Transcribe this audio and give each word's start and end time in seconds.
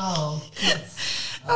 Oh, 0.00 0.32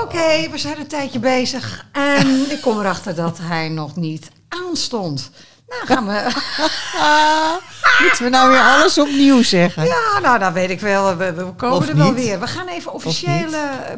Oké, 0.03 0.51
we 0.51 0.59
zijn 0.59 0.79
een 0.79 0.87
tijdje 0.87 1.19
bezig. 1.19 1.85
En 1.93 2.51
ik 2.51 2.61
kom 2.61 2.79
erachter 2.79 3.15
dat 3.15 3.39
hij 3.43 3.69
nog 3.69 3.97
niet 3.97 4.31
aanstond. 4.49 5.31
Nou, 5.69 5.87
gaan 5.87 6.07
we... 6.07 6.23
Moeten 8.05 8.25
we 8.25 8.31
nou 8.31 8.51
weer 8.51 8.61
alles 8.61 8.99
opnieuw 8.99 9.43
zeggen? 9.43 9.85
Ja, 9.85 10.19
nou, 10.23 10.39
dat 10.39 10.53
weet 10.53 10.71
ik 10.71 10.81
wel. 10.81 11.17
We, 11.17 11.33
we 11.33 11.45
komen 11.45 11.77
Of 11.77 11.89
er 11.89 11.97
wel 11.97 12.13
niet. 12.13 12.25
weer. 12.25 12.41
We 12.41 12.47
gaan 12.47 12.69
even 12.69 12.93
officieel 12.93 13.51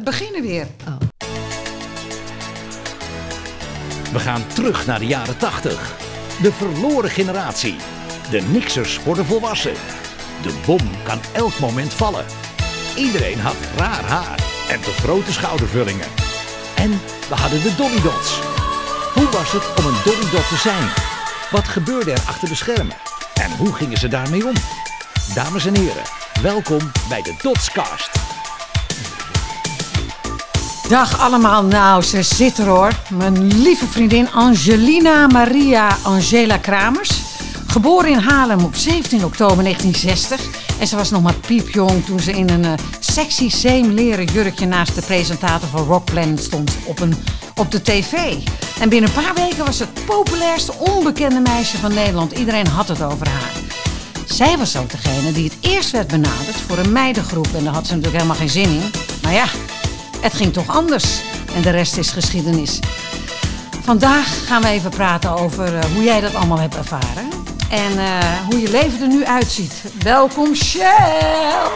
beginnen 0.03 0.41
weer. 0.41 0.67
We 4.11 4.19
gaan 4.19 4.47
terug 4.47 4.85
naar 4.85 4.99
de 4.99 5.05
jaren 5.05 5.37
80. 5.37 5.91
De 6.41 6.51
verloren 6.51 7.09
generatie. 7.09 7.75
De 8.29 8.41
niksers 8.41 9.03
worden 9.03 9.25
volwassen. 9.25 9.73
De 10.41 10.61
bom 10.65 10.79
kan 11.03 11.19
elk 11.33 11.59
moment 11.59 11.93
vallen. 11.93 12.25
Iedereen 12.95 13.39
had 13.39 13.55
raar 13.77 14.03
haar 14.03 14.39
en 14.69 14.81
te 14.81 14.91
grote 14.91 15.31
schoudervullingen. 15.31 16.07
En 16.75 16.89
we 17.29 17.35
hadden 17.35 17.61
de 17.61 17.75
Dolly 17.75 18.01
Dots. 18.01 18.39
Hoe 19.13 19.29
was 19.29 19.51
het 19.51 19.63
om 19.77 19.85
een 19.85 20.01
Dolly 20.03 20.31
Dot 20.31 20.47
te 20.49 20.57
zijn? 20.57 20.89
Wat 21.51 21.67
gebeurde 21.67 22.11
er 22.11 22.21
achter 22.27 22.47
de 22.47 22.55
schermen? 22.55 22.95
En 23.33 23.57
hoe 23.57 23.73
gingen 23.73 23.97
ze 23.97 24.07
daarmee 24.07 24.47
om? 24.47 24.53
Dames 25.33 25.65
en 25.65 25.75
heren, 25.75 26.03
welkom 26.41 26.91
bij 27.09 27.21
de 27.21 27.35
Dotscast. 27.41 28.09
Dag 30.89 31.19
allemaal. 31.19 31.63
Nou, 31.63 32.03
ze 32.03 32.23
zit 32.23 32.57
er 32.57 32.67
hoor. 32.67 32.91
Mijn 33.09 33.61
lieve 33.61 33.85
vriendin 33.85 34.31
Angelina 34.31 35.27
Maria 35.27 35.97
Angela 36.03 36.57
Kramers. 36.57 37.21
Geboren 37.67 38.11
in 38.11 38.19
Haarlem 38.19 38.63
op 38.63 38.75
17 38.75 39.25
oktober 39.25 39.63
1960. 39.63 40.62
En 40.79 40.87
ze 40.87 40.95
was 40.95 41.09
nog 41.09 41.21
maar 41.21 41.33
piepjong 41.33 42.05
toen 42.05 42.19
ze 42.19 42.31
in 42.31 42.49
een 42.49 42.65
eh, 42.65 42.73
sexy 42.99 43.49
zeemleren 43.49 44.25
jurkje 44.25 44.65
naast 44.65 44.95
de 44.95 45.01
presentator 45.01 45.69
van 45.69 45.85
Rock 45.85 46.05
Planet 46.05 46.43
stond 46.43 46.71
op, 46.85 46.99
een, 46.99 47.15
op 47.55 47.71
de 47.71 47.81
tv. 47.81 48.13
En 48.79 48.89
binnen 48.89 49.09
een 49.09 49.23
paar 49.23 49.33
weken 49.33 49.65
was 49.65 49.77
ze 49.77 49.83
het 49.83 50.05
populairste 50.05 50.73
onbekende 50.73 51.39
meisje 51.39 51.77
van 51.77 51.93
Nederland. 51.93 52.31
Iedereen 52.31 52.67
had 52.67 52.87
het 52.87 53.01
over 53.01 53.27
haar. 53.27 53.51
Zij 54.25 54.57
was 54.57 54.77
ook 54.77 54.89
degene 54.89 55.31
die 55.31 55.43
het 55.43 55.57
eerst 55.61 55.91
werd 55.91 56.07
benaderd 56.07 56.55
voor 56.67 56.77
een 56.77 56.91
meidengroep. 56.91 57.47
En 57.55 57.63
daar 57.63 57.73
had 57.73 57.87
ze 57.87 57.95
natuurlijk 57.95 58.21
helemaal 58.21 58.39
geen 58.39 58.49
zin 58.49 58.69
in. 58.69 58.91
Maar 59.21 59.33
ja, 59.33 59.45
het 60.19 60.33
ging 60.33 60.53
toch 60.53 60.67
anders. 60.67 61.05
En 61.55 61.61
de 61.61 61.69
rest 61.69 61.97
is 61.97 62.09
geschiedenis. 62.09 62.79
Vandaag 63.83 64.45
gaan 64.47 64.61
we 64.61 64.67
even 64.67 64.89
praten 64.89 65.29
over 65.37 65.75
eh, 65.77 65.85
hoe 65.93 66.03
jij 66.03 66.21
dat 66.21 66.35
allemaal 66.35 66.59
hebt 66.59 66.75
ervaren. 66.75 67.42
En 67.73 67.99
eh, 67.99 68.39
hoe 68.49 68.61
je 68.61 68.71
leven 68.71 69.01
er 69.01 69.07
nu 69.07 69.25
uitziet. 69.25 69.73
Welkom, 70.03 70.55
Shell! 70.55 71.69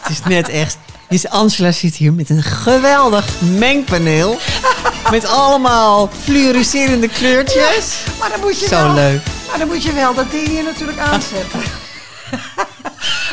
Het 0.00 0.10
is 0.10 0.22
net 0.24 0.48
echt. 0.48 0.78
Dus 1.08 1.28
Angela 1.28 1.72
zit 1.72 1.94
hier 1.94 2.12
met 2.12 2.30
een 2.30 2.42
geweldig 2.42 3.40
mengpaneel. 3.40 4.38
met 5.10 5.26
allemaal 5.26 6.08
fluoriserende 6.08 7.08
kleurtjes. 7.08 8.04
Maar 8.18 8.30
dan 8.30 8.40
moet 8.40 8.60
je 8.60 8.66
Zo 8.66 8.82
wel, 8.82 8.94
leuk. 8.94 9.22
Maar 9.48 9.58
dan 9.58 9.68
moet 9.68 9.82
je 9.82 9.92
wel 9.92 10.14
dat 10.14 10.30
ding 10.30 10.48
hier 10.48 10.64
natuurlijk 10.64 10.98
aanzetten. 10.98 11.60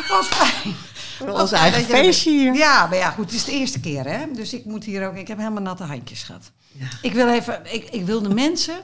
Wat 0.09 0.25
fijn. 0.25 0.75
Ons 1.33 1.51
eigen 1.51 1.83
feestje 1.83 2.31
hier. 2.31 2.53
Ja, 2.53 2.87
maar 2.87 2.97
ja, 2.97 3.09
goed, 3.09 3.25
het 3.25 3.33
is 3.33 3.45
de 3.45 3.51
eerste 3.51 3.79
keer, 3.79 4.05
hè? 4.05 4.19
Dus 4.35 4.53
ik 4.53 4.65
moet 4.65 4.83
hier 4.83 5.07
ook. 5.07 5.15
Ik 5.15 5.27
heb 5.27 5.37
helemaal 5.37 5.61
natte 5.61 5.83
handjes 5.83 6.23
gehad. 6.23 6.51
Ik 7.01 7.13
wil 7.13 7.29
even. 7.29 7.73
Ik, 7.73 7.89
ik 7.89 8.05
wil 8.05 8.21
de 8.21 8.33
mensen 8.33 8.81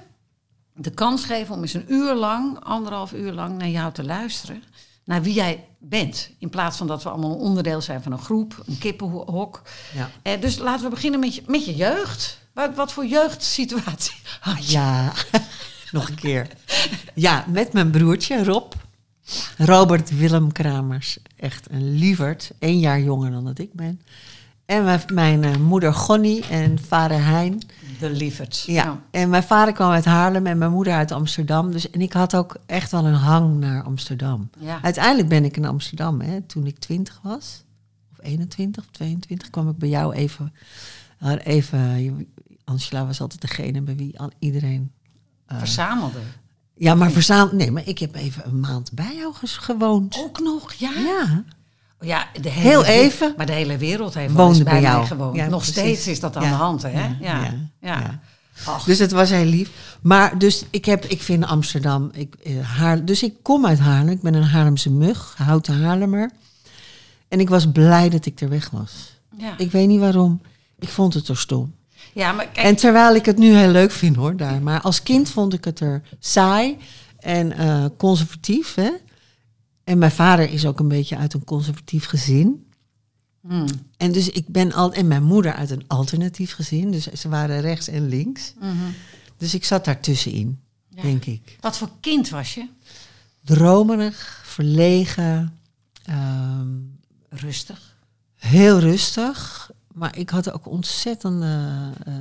de 0.75 0.89
kans 0.89 1.25
geven 1.25 1.55
om 1.55 1.61
eens 1.61 1.73
een 1.73 1.93
uur 1.93 2.13
lang, 2.13 2.59
anderhalf 2.59 3.13
uur 3.13 3.31
lang, 3.31 3.57
naar 3.57 3.69
jou 3.69 3.93
te 3.93 4.03
luisteren. 4.03 4.63
Naar 5.03 5.21
wie 5.21 5.33
jij 5.33 5.67
bent. 5.79 6.29
In 6.39 6.49
plaats 6.49 6.77
van 6.77 6.87
dat 6.87 7.03
we 7.03 7.09
allemaal 7.09 7.31
een 7.31 7.37
onderdeel 7.37 7.81
zijn 7.81 8.03
van 8.03 8.11
een 8.11 8.19
groep, 8.19 8.63
een 8.65 8.77
kippenhok. 8.77 9.61
Ja. 9.93 10.09
Eh, 10.21 10.41
dus 10.41 10.57
laten 10.57 10.83
we 10.83 10.89
beginnen 10.89 11.19
met 11.19 11.35
je, 11.35 11.43
met 11.47 11.65
je 11.65 11.75
jeugd. 11.75 12.39
Wat, 12.53 12.75
wat 12.75 12.91
voor 12.91 13.05
jeugdsituatie 13.05 14.15
had 14.39 14.65
je? 14.65 14.71
Ja, 14.71 15.13
nog 15.91 16.09
een 16.09 16.15
keer. 16.15 16.47
Ja, 17.13 17.45
met 17.47 17.73
mijn 17.73 17.91
broertje 17.91 18.43
Rob. 18.43 18.73
Robert 19.57 20.17
Willem 20.17 20.51
Kramers. 20.51 21.17
Echt 21.35 21.67
een 21.71 21.97
lieverd. 21.97 22.51
Eén 22.59 22.79
jaar 22.79 22.99
jonger 22.99 23.31
dan 23.31 23.45
dat 23.45 23.59
ik 23.59 23.73
ben. 23.73 24.01
En 24.65 24.83
mijn, 24.83 25.01
mijn 25.13 25.43
eh, 25.43 25.55
moeder 25.55 25.93
Gonnie 25.93 26.45
en 26.45 26.79
vader 26.87 27.23
Hein. 27.23 27.61
De 27.99 28.09
lieverds. 28.09 28.65
Ja. 28.65 29.01
En 29.11 29.29
mijn 29.29 29.43
vader 29.43 29.73
kwam 29.73 29.91
uit 29.91 30.05
Haarlem 30.05 30.45
en 30.47 30.57
mijn 30.57 30.71
moeder 30.71 30.93
uit 30.93 31.11
Amsterdam. 31.11 31.71
Dus, 31.71 31.89
en 31.89 32.01
ik 32.01 32.13
had 32.13 32.35
ook 32.35 32.57
echt 32.65 32.91
wel 32.91 33.05
een 33.05 33.13
hang 33.13 33.59
naar 33.59 33.83
Amsterdam. 33.83 34.49
Ja. 34.59 34.79
Uiteindelijk 34.81 35.27
ben 35.29 35.45
ik 35.45 35.57
in 35.57 35.65
Amsterdam. 35.65 36.21
Hè, 36.21 36.41
toen 36.41 36.65
ik 36.65 36.79
20 36.79 37.19
was, 37.23 37.63
of 38.11 38.17
21 38.25 38.83
of 38.83 38.89
22, 38.91 39.49
kwam 39.49 39.69
ik 39.69 39.77
bij 39.77 39.89
jou 39.89 40.13
even. 40.13 40.53
eh, 41.19 41.33
even 41.43 42.27
Angela 42.63 43.05
was 43.05 43.21
altijd 43.21 43.41
degene 43.41 43.81
bij 43.81 43.95
wie 43.95 44.15
iedereen. 44.39 44.91
eh, 45.45 45.57
Verzamelde. 45.57 46.19
ja, 46.75 46.95
maar 46.95 47.11
verzameld. 47.11 47.51
Nee, 47.51 47.71
maar 47.71 47.87
ik 47.87 47.99
heb 47.99 48.15
even 48.15 48.45
een 48.45 48.59
maand 48.59 48.91
bij 48.93 49.15
jou 49.15 49.33
gewoond. 49.41 50.17
Ook 50.19 50.39
nog, 50.39 50.73
ja? 50.73 50.91
Ja. 50.91 51.43
Ja, 51.99 52.27
de 52.41 52.49
hele 52.49 52.69
Heel 52.69 52.85
even. 52.85 53.33
Maar 53.37 53.45
de 53.45 53.51
hele 53.51 53.77
wereld 53.77 54.13
heeft 54.13 54.33
Woonde 54.33 54.63
bij 54.63 54.73
bij 54.73 54.81
mij 54.81 54.91
jou. 54.91 55.05
gewoond. 55.05 55.35
Ja, 55.35 55.47
nog 55.47 55.61
precies. 55.61 55.75
steeds 55.81 56.07
is 56.07 56.19
dat 56.19 56.35
aan 56.35 56.43
Ja, 56.43 56.49
de 56.49 56.55
hand, 56.55 56.81
hè? 56.81 56.89
ja, 57.19 57.53
Ja, 57.81 58.19
Dus 58.85 58.99
het 58.99 59.11
was 59.11 59.29
heel 59.29 59.45
lief. 59.45 59.69
Maar 60.01 60.37
dus 60.37 60.65
ik, 60.69 60.85
heb, 60.85 61.05
ik 61.05 61.21
vind 61.21 61.45
Amsterdam. 61.45 62.09
Ik, 62.13 62.35
eh, 62.43 62.53
Haar, 62.77 63.05
dus 63.05 63.23
ik 63.23 63.33
kom 63.41 63.65
uit 63.65 63.79
Haarlem. 63.79 64.09
Ik 64.09 64.21
ben 64.21 64.33
een 64.33 64.43
Haarlemse 64.43 64.91
mug, 64.91 65.33
houten 65.37 65.81
Haarlemmer. 65.83 66.31
En 67.27 67.39
ik 67.39 67.49
was 67.49 67.71
blij 67.71 68.09
dat 68.09 68.25
ik 68.25 68.41
er 68.41 68.49
weg 68.49 68.69
was. 68.69 68.91
ja. 69.37 69.53
Ik 69.57 69.71
weet 69.71 69.87
niet 69.87 69.99
waarom. 69.99 70.41
Ik 70.79 70.89
vond 70.89 71.13
het 71.13 71.27
er 71.27 71.37
stom. 71.37 71.73
ja, 72.13 72.31
maar 72.31 72.47
kijk, 72.47 72.67
En 72.67 72.75
terwijl 72.75 73.15
ik 73.15 73.25
het 73.25 73.37
nu 73.37 73.55
heel 73.55 73.69
leuk 73.71 73.91
vind 73.91 74.15
hoor, 74.15 74.37
daar. 74.37 74.61
Maar 74.61 74.81
als 74.81 75.03
kind 75.03 75.29
vond 75.29 75.53
ik 75.53 75.65
het 75.65 75.79
er 75.79 76.01
saai 76.19 76.77
en 77.19 77.51
eh, 77.57 77.85
conservatief. 77.97 78.75
Hè? 78.75 78.89
En 79.85 79.97
mijn 79.97 80.11
vader 80.11 80.49
is 80.49 80.65
ook 80.65 80.79
een 80.79 80.87
beetje 80.87 81.17
uit 81.17 81.33
een 81.33 81.43
conservatief 81.43 82.05
gezin. 82.05 82.65
hmm, 83.47 83.65
En 83.97 84.11
dus 84.11 84.29
ik 84.29 84.47
ben 84.47 84.73
al. 84.73 84.93
En 84.93 85.07
mijn 85.07 85.23
moeder 85.23 85.53
uit 85.53 85.69
een 85.69 85.83
alternatief 85.87 86.53
gezin. 86.53 86.91
Dus 86.91 87.03
ze 87.07 87.29
waren 87.29 87.61
rechts 87.61 87.87
en 87.87 88.07
links. 88.09 88.53
mhm. 88.59 88.73
Dus 89.37 89.53
ik 89.53 89.65
zat 89.65 89.85
daar 89.85 89.99
tussenin, 89.99 90.59
Ja. 90.89 91.01
denk 91.01 91.25
ik. 91.25 91.57
wat 91.59 91.77
voor 91.77 91.89
kind 91.99 92.29
was 92.29 92.53
je? 92.53 92.67
Dromerig, 93.43 94.41
verlegen, 94.45 95.57
ehm, 96.05 96.67
Rustig. 97.29 97.95
heel 98.35 98.79
rustig. 98.79 99.71
Maar 99.95 100.17
ik 100.17 100.29
had 100.29 100.51
ook 100.51 100.67
ontzettend 100.67 101.43
eh, 101.43 101.53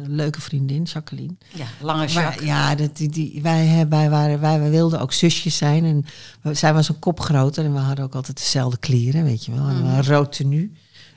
leuke 0.06 0.40
vriendin, 0.40 0.82
Jacqueline. 0.82 1.34
Ja, 1.54 1.66
lange 1.80 2.06
Jacques. 2.06 2.46
ja, 2.46 2.74
dat, 2.74 2.96
die, 2.96 3.08
die, 3.08 3.42
wij, 3.42 3.66
hebben- 3.66 3.98
wij, 3.98 4.10
waren, 4.10 4.40
wij, 4.40 4.60
wij 4.60 4.70
wilden 4.70 5.00
ook 5.00 5.12
zusjes 5.12 5.56
zijn. 5.56 5.84
En 5.84 6.04
we- 6.42 6.54
zij 6.54 6.74
was 6.74 6.88
een 6.88 6.98
kop 6.98 7.20
groter 7.20 7.64
en 7.64 7.72
we 7.72 7.78
hadden 7.78 8.04
ook 8.04 8.14
altijd 8.14 8.36
dezelfde 8.36 8.78
kleren, 8.78 9.24
weet 9.24 9.44
je 9.44 9.52
wel. 9.52 9.68
En 9.68 9.84
een 9.84 10.04
rood 10.04 10.32
tenue. 10.32 10.72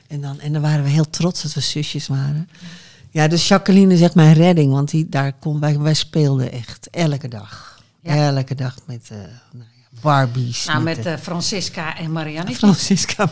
En 0.06 0.20
dan, 0.20 0.40
en 0.40 0.52
dan 0.52 0.62
waren 0.62 0.84
we 0.84 0.90
heel 0.90 1.10
trots 1.10 1.42
dat 1.42 1.52
we 1.54 1.60
zusjes 1.60 2.06
waren. 2.06 2.48
Ja, 3.10 3.28
dus 3.28 3.48
Jacqueline 3.48 3.94
is 3.94 4.00
echt 4.00 4.14
mijn 4.14 4.34
redding, 4.34 4.72
want 4.72 4.90
die, 4.90 5.08
daar 5.08 5.32
kon, 5.32 5.60
wij, 5.60 5.78
wij 5.78 5.94
speelden 5.94 6.52
echt 6.52 6.88
elke 6.90 7.28
dag. 7.28 7.80
Ja. 8.02 8.26
Elke 8.36 8.54
dag 8.54 8.76
met 8.86 9.08
eh, 9.10 9.18
nou 9.52 9.64
Barbies. 10.00 10.64
Nou, 10.66 10.82
met 10.82 11.06
eh, 11.06 11.16
Francisca 11.16 11.96
en 11.96 12.12
Marianne. 12.12 12.54
Francisca 12.54 13.26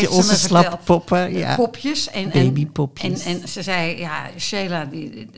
ze 0.00 0.10
onze 0.10 0.30
me 0.32 0.38
slappe 0.38 0.68
verteld. 0.68 0.84
poppen. 0.84 1.32
Ja. 1.32 1.54
Popjes. 1.54 2.10
En, 2.10 2.32
en, 2.32 2.44
Babypopjes. 2.46 3.24
En, 3.24 3.40
en 3.42 3.48
ze 3.48 3.62
zei, 3.62 3.98
ja, 3.98 4.30
Sheila, 4.38 4.84
die- 4.84 5.30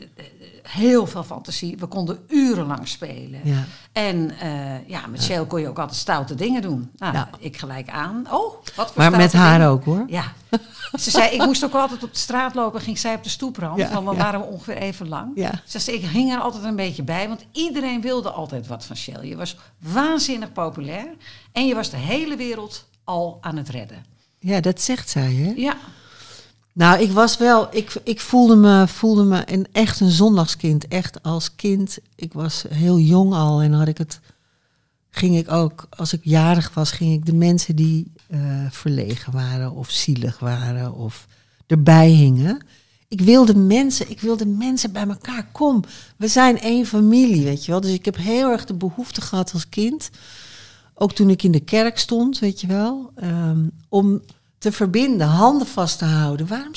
heel 0.69 1.07
veel 1.07 1.23
fantasie. 1.23 1.77
We 1.77 1.85
konden 1.85 2.19
urenlang 2.27 2.87
spelen. 2.87 3.39
Ja. 3.43 3.63
En 3.91 4.39
eh, 4.39 4.87
ja, 4.87 5.07
met 5.07 5.23
Shell 5.23 5.45
kon 5.45 5.61
je 5.61 5.67
ook 5.67 5.79
altijd 5.79 5.97
stoute 5.97 6.35
dingen 6.35 6.61
doen. 6.61 6.91
Nou, 6.97 7.13
Ja. 7.13 7.29
ik 7.39 7.57
gelijk 7.57 7.89
aan. 7.89 8.25
Oh, 8.31 8.53
wat 8.75 8.91
voor 8.91 9.01
Maar 9.01 9.11
met 9.11 9.33
haar 9.33 9.57
dingen. 9.57 9.71
ook 9.73 9.83
hoor. 9.85 10.03
Ja. 10.07 10.23
Ze 10.99 11.09
zei, 11.11 11.29
ik 11.29 11.45
moest 11.45 11.63
ook 11.65 11.73
altijd 11.73 12.03
op 12.03 12.13
de 12.13 12.19
straat 12.19 12.55
lopen. 12.55 12.81
Ging 12.81 12.97
zij 12.99 13.15
op 13.15 13.23
de 13.23 13.29
stoeprand, 13.29 13.77
Ja, 13.77 13.89
want 13.93 14.05
dan 14.05 14.15
waren 14.17 14.39
we 14.39 14.45
ongeveer 14.45 14.77
even 14.77 15.07
lang. 15.07 15.31
Ja. 15.35 15.51
Ze 15.65 15.79
zei, 15.79 15.97
ik 15.97 16.05
hing 16.05 16.31
er 16.33 16.39
altijd 16.39 16.63
een 16.63 16.75
beetje 16.75 17.03
bij. 17.03 17.27
Want 17.27 17.45
iedereen 17.51 18.01
wilde 18.01 18.29
altijd 18.31 18.67
wat 18.67 18.85
van 18.85 18.95
Shell. 18.95 19.27
Je 19.27 19.35
was 19.35 19.57
waanzinnig 19.79 20.51
populair. 20.51 21.07
En 21.51 21.67
je 21.67 21.75
was 21.75 21.89
de 21.89 21.97
hele 21.97 22.35
wereld 22.35 22.85
al 23.03 23.37
aan 23.41 23.57
het 23.57 23.69
redden. 23.69 24.05
Ja, 24.39 24.59
dat 24.61 24.81
zegt 24.81 25.09
zij 25.09 25.33
hè. 25.33 25.53
Ja. 25.55 25.75
Nou, 26.77 27.01
ik 27.01 27.11
was 27.11 27.37
wel, 27.37 27.67
ik, 27.71 27.93
ik 28.03 28.19
voelde 28.19 28.55
me, 28.55 28.87
voelde 28.87 29.23
me 29.23 29.41
een, 29.45 29.67
echt 29.71 29.99
een 29.99 30.09
zondagskind. 30.09 30.87
Echt 30.87 31.23
als 31.23 31.55
kind. 31.55 31.97
Ik 32.15 32.33
was 32.33 32.65
heel 32.69 32.99
jong 32.99 33.33
al 33.33 33.61
en 33.61 33.73
had 33.73 33.87
ik 33.87 33.97
het, 33.97 34.19
ging 35.09 35.37
ik 35.37 35.51
ook, 35.51 35.87
als 35.89 36.13
ik 36.13 36.19
jarig 36.23 36.73
was, 36.73 36.91
ging 36.91 37.13
ik 37.13 37.25
de 37.25 37.33
mensen 37.33 37.75
die 37.75 38.11
eh, 38.27 38.39
verlegen 38.69 39.33
waren 39.33 39.71
of 39.71 39.89
zielig 39.89 40.39
waren 40.39 40.93
of 40.93 41.27
erbij 41.67 42.09
hingen. 42.09 42.65
Ik 43.07 43.21
wilde 43.21 43.55
mensen, 43.55 44.09
ik 44.09 44.19
wilde 44.21 44.45
mensen 44.45 44.91
bij 44.91 45.07
elkaar. 45.07 45.47
Kom, 45.51 45.83
we 46.17 46.27
zijn 46.27 46.59
één 46.59 46.85
familie, 46.85 47.43
weet 47.43 47.65
je 47.65 47.71
wel. 47.71 47.81
Dus 47.81 47.93
ik 47.93 48.05
heb 48.05 48.17
heel 48.17 48.51
erg 48.51 48.65
de 48.65 48.73
behoefte 48.73 49.21
gehad 49.21 49.53
als 49.53 49.69
kind 49.69 50.09
ook 50.99 51.13
toen 51.13 51.29
ik 51.29 51.43
in 51.43 51.51
de 51.51 51.59
kerk 51.59 51.99
stond, 51.99 52.39
weet 52.39 52.61
je 52.61 52.67
wel, 52.67 53.11
ehm, 53.15 53.67
om 53.89 54.21
te 54.57 54.71
verbinden, 54.71 55.27
handen 55.27 55.67
vast 55.67 55.97
te 55.97 56.05
houden. 56.05 56.47
Waarom, 56.47 56.71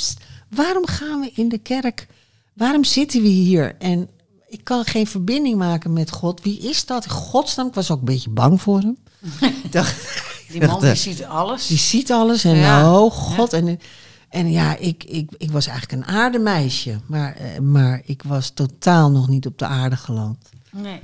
waarom 0.49 0.87
gaan 0.87 1.21
we 1.21 1.31
in 1.35 1.49
de 1.49 1.59
kerk? 1.59 2.07
Waarom 2.55 2.85
zitten 2.85 3.23
we 3.23 3.29
hier? 3.29 3.77
En 3.79 4.09
ik 4.49 4.65
kan 4.65 4.85
geen 4.85 5.07
verbinding 5.07 5.59
maken 5.59 5.93
met 5.93 6.11
God. 6.11 6.43
Wie 6.43 6.59
is 6.59 6.87
dat? 6.87 7.09
Godsnaam, 7.11 7.67
ik 7.67 7.75
was 7.75 7.91
ook 7.91 7.99
een 7.99 8.05
beetje 8.05 8.31
bang 8.31 8.61
voor 8.63 8.79
hem. 8.79 8.97
Dacht, 9.71 10.23
Die 10.49 10.67
man 10.67 10.81
die 10.81 10.95
ziet 11.07 11.25
alles. 11.25 11.67
die 11.67 11.79
ziet 11.79 12.13
alles 12.13 12.45
en 12.45 12.57
Ja. 12.57 13.01
oh 13.01 13.13
god. 13.13 13.53
En, 13.53 13.81
en 14.29 14.51
ja, 14.51 14.77
ik, 14.77 15.05
ik, 15.05 15.31
ik 15.39 15.51
was 15.51 15.67
eigenlijk 15.67 16.03
een 16.03 16.15
aardemeisje. 16.15 17.01
Maar, 17.07 17.35
eh, 17.37 17.59
maar 17.61 18.03
ik 18.05 18.23
was 18.23 18.51
totaal 18.55 19.11
nog 19.11 19.29
niet 19.29 19.47
op 19.47 19.59
de 19.59 19.67
aarde 19.67 19.97
geland. 19.97 20.37
Nee. 20.71 21.01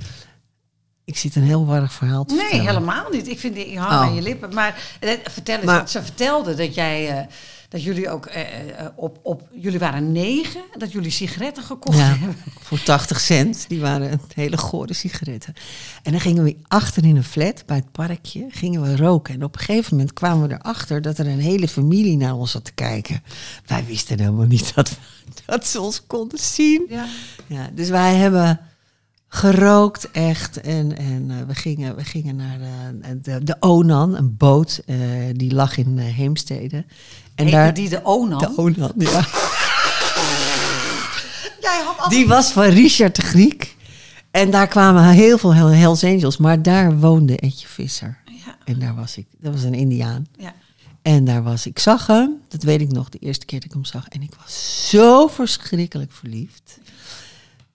Ik 1.07 1.17
zit 1.17 1.35
een 1.35 1.43
heel 1.43 1.65
warrig 1.65 1.93
verhaal 1.93 2.25
te 2.25 2.33
Nee, 2.33 2.43
vertellen. 2.43 2.67
helemaal 2.67 3.09
niet. 3.11 3.27
Ik 3.27 3.39
vind 3.39 3.57
ik 3.57 3.77
hang 3.77 3.91
Oh. 3.91 3.97
aan 4.01 4.15
je 4.15 4.21
lippen. 4.21 4.53
Maar 4.53 4.97
eh, 4.99 5.11
vertel 5.23 5.55
eens, 5.55 5.65
Maar- 5.65 5.79
wat 5.79 5.89
ze 5.91 6.03
vertelde 6.03 6.53
dat 6.55 6.75
jij, 6.75 7.17
eh, 7.17 7.25
dat 7.69 7.83
jullie 7.83 8.09
ook 8.09 8.25
eh, 8.25 8.41
eh, 8.41 8.85
op, 8.95 9.19
op, 9.23 9.47
jullie 9.53 9.79
waren 9.79 10.11
negen, 10.11 10.61
dat 10.77 10.91
jullie 10.91 11.11
sigaretten 11.11 11.63
gekocht 11.63 11.97
Ja, 11.97 12.03
hebben. 12.03 12.35
voor 12.67 12.83
80 12.83 13.19
cent. 13.19 13.65
Die 13.67 13.79
waren 13.79 14.21
hele 14.33 14.57
gore 14.57 14.93
sigaretten. 14.93 15.53
En 16.03 16.11
dan 16.11 16.21
gingen 16.21 16.43
we 16.43 16.55
achter 16.67 17.03
in 17.05 17.15
een 17.15 17.23
flat 17.23 17.63
bij 17.65 17.77
het 17.77 17.91
parkje, 17.91 18.45
gingen 18.49 18.81
we 18.81 18.95
roken. 18.95 19.33
En 19.33 19.43
op 19.43 19.53
een 19.55 19.61
gegeven 19.61 19.95
moment 19.95 20.13
kwamen 20.13 20.47
we 20.47 20.53
erachter 20.53 21.01
dat 21.01 21.17
er 21.17 21.27
een 21.27 21.39
hele 21.39 21.67
familie 21.67 22.17
naar 22.17 22.33
ons 22.35 22.51
zat 22.51 22.65
te 22.65 22.73
kijken. 22.73 23.23
Wij 23.65 23.85
wisten 23.85 24.19
helemaal 24.19 24.45
niet 24.45 24.71
dat, 24.75 24.97
dat 25.45 25.67
ze 25.67 25.81
ons 25.81 26.03
konden 26.07 26.39
zien. 26.39 26.85
Ja. 26.89 27.05
Ja, 27.47 27.69
dus 27.73 27.89
wij 27.89 28.15
hebben 28.15 28.59
gerookt 29.27 30.11
echt. 30.11 30.61
En, 30.61 30.97
en 30.97 31.31
eh, 31.31 31.37
we, 31.47 31.55
gingen, 31.55 31.95
we 31.95 32.03
gingen 32.03 32.35
naar 32.35 32.57
de, 32.59 33.19
de, 33.21 33.43
de 33.43 33.55
Onan, 33.59 34.15
een 34.15 34.37
boot 34.37 34.81
eh, 34.85 34.97
die 35.33 35.53
lag 35.53 35.77
in 35.77 35.99
eh, 35.99 36.05
Heemstede. 36.05 36.77
En 36.77 36.85
Heette 37.45 37.51
daar, 37.51 37.73
die 37.73 37.89
de 37.89 37.99
Onan? 38.03 38.39
de 38.39 38.53
Onan, 38.55 38.91
ja. 38.97 39.09
Jij 41.61 41.81
had 41.85 41.97
al... 41.99 42.09
Die 42.09 42.27
was 42.27 42.51
van 42.51 42.63
Richard 42.63 43.15
de 43.15 43.21
Griek. 43.21 43.75
En 44.31 44.51
daar 44.51 44.67
kwamen 44.67 45.03
heel 45.03 45.37
veel 45.37 45.53
Hell- 45.53 45.77
Hells 45.77 46.03
Angels. 46.03 46.37
Maar 46.37 46.61
daar 46.61 46.99
woonde 46.99 47.37
Etje 47.37 47.67
Visser. 47.67 48.17
Ja, 48.45 48.55
En 48.65 48.79
daar 48.79 48.95
was 48.95 49.17
ik. 49.17 49.27
Dat 49.39 49.53
was 49.53 49.63
een 49.63 49.73
Indiaan. 49.73 50.27
ja. 50.37 50.53
En 51.01 51.25
daar 51.25 51.43
was 51.43 51.65
ik. 51.67 51.79
zag 51.79 52.07
hem. 52.07 52.41
Dat 52.47 52.63
weet 52.63 52.81
ik 52.81 52.91
nog. 52.91 53.09
De 53.09 53.17
eerste 53.19 53.45
keer 53.45 53.59
dat 53.59 53.67
ik 53.67 53.73
hem 53.73 53.85
zag. 53.85 54.07
En 54.07 54.21
ik 54.21 54.31
was 54.43 54.89
zo 54.89 55.27
verschrikkelijk 55.27 56.11
verliefd. 56.11 56.79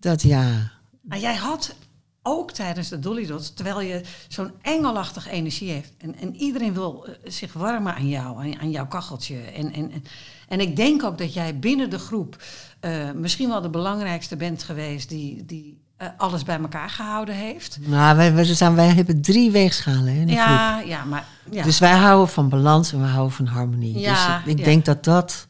Dat 0.01 0.23
ja. 0.23 0.71
Maar 1.03 1.19
jij 1.19 1.35
had 1.35 1.75
ook 2.23 2.51
tijdens 2.51 2.89
de 2.89 2.99
Dolly 2.99 3.27
Dots, 3.27 3.55
terwijl 3.55 3.81
je 3.81 4.01
zo'n 4.29 4.51
engelachtige 4.63 5.31
energie 5.31 5.71
heeft. 5.71 5.93
En, 5.99 6.15
en 6.19 6.37
iedereen 6.37 6.73
wil 6.73 7.07
eh, 7.07 7.15
zich 7.25 7.53
warmen 7.53 7.95
aan 7.95 8.09
jou, 8.09 8.37
aan, 8.37 8.61
aan 8.61 8.71
jouw 8.71 8.87
kacheltje. 8.87 9.37
En, 9.41 9.73
en, 9.73 9.93
en, 9.93 10.05
en 10.49 10.61
ik 10.61 10.77
denk 10.77 11.03
ook 11.03 11.19
dat 11.19 11.35
jij 11.35 11.59
binnen 11.59 11.91
de 11.91 11.99
groep 11.99 12.43
eh, 12.81 13.11
misschien 13.15 13.49
wel 13.49 13.61
de 13.61 13.71
belangrijkste 13.71 14.37
bent 14.37 14.63
geweest 14.63 15.09
die, 15.09 15.45
die 15.45 15.81
eh, 15.97 16.09
alles 16.17 16.43
bij 16.43 16.59
elkaar 16.61 16.91
gehouden 16.91 17.35
heeft. 17.35 17.79
Nou, 17.81 18.17
wij, 18.17 18.35
wij, 18.35 18.45
zijn, 18.45 18.75
wij 18.75 18.89
hebben 18.89 19.23
drie 19.23 19.51
weegschaalen 19.51 20.15
hè, 20.15 20.21
in 20.21 20.27
de 20.27 20.33
groep. 20.33 20.47
Ja, 20.47 20.81
ja, 20.81 21.05
maar 21.05 21.27
ja. 21.51 21.63
Dus 21.63 21.79
wij 21.79 21.97
houden 21.97 22.29
van 22.29 22.49
balans 22.49 22.93
en 22.93 23.01
we 23.01 23.07
houden 23.07 23.33
van 23.33 23.47
harmonie. 23.47 23.99
Ja, 23.99 24.37
dus 24.37 24.45
ik, 24.45 24.53
ik 24.53 24.59
ja. 24.59 24.65
denk 24.65 24.85
dat 24.85 25.05
dat, 25.05 25.49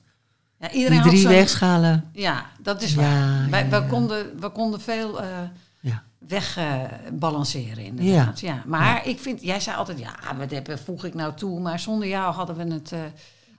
ja, 0.63 0.71
iedereen 0.71 0.99
had 0.99 1.09
drie 1.09 1.21
zo'n- 1.21 1.31
weegschaalen. 1.31 2.05
Ja, 2.13 2.47
dat 2.61 2.83
is 2.83 2.95
waar. 2.95 3.47
wij, 3.51 3.65
ja, 3.65 3.69
wij 3.71 3.81
ja. 3.81 3.87
Konden, 3.87 4.41
we 4.41 4.49
konden 4.49 4.81
veel 4.81 5.23
eh 5.23 5.29
Ja. 5.81 6.03
wegbalanceren 6.29 7.85
inderdaad. 7.85 8.41
Ja. 8.41 8.63
Maar 8.67 9.07
ik 9.07 9.19
vind, 9.21 9.43
jij 9.43 9.61
zei 9.61 9.77
altijd, 9.77 9.99
ja, 9.99 10.15
wat 10.39 10.51
heb, 10.51 10.79
voeg 10.85 11.05
ik 11.05 11.15
nou 11.15 11.35
toe? 11.35 11.61
Maar 11.61 11.79
zonder 11.81 12.09
jou 12.09 12.35
hadden 12.35 12.57
we 12.57 12.73
het, 12.75 12.93
eh, 12.93 12.99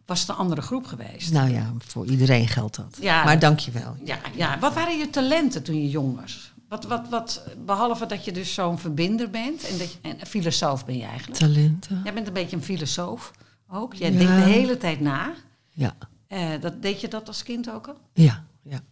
was 0.05 0.19
het 0.19 0.29
een 0.29 0.35
andere 0.35 0.61
groep 0.61 0.85
geweest. 0.85 1.31
Nou 1.31 1.49
ja, 1.49 1.71
voor 1.77 2.05
iedereen 2.05 2.47
geldt 2.47 2.75
dat. 2.75 2.97
Ja, 3.01 3.23
maar 3.23 3.31
dat- 3.33 3.41
dankjewel. 3.41 3.95
Ja, 4.03 4.17
ja, 4.35 4.59
wat 4.59 4.73
waren 4.73 4.97
je 4.97 5.09
talenten 5.09 5.63
toen 5.63 5.81
je 5.81 5.89
jong 5.89 6.19
was? 6.21 6.51
Wat, 6.69 6.85
wat, 6.85 7.09
wat, 7.09 7.43
behalve 7.65 8.05
dat 8.05 8.25
je 8.25 8.31
dus 8.31 8.53
zo'n 8.53 8.79
verbinder 8.79 9.29
bent 9.29 9.67
en, 9.67 9.77
dat 9.77 9.91
je, 9.91 9.97
en 10.01 10.15
een 10.19 10.25
filosoof 10.25 10.85
ben 10.85 10.97
je 10.97 11.03
eigenlijk. 11.05 11.39
Talenten. 11.39 12.01
Jij 12.03 12.13
bent 12.13 12.27
een 12.27 12.33
beetje 12.33 12.55
een 12.55 12.63
filosoof 12.63 13.31
ook. 13.69 13.93
Jij 13.93 14.11
Ja. 14.11 14.17
denkt 14.17 14.33
de 14.35 14.41
hele 14.51 14.77
tijd 14.77 14.99
na. 14.99 15.31
Ja. 15.71 15.93
Eh, 16.33 16.61
dat, 16.61 16.81
deed 16.81 17.01
je 17.01 17.07
dat 17.07 17.27
als 17.27 17.43
kind 17.43 17.69
ook 17.71 17.87
al? 17.87 17.97
Ja, 18.13 18.45
ja. 18.61 18.83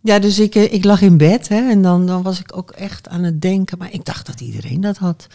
Ja, 0.00 0.18
dus 0.18 0.38
ik, 0.38 0.54
eh, 0.54 0.72
ik 0.72 0.84
lag 0.84 1.00
in 1.00 1.16
bed 1.16 1.48
hè, 1.48 1.70
en 1.70 1.82
dan, 1.82 2.06
dan 2.06 2.22
was 2.22 2.40
ik 2.40 2.56
ook 2.56 2.70
echt 2.70 3.08
aan 3.08 3.22
het 3.22 3.42
denken. 3.42 3.78
Maar 3.78 3.92
ik 3.92 4.04
dacht 4.04 4.26
dat 4.26 4.40
iedereen 4.40 4.80
dat 4.80 4.96
had. 4.96 5.26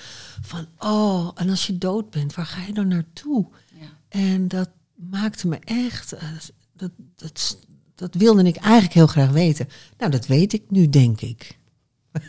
Van, 0.42 0.68
oh, 0.78 1.32
en 1.36 1.50
als 1.50 1.68
je 1.68 1.78
dood 1.78 2.10
bent, 2.10 2.36
waar 2.36 2.46
ga 2.46 2.66
je 2.66 2.74
dan 2.74 2.88
naartoe? 2.88 3.46
Ja. 3.80 3.88
En 4.10 4.48
dat 4.48 4.70
maakte 4.96 5.48
me 5.48 5.60
echt, 5.64 6.14
eh, 6.14 6.24
dat, 6.76 6.92
dat, 7.16 7.58
dat 7.96 8.14
wilde 8.14 8.44
ik 8.44 8.56
eigenlijk 8.56 8.94
heel 8.94 9.08
graag 9.08 9.30
weten. 9.30 9.68
Nou, 9.98 10.12
dat 10.12 10.28
weet 10.28 10.54
ik 10.54 10.64
nu, 10.70 10.90
denk 10.90 11.22
ik. 11.22 11.58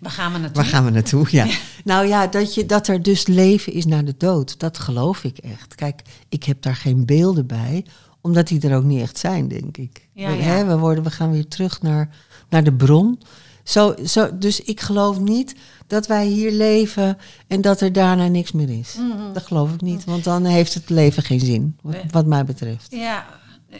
Waar 0.00 0.12
gaan 0.12 0.32
we 0.32 0.38
naartoe? 0.38 0.62
Waar 0.62 0.70
gaan 0.70 0.84
we 0.84 0.90
naartoe? 0.90 1.26
Ja. 1.30 1.46
Nou 1.84 2.06
ja, 2.06 2.26
dat, 2.26 2.54
je, 2.54 2.66
dat 2.66 2.88
er 2.88 3.02
dus 3.02 3.26
leven 3.26 3.72
is 3.72 3.86
na 3.86 4.02
de 4.02 4.14
dood, 4.18 4.58
dat 4.58 4.78
geloof 4.78 5.24
ik 5.24 5.38
echt. 5.38 5.74
Kijk, 5.74 6.02
ik 6.28 6.44
heb 6.44 6.62
daar 6.62 6.76
geen 6.76 7.06
beelden 7.06 7.46
bij, 7.46 7.84
omdat 8.20 8.48
die 8.48 8.68
er 8.68 8.76
ook 8.76 8.84
niet 8.84 9.00
echt 9.00 9.18
zijn, 9.18 9.48
denk 9.48 9.76
ik. 9.76 10.08
Ja, 10.12 10.28
we, 10.28 10.36
ja. 10.36 10.42
Hè, 10.42 10.64
we, 10.64 10.78
worden, 10.78 11.04
we 11.04 11.10
gaan 11.10 11.30
weer 11.30 11.48
terug 11.48 11.82
naar, 11.82 12.08
naar 12.48 12.64
de 12.64 12.72
bron. 12.72 13.20
Zo, 13.64 13.94
zo, 14.04 14.38
dus 14.38 14.60
ik 14.60 14.80
geloof 14.80 15.20
niet 15.20 15.54
dat 15.86 16.06
wij 16.06 16.26
hier 16.26 16.52
leven 16.52 17.18
en 17.46 17.60
dat 17.60 17.80
er 17.80 17.92
daarna 17.92 18.26
niks 18.26 18.52
meer 18.52 18.78
is. 18.78 18.96
Mhm. 18.98 19.32
Dat 19.32 19.46
geloof 19.46 19.72
ik 19.72 19.80
niet, 19.80 20.04
want 20.04 20.24
dan 20.24 20.44
heeft 20.44 20.74
het 20.74 20.90
leven 20.90 21.22
geen 21.22 21.40
zin, 21.40 21.76
wat, 21.82 21.96
wat 22.10 22.26
mij 22.26 22.44
betreft. 22.44 22.86
Ja, 22.90 23.26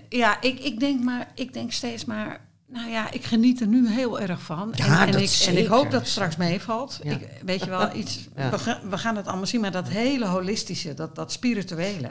ja 0.09 0.41
ik, 0.41 0.61
ik, 0.61 0.81
denk 0.81 1.05
maar, 1.05 1.31
ik 1.35 1.53
denk 1.53 1.73
steeds 1.73 2.05
maar. 2.05 2.46
Nou 2.69 2.91
ja, 2.91 3.11
ik 3.11 3.25
geniet 3.25 3.61
er 3.61 3.67
nu 3.67 3.89
heel 3.91 4.21
erg 4.21 4.43
van. 4.43 4.73
Ja, 4.77 5.07
en, 5.07 5.15
en, 5.15 5.23
ik, 5.23 5.45
en 5.47 5.57
ik 5.59 5.67
hoop 5.67 5.91
dat 5.91 6.01
het 6.01 6.11
straks 6.11 6.37
meevalt. 6.37 7.01
Ja. 7.03 7.11
Ik, 7.13 7.29
weet 7.45 7.65
je 7.65 7.71
wel, 7.71 7.95
iets, 7.95 8.29
Ja. 8.37 8.51
we, 8.51 8.59
gaan, 8.59 8.91
we 8.91 8.99
gaan 8.99 9.17
het 9.17 9.27
allemaal 9.27 9.47
zien, 9.47 9.61
maar 9.61 9.71
dat 9.73 9.89
hele 9.89 10.27
holistische, 10.27 10.95
dat, 10.95 11.15
dat 11.15 11.33
spirituele, 11.33 12.11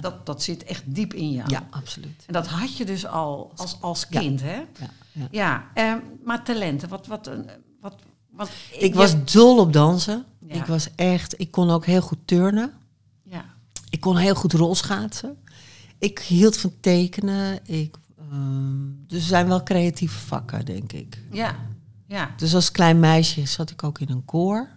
dat, 0.00 0.26
dat 0.26 0.42
zit 0.42 0.64
echt 0.64 0.82
diep 0.86 1.14
in 1.14 1.30
jou. 1.30 1.50
Ja, 1.50 1.66
absoluut. 1.70 2.22
En 2.26 2.32
dat 2.32 2.46
had 2.46 2.76
je 2.76 2.84
dus 2.84 3.06
al 3.06 3.52
als, 3.56 3.76
als 3.80 4.08
kind, 4.08 4.40
hè? 4.42 4.56
Ja, 4.56 4.90
ja. 5.12 5.28
Ja, 5.30 5.66
ehm, 5.74 5.98
maar 6.24 6.44
talenten, 6.44 6.88
wat, 6.88 7.06
wat, 7.06 7.26
een- 7.26 7.50
wat, 7.80 7.94
wat 8.30 8.48
Ik 8.72 8.80
je- 8.92 8.94
was 8.98 9.24
dol 9.32 9.58
op 9.58 9.72
dansen. 9.72 10.24
Ik 10.46 10.64
was 10.66 10.88
echt, 10.94 11.40
ik 11.40 11.50
kon 11.50 11.70
ook 11.70 11.86
heel 11.86 12.00
goed 12.00 12.18
turnen. 12.24 12.72
Ja, 13.22 13.44
Ik 13.90 14.00
kon 14.00 14.16
heel 14.16 14.34
goed 14.34 14.52
rolschaatsen. 14.52 15.38
Ik 15.98 16.18
hield 16.18 16.56
van 16.56 16.72
tekenen. 16.80 17.58
Ik, 17.66 17.94
ehm, 18.30 18.76
dus 19.06 19.18
er 19.20 19.26
zijn 19.28 19.48
wel 19.48 19.62
creatieve 19.62 20.18
vakken, 20.18 20.64
denk 20.64 20.92
ik. 20.92 21.22
ja, 21.32 21.56
ja. 22.06 22.30
Dus 22.36 22.54
als 22.54 22.70
klein 22.70 23.00
meisje 23.00 23.46
zat 23.46 23.70
ik 23.70 23.82
ook 23.82 23.98
in 23.98 24.08
een 24.10 24.24
koor. 24.24 24.68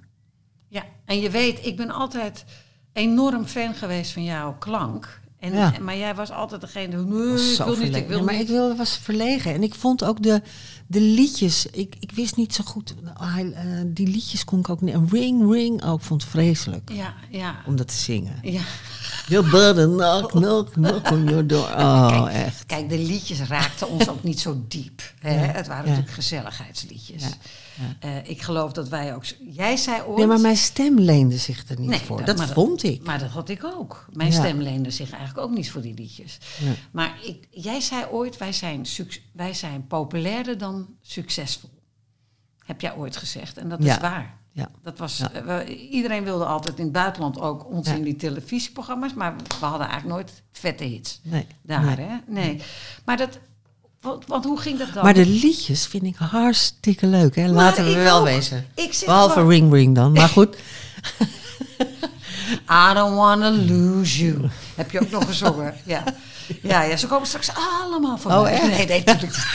Ja, 0.68 0.84
en 1.06 1.20
je 1.20 1.30
weet, 1.30 1.66
ik 1.66 1.78
ben 1.78 1.90
altijd 1.92 2.46
enorm 2.94 3.46
fan 3.46 3.74
geweest 3.74 4.12
van 4.12 4.24
jouw 4.24 4.56
klank. 4.58 5.22
En, 5.40 5.54
Ja. 5.54 5.74
Maar 5.82 5.98
jij 5.98 6.16
was 6.16 6.32
altijd 6.32 6.62
degene 6.62 6.96
die, 6.96 7.06
nee, 7.06 7.32
Was 7.32 7.50
ik 7.50 7.56
zo 7.56 7.66
wil 7.66 7.78
niet, 7.78 7.96
ik 7.96 8.08
wil 8.08 8.18
Ja, 8.18 8.24
maar 8.24 8.34
niet. 8.34 8.44
ik 8.44 8.48
wilde, 8.50 8.76
was 8.76 8.98
verlegen. 8.98 9.54
En 9.54 9.64
ik 9.64 9.76
vond 9.76 10.04
ook 10.04 10.24
de, 10.24 10.42
de 10.88 11.02
liedjes, 11.02 11.66
ik, 11.66 11.96
ik 12.00 12.12
wist 12.12 12.36
niet 12.36 12.54
zo 12.56 12.64
goed. 12.64 12.96
hij, 13.14 13.52
eh, 13.52 13.66
die 13.88 14.08
liedjes 14.08 14.44
kon 14.44 14.60
ik 14.60 14.70
ook 14.70 14.82
niet. 14.82 14.94
En 14.94 15.08
Ring, 15.10 15.52
ring, 15.52 15.84
ook, 15.84 16.02
vond 16.02 16.24
vreselijk 16.24 16.92
Ja, 16.94 17.14
ja, 17.30 17.56
om 17.66 17.76
dat 17.76 17.88
te 17.88 17.94
zingen. 17.98 18.40
ja. 18.42 18.62
Your 19.30 19.50
brother 19.50 19.88
knock, 19.88 20.30
knock, 20.32 20.72
knock 20.72 21.12
on 21.12 21.24
your 21.24 21.48
door. 21.48 21.68
Oh, 21.78 22.08
Kijk, 22.24 22.34
echt. 22.46 22.66
Kijk, 22.66 22.90
de 22.90 22.98
liedjes 22.98 23.42
raakten 23.42 23.90
ons 23.90 24.10
ook 24.10 24.24
niet 24.24 24.40
zo 24.40 24.64
diep. 24.68 25.02
Hè? 25.20 25.34
Ja, 25.46 25.52
Het 25.52 25.68
waren 25.68 25.84
ja. 25.84 25.90
natuurlijk 25.90 26.16
gezelligheidsliedjes. 26.16 27.24
Eh, 28.00 28.30
ik 28.30 28.42
geloof 28.42 28.72
dat 28.72 28.90
wij 28.90 29.16
ook... 29.16 29.24
Jij 29.50 29.78
zei 29.78 30.02
ooit... 30.02 30.18
Nee, 30.18 30.28
maar 30.28 30.40
mijn 30.40 30.58
stem 30.58 31.00
leende 31.00 31.38
zich 31.38 31.70
er 31.70 31.80
niet 31.80 31.90
Nee, 31.90 32.00
voor. 32.00 32.26
dat- 32.26 32.46
vond 32.52 32.84
ik. 32.84 33.06
Maar 33.06 33.20
dat 33.20 33.30
had 33.30 33.50
ik 33.50 33.64
ook. 33.64 34.06
Mijn 34.14 34.34
stem 34.34 34.62
leende 34.62 34.92
zich 34.92 35.12
eigenlijk 35.12 35.48
ook 35.48 35.56
niet 35.56 35.72
voor 35.72 35.82
die 35.82 35.94
liedjes. 35.94 36.38
Ja. 36.60 36.72
Maar 36.92 37.18
ik, 37.24 37.48
jij 37.50 37.80
zei 37.82 38.06
ooit, 38.12 38.38
wij 38.38 38.54
zijn, 38.54 38.86
wij 39.34 39.54
zijn 39.54 39.88
populairder 39.88 40.58
dan 40.58 40.88
succesvol. 41.02 41.70
Heb 42.66 42.82
jij 42.82 42.96
ooit 42.96 43.18
gezegd. 43.18 43.58
En 43.58 43.70
dat 43.70 43.84
Ja. 43.84 43.96
is 43.96 44.02
waar. 44.02 44.39
Ja. 44.60 44.70
Dat 44.84 44.98
was, 44.98 45.18
Ja. 45.18 45.32
eh, 45.32 45.42
we- 45.44 45.76
iedereen 45.90 46.24
wilde 46.24 46.46
altijd 46.46 46.78
in 46.78 46.84
het 46.84 46.94
buitenland 46.94 47.40
ook 47.40 47.66
ons 47.72 47.88
Ja. 47.88 47.94
in 47.94 48.04
die 48.04 48.16
televisieprogramma's. 48.16 49.14
Maar 49.14 49.36
we 49.60 49.66
hadden 49.66 49.88
eigenlijk 49.88 50.16
nooit 50.20 50.42
vette 50.52 50.84
hits 50.84 51.20
Nee. 51.24 51.48
daar. 51.62 51.84
nee. 51.84 51.96
Hè? 52.08 52.16
Nee. 52.28 52.62
Maar 53.06 53.18
dat... 53.18 53.40
Want, 54.02 54.26
want 54.28 54.46
hoe 54.46 54.60
ging 54.60 54.80
dat 54.80 54.94
dan? 54.94 55.04
Maar 55.04 55.14
de 55.14 55.26
liedjes 55.26 55.86
vind 55.88 56.04
ik 56.04 56.16
hartstikke 56.16 57.08
leuk, 57.08 57.36
hè? 57.36 57.42
Maar 57.46 57.52
Laten 57.54 57.86
we 57.86 57.94
wel 57.94 58.18
ook. 58.20 58.24
wezen. 58.26 58.68
Ik 58.76 58.94
zit 58.94 59.06
Behalve 59.06 59.34
gewoon- 59.34 59.50
Ring 59.50 59.74
Ring 59.74 59.96
dan. 59.96 60.12
Maar 60.12 60.30
goed, 60.30 60.56
I 62.90 62.94
don't 62.94 63.16
wanna 63.16 63.50
lose 63.52 64.26
you. 64.26 64.50
Heb 64.76 64.92
je 64.92 65.00
ook 65.02 65.10
nog 65.10 65.26
gezongen? 65.26 65.76
Ja. 65.86 66.04
Ja, 66.62 66.82
ja, 66.84 66.98
ze 66.98 67.08
komen 67.08 67.28
straks 67.28 67.50
allemaal 67.82 68.18
voorbij. 68.18 68.40
Oh, 68.40 68.50
echt? 68.52 68.68
Nee, 68.78 68.86
nee, 68.88 69.04
natuurlijk. 69.06 69.38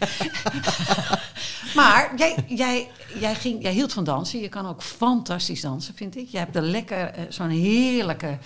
Maar 1.74 2.12
jij, 2.16 2.36
jij, 2.46 2.88
jij, 3.18 3.34
ging, 3.34 3.62
jij 3.62 3.72
hield 3.72 3.92
van 3.92 4.04
dansen. 4.04 4.40
Je 4.40 4.48
kan 4.48 4.66
ook 4.66 4.82
fantastisch 4.82 5.60
dansen, 5.60 5.94
vind 5.94 6.16
ik. 6.16 6.28
Je 6.28 6.38
hebt 6.38 6.56
een 6.56 6.70
lekker, 6.70 7.06
eh, 7.06 7.22
zo'n 7.28 7.48
heerlijke 7.48 8.38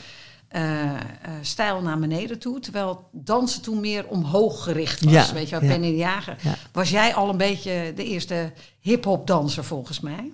eh, 0.48 0.84
eh, 0.84 0.96
stijl 1.40 1.80
naar 1.82 1.98
beneden 1.98 2.38
toe. 2.38 2.60
Terwijl 2.60 3.08
dansen 3.12 3.62
toen 3.62 3.80
meer 3.80 4.06
omhoog 4.06 4.62
gericht 4.62 5.04
was. 5.04 5.12
Ja, 5.12 5.32
Weet 5.32 5.48
je 5.48 5.58
wel, 5.60 5.68
ja. 5.68 5.72
Penny 5.74 5.90
de 5.90 5.96
Jager. 5.96 6.36
Ja. 6.42 6.54
Was 6.72 6.90
jij 6.90 7.14
al 7.14 7.28
een 7.28 7.36
beetje 7.36 7.92
de 7.96 8.04
eerste 8.04 8.52
hip-hop 8.80 9.26
danser 9.26 9.64
volgens 9.64 10.00
mij. 10.00 10.32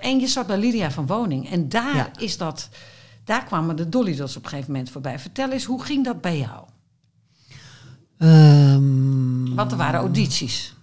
En 0.00 0.20
je 0.20 0.26
zat 0.26 0.46
bij 0.46 0.58
Lydia 0.58 0.90
van 0.90 1.06
Woning. 1.06 1.50
En 1.50 1.68
daar 1.68 1.96
Ja. 1.96 2.10
is 2.18 2.36
dat. 2.36 2.68
Daar 3.24 3.44
kwamen 3.44 3.76
de 3.76 3.88
Dolly 3.88 4.16
Dots 4.16 4.36
op 4.36 4.42
een 4.44 4.48
gegeven 4.50 4.70
moment 4.72 4.90
voorbij. 4.90 5.18
Vertel 5.18 5.50
eens, 5.50 5.64
hoe 5.64 5.82
ging 5.82 6.04
dat 6.04 6.20
bij 6.20 6.38
jou? 6.38 6.64
Ehm, 8.18 9.54
Want 9.54 9.70
er 9.70 9.76
waren 9.76 10.00
audities. 10.00 10.74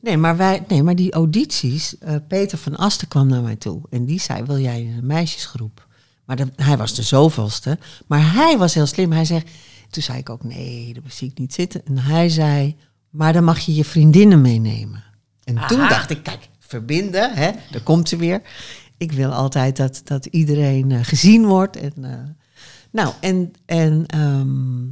Nee, 0.00 0.16
maar 0.16 0.36
wij, 0.36 0.64
nee, 0.68 0.82
maar 0.82 0.96
die 0.96 1.12
audities. 1.12 1.98
eh, 1.98 2.14
Peter 2.28 2.58
van 2.58 2.76
Asten 2.76 3.08
kwam 3.08 3.26
naar 3.26 3.42
mij 3.42 3.56
toe. 3.56 3.80
En 3.90 4.04
die 4.04 4.20
zei: 4.20 4.42
Wil 4.44 4.58
jij 4.58 4.82
in 4.82 4.96
een 4.96 5.06
meisjesgroep? 5.06 5.86
Maar 6.24 6.38
hij 6.56 6.76
was 6.76 6.94
de 6.94 7.02
zoveelste. 7.02 7.78
Maar 8.06 8.32
hij 8.34 8.58
was 8.58 8.74
heel 8.74 8.86
slim. 8.86 9.12
Hij 9.12 9.24
zegt. 9.24 9.48
Toen 9.90 10.02
zei 10.02 10.18
ik 10.18 10.30
ook: 10.30 10.44
Nee, 10.44 10.94
dat 10.94 11.02
zie 11.12 11.30
ik 11.30 11.38
niet 11.38 11.54
zitten. 11.54 11.86
En 11.86 11.98
hij 11.98 12.28
zei: 12.28 12.76
Maar 13.10 13.32
dan 13.32 13.44
mag 13.44 13.58
je 13.58 13.74
je 13.74 13.84
vriendinnen 13.84 14.40
meenemen. 14.40 15.04
En 15.44 15.66
toen 15.66 15.88
dacht 15.88 16.10
ik: 16.10 16.22
Kijk, 16.22 16.48
verbinden, 16.58 17.34
hè? 17.34 17.50
Daar 17.70 17.82
komt 17.82 18.08
ze 18.08 18.16
weer. 18.16 18.42
Ik 18.96 19.12
wil 19.12 19.32
altijd 19.32 19.76
dat, 19.76 20.00
dat 20.04 20.26
iedereen 20.26 20.90
eh, 20.90 20.98
gezien 21.02 21.46
wordt. 21.46 21.76
En, 21.76 21.92
eh, 22.04 22.18
nou, 22.90 23.14
en, 23.20 23.52
en, 23.66 24.06
ehm, 24.06 24.84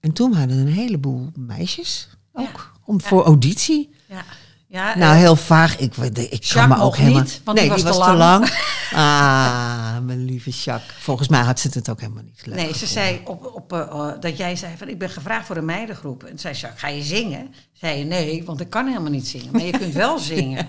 en 0.00 0.12
toen 0.12 0.32
waren 0.32 0.50
er 0.50 0.58
een 0.58 0.66
heleboel 0.72 1.30
meisjes 1.36 2.08
ook. 2.32 2.72
Om, 2.88 3.00
Voor 3.00 3.24
auditie. 3.24 3.90
Ja. 4.06 4.24
Ja, 4.66 4.96
Nou, 4.98 5.12
eh, 5.14 5.18
heel 5.18 5.36
vaag. 5.36 5.78
Ik, 5.78 5.96
ik 5.96 6.48
kan 6.52 6.68
me 6.68 6.78
ook 6.80 6.96
helemaal... 6.96 7.22
niet, 7.22 7.40
want 7.44 7.58
nee, 7.58 7.74
die 7.74 7.84
was 7.84 7.96
te 7.96 8.02
te 8.04 8.12
lang. 8.16 8.48
Ah, 8.92 9.98
mijn 10.02 10.24
lieve 10.24 10.50
Jacques. 10.50 10.96
Volgens 10.98 11.28
mij 11.28 11.40
had 11.40 11.60
ze 11.60 11.68
het 11.72 11.90
ook 11.90 12.00
helemaal 12.00 12.22
niet 12.22 12.46
leuk 12.46 12.54
Nee, 12.54 12.74
ze 12.74 12.86
zei 12.86 13.20
op, 13.24 13.52
op, 13.54 13.72
eh, 13.72 13.80
eh, 13.80 14.08
dat 14.20 14.36
jij 14.36 14.56
zei 14.56 14.76
van 14.76 14.88
ik 14.88 14.98
ben 14.98 15.10
gevraagd 15.10 15.46
voor 15.46 15.56
een 15.56 15.64
meidengroep. 15.64 16.22
En 16.24 16.38
zei 16.38 16.54
Jacques, 16.54 16.80
ga 16.80 16.88
je 16.88 17.02
zingen? 17.02 17.54
Zei 17.72 17.98
je 17.98 18.04
nee, 18.04 18.44
want 18.44 18.60
ik 18.60 18.70
kan 18.70 18.86
helemaal 18.86 19.10
niet 19.10 19.28
zingen. 19.28 19.52
Maar 19.52 19.62
je 19.62 19.78
kunt 19.78 19.94
wel 19.94 20.18
zingen. 20.32 20.68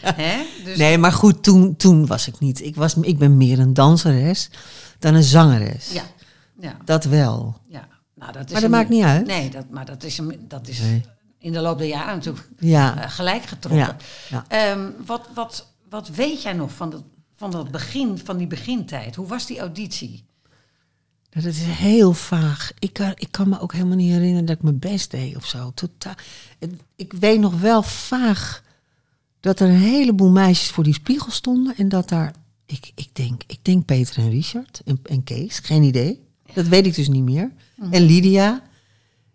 Hè? 0.00 0.42
Dus, 0.64 0.76
Nee, 0.78 0.98
maar 0.98 1.12
goed, 1.12 1.42
toen, 1.42 1.76
toen 1.76 2.06
was 2.06 2.28
ik 2.28 2.38
niet. 2.38 2.62
Ik, 2.64 2.76
was, 2.76 2.94
ik 2.94 3.18
ben 3.18 3.36
meer 3.36 3.58
een 3.58 3.74
danseres 3.74 4.50
dan 4.98 5.14
een 5.14 5.22
zangeres. 5.22 5.90
Ja, 5.92 6.02
ja, 6.60 6.76
Dat 6.84 7.04
wel. 7.04 7.56
ja. 7.68 7.88
Nou, 8.14 8.32
dat 8.32 8.46
is 8.46 8.52
dat 8.52 8.62
een- 8.62 8.70
maakt 8.70 8.88
niet 8.88 9.04
uit. 9.04 9.26
Nee, 9.26 9.50
dat, 9.50 9.64
maar 9.70 9.84
dat 9.84 10.02
is, 10.02 10.18
een, 10.18 10.44
dat 10.48 10.68
is 10.68 10.78
Nee. 10.80 11.04
In 11.40 11.52
de 11.52 11.60
loop 11.60 11.78
der 11.78 11.86
jaren 11.88 12.14
natuurlijk 12.14 12.48
Ja. 12.58 13.02
eh, 13.02 13.10
gelijk 13.10 13.42
getrokken. 13.42 13.96
Ja, 14.30 14.44
ja. 14.48 14.72
Ehm, 14.72 14.90
wat, 15.06 15.28
wat, 15.34 15.66
wat 15.88 16.08
weet 16.08 16.42
jij 16.42 16.52
nog 16.52 16.72
van 16.72 16.90
dat, 16.90 17.02
van 17.36 17.50
dat 17.50 17.70
begin, 17.70 18.18
van 18.18 18.36
die 18.36 18.46
begintijd? 18.46 19.14
Hoe 19.14 19.26
was 19.26 19.46
die 19.46 19.58
auditie? 19.58 20.24
Dat 21.30 21.44
is 21.44 21.58
heel 21.62 22.12
vaag. 22.12 22.72
Ik 22.78 22.92
kan, 22.92 23.12
ik 23.14 23.28
kan 23.30 23.48
me 23.48 23.60
ook 23.60 23.72
helemaal 23.72 23.96
niet 23.96 24.12
herinneren 24.12 24.44
dat 24.44 24.56
ik 24.56 24.62
mijn 24.62 24.78
best 24.78 25.10
deed 25.10 25.36
of 25.36 25.46
zo. 25.46 25.72
Totaal. 25.74 26.14
Ik 26.96 27.12
weet 27.12 27.40
nog 27.40 27.60
wel 27.60 27.82
vaag 27.82 28.62
dat 29.40 29.60
er 29.60 29.68
een 29.68 29.74
heleboel 29.80 30.30
meisjes 30.30 30.70
voor 30.70 30.84
die 30.84 30.94
spiegel 30.94 31.30
stonden. 31.30 31.76
En 31.76 31.88
dat 31.88 32.08
daar, 32.08 32.32
ik, 32.66 32.92
ik, 32.94 33.08
denk, 33.12 33.42
ik 33.46 33.58
denk 33.62 33.84
Peter 33.84 34.16
en 34.18 34.30
Richard 34.30 34.80
en, 34.84 35.00
en 35.02 35.24
Kees, 35.24 35.58
geen 35.58 35.82
idee. 35.82 36.20
Dat 36.54 36.66
weet 36.66 36.86
ik 36.86 36.94
dus 36.94 37.08
niet 37.08 37.22
meer. 37.24 37.50
En 37.90 38.02
Lydia. 38.02 38.62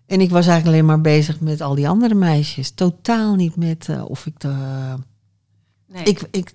En 0.07 0.21
ik 0.21 0.29
was 0.29 0.47
eigenlijk 0.47 0.65
alleen 0.67 0.85
maar 0.85 1.01
bezig 1.01 1.39
met 1.39 1.61
al 1.61 1.75
die 1.75 1.87
andere 1.89 2.13
meisjes. 2.15 2.71
Totaal 2.71 3.35
niet 3.35 3.55
met 3.55 3.89
eh, 3.89 4.05
of 4.09 4.25
ik 4.25 4.39
de. 4.39 4.53
Nee. 5.87 6.03
Ik, 6.03 6.21
ik, 6.31 6.53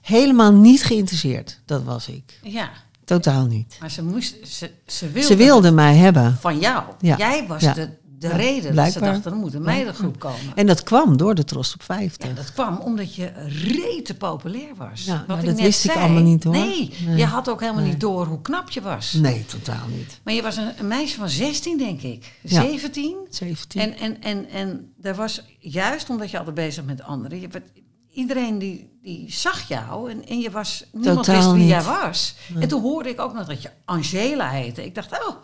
helemaal 0.00 0.52
niet 0.52 0.84
geïnteresseerd. 0.84 1.60
Dat 1.64 1.82
was 1.82 2.08
ik. 2.08 2.38
Ja, 2.42 2.70
Totaal 3.04 3.46
niet. 3.46 3.76
maar 3.80 3.90
ze, 3.90 4.02
moest, 4.02 4.36
ze, 4.48 4.70
ze 4.86 5.10
wilde, 5.10 5.28
Ze 5.28 5.36
wilden 5.36 5.74
mij 5.74 5.96
hebben. 5.96 6.36
van 6.40 6.58
jou. 6.58 6.82
Ja. 7.00 7.16
Jij 7.16 7.46
was 7.46 7.62
Ja. 7.62 7.72
de, 7.72 7.88
de 8.18 8.26
Ja, 8.28 8.36
reden 8.36 8.74
dat 8.74 8.92
ze 8.92 9.00
dachten, 9.00 9.32
er 9.32 9.38
moet 9.38 9.54
een 9.54 9.62
meidengroep 9.62 10.18
komen. 10.18 10.38
En 10.54 10.66
dat 10.66 10.82
kwam 10.82 11.16
door 11.16 11.34
de 11.34 11.44
Trost 11.44 11.74
op 11.74 11.82
50. 11.82 12.28
Ja, 12.28 12.34
dat 12.34 12.52
kwam 12.52 12.78
omdat 12.78 13.14
je 13.14 13.32
rete 13.64 14.14
populair 14.14 14.74
was. 14.76 15.04
Ja, 15.04 15.24
Wat 15.26 15.38
ik 15.38 15.44
dat 15.44 15.54
net 15.54 15.64
wist 15.64 15.84
ik 15.84 15.90
zei. 15.90 16.04
allemaal 16.04 16.22
niet, 16.22 16.44
hoor. 16.44 16.52
Nee, 16.52 16.94
Nee. 17.06 17.16
je 17.16 17.24
had 17.24 17.48
ook 17.48 17.60
helemaal 17.60 17.82
Nee. 17.82 17.90
niet 17.90 18.00
door 18.00 18.26
hoe 18.26 18.42
knap 18.42 18.70
je 18.70 18.80
was. 18.80 19.12
Nee, 19.12 19.44
totaal 19.46 19.86
niet. 19.96 20.20
Maar 20.24 20.34
je 20.34 20.42
was 20.42 20.56
een, 20.56 20.72
een 20.78 20.88
meisje 20.88 21.16
van 21.16 21.28
16, 21.28 21.78
denk 21.78 22.02
ik. 22.02 22.38
Ja. 22.42 22.60
17. 22.62 23.16
17. 23.30 23.80
En, 23.80 23.96
en, 23.98 24.22
en, 24.22 24.48
en 24.48 24.92
daar 24.96 25.14
was 25.14 25.42
juist 25.58 26.10
omdat 26.10 26.30
je 26.30 26.38
altijd 26.38 26.56
bezig 26.56 26.84
met 26.84 27.02
anderen. 27.02 27.40
Je, 27.40 27.48
iedereen 28.12 28.58
die, 28.58 28.98
die 29.02 29.32
zag 29.32 29.68
jou 29.68 30.10
en, 30.10 30.26
en 30.26 30.38
je 30.40 30.50
was. 30.50 30.84
Niemand 30.92 31.16
Totaal 31.16 31.34
wist 31.36 31.48
wie 31.50 31.58
niet. 31.60 31.68
jij 31.68 31.82
was. 31.82 32.34
En 32.60 32.68
toen 32.68 32.82
hoorde 32.82 33.08
ik 33.08 33.20
ook 33.20 33.34
nog 33.34 33.46
dat 33.46 33.62
je 33.62 33.70
Angela 33.84 34.50
heette. 34.50 34.84
Ik 34.84 34.94
dacht, 34.94 35.12
oh, 35.12 35.36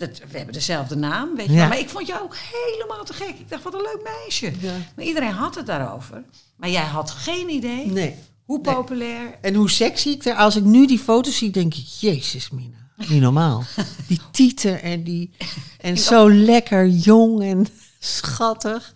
dat, 0.00 0.18
we 0.30 0.36
hebben 0.36 0.54
dezelfde 0.54 0.96
naam. 0.96 1.36
Weet 1.36 1.46
je 1.46 1.52
Ja. 1.52 1.58
wel. 1.58 1.68
Maar 1.68 1.78
ik 1.78 1.88
vond 1.88 2.06
jou 2.06 2.22
ook 2.22 2.36
helemaal 2.52 3.04
te 3.04 3.12
gek. 3.12 3.28
Ik 3.38 3.48
dacht, 3.48 3.62
wat 3.62 3.74
een 3.74 3.80
leuk 3.82 4.00
meisje. 4.22 4.52
Ja. 4.60 4.72
Maar 4.96 5.04
iedereen 5.04 5.32
had 5.32 5.54
het 5.54 5.66
daarover. 5.66 6.24
Maar 6.56 6.70
jij 6.70 6.84
had 6.84 7.10
geen 7.10 7.48
idee 7.48 7.86
nee. 7.86 8.14
hoe 8.44 8.60
Nee. 8.62 8.74
populair. 8.74 9.38
En 9.40 9.54
hoe 9.54 9.70
sexy 9.70 10.08
ik 10.08 10.24
er... 10.24 10.34
Als 10.34 10.56
ik 10.56 10.64
nu 10.64 10.86
die 10.86 10.98
foto's 10.98 11.36
zie, 11.36 11.50
denk 11.50 11.74
ik... 11.74 11.86
Jezus, 11.86 12.50
Mina. 12.50 12.78
Niet 13.08 13.20
normaal. 13.20 13.64
Die 14.08 14.20
tieten 14.30 14.82
en 14.82 15.02
die... 15.04 15.30
En 15.80 15.98
zo 15.98 16.30
lekker 16.30 16.86
jong 16.88 17.42
en 17.42 17.66
schattig. 17.98 18.92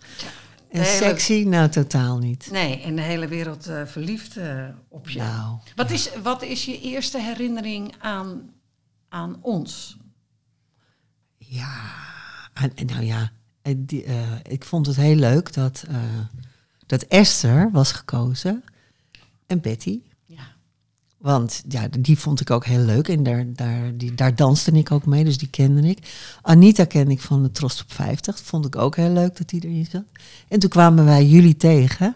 En 0.69 0.81
hele- 0.81 0.97
sexy? 0.97 1.43
Nou, 1.47 1.69
totaal 1.69 2.17
niet. 2.17 2.47
Nee, 2.51 2.81
en 2.81 2.95
de 2.95 3.01
hele 3.01 3.27
wereld 3.27 3.67
eh, 3.67 3.81
verliefd 3.85 4.37
eh, 4.37 4.65
op 4.89 5.09
je. 5.09 5.19
Nou, 5.19 5.57
Wat 5.75 5.91
is, 5.91 6.09
wat 6.23 6.41
is 6.43 6.65
je 6.65 6.81
eerste 6.81 7.19
herinnering 7.21 7.93
aan, 7.99 8.49
aan 9.09 9.37
ons? 9.41 9.97
Ja. 11.47 12.03
En, 12.53 12.71
en 12.75 12.85
nou 12.85 13.03
ja, 13.03 13.31
die, 13.77 14.03
eh, 14.03 14.15
ik 14.43 14.63
vond 14.63 14.85
het 14.85 14.95
heel 14.95 15.15
leuk 15.15 15.53
dat, 15.53 15.83
eh, 15.87 15.95
dat 16.85 17.03
Esther 17.03 17.69
was 17.71 17.91
gekozen. 17.91 18.63
En 19.47 19.61
Betty. 19.61 19.99
Ja. 20.25 20.47
Want 21.17 21.63
ja, 21.67 21.87
die 21.99 22.19
vond 22.19 22.41
ik 22.41 22.49
ook 22.49 22.65
heel 22.65 22.83
leuk. 22.83 23.07
En 23.07 23.23
daar, 23.23 23.45
daar, 23.53 23.97
die, 23.97 24.15
daar 24.15 24.35
danste 24.35 24.71
ik 24.71 24.91
ook 24.91 25.05
mee, 25.05 25.23
dus 25.23 25.37
die 25.37 25.49
kende 25.49 25.87
ik. 25.89 25.99
Anita 26.41 26.85
kende 26.85 27.11
ik 27.11 27.21
van 27.21 27.43
de 27.43 27.51
Trost 27.51 27.81
op 27.81 27.91
50. 27.93 28.39
Vond 28.39 28.65
ik 28.65 28.75
ook 28.75 28.95
heel 28.95 29.09
leuk 29.09 29.37
dat 29.37 29.49
die 29.49 29.63
erin 29.63 29.87
zat. 29.91 30.03
En 30.47 30.59
toen 30.59 30.69
kwamen 30.69 31.05
wij 31.05 31.25
jullie 31.25 31.57
tegen. 31.57 32.15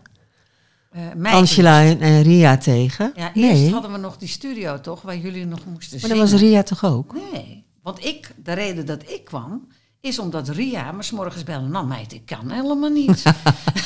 Eh, 0.91 1.33
Angela 1.33 1.83
en, 1.83 1.99
en 1.99 2.21
Ria 2.21 2.57
tegen. 2.57 3.11
Ja, 3.15 3.33
eerst 3.33 3.61
nee, 3.61 3.71
hadden 3.71 3.91
we 3.91 3.97
nog 3.97 4.17
die 4.17 4.27
studio 4.27 4.81
toch, 4.81 5.01
waar 5.01 5.17
jullie 5.17 5.45
nog 5.45 5.65
moesten 5.65 5.99
maar 5.99 6.09
zingen. 6.09 6.17
dat 6.17 6.31
was 6.31 6.41
Ria 6.41 6.63
toch 6.63 6.85
ook? 6.85 7.13
Nee, 7.31 7.63
want 7.93 8.05
ik, 8.05 8.31
de 8.43 8.53
reden 8.53 8.85
dat 8.85 9.09
ik 9.09 9.23
kwam, 9.23 9.67
is 10.01 10.19
omdat 10.19 10.47
Ria 10.49 10.91
me 10.91 11.03
's 11.03 11.11
morgens 11.11 11.43
belde. 11.43 11.67
Nou 11.67 11.87
meid, 11.87 12.13
ik 12.13 12.25
kan 12.25 12.49
helemaal 12.51 12.89
niet. 12.89 13.23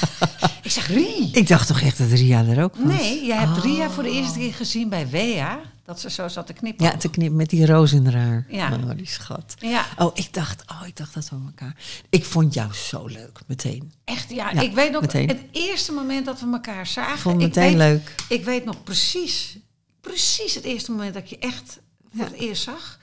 ik 0.63 0.71
zeg, 0.71 0.87
Rie. 0.87 1.29
Ik 1.31 1.47
dacht 1.47 1.67
toch 1.67 1.81
echt 1.81 1.97
dat 1.97 2.09
Ria 2.09 2.43
er 2.45 2.63
ook 2.63 2.75
was? 2.75 2.85
Nee, 2.99 3.25
jij 3.25 3.37
hebt 3.37 3.57
Oh. 3.57 3.63
Ria 3.63 3.89
voor 3.89 4.03
de 4.03 4.11
eerste 4.11 4.39
keer 4.39 4.53
gezien 4.53 4.89
bij 4.89 5.09
Wea. 5.09 5.59
Dat 5.85 5.99
ze 5.99 6.09
zo 6.09 6.27
zat 6.27 6.45
te 6.47 6.53
knippen. 6.53 6.85
Ja, 6.85 6.97
te 6.97 7.09
knip 7.09 7.31
met 7.31 7.49
die 7.49 7.65
roos 7.65 7.93
in 7.93 8.05
haar. 8.07 8.45
Ja. 8.49 8.73
Oh, 8.73 8.89
die 8.95 9.07
schat. 9.07 9.55
Ja, 9.59 9.85
Oh, 9.97 10.11
ik 10.13 10.33
dacht, 10.33 10.63
oh, 10.71 10.87
ik 10.87 10.97
dacht 10.97 11.13
dat 11.13 11.29
we 11.29 11.35
elkaar. 11.45 11.75
Ik 12.09 12.25
vond 12.25 12.53
jou 12.53 12.73
zo 12.73 13.05
leuk, 13.05 13.39
meteen. 13.47 13.93
echt. 14.03 14.29
Ja, 14.29 14.51
Ja, 14.51 14.61
ik 14.61 14.73
weet 14.73 14.91
nog 14.91 15.01
meteen. 15.01 15.27
het 15.27 15.41
eerste 15.51 15.91
moment 15.91 16.25
dat 16.25 16.39
we 16.39 16.47
elkaar 16.51 16.87
zagen. 16.87 17.13
Ik 17.13 17.19
vond 17.19 17.41
het 17.41 17.49
ik 17.49 17.55
meteen 17.63 17.77
weet, 17.77 17.87
leuk. 17.87 18.15
Ik 18.37 18.45
weet 18.45 18.65
nog 18.65 18.83
precies, 18.83 19.57
precies 20.01 20.55
het 20.55 20.63
eerste 20.63 20.91
moment 20.91 21.13
dat 21.13 21.23
ik 21.23 21.29
je 21.29 21.37
echt 21.39 21.79
voor 22.15 22.25
Ja. 22.25 22.31
het 22.31 22.33
eerst 22.39 22.63
zag. 22.63 22.99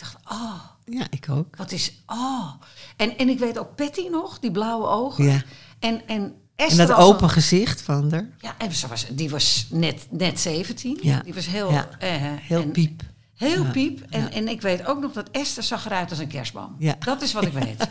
Ik 0.00 0.06
dacht, 0.06 0.16
oh, 0.42 0.60
Ja, 0.84 1.06
ik 1.10 1.26
ook. 1.30 1.56
Wat 1.56 1.72
is. 1.72 2.02
Oh. 2.06 2.52
En, 2.96 3.16
en 3.18 3.28
ik 3.28 3.38
weet 3.38 3.58
ook 3.58 3.74
Patty 3.76 4.08
nog, 4.10 4.38
die 4.38 4.50
blauwe 4.50 4.86
ogen. 4.86 5.24
Ja. 5.24 5.42
En, 5.78 6.06
en 6.06 6.22
En 6.22 6.34
Esther. 6.66 6.86
dat 6.86 6.96
was 6.96 7.06
open 7.06 7.30
gezicht 7.30 7.82
van 7.82 8.10
haar. 8.12 8.28
ja, 8.38 8.54
en 8.58 8.72
ze 8.72 8.88
was, 8.88 9.06
die 9.10 9.30
was 9.30 9.66
net, 9.70 10.06
net 10.10 10.40
17. 10.40 10.98
Ja. 11.02 11.20
Die 11.20 11.34
was 11.34 11.46
heel. 11.46 11.70
Ja. 11.72 11.88
eh, 11.98 12.10
Heel 12.22 12.62
en- 12.62 12.70
piep. 12.70 13.02
Heel 13.34 13.64
Ja. 13.64 13.70
piep. 13.70 14.00
En, 14.10 14.32
en 14.32 14.48
ik 14.48 14.60
weet 14.60 14.86
ook 14.86 15.00
nog 15.00 15.12
dat 15.12 15.30
Esther 15.30 15.62
zag 15.62 15.86
eruit 15.86 16.10
als 16.10 16.18
een 16.18 16.28
kerstboom. 16.28 16.76
Ja. 16.78 16.96
Dat 16.98 17.22
is 17.22 17.32
wat 17.32 17.44
ik 17.44 17.52
weet. 17.64 17.88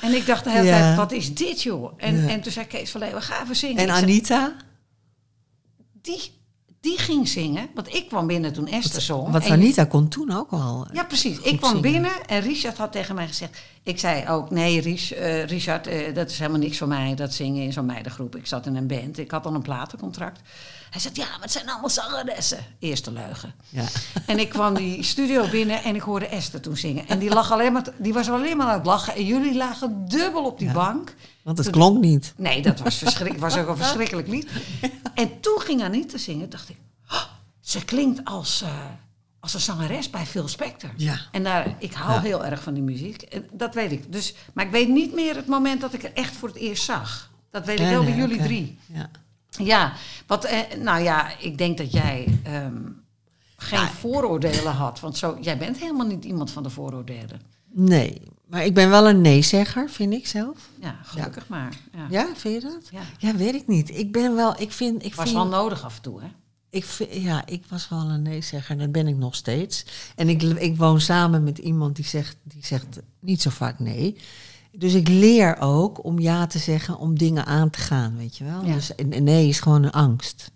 En 0.00 0.14
ik 0.14 0.26
dacht 0.26 0.44
de 0.44 0.50
hele 0.50 0.68
tijd, 0.68 0.96
wat 0.96 1.12
is 1.12 1.34
dit 1.34 1.62
joh? 1.62 1.92
En, 1.96 2.28
en 2.28 2.40
toen 2.40 2.52
zei 2.52 2.66
Kees 2.66 2.90
van 2.90 3.00
Leeuwen, 3.00 3.22
ga 3.22 3.42
even 3.42 3.56
zingen. 3.56 3.76
En 3.76 3.88
zei, 3.88 4.02
Anita? 4.02 4.56
die, 6.02 6.37
die 6.88 6.98
ging 6.98 7.28
zingen. 7.28 7.68
Want 7.74 7.94
ik 7.94 8.08
kwam 8.08 8.26
binnen 8.26 8.52
toen 8.52 8.66
Esther 8.66 9.02
zong. 9.02 9.30
Want 9.30 9.44
En- 9.44 9.52
Anita 9.52 9.84
kon 9.84 10.08
toen 10.08 10.30
ook 10.32 10.50
al. 10.50 10.86
Ja, 10.92 11.04
precies. 11.04 11.38
Ik 11.38 11.56
kwam 11.56 11.70
zingen. 11.70 11.92
binnen 11.92 12.26
en 12.26 12.40
Richard 12.40 12.76
had 12.76 12.92
tegen 12.92 13.14
mij 13.14 13.26
gezegd... 13.26 13.58
Ik 13.82 13.98
zei 13.98 14.28
ook, 14.28 14.50
nee 14.50 14.80
Ries, 14.80 15.12
eh, 15.12 15.44
Richard, 15.44 15.86
eh, 15.86 16.14
dat 16.14 16.30
is 16.30 16.38
helemaal 16.38 16.60
niks 16.60 16.78
voor 16.78 16.88
mij, 16.88 17.14
dat 17.14 17.32
zingen 17.34 17.62
in 17.62 17.72
zo'n 17.72 17.86
meidengroep. 17.86 18.36
Ik 18.36 18.46
zat 18.46 18.66
in 18.66 18.76
een 18.76 18.86
band, 18.86 19.18
ik 19.18 19.30
had 19.30 19.46
al 19.46 19.54
een 19.54 19.62
platencontract. 19.62 20.40
Hij 20.90 21.00
zegt, 21.00 21.16
ja, 21.16 21.24
maar 21.30 21.40
het 21.40 21.52
zijn 21.52 21.68
allemaal 21.68 21.90
zangeressen. 21.90 22.58
Eerste 22.78 23.12
leugen. 23.12 23.54
Ja. 23.68 23.84
En 24.26 24.38
ik 24.38 24.48
kwam 24.48 24.74
die 24.74 25.02
studio 25.02 25.48
binnen 25.48 25.82
en 25.82 25.94
ik 25.94 26.00
hoorde 26.02 26.26
Esther 26.26 26.60
toen 26.60 26.76
zingen. 26.76 27.08
En 27.08 27.18
die, 27.18 27.30
lag 27.30 27.52
alleen 27.52 27.72
maar, 27.72 27.84
die 27.98 28.12
was 28.12 28.30
alleen 28.30 28.56
maar 28.56 28.66
aan 28.66 28.74
het 28.78 28.86
lachen. 28.86 29.14
En 29.14 29.24
jullie 29.24 29.54
lagen 29.56 30.04
dubbel 30.08 30.44
op 30.44 30.58
die 30.58 30.66
Ja. 30.68 30.72
bank. 30.74 31.14
Want 31.42 31.58
het 31.58 31.70
klonk 31.70 31.98
niet. 32.00 32.32
Nee, 32.36 32.62
dat 32.62 32.78
was, 32.80 32.96
verschrik, 32.96 33.38
was 33.38 33.56
ook 33.56 33.68
een 33.68 33.76
verschrikkelijk 33.76 34.28
lied. 34.28 34.48
En 35.14 35.40
toen 35.40 35.60
ging 35.60 35.82
Anita 35.82 36.18
zingen. 36.18 36.50
dacht 36.50 36.68
ik, 36.68 36.76
"Oh, 37.10 37.22
ze 37.60 37.84
klinkt 37.84 38.20
als, 38.24 38.62
eh, 38.62 38.68
als 39.40 39.54
een 39.54 39.60
zangeres 39.60 40.10
bij 40.10 40.26
Phil 40.26 40.48
Spector. 40.48 40.90
Ja. 40.96 41.18
En 41.32 41.42
daar, 41.44 41.74
ik 41.78 41.92
hou 41.92 42.12
Ja. 42.14 42.20
heel 42.20 42.44
erg 42.44 42.62
van 42.62 42.74
die 42.74 42.82
muziek. 42.82 43.22
En 43.22 43.48
Dat 43.52 43.74
weet 43.74 43.92
ik. 43.92 44.12
Dus, 44.12 44.34
maar 44.52 44.64
ik 44.64 44.70
weet 44.70 44.88
niet 44.88 45.14
meer 45.14 45.36
het 45.36 45.46
moment 45.46 45.80
dat 45.80 45.92
ik 45.94 46.02
er 46.02 46.12
echt 46.14 46.36
voor 46.36 46.48
het 46.48 46.56
eerst 46.56 46.84
zag. 46.84 47.30
Dat 47.50 47.64
weet 47.64 47.80
ik 47.80 47.86
wel 47.88 48.02
nee, 48.02 48.10
bij 48.10 48.20
jullie 48.20 48.42
drie. 48.42 48.78
Ja. 48.86 49.10
Ja, 49.58 49.92
wat, 50.26 50.44
eh, 50.44 50.58
nou 50.78 51.02
ja, 51.02 51.38
ik 51.38 51.58
denk 51.58 51.78
dat 51.78 51.92
jij 51.92 52.40
ehm, 52.42 52.82
geen 53.56 53.88
vooroordelen 53.88 54.72
had. 54.72 55.00
Want 55.00 55.16
zo, 55.16 55.38
jij 55.40 55.58
bent 55.58 55.78
helemaal 55.78 56.06
niet 56.06 56.24
iemand 56.24 56.50
van 56.50 56.62
de 56.62 56.70
vooroordelen. 56.70 57.40
Nee, 57.70 58.22
maar 58.46 58.64
ik 58.64 58.74
ben 58.74 58.90
wel 58.90 59.08
een 59.08 59.20
nee-zegger, 59.20 59.90
vind 59.90 60.12
ik 60.12 60.26
zelf. 60.26 60.68
Ja, 60.80 60.98
gelukkig 61.02 61.48
maar. 61.48 61.76
Ja. 61.92 62.06
Ja, 62.10 62.34
vind 62.34 62.62
je 62.62 62.68
dat? 62.68 62.88
Ja. 62.90 63.00
Ja, 63.18 63.36
weet 63.36 63.54
ik 63.54 63.66
niet. 63.66 63.98
Ik 63.98 64.12
ben 64.12 64.34
wel, 64.34 64.60
ik 64.60 64.72
vind... 64.72 65.04
Ik 65.04 65.14
Was 65.14 65.24
vind, 65.24 65.36
wel 65.36 65.46
nodig 65.46 65.84
af 65.84 65.96
en 65.96 66.02
toe, 66.02 66.20
hè? 66.20 66.28
Ik 66.70 66.84
vind, 66.84 67.14
ja, 67.14 67.46
ik 67.46 67.64
was 67.68 67.88
wel 67.88 67.98
een 67.98 68.22
nee-zegger 68.22 68.70
en 68.70 68.78
dat 68.78 68.92
ben 68.92 69.06
ik 69.06 69.16
nog 69.16 69.34
steeds. 69.34 69.84
En 70.16 70.28
ik, 70.28 70.42
ik 70.42 70.76
woon 70.76 71.00
samen 71.00 71.44
met 71.44 71.58
iemand 71.58 71.96
die 71.96 72.04
zegt, 72.04 72.36
die 72.42 72.66
zegt 72.66 73.00
niet 73.20 73.42
zo 73.42 73.50
vaak 73.50 73.78
nee. 73.78 74.16
Dus 74.78 74.94
ik 74.94 75.08
leer 75.08 75.56
ook 75.60 76.04
om 76.04 76.18
ja 76.18 76.46
te 76.46 76.58
zeggen, 76.58 76.98
om 76.98 77.18
dingen 77.18 77.46
aan 77.46 77.70
te 77.70 77.78
gaan, 77.78 78.16
weet 78.16 78.36
je 78.36 78.44
wel. 78.44 78.64
Ja. 78.64 78.74
Dus 78.74 78.92
nee 79.06 79.48
is 79.48 79.60
gewoon 79.60 79.82
een 79.82 79.90
angst. 79.90 80.50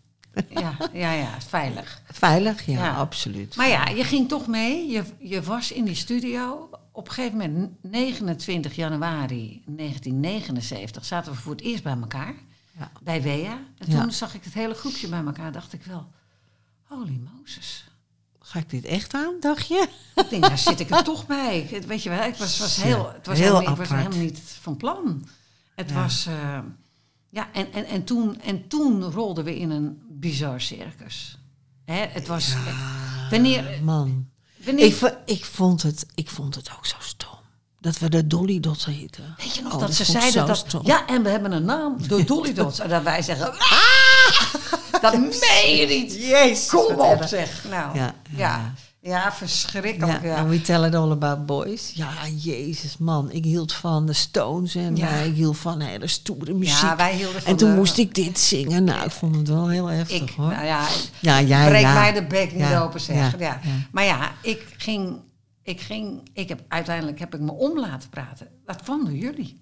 Ja, 0.48 0.76
ja, 0.92 1.12
ja, 1.12 1.40
veilig. 1.40 2.02
Veilig, 2.12 2.66
ja, 2.66 2.84
Ja. 2.84 2.94
absoluut. 2.94 3.56
Maar 3.56 3.68
ja, 3.68 3.88
je 3.88 4.04
ging 4.04 4.28
toch 4.28 4.46
mee. 4.46 4.90
Je, 4.90 5.02
je 5.18 5.42
was 5.42 5.72
in 5.72 5.84
die 5.84 5.94
studio. 5.94 6.68
Op 6.92 7.06
een 7.08 7.12
gegeven 7.14 7.38
moment, 7.38 7.70
29 7.82 8.74
januari 8.74 9.62
1979, 9.66 11.04
zaten 11.04 11.32
we 11.32 11.38
voor 11.38 11.52
het 11.52 11.60
eerst 11.60 11.82
bij 11.82 11.96
elkaar. 12.00 12.34
Ja. 12.78 12.90
Bij 13.02 13.22
Wea. 13.22 13.58
En 13.78 13.88
toen 13.90 14.12
zag 14.12 14.34
ik 14.34 14.44
het 14.44 14.54
hele 14.54 14.74
groepje 14.74 15.08
bij 15.08 15.24
elkaar. 15.24 15.52
dacht 15.52 15.72
ik 15.72 15.82
wel, 15.84 16.06
holy 16.82 17.20
Moses. 17.38 17.84
Ga 18.44 18.58
ik 18.58 18.70
dit 18.70 18.84
echt 18.84 19.14
aan, 19.14 19.34
dacht 19.40 19.66
je? 19.68 19.88
Ik 20.14 20.30
denk, 20.30 20.42
daar 20.42 20.58
zit 20.58 20.80
ik 20.80 20.90
er 20.90 21.04
toch 21.04 21.26
bij. 21.26 21.82
Weet 21.87 22.02
je 22.02 22.08
wel, 22.11 22.22
ik 22.22 22.34
was, 22.34 22.58
was 22.58 22.76
heel, 22.82 23.12
het 23.12 23.26
was 23.26 23.38
heel 23.38 23.46
helemaal, 23.58 23.72
ik 23.72 23.78
was 23.78 23.88
helemaal 23.88 24.18
niet 24.18 24.40
van 24.61 24.76
plan. 24.76 25.28
Het 25.75 25.88
Ja. 25.90 25.94
was, 26.02 26.26
eh, 26.26 26.58
ja, 27.28 27.52
en, 27.52 27.72
en, 27.72 27.84
en, 27.84 28.04
toen, 28.04 28.40
en 28.40 28.68
toen 28.68 29.02
rolden 29.02 29.44
we 29.44 29.58
in 29.58 29.70
een 29.70 30.02
bizar 30.11 30.61
circus. 30.61 31.38
Hè, 31.84 31.94
het 32.06 32.26
was, 32.26 32.52
het- 32.56 33.30
wanneer, 33.30 33.78
Man. 33.84 34.28
wanneer 34.64 34.84
Ik, 34.84 35.20
ik, 35.26 35.44
vond 35.44 35.82
het, 35.82 36.06
ik 36.14 36.30
vond 36.30 36.54
het 36.54 36.70
ook 36.76 36.87
zo 36.87 36.96
stom. 37.00 37.31
Dat 37.82 37.98
we 37.98 38.08
de 38.08 38.26
Dolly 38.26 38.60
Dots 38.60 38.84
heten. 38.84 39.34
Weet 39.38 39.54
je 39.54 39.62
nog 39.62 39.74
Oh, 39.74 39.80
dat 39.80 39.94
ze 39.94 40.04
zeiden 40.04 40.46
dat... 40.46 40.56
stom. 40.56 40.80
Ja, 40.84 41.06
en 41.06 41.22
we 41.22 41.28
hebben 41.28 41.52
een 41.52 41.64
naam, 41.64 41.96
de 42.08 42.24
Dolly 42.32 42.52
Dots. 42.54 42.78
En 42.80 42.88
dat 42.88 43.02
wij 43.02 43.22
zeggen... 43.22 43.52
"Ah!" 43.52 44.54
Dat 45.02 45.12
meen 45.18 45.76
je 45.76 45.86
niet. 45.86 46.12
Jezus. 46.14 46.68
Kom 46.68 47.00
op, 47.00 47.18
erg. 47.20 47.28
zeg. 47.28 47.64
Nou, 47.70 47.98
Ja, 48.36 48.72
ja. 49.00 49.32
verschrikkelijk. 49.32 50.22
Ja, 50.22 50.46
we 50.46 50.62
tell 50.62 50.86
it 50.86 50.94
all 50.94 51.10
about 51.10 51.46
boys. 51.46 51.90
Ja, 51.94 52.08
jezus 52.36 52.96
man. 52.98 53.30
Ik 53.30 53.44
hield 53.44 53.72
van 53.72 54.06
de 54.06 54.12
Stones 54.12 54.74
en 54.74 54.96
Ja. 54.96 55.08
ik 55.08 55.34
hield 55.34 55.58
van 55.58 55.80
hele 55.80 56.06
stoere 56.06 56.54
muziek. 56.54 56.80
Ja, 56.80 56.96
wij 56.96 57.14
hielden 57.14 57.42
van 57.42 57.50
en 57.50 57.56
toen 57.56 57.70
de- 57.70 57.76
moest 57.76 57.98
ik 57.98 58.14
dit 58.14 58.38
zingen. 58.38 58.84
Nou, 58.84 59.04
ik 59.04 59.10
vond 59.10 59.36
het 59.36 59.48
wel 59.48 59.68
heel 59.68 59.86
heftig 59.86 60.20
Ik, 60.20 60.30
hoor. 60.36 60.50
nou 60.50 60.64
ja, 60.64 60.86
ja, 61.20 61.40
jij 61.40 61.68
breek 61.68 61.82
mij 61.84 62.12
de 62.12 62.24
bek 62.26 62.52
niet 62.54 62.74
open, 62.74 63.00
zeg. 63.00 63.38
ja. 63.38 63.60
Maar 63.92 64.04
ja, 64.04 64.32
ik 64.42 64.62
ging... 64.76 65.16
Ik 65.62 65.81
ging... 65.81 66.31
Ik 66.33 66.49
heb, 66.49 66.61
uiteindelijk 66.69 67.19
heb 67.19 67.35
ik 67.35 67.40
me 67.40 67.52
om 67.52 67.78
laten 67.78 68.09
praten. 68.09 68.49
Dat 68.64 68.83
kwam 68.83 69.04
door 69.04 69.14
jullie. 69.14 69.61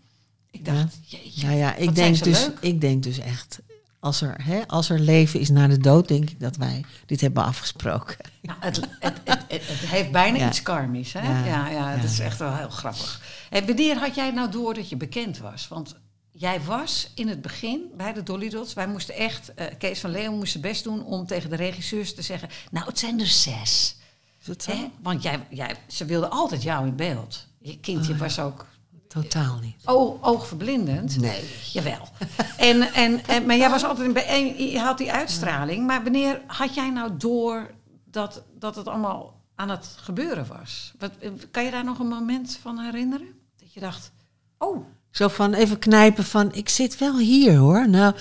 Ik 0.50 0.64
dacht, 0.64 0.96
jeetje, 1.06 1.46
Ja, 1.46 1.50
ja, 1.52 1.74
ik 1.74 1.94
denk, 1.94 2.22
dus, 2.24 2.46
leuk. 2.46 2.58
ik 2.60 2.80
denk 2.80 3.02
dus 3.02 3.18
echt, 3.18 3.60
als 4.00 4.20
er, 4.20 4.44
hè, 4.44 4.66
als 4.66 4.90
er 4.90 4.98
leven 5.00 5.40
is 5.40 5.48
na 5.50 5.66
de 5.68 5.78
dood, 5.78 6.08
denk 6.08 6.30
ik 6.30 6.40
dat 6.40 6.56
wij 6.56 6.84
dit 7.06 7.20
hebben 7.20 7.44
afgesproken. 7.44 8.16
Nou, 8.42 8.58
het, 8.60 8.80
het, 9.00 9.20
het, 9.24 9.44
het, 9.48 9.62
heeft 9.66 10.10
bijna 10.10 10.38
Ja. 10.38 10.48
iets 10.48 10.62
karmisch, 10.62 11.12
hè? 11.12 11.20
Ja. 11.22 11.44
Ja, 11.46 11.68
ja, 11.68 11.92
dat 11.92 12.02
Ja. 12.02 12.08
is 12.08 12.18
echt 12.18 12.38
wel 12.38 12.54
heel 12.56 12.68
grappig. 12.70 13.22
En 13.50 13.66
wanneer 13.66 13.96
had 13.98 14.14
jij 14.14 14.30
nou 14.30 14.50
door 14.50 14.74
dat 14.74 14.88
je 14.88 14.96
bekend 14.96 15.38
was? 15.38 15.68
Want 15.68 15.96
jij 16.30 16.60
was 16.60 17.10
in 17.14 17.28
het 17.28 17.42
begin 17.42 17.80
bij 17.96 18.12
de 18.12 18.22
Dolly 18.22 18.48
Dots. 18.48 18.72
Wij 18.74 18.88
moesten 18.88 19.14
echt, 19.14 19.54
eh, 19.54 19.66
Kees 19.78 20.00
van 20.00 20.10
Leeuwen 20.10 20.38
moest 20.38 20.50
zijn 20.52 20.62
best 20.62 20.84
doen 20.84 21.04
om 21.04 21.26
tegen 21.26 21.50
de 21.50 21.56
regisseurs 21.56 22.14
te 22.14 22.22
zeggen... 22.22 22.48
Nou, 22.70 22.86
het 22.86 22.98
zijn 22.98 23.20
er 23.20 23.26
zes. 23.26 23.96
Is 24.40 24.46
dat 24.46 24.62
zo? 24.62 24.70
Hè? 24.70 24.90
Want 25.02 25.22
jij, 25.22 25.46
jij, 25.50 25.76
ze 25.86 26.04
wilden 26.04 26.30
altijd 26.30 26.62
jou 26.62 26.86
in 26.86 26.96
beeld. 26.96 27.46
Je 27.58 27.78
kindje 27.80 28.16
was 28.16 28.38
ook 28.38 28.66
Totaal 29.08 29.58
niet. 29.58 29.76
oog, 29.84 30.16
oogverblindend. 30.20 31.20
Nee. 31.20 31.50
Jawel. 31.72 32.08
En, 32.56 32.92
en, 32.92 33.26
en, 33.26 33.46
maar 33.46 33.56
jij 33.56 33.70
was 33.70 33.84
altijd 33.84 34.16
een 34.16 34.70
je 34.70 34.78
had 34.78 34.98
die 34.98 35.12
uitstraling. 35.12 35.86
Maar 35.86 36.02
wanneer 36.02 36.40
had 36.46 36.74
jij 36.74 36.90
nou 36.90 37.16
door 37.16 37.70
dat, 38.04 38.42
dat 38.58 38.76
het 38.76 38.88
allemaal 38.88 39.40
aan 39.54 39.68
het 39.68 39.94
gebeuren 39.96 40.46
was? 40.46 40.92
Wat, 40.98 41.10
kan 41.50 41.64
je 41.64 41.70
daar 41.70 41.84
nog 41.84 41.98
een 41.98 42.08
moment 42.08 42.58
van 42.62 42.78
herinneren? 42.78 43.28
Dat 43.56 43.72
je 43.72 43.80
dacht, 43.80 44.12
oh, 44.58 44.86
Zo 45.10 45.28
van 45.28 45.54
even 45.54 45.78
knijpen 45.78 46.24
van, 46.24 46.52
ik 46.52 46.68
zit 46.68 46.98
wel 46.98 47.18
hier 47.18 47.56
hoor. 47.56 47.88
Nou, 47.88 48.14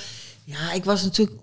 ja, 0.44 0.72
ik 0.72 0.84
was 0.84 1.04
natuurlijk, 1.04 1.38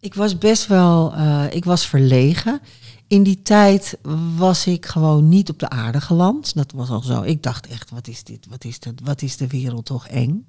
ik 0.00 0.14
was 0.14 0.38
best 0.38 0.66
wel, 0.66 1.14
eh, 1.14 1.44
ik 1.50 1.64
was 1.64 1.86
verlegen. 1.86 2.60
In 3.06 3.22
die 3.22 3.42
tijd 3.42 3.98
was 4.36 4.66
ik 4.66 4.86
gewoon 4.86 5.28
niet 5.28 5.50
op 5.50 5.58
de 5.58 5.68
aarde 5.68 6.00
geland. 6.00 6.54
Dat 6.54 6.72
was 6.72 6.88
al 6.88 7.00
zo. 7.00 7.22
Ik 7.22 7.42
dacht 7.42 7.66
echt, 7.66 7.90
wat 7.90 8.08
is 8.08 8.24
dit? 8.24 8.46
Wat 8.48 8.64
is, 8.64 8.78
dit? 8.78 9.00
Wat 9.04 9.22
is 9.22 9.36
de 9.36 9.46
wereld 9.46 9.84
toch 9.84 10.08
eng? 10.08 10.44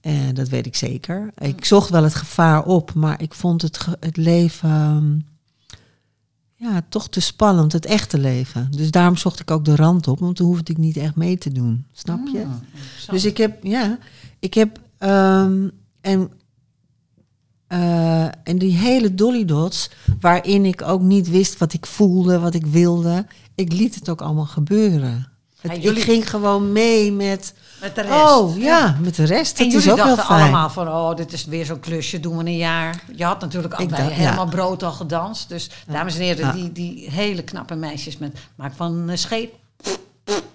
En 0.00 0.34
dat 0.34 0.48
weet 0.48 0.66
ik 0.66 0.76
zeker. 0.76 1.30
Ik 1.38 1.64
zocht 1.64 1.90
wel 1.90 2.02
het 2.02 2.14
gevaar 2.14 2.64
op, 2.64 2.94
maar 2.94 3.22
ik 3.22 3.34
vond 3.34 3.62
het, 3.62 3.86
het 4.00 4.16
leven 4.16 4.68
ehm, 4.68 5.18
ja, 6.54 6.82
toch 6.88 7.08
te 7.08 7.20
spannend, 7.20 7.72
het 7.72 7.86
echte 7.86 8.18
leven. 8.18 8.68
Dus 8.70 8.90
daarom 8.90 9.16
zocht 9.16 9.40
ik 9.40 9.50
ook 9.50 9.64
de 9.64 9.76
rand 9.76 10.08
op, 10.08 10.18
want 10.18 10.36
toen 10.36 10.46
hoefde 10.46 10.72
ik 10.72 10.78
niet 10.78 10.96
echt 10.96 11.16
mee 11.16 11.38
te 11.38 11.52
doen. 11.52 11.84
Snap 11.92 12.26
je? 12.32 12.46
Zo. 12.98 13.12
Dus 13.12 13.24
ik 13.24 13.36
heb, 13.36 13.64
ja, 13.64 13.98
ik 14.38 14.54
heb, 14.54 14.80
ehm, 14.98 15.68
en, 16.00 16.30
eh, 17.68 18.22
en 18.24 18.58
die 18.58 18.76
hele 18.76 19.14
Dolly 19.14 19.44
Dots, 19.44 19.90
waarin 20.20 20.64
ik 20.64 20.82
ook 20.82 21.00
niet 21.00 21.30
wist 21.30 21.58
wat 21.58 21.72
ik 21.72 21.86
voelde, 21.86 22.38
wat 22.38 22.54
ik 22.54 22.66
wilde, 22.66 23.26
ik 23.54 23.72
liet 23.72 23.94
het 23.94 24.08
ook 24.08 24.20
allemaal 24.22 24.44
gebeuren. 24.46 25.28
Het- 25.60 25.82
jullie- 25.82 25.98
Ik 25.98 26.04
ging 26.04 26.30
gewoon 26.30 26.72
mee 26.72 27.12
met, 27.12 27.54
met 27.80 27.94
de 27.94 28.00
rest. 28.00 28.12
oh 28.38 28.58
ja, 28.58 28.96
met 29.00 29.14
de 29.14 29.24
rest. 29.24 29.58
En 29.58 29.64
Dat 29.64 29.72
jullie 29.72 29.86
is 29.86 29.92
ook 29.92 30.06
heel 30.06 30.16
dachten 30.16 30.34
fijn. 30.34 30.42
allemaal 30.42 30.70
van, 30.70 30.88
oh, 30.88 31.14
dit 31.16 31.32
is 31.32 31.44
weer 31.44 31.64
zo'n 31.64 31.80
klusje, 31.80 32.20
doen 32.20 32.36
we 32.36 32.44
een 32.44 32.56
jaar. 32.56 33.02
Je 33.16 33.24
had 33.24 33.40
natuurlijk 33.40 33.74
al 33.74 33.82
Ik 33.84 33.88
bij 33.90 33.98
dacht, 33.98 34.10
helemaal 34.12 34.44
ja. 34.44 34.50
brood 34.50 34.82
al 34.82 34.92
gedanst. 34.92 35.48
Dus 35.48 35.70
dames 35.86 36.14
en 36.14 36.20
heren, 36.22 36.54
die, 36.54 36.72
die 36.72 37.10
hele 37.10 37.42
knappe 37.42 37.74
meisjes 37.74 38.18
met 38.18 38.38
maak 38.54 38.72
van 38.76 39.08
een 39.08 39.18
scheep 39.18 39.54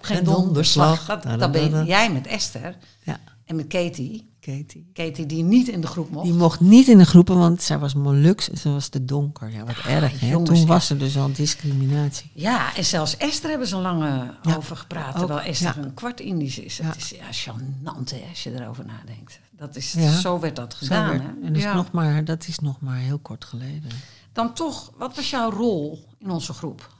geen 0.00 0.24
donderslag. 0.24 1.04
donderslag. 1.06 1.22
Dat, 1.22 1.38
dat 1.40 1.52
ben 1.52 1.84
jij 1.86 2.12
met 2.12 2.26
Esther 2.26 2.76
Ja, 3.02 3.18
en 3.46 3.56
met 3.56 3.66
Katie. 3.66 4.32
Katie. 4.44 4.90
Katie 4.92 5.26
die 5.26 5.42
niet 5.42 5.68
in 5.68 5.80
de 5.80 5.86
groep 5.86 6.10
mocht. 6.10 6.24
Die 6.24 6.34
mocht 6.34 6.60
niet 6.60 6.88
in 6.88 6.98
de 6.98 7.04
groepen, 7.04 7.38
want 7.38 7.62
zij 7.62 7.78
was 7.78 7.94
Molux 7.94 8.50
en 8.50 8.56
ze 8.58 8.70
was 8.70 8.88
te 8.88 9.04
donker. 9.04 9.50
Ja, 9.50 9.64
wat 9.64 9.76
erg. 9.76 10.20
Hè? 10.20 10.30
jongens, 10.30 10.50
Toen 10.50 10.58
ja. 10.58 10.66
was 10.66 10.90
er 10.90 10.98
dus 10.98 11.16
al 11.16 11.32
discriminatie. 11.32 12.30
Ja, 12.34 12.76
en 12.76 12.84
zelfs 12.84 13.16
Esther 13.16 13.50
hebben 13.50 13.68
ze 13.68 13.76
lang 13.76 14.02
Ja, 14.42 14.56
over 14.56 14.76
gepraat. 14.76 15.16
Terwijl 15.18 15.40
Esther 15.40 15.76
ja. 15.78 15.82
een 15.82 15.94
kwart 15.94 16.20
Indisch 16.20 16.58
is. 16.58 16.76
Ja. 16.76 16.84
Het 16.84 16.96
is 16.96 17.10
ja, 17.10 17.52
gênant 17.52 18.10
hè, 18.10 18.24
als 18.28 18.42
je 18.42 18.52
erover 18.60 18.84
nadenkt. 18.84 19.40
Dat 19.50 19.76
is, 19.76 19.92
Ja. 19.92 20.10
Zo 20.18 20.40
werd 20.40 20.56
dat 20.56 20.74
gedaan. 20.74 21.08
werd- 21.08 21.22
hè? 21.22 21.28
En 21.28 21.40
dat 21.42 21.56
is, 21.56 21.62
Ja. 21.62 21.74
nog 21.74 21.90
maar, 21.92 22.24
dat 22.24 22.46
is 22.48 22.58
nog 22.58 22.80
maar 22.80 22.96
heel 22.98 23.18
kort 23.18 23.44
geleden. 23.44 23.90
Dan 24.32 24.54
toch, 24.54 24.92
wat 24.96 25.16
was 25.16 25.30
jouw 25.30 25.50
rol 25.50 26.04
in 26.18 26.30
onze 26.30 26.52
groep? 26.52 26.92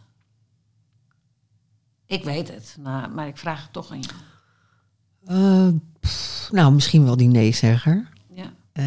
Ik 2.07 2.25
weet 2.25 2.49
het, 2.49 2.77
nou, 2.81 3.09
maar 3.11 3.27
ik 3.27 3.37
vraag 3.39 3.63
het 3.63 3.73
toch 3.73 3.91
aan 3.91 4.01
jou. 4.01 4.15
Eh, 5.27 5.69
pff, 6.05 6.49
nou, 6.53 6.73
misschien 6.73 7.05
wel 7.05 7.17
die 7.17 7.29
nee-zegger. 7.29 8.09
Ja. 8.35 8.53
Eh, 8.73 8.85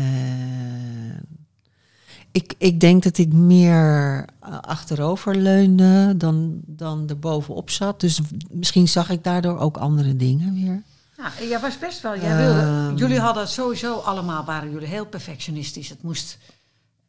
ik, 2.32 2.53
ik 2.58 2.80
denk 2.80 3.03
dat 3.03 3.17
ik 3.17 3.34
meer 3.34 4.25
eh, 4.39 4.60
achterover 4.62 5.36
leunde 5.36 6.17
dan, 6.17 6.60
dan 6.65 7.10
er 7.10 7.19
bovenop 7.19 7.69
zat. 7.69 7.99
Dus 7.99 8.19
misschien 8.51 8.88
zag 8.88 9.10
ik 9.10 9.23
daardoor 9.23 9.58
ook 9.60 9.77
andere 9.77 10.15
dingen 10.15 10.53
weer. 10.53 10.82
Nou, 11.17 11.49
jij 11.49 11.60
was 11.60 11.80
best 11.80 12.01
wel, 12.01 12.17
jij 12.19 12.38
wilde, 12.38 12.60
Ehm. 12.60 12.95
jullie 12.95 13.19
hadden 13.19 13.47
sowieso 13.47 13.95
allemaal, 13.99 14.43
waren 14.45 14.71
jullie 14.71 14.88
heel 14.88 15.06
perfectionistisch. 15.06 15.89
Het 15.89 16.03
moest, 16.03 16.38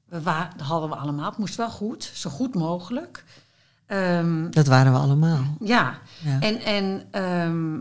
we 0.09 0.21
hadden 0.62 0.88
we 0.88 0.97
allemaal, 0.97 1.29
het 1.29 1.38
moest 1.38 1.55
wel 1.57 1.71
goed, 1.71 2.11
zo 2.14 2.31
goed 2.31 2.55
mogelijk. 2.55 3.25
Ehm, 3.87 4.51
Dat 4.51 4.66
waren 4.66 4.92
we 4.92 4.99
allemaal. 4.99 5.57
ja, 5.61 5.99
Ja. 6.25 6.40
en, 6.40 6.61
en 6.61 7.03
ehm, 7.11 7.79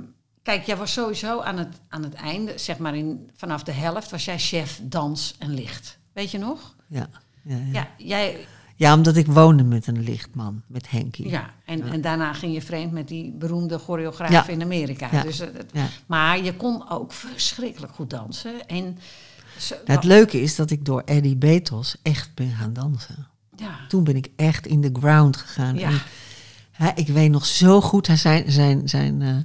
kijk, 0.47 0.65
jij 0.65 0.77
was 0.77 0.93
sowieso 0.93 1.41
aan 1.41 1.57
het, 1.57 1.75
aan 1.89 2.03
het 2.03 2.13
einde, 2.13 2.57
zeg 2.57 2.77
maar 2.77 2.95
in, 2.95 3.29
vanaf 3.35 3.63
de 3.63 3.71
helft, 3.71 4.11
was 4.11 4.25
jij 4.25 4.39
chef 4.39 4.79
dans 4.83 5.35
en 5.39 5.53
licht. 5.53 5.97
Weet 6.13 6.31
je 6.31 6.37
nog? 6.37 6.75
Ja. 6.87 7.09
Ja, 7.43 7.55
ja. 7.55 7.63
Ja, 7.71 7.87
jij, 7.97 8.47
Ja, 8.75 8.93
omdat 8.93 9.15
ik 9.15 9.27
woonde 9.27 9.63
met 9.63 9.87
een 9.87 10.03
lichtman, 10.03 10.61
met 10.67 10.89
Henkie. 10.89 11.29
ja. 11.29 11.49
En, 11.65 11.81
en 11.83 12.01
daarna 12.01 12.33
ging 12.33 12.53
je 12.53 12.61
vreemd 12.61 12.91
met 12.91 13.07
die 13.07 13.31
beroemde 13.31 13.77
choreograaf 13.79 14.47
in 14.47 14.61
Amerika. 14.61 15.09
Ja. 15.11 15.21
Dus, 15.21 15.39
eh, 15.39 15.47
het-. 15.53 15.71
Maar 16.05 16.43
je 16.43 16.55
kon 16.55 16.89
ook 16.89 17.11
verschrikkelijk 17.13 17.93
goed 17.93 18.09
dansen. 18.09 18.67
En 18.67 18.97
zo- 19.59 19.75
Nou, 19.75 19.85
het 19.99 20.03
leuke 20.03 20.41
is 20.41 20.55
dat 20.55 20.69
ik 20.71 20.85
door 20.85 21.01
Eddie 21.05 21.35
Betos 21.35 21.95
echt 22.01 22.33
ben 22.33 22.49
gaan 22.51 22.73
dansen. 22.73 23.27
ja. 23.55 23.79
Toen 23.87 24.03
ben 24.03 24.15
ik 24.15 24.27
echt 24.35 24.65
in 24.67 24.81
de 24.81 24.89
ground 24.99 25.37
gegaan. 25.37 25.77
Ja. 25.77 25.89
En, 25.89 26.01
hè, 26.71 26.89
ik 26.95 27.07
weet 27.07 27.31
nog 27.31 27.45
zo 27.45 27.81
goed, 27.81 28.07
hij 28.07 28.17
zijn, 28.17 28.51
zijn, 28.51 28.89
zijn 28.89 29.21
eh, 29.21 29.35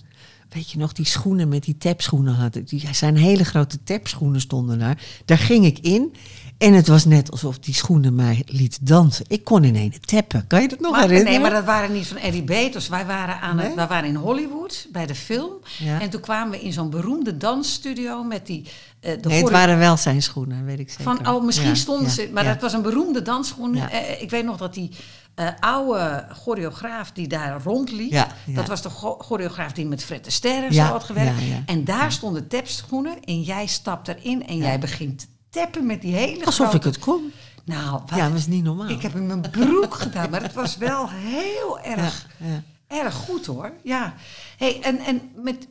weet 0.52 0.70
je 0.70 0.78
nog, 0.78 0.92
die 0.92 1.06
schoenen 1.06 1.48
met 1.48 1.64
die 1.64 1.76
tapschoenen 1.78 2.34
had. 2.34 2.60
Die, 2.64 2.88
zijn 2.92 3.16
hele 3.16 3.44
grote 3.44 3.82
tapschoenen 3.82 4.40
stonden 4.40 4.78
daar. 4.78 5.02
Daar 5.24 5.38
ging 5.38 5.64
ik 5.64 5.78
in 5.78 6.14
en 6.62 6.72
het 6.74 6.88
was 6.88 7.04
net 7.04 7.30
alsof 7.30 7.58
die 7.58 7.74
schoenen 7.74 8.14
mij 8.14 8.42
liet 8.46 8.78
dansen. 8.86 9.24
Ik 9.28 9.44
kon 9.44 9.64
in 9.64 9.74
ene 9.74 10.00
tappen. 10.00 10.46
Kan 10.46 10.62
je 10.62 10.68
dat 10.68 10.80
nog 10.80 10.90
Maar, 10.92 11.00
herinneren? 11.00 11.32
nee, 11.32 11.40
maar 11.40 11.50
dat 11.50 11.64
waren 11.64 11.92
niet 11.92 12.06
van 12.06 12.16
Eddie 12.16 12.42
Betos. 12.42 12.88
Wij 12.88 13.06
waren, 13.06 13.40
aan 13.40 13.58
het, 13.58 13.66
Nee? 13.66 13.76
wij 13.76 13.86
waren 13.86 14.08
in 14.08 14.14
Hollywood 14.14 14.86
bij 14.92 15.06
de 15.06 15.14
film. 15.14 15.52
Ja. 15.78 16.00
En 16.00 16.10
toen 16.10 16.20
kwamen 16.20 16.50
we 16.50 16.60
in 16.64 16.72
zo'n 16.72 16.90
beroemde 16.90 17.36
dansstudio 17.36 18.22
met 18.24 18.46
die... 18.46 18.66
eh, 19.00 19.12
de 19.22 19.28
nee, 19.28 19.42
het 19.42 19.50
waren 19.50 19.78
wel 19.78 19.96
zijn 19.96 20.22
schoenen, 20.22 20.64
weet 20.64 20.78
ik 20.78 20.90
zeker. 20.90 21.04
Van, 21.04 21.28
oh, 21.34 21.44
misschien 21.44 21.68
Ja, 21.68 21.74
stonden 21.74 22.06
ja, 22.06 22.10
ze... 22.12 22.30
Maar 22.32 22.44
dat 22.44 22.60
was 22.60 22.72
een 22.72 22.82
beroemde 22.82 23.22
dansschoen. 23.22 23.76
Eh, 23.76 24.22
ik 24.22 24.30
weet 24.30 24.44
nog 24.44 24.56
dat 24.56 24.74
die 24.74 24.90
eh, 25.34 25.48
oude 25.60 26.26
choreograaf 26.32 27.12
die 27.12 27.28
daar 27.28 27.62
rondliep... 27.64 28.10
Ja, 28.12 28.28
ja. 28.46 28.54
dat 28.54 28.68
was 28.68 28.82
de 28.82 28.90
cho- 28.90 29.16
choreograaf 29.18 29.72
die 29.72 29.86
met 29.86 30.04
Fred 30.04 30.26
Astaire 30.26 30.66
en 30.66 30.72
Ja, 30.72 30.86
zo 30.86 30.92
had 30.92 31.04
gewerkt. 31.04 31.40
En 31.66 31.84
daar 31.84 32.12
stonden 32.12 32.48
tapschoenen 32.48 33.20
en 33.24 33.40
jij 33.42 33.66
stapt 33.66 34.08
erin... 34.08 34.46
en 34.46 34.56
jij 34.56 34.78
begint 34.78 35.26
te 35.52 35.58
tappen 35.60 35.86
met 35.86 36.00
die 36.00 36.14
hele 36.14 36.44
Alsof 36.44 36.68
grote... 36.68 36.76
ik 36.88 36.94
het 36.94 36.98
kon. 37.04 37.32
Nou, 37.64 37.90
wat- 37.90 38.10
Ja, 38.14 38.24
dat 38.24 38.32
was 38.32 38.46
niet 38.46 38.64
normaal. 38.64 38.88
ik 38.88 39.02
heb 39.02 39.14
in 39.14 39.26
mijn 39.26 39.40
broek 39.40 39.94
gedaan, 39.94 40.30
maar 40.30 40.42
het 40.42 40.52
was 40.54 40.76
wel 40.76 41.08
heel 41.10 41.80
erg, 41.96 42.26
Ja, 42.38 42.46
ja. 42.46 42.62
erg 42.86 43.14
goed 43.14 43.46
hoor. 43.46 43.72
Ja. 43.82 44.14
Hey, 44.58 44.82
en, 44.82 44.98
en 44.98 45.20
met, 45.34 45.68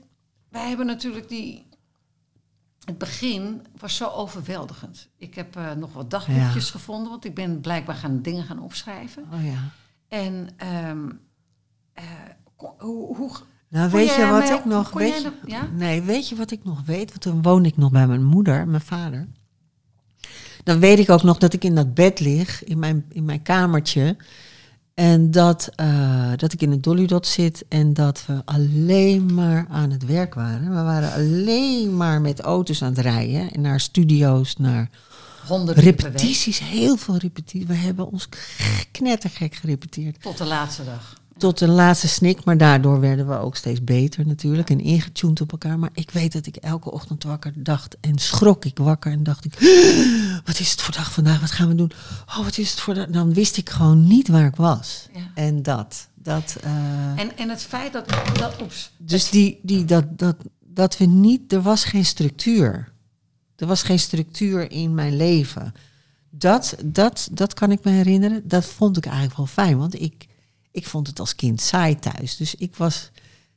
wij 0.50 0.68
hebben 0.68 0.86
natuurlijk 0.86 1.30
die. 1.30 1.70
Het 2.86 2.98
begin 2.98 3.66
was 3.80 3.96
zo 3.96 4.08
overweldigend. 4.08 5.10
Ik 5.18 5.36
heb 5.36 5.56
eh, 5.56 5.72
nog 5.72 5.94
wat 5.94 6.10
dagboekjes 6.10 6.70
gevonden, 6.70 7.10
want 7.10 7.26
ik 7.26 7.34
ben 7.36 7.62
blijkbaar 7.62 7.96
gaan 7.96 8.22
dingen 8.22 8.44
gaan 8.44 8.60
opschrijven. 8.60 9.26
Oh 9.34 9.46
ja. 9.46 9.70
En 10.08 10.50
ehm, 10.58 11.10
eh, 11.94 12.04
hoe, 12.78 13.16
hoe. 13.16 13.32
Nou, 13.68 13.90
weet 13.90 14.16
je 14.16 14.26
wat 14.26 14.40
mij- 14.48 14.58
ik 14.58 14.66
nog 14.66 14.92
weet? 14.92 15.32
ja? 15.46 15.68
Nee, 15.74 16.02
weet 16.02 16.30
je 16.30 16.36
wat 16.36 16.52
ik 16.52 16.64
nog 16.64 16.82
weet? 16.86 17.10
Want 17.10 17.22
toen 17.22 17.42
woonde 17.42 17.70
ik 17.70 17.78
nog 17.78 17.92
bij 17.92 18.08
mijn 18.08 18.24
moeder, 18.24 18.68
mijn 18.68 18.82
vader. 18.82 19.28
Dan 20.64 20.80
weet 20.80 21.00
ik 21.00 21.10
ook 21.10 21.24
nog 21.24 21.38
dat 21.38 21.54
ik 21.54 21.64
in 21.64 21.76
dat 21.76 21.94
bed 21.94 22.20
lig, 22.20 22.64
in 22.64 22.80
mijn, 22.80 23.06
in 23.10 23.26
mijn 23.26 23.42
kamertje. 23.42 24.16
En 24.94 25.32
dat, 25.32 25.70
eh, 25.76 26.32
dat 26.36 26.54
ik 26.54 26.62
in 26.62 26.72
het 26.72 26.84
Dollydot 26.84 27.28
zit 27.28 27.66
en 27.68 27.94
dat 27.94 28.24
we 28.26 28.42
alleen 28.46 29.34
maar 29.34 29.66
aan 29.70 29.92
het 29.92 30.06
werk 30.06 30.34
waren. 30.34 30.70
We 30.70 30.82
waren 30.84 31.14
alleen 31.14 31.98
maar 31.98 32.22
met 32.22 32.40
auto's 32.40 32.82
aan 32.82 32.90
het 32.90 33.00
rijden. 33.00 33.52
En 33.52 33.62
naar 33.62 33.80
studio's, 33.80 34.56
naar 34.58 34.90
Honderden 35.48 35.84
repetities. 35.84 36.60
Heel 36.60 36.98
veel 36.98 37.18
repetities. 37.18 37.68
We 37.68 37.74
hebben 37.74 38.12
ons 38.12 38.28
knettergek 38.92 39.56
gerepeteerd. 39.56 40.22
Tot 40.22 40.38
de 40.38 40.46
laatste 40.46 40.84
dag. 40.84 41.21
Tot 41.42 41.58
de 41.58 41.68
laatste 41.68 42.08
snik, 42.08 42.44
maar 42.44 42.58
daardoor 42.58 43.00
werden 43.00 43.28
we 43.28 43.38
ook 43.38 43.56
steeds 43.56 43.84
beter 43.84 44.28
natuurlijk 44.28 44.70
en 44.70 44.80
ingetuned 44.80 45.42
op 45.42 45.52
elkaar. 45.52 45.80
Maar 45.80 45.90
ik 45.94 46.12
weet 46.12 46.34
dat 46.34 46.46
ik 46.46 46.56
elke 46.56 46.92
ochtend 46.92 47.24
wakker 47.24 47.54
dacht 47.56 47.98
en 48.00 48.18
schrok 48.18 48.66
ik 48.66 48.78
wakker 48.78 49.12
en 49.12 49.24
dacht 49.24 49.46
ik, 49.46 49.54
wat 50.46 50.60
is 50.60 50.72
het 50.72 50.82
voor 50.82 50.94
dag 50.94 51.12
vandaag, 51.12 51.40
wat 51.40 51.52
gaan 51.52 51.68
we 51.68 51.76
doen? 51.76 51.92
Oh, 52.26 52.44
wat 52.44 52.58
is 52.58 52.70
het 52.70 52.80
voor 52.80 52.94
dag? 52.94 53.08
Dan 53.08 53.34
wist 53.34 53.58
ik 53.58 53.70
gewoon 53.70 54.08
niet 54.08 54.28
waar 54.28 54.46
ik 54.46 54.56
was. 54.56 55.08
Ja. 55.14 55.32
En 55.36 55.64
dat, 55.64 56.08
dat, 56.14 56.58
eh, 56.64 57.20
En, 57.20 57.38
en 57.38 57.50
het 57.50 57.64
feit 57.64 57.94
dat. 57.94 58.06
dat 58.34 58.62
oeps, 58.62 58.92
dus 58.98 59.30
die, 59.30 59.60
die, 59.62 59.86
dat, 59.86 60.18
dat, 60.18 60.36
dat 60.60 60.98
we 60.98 61.06
niet, 61.06 61.54
er 61.54 61.62
was 61.62 61.84
geen 61.84 62.06
structuur. 62.06 62.92
Er 63.56 63.68
was 63.68 63.84
geen 63.84 64.00
structuur 64.00 64.72
in 64.72 64.94
mijn 64.94 65.16
leven. 65.16 65.74
Dat, 66.30 66.76
dat, 66.86 67.30
dat 67.32 67.54
kan 67.54 67.72
ik 67.72 67.84
me 67.84 67.92
herinneren. 67.92 68.42
Dat 68.48 68.66
vond 68.66 68.98
ik 68.98 69.06
eigenlijk 69.06 69.38
wel 69.38 69.46
fijn, 69.46 69.78
want 69.78 70.02
ik, 70.02 70.30
ik 70.72 70.88
vond 70.88 71.08
het 71.08 71.20
als 71.20 71.36
kind 71.36 71.62
saai 71.62 72.00
thuis. 72.00 72.38
Dus 72.38 72.56
ik 72.56 72.76
was, 72.76 73.12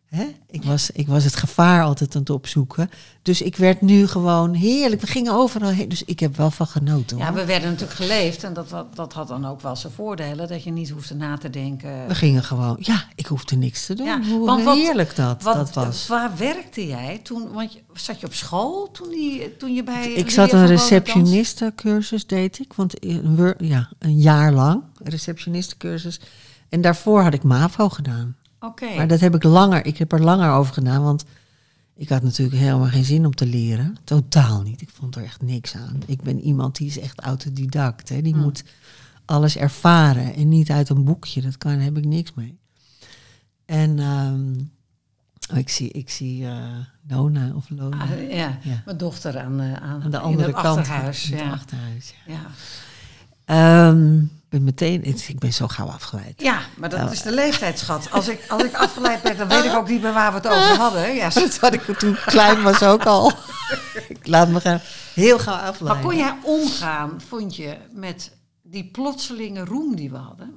hè, 0.07 0.27
ik, 0.51 0.63
was, 0.65 0.91
ik 0.91 1.07
was 1.09 1.25
het 1.25 1.37
gevaar 1.37 1.85
altijd 1.85 2.15
aan 2.15 2.21
het 2.21 2.31
opzoeken. 2.31 2.91
Dus 3.23 3.43
ik 3.43 3.57
werd 3.57 3.81
nu 3.81 4.07
gewoon 4.07 4.55
heerlijk. 4.55 5.01
We 5.01 5.07
gingen 5.07 5.33
overal 5.33 5.69
heen. 5.71 5.89
Dus 5.89 6.03
ik 6.05 6.21
heb 6.21 6.37
wel 6.37 6.51
van 6.51 6.67
genoten. 6.67 7.19
Ja, 7.19 7.33
we 7.33 7.45
werden 7.45 7.71
natuurlijk 7.71 7.99
geleefd 7.99 8.45
en 8.45 8.53
dat, 8.53 8.69
dat, 8.69 8.97
dat 8.97 9.13
had 9.13 9.29
dan 9.29 9.47
ook 9.47 9.61
wel 9.61 9.77
zijn 9.77 9.93
voordelen. 9.93 10.49
Dat 10.49 10.65
je 10.65 10.71
niet 10.71 10.91
hoefde 10.91 11.15
na 11.15 11.39
te 11.39 11.51
denken. 11.51 12.07
We 12.09 12.15
gingen 12.15 12.43
gewoon, 12.43 12.77
ja, 12.81 13.05
ik 13.15 13.27
hoefde 13.27 13.57
niks 13.57 13.87
te 13.87 13.95
doen. 13.95 14.07
Ja, 14.07 14.23
Hoe 14.23 14.47
want 14.47 14.65
wat- 14.65 14.77
heerlijk 14.77 15.17
dat, 15.17 15.43
Wat, 15.43 15.55
dat 15.55 15.75
was. 15.75 16.07
Waar 16.07 16.37
werkte 16.37 16.87
jij 16.87 17.21
toen? 17.23 17.53
Want 17.53 17.73
je, 17.73 17.81
zat 17.93 18.21
je 18.21 18.27
op 18.27 18.35
school 18.35 18.91
toen, 18.91 19.09
die, 19.09 19.57
toen 19.57 19.75
je 19.75 19.83
bij. 19.85 20.13
Ik 20.13 20.31
zat 20.31 20.53
een 20.53 20.67
receptionistencursus, 20.67 22.27
deed 22.27 22.59
ik. 22.59 22.73
Want 22.73 23.05
een, 23.05 23.55
ja, 23.59 23.89
een 23.99 24.19
jaar 24.19 24.53
lang, 24.53 24.83
receptionistencursus. 25.03 26.21
En 26.75 26.81
daarvoor 26.81 27.23
had 27.23 27.35
ik 27.35 27.43
MAVO 27.43 27.89
gedaan. 27.89 28.37
Oké. 28.61 28.95
Maar 28.97 29.09
dat 29.09 29.21
heb 29.21 29.35
ik 29.35 29.43
langer, 29.43 29.87
ik 29.87 29.99
heb 29.99 30.13
er 30.13 30.23
langer 30.23 30.51
over 30.51 30.75
gedaan. 30.75 31.03
Want 31.03 31.25
ik 31.97 32.09
had 32.09 32.23
natuurlijk 32.23 32.59
helemaal 32.59 32.87
geen 32.89 33.05
zin 33.05 33.25
om 33.27 33.35
te 33.35 33.47
leren. 33.47 33.97
Totaal 34.05 34.63
niet. 34.63 34.81
Ik 34.81 34.89
vond 34.93 35.17
er 35.17 35.25
echt 35.25 35.43
niks 35.43 35.75
aan. 35.77 36.03
Ik 36.07 36.23
ben 36.23 36.41
iemand 36.41 36.77
die 36.77 36.87
is 36.87 36.99
echt 36.99 37.21
autodidact. 37.21 38.09
Hè. 38.09 38.23
Die 38.23 38.37
moet 38.37 38.65
alles 39.25 39.57
ervaren 39.57 40.35
en 40.35 40.49
niet 40.49 40.71
uit 40.71 40.89
een 40.89 41.05
boekje. 41.05 41.43
Dat 41.43 41.59
kan, 41.59 41.73
daar 41.75 41.83
heb 41.83 41.97
ik 41.97 42.05
niks 42.05 42.35
mee. 42.35 42.59
En 43.67 43.99
ehm, 43.99 44.55
oh, 45.53 45.59
ik 45.59 45.69
zie, 45.69 45.91
ik 45.91 46.11
zie 46.11 46.47
eh, 46.47 46.57
Nona 47.03 47.53
of 47.55 47.71
Lona. 47.71 48.03
Ah, 48.03 48.31
ja, 48.31 48.59
Ja. 48.63 48.83
mijn 48.85 48.97
dochter 48.97 49.39
aan, 49.39 49.61
eh, 49.61 49.73
aan, 49.73 50.03
aan 50.03 50.11
de 50.11 50.17
in 50.17 50.23
andere 50.23 50.47
het 50.53 50.61
kant. 50.61 50.79
achterhuis. 50.79 51.31
in 51.31 51.37
het 51.37 51.45
Ja. 51.47 51.53
achterhuis. 51.53 52.15
ja. 52.27 52.33
Ja. 52.35 52.47
Ehm, 53.45 54.23
ben 54.55 54.65
meteen, 54.65 55.05
ik 55.05 55.39
ben 55.39 55.53
zo 55.53 55.69
gauw 55.69 55.87
afgeleid. 55.89 56.41
ja, 56.41 56.61
maar 56.77 56.89
dat 56.89 57.13
is 57.13 57.23
de 57.23 57.33
leeftijdsschat. 57.33 58.11
Als 58.11 58.29
ik, 58.29 58.45
als 58.49 58.63
ik 58.65 58.75
afgeleid 58.87 59.23
ben, 59.23 59.37
dan 59.37 59.49
weet 59.49 59.65
ik 59.65 59.75
ook 59.75 59.89
niet 59.89 60.03
meer 60.03 60.13
waar 60.13 60.31
we 60.31 60.37
het 60.37 60.47
over 60.47 60.77
hadden. 60.77 61.15
Ja, 61.15 61.29
Dat 61.29 61.57
had 61.59 61.73
ik 61.75 61.83
toen 61.83 62.17
klein 62.27 62.63
was 62.63 62.83
ook 62.83 63.05
al. 63.05 63.33
ik 64.09 64.27
laat 64.27 64.49
me 64.49 64.61
gaan 64.61 64.81
heel 65.15 65.39
gauw 65.39 65.55
afleiden. 65.55 65.87
maar 65.87 65.99
kon 65.99 66.17
jij 66.17 66.35
omgaan, 66.43 67.21
vond 67.29 67.57
je, 67.57 67.77
met 67.93 68.33
die 68.63 68.85
plotselinge 68.91 69.65
roem 69.65 69.97
die 69.97 70.11
we 70.11 70.17
hadden? 70.17 70.55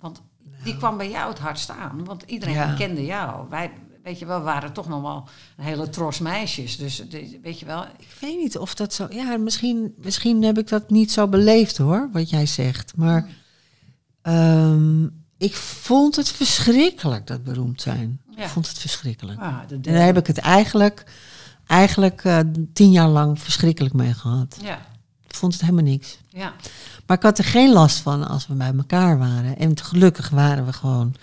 Want 0.00 0.22
die 0.64 0.76
kwam 0.76 0.96
bij 0.96 1.10
jou 1.10 1.28
het 1.28 1.38
hardst 1.38 1.70
aan. 1.70 2.04
Want 2.04 2.22
iedereen 2.26 2.54
Ja. 2.54 2.74
kende 2.74 3.04
jou. 3.04 3.46
Wij, 3.50 3.72
weet 4.02 4.18
je 4.18 4.26
wel, 4.26 4.38
we 4.38 4.44
waren 4.44 4.72
toch 4.72 4.88
nog 4.88 5.02
wel 5.02 5.28
een 5.56 5.64
hele 5.64 5.88
tros 5.88 6.18
meisjes. 6.18 6.76
Dus 6.76 7.02
weet 7.42 7.58
je 7.58 7.66
wel, 7.66 7.82
Ik 7.98 8.16
weet 8.20 8.38
niet 8.38 8.58
of 8.58 8.74
dat 8.74 8.94
zo... 8.94 9.06
Ja, 9.10 9.36
misschien, 9.36 9.94
misschien 9.96 10.42
heb 10.42 10.58
ik 10.58 10.68
dat 10.68 10.90
niet 10.90 11.12
zo 11.12 11.28
beleefd 11.28 11.76
hoor, 11.78 12.08
wat 12.12 12.30
jij 12.30 12.46
zegt. 12.46 12.92
Maar 12.96 13.28
ehm, 14.22 15.04
ik 15.38 15.54
vond 15.54 16.16
het 16.16 16.28
verschrikkelijk, 16.28 17.26
dat 17.26 17.44
beroemd 17.44 17.80
zijn. 17.82 18.20
Ja. 18.36 18.42
Ik 18.42 18.48
vond 18.48 18.68
het 18.68 18.78
verschrikkelijk. 18.78 19.40
ah, 19.40 19.58
En 19.70 19.82
daar 19.82 20.04
heb 20.04 20.16
ik 20.18 20.26
het 20.26 20.38
eigenlijk, 20.38 21.04
eigenlijk 21.66 22.24
eh, 22.24 22.38
tien 22.72 22.90
jaar 22.90 23.08
lang 23.08 23.40
verschrikkelijk 23.40 23.94
mee 23.94 24.14
gehad. 24.14 24.56
Ja, 24.62 24.78
Ik 25.28 25.34
vond 25.34 25.52
het 25.52 25.62
helemaal 25.62 25.84
niks. 25.84 26.18
ja. 26.28 26.52
Maar 27.06 27.16
ik 27.16 27.22
had 27.22 27.38
er 27.38 27.44
geen 27.44 27.72
last 27.72 27.98
van 27.98 28.28
als 28.28 28.46
we 28.46 28.54
bij 28.54 28.72
elkaar 28.76 29.18
waren. 29.18 29.58
En 29.58 29.78
gelukkig 29.80 30.28
waren 30.28 30.66
we 30.66 30.72
gewoon 30.72 31.14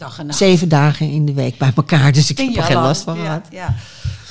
Dag 0.00 0.18
en 0.18 0.26
nacht. 0.26 0.38
zeven 0.38 0.68
dagen 0.68 1.10
in 1.10 1.24
de 1.24 1.32
week 1.32 1.58
bij 1.58 1.72
elkaar. 1.76 2.12
Dus 2.12 2.30
ik 2.30 2.38
heb 2.38 2.56
er 2.56 2.62
geen 2.62 2.76
last 2.76 3.02
van 3.02 3.16
gehad. 3.16 3.46
Ja. 3.50 3.74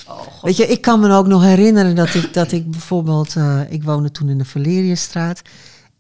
Oh. 0.08 0.43
Weet 0.43 0.58
je, 0.58 0.67
ik 0.67 0.82
kan 0.82 0.99
me 0.99 1.12
ook 1.13 1.27
nog 1.27 1.43
herinneren 1.43 1.95
dat 1.95 2.13
ik, 2.13 2.34
dat 2.34 2.51
ik 2.51 2.71
bijvoorbeeld... 2.71 3.36
eh, 3.36 3.62
ik 3.69 3.84
woonde 3.84 4.12
toen 4.12 4.29
in 4.29 4.38
de 4.38 4.45
Valeriusstraat. 4.45 5.41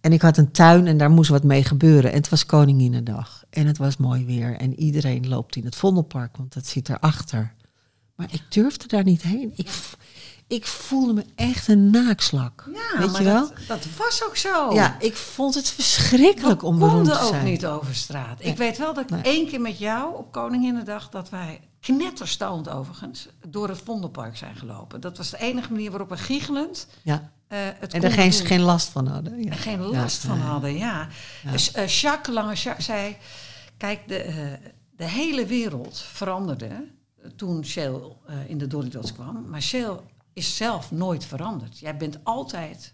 En 0.01 0.13
ik 0.13 0.21
had 0.21 0.37
een 0.37 0.51
tuin 0.51 0.87
en 0.87 0.97
daar 0.97 1.09
moest 1.09 1.29
wat 1.29 1.43
mee 1.43 1.63
gebeuren. 1.63 2.11
En 2.11 2.17
het 2.17 2.29
was 2.29 2.45
Koninginnedag. 2.45 3.43
En 3.49 3.67
het 3.67 3.77
was 3.77 3.97
mooi 3.97 4.25
weer. 4.25 4.55
En 4.55 4.79
iedereen 4.79 5.27
loopt 5.27 5.55
in 5.55 5.65
het 5.65 5.75
Vondelpark, 5.75 6.37
want 6.37 6.53
dat 6.53 6.67
zit 6.67 6.89
erachter. 6.89 7.53
Maar 8.15 8.27
ik 8.31 8.41
durfde 8.49 8.87
daar 8.87 9.03
niet 9.03 9.21
heen. 9.21 9.51
Ik, 9.55 9.69
ik 10.49 10.65
voelde 10.67 11.13
me 11.13 11.25
echt 11.35 11.67
een 11.67 11.89
naakslak. 11.89 12.69
ja, 12.73 12.99
Weet 12.99 13.17
je 13.17 13.23
wel? 13.23 13.47
Dat, 13.47 13.53
dat 13.67 13.85
was 13.97 14.23
ook 14.27 14.35
zo. 14.37 14.73
Ja, 14.73 14.95
ik 14.99 15.15
vond 15.15 15.55
het 15.55 15.69
verschrikkelijk 15.69 16.61
We 16.61 16.67
om 16.67 16.79
beroemd 16.79 16.95
konden 16.95 17.13
te 17.17 17.23
ook 17.23 17.29
zijn. 17.29 17.45
niet 17.45 17.65
over 17.65 17.95
straat. 17.95 18.45
Ik 18.45 18.57
weet 18.57 18.77
wel 18.77 18.93
dat 18.93 19.03
ik 19.03 19.09
Nee. 19.09 19.21
één 19.21 19.47
keer 19.47 19.61
met 19.61 19.77
jou 19.79 20.15
op 20.17 20.31
Koninginnedag... 20.31 21.09
dat 21.09 21.29
wij 21.29 21.59
knetterstoond 21.79 22.69
overigens 22.69 23.27
door 23.47 23.69
het 23.69 23.81
Vondelpark 23.85 24.37
zijn 24.37 24.55
gelopen. 24.55 25.01
Dat 25.01 25.17
was 25.17 25.29
de 25.29 25.37
enige 25.39 25.71
manier 25.71 25.89
waarop 25.89 26.09
we 26.09 26.17
giechelend 26.17 26.87
Ja. 27.03 27.31
eh 27.47 27.57
het 27.59 27.73
En 27.79 27.79
er 27.81 27.89
konden 27.89 28.11
geen, 28.11 28.31
doen. 28.31 28.45
geen 28.47 28.61
last 28.61 28.89
van 28.89 29.07
hadden. 29.07 29.43
Ja. 29.43 29.53
geen 29.53 29.81
Ja, 29.81 29.87
last 29.87 30.17
van 30.21 30.37
ja. 30.37 30.43
hadden, 30.43 30.77
ja. 30.77 31.07
Dus 31.51 31.71
eh, 31.71 31.87
Jacques, 31.87 32.35
Lange 32.35 32.53
Jacques 32.55 32.85
zei... 32.85 33.17
Kijk, 33.77 34.07
de, 34.07 34.15
eh, 34.17 34.35
de 34.97 35.03
hele 35.09 35.45
wereld 35.45 35.99
veranderde 36.13 36.87
toen 37.35 37.65
Shell 37.65 37.99
in 38.47 38.57
de 38.57 38.67
Dots 38.67 39.13
kwam. 39.13 39.45
Maar 39.49 39.61
Shell 39.61 39.89
is 40.39 40.55
zelf 40.57 40.91
nooit 40.91 41.25
veranderd. 41.25 41.79
Jij 41.79 41.97
bent 41.97 42.19
altijd 42.23 42.93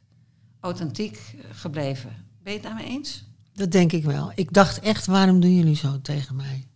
authentiek 0.59 1.15
eh, 1.37 1.43
gebleven. 1.53 2.09
Ben 2.43 2.53
je 2.53 2.59
het 2.59 2.67
daarmee 2.67 2.85
eens? 2.87 3.23
Dat 3.53 3.71
denk 3.71 3.91
ik 3.91 4.03
wel. 4.03 4.31
Ik 4.35 4.53
dacht 4.53 4.79
echt, 4.79 5.05
waarom 5.05 5.39
doen 5.39 5.55
jullie 5.55 5.75
zo 5.75 6.01
tegen 6.01 6.35
mij? 6.35 6.67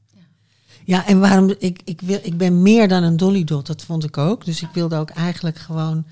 Ja, 0.86 1.06
en 1.06 1.20
waarom, 1.20 1.54
ik, 1.60 1.82
ik, 1.84 2.02
wil, 2.02 2.20
ik 2.24 2.38
ben 2.38 2.62
meer 2.62 2.88
dan 2.88 3.04
een 3.04 3.18
Dolly 3.18 3.44
Dot, 3.44 3.68
dat 3.68 3.82
vond 3.84 4.04
ik 4.04 4.18
ook. 4.18 4.46
Dus 4.46 4.62
ik 4.62 4.70
wilde 4.74 4.96
ook 4.96 5.10
eigenlijk 5.10 5.58
gewoon 5.58 6.06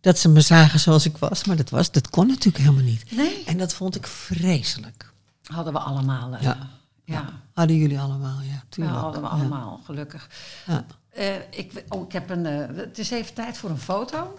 dat 0.00 0.18
ze 0.18 0.28
me 0.28 0.40
zagen 0.40 0.80
zoals 0.80 1.06
ik 1.06 1.16
was. 1.16 1.44
Maar 1.44 1.56
dat, 1.56 1.70
was, 1.70 1.90
dat 1.90 2.10
kon 2.10 2.26
natuurlijk 2.26 2.64
helemaal 2.64 2.84
niet. 2.84 3.12
Nee. 3.16 3.44
En 3.44 3.58
dat 3.58 3.74
vond 3.74 3.96
ik 3.96 4.06
vreselijk. 4.06 5.12
Hadden 5.44 5.72
we 5.72 5.78
allemaal. 5.78 6.34
eh, 6.34 6.42
Ja. 6.42 6.68
ja. 7.04 7.40
Hadden 7.54 7.76
jullie 7.76 7.98
allemaal, 8.00 8.40
ja. 8.40 8.48
Ja, 8.52 8.62
Tuurlijk. 8.68 8.96
hadden 8.96 9.20
we 9.22 9.26
Ja. 9.26 9.32
allemaal, 9.32 9.80
gelukkig. 9.84 10.30
Ja. 10.66 10.84
Eh, 11.10 11.34
ik, 11.50 11.84
oh, 11.88 12.06
ik 12.06 12.12
heb 12.12 12.30
een. 12.30 12.46
eh, 12.46 12.76
het 12.76 12.98
is 12.98 13.10
even 13.10 13.34
tijd 13.34 13.56
voor 13.58 13.70
een 13.70 13.78
foto. 13.78 14.38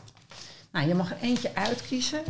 Nou, 0.71 0.87
je 0.87 0.93
mag 0.95 1.11
er 1.11 1.17
eentje 1.21 1.55
uitkiezen. 1.55 2.23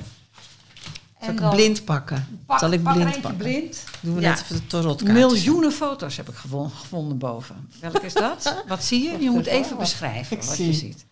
Zal 1.21 1.29
ik 1.33 1.39
een 1.39 1.49
blind 1.49 1.85
pakken? 1.85 2.43
Pak, 2.45 2.59
Zal 2.59 2.71
ik 2.71 2.83
pak 2.83 2.93
blind 2.93 3.21
pakken? 3.21 3.37
blind. 3.37 3.83
Doen 4.01 4.15
we 4.15 4.21
Ja. 4.21 4.29
net 4.29 4.41
even 4.41 4.97
de. 4.97 5.03
Miljoenen 5.11 5.71
foto's 5.71 6.17
heb 6.17 6.29
ik 6.29 6.35
gevonden, 6.35 6.71
gevonden 6.71 7.17
boven. 7.17 7.69
Welke 7.79 8.05
is 8.05 8.13
dat? 8.13 8.55
Wat 8.67 8.83
zie 8.83 9.03
je? 9.03 9.17
Je 9.23 9.29
moet 9.29 9.45
even 9.45 9.77
beschrijven 9.77 10.37
wat 10.37 10.45
zie. 10.45 10.65
je 10.65 10.73
ziet. 10.73 11.05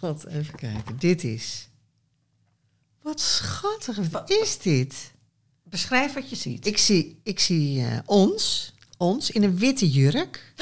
God, 0.00 0.26
even 0.26 0.54
kijken. 0.54 0.98
Dit 0.98 1.24
is... 1.24 1.68
Wat 3.02 3.20
schattig. 3.20 3.96
Wat 4.10 4.30
is 4.30 4.58
dit? 4.58 5.12
Beschrijf 5.62 6.12
wat 6.14 6.30
je 6.30 6.36
ziet. 6.36 6.66
Ik 6.66 6.78
zie, 6.78 7.20
ik 7.22 7.40
zie 7.40 7.84
eh, 7.86 7.98
ons, 8.04 8.72
ons 8.96 9.30
in 9.30 9.42
een 9.42 9.58
witte 9.58 9.90
jurk. 9.90 10.52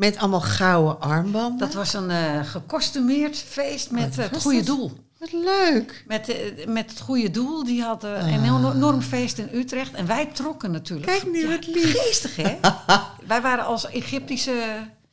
Met 0.00 0.16
allemaal 0.18 0.40
gouden 0.40 1.00
armbanden. 1.00 1.58
Dat 1.58 1.74
was 1.74 1.92
een 1.94 2.10
eh 2.10 2.40
gekostumeerd 2.44 3.36
feest 3.38 3.90
met 3.90 4.16
Wat 4.16 4.24
eh, 4.24 4.30
het 4.32 4.42
goede 4.42 4.56
dat? 4.62 4.66
doel. 4.76 4.92
Wat 5.18 5.32
leuk. 5.32 6.04
Met, 6.06 6.28
eh, 6.28 6.66
met 6.66 6.90
het 6.90 7.00
goede 7.00 7.30
doel. 7.30 7.64
Die 7.64 7.82
hadden 7.82 8.16
Ah. 8.16 8.32
een 8.32 8.40
heel 8.42 8.72
enorm 8.74 9.00
feest 9.02 9.38
in 9.38 9.48
Utrecht. 9.52 9.92
En 9.94 10.06
wij 10.06 10.26
trokken 10.26 10.70
natuurlijk. 10.70 11.10
Kijk 11.12 11.32
nu, 11.32 11.48
wat 11.48 11.66
lief. 11.66 11.92
Geestig, 12.00 12.36
hè? 12.36 12.58
wij 13.26 13.40
waren 13.40 13.64
als 13.64 13.86
Egyptische... 13.90 14.54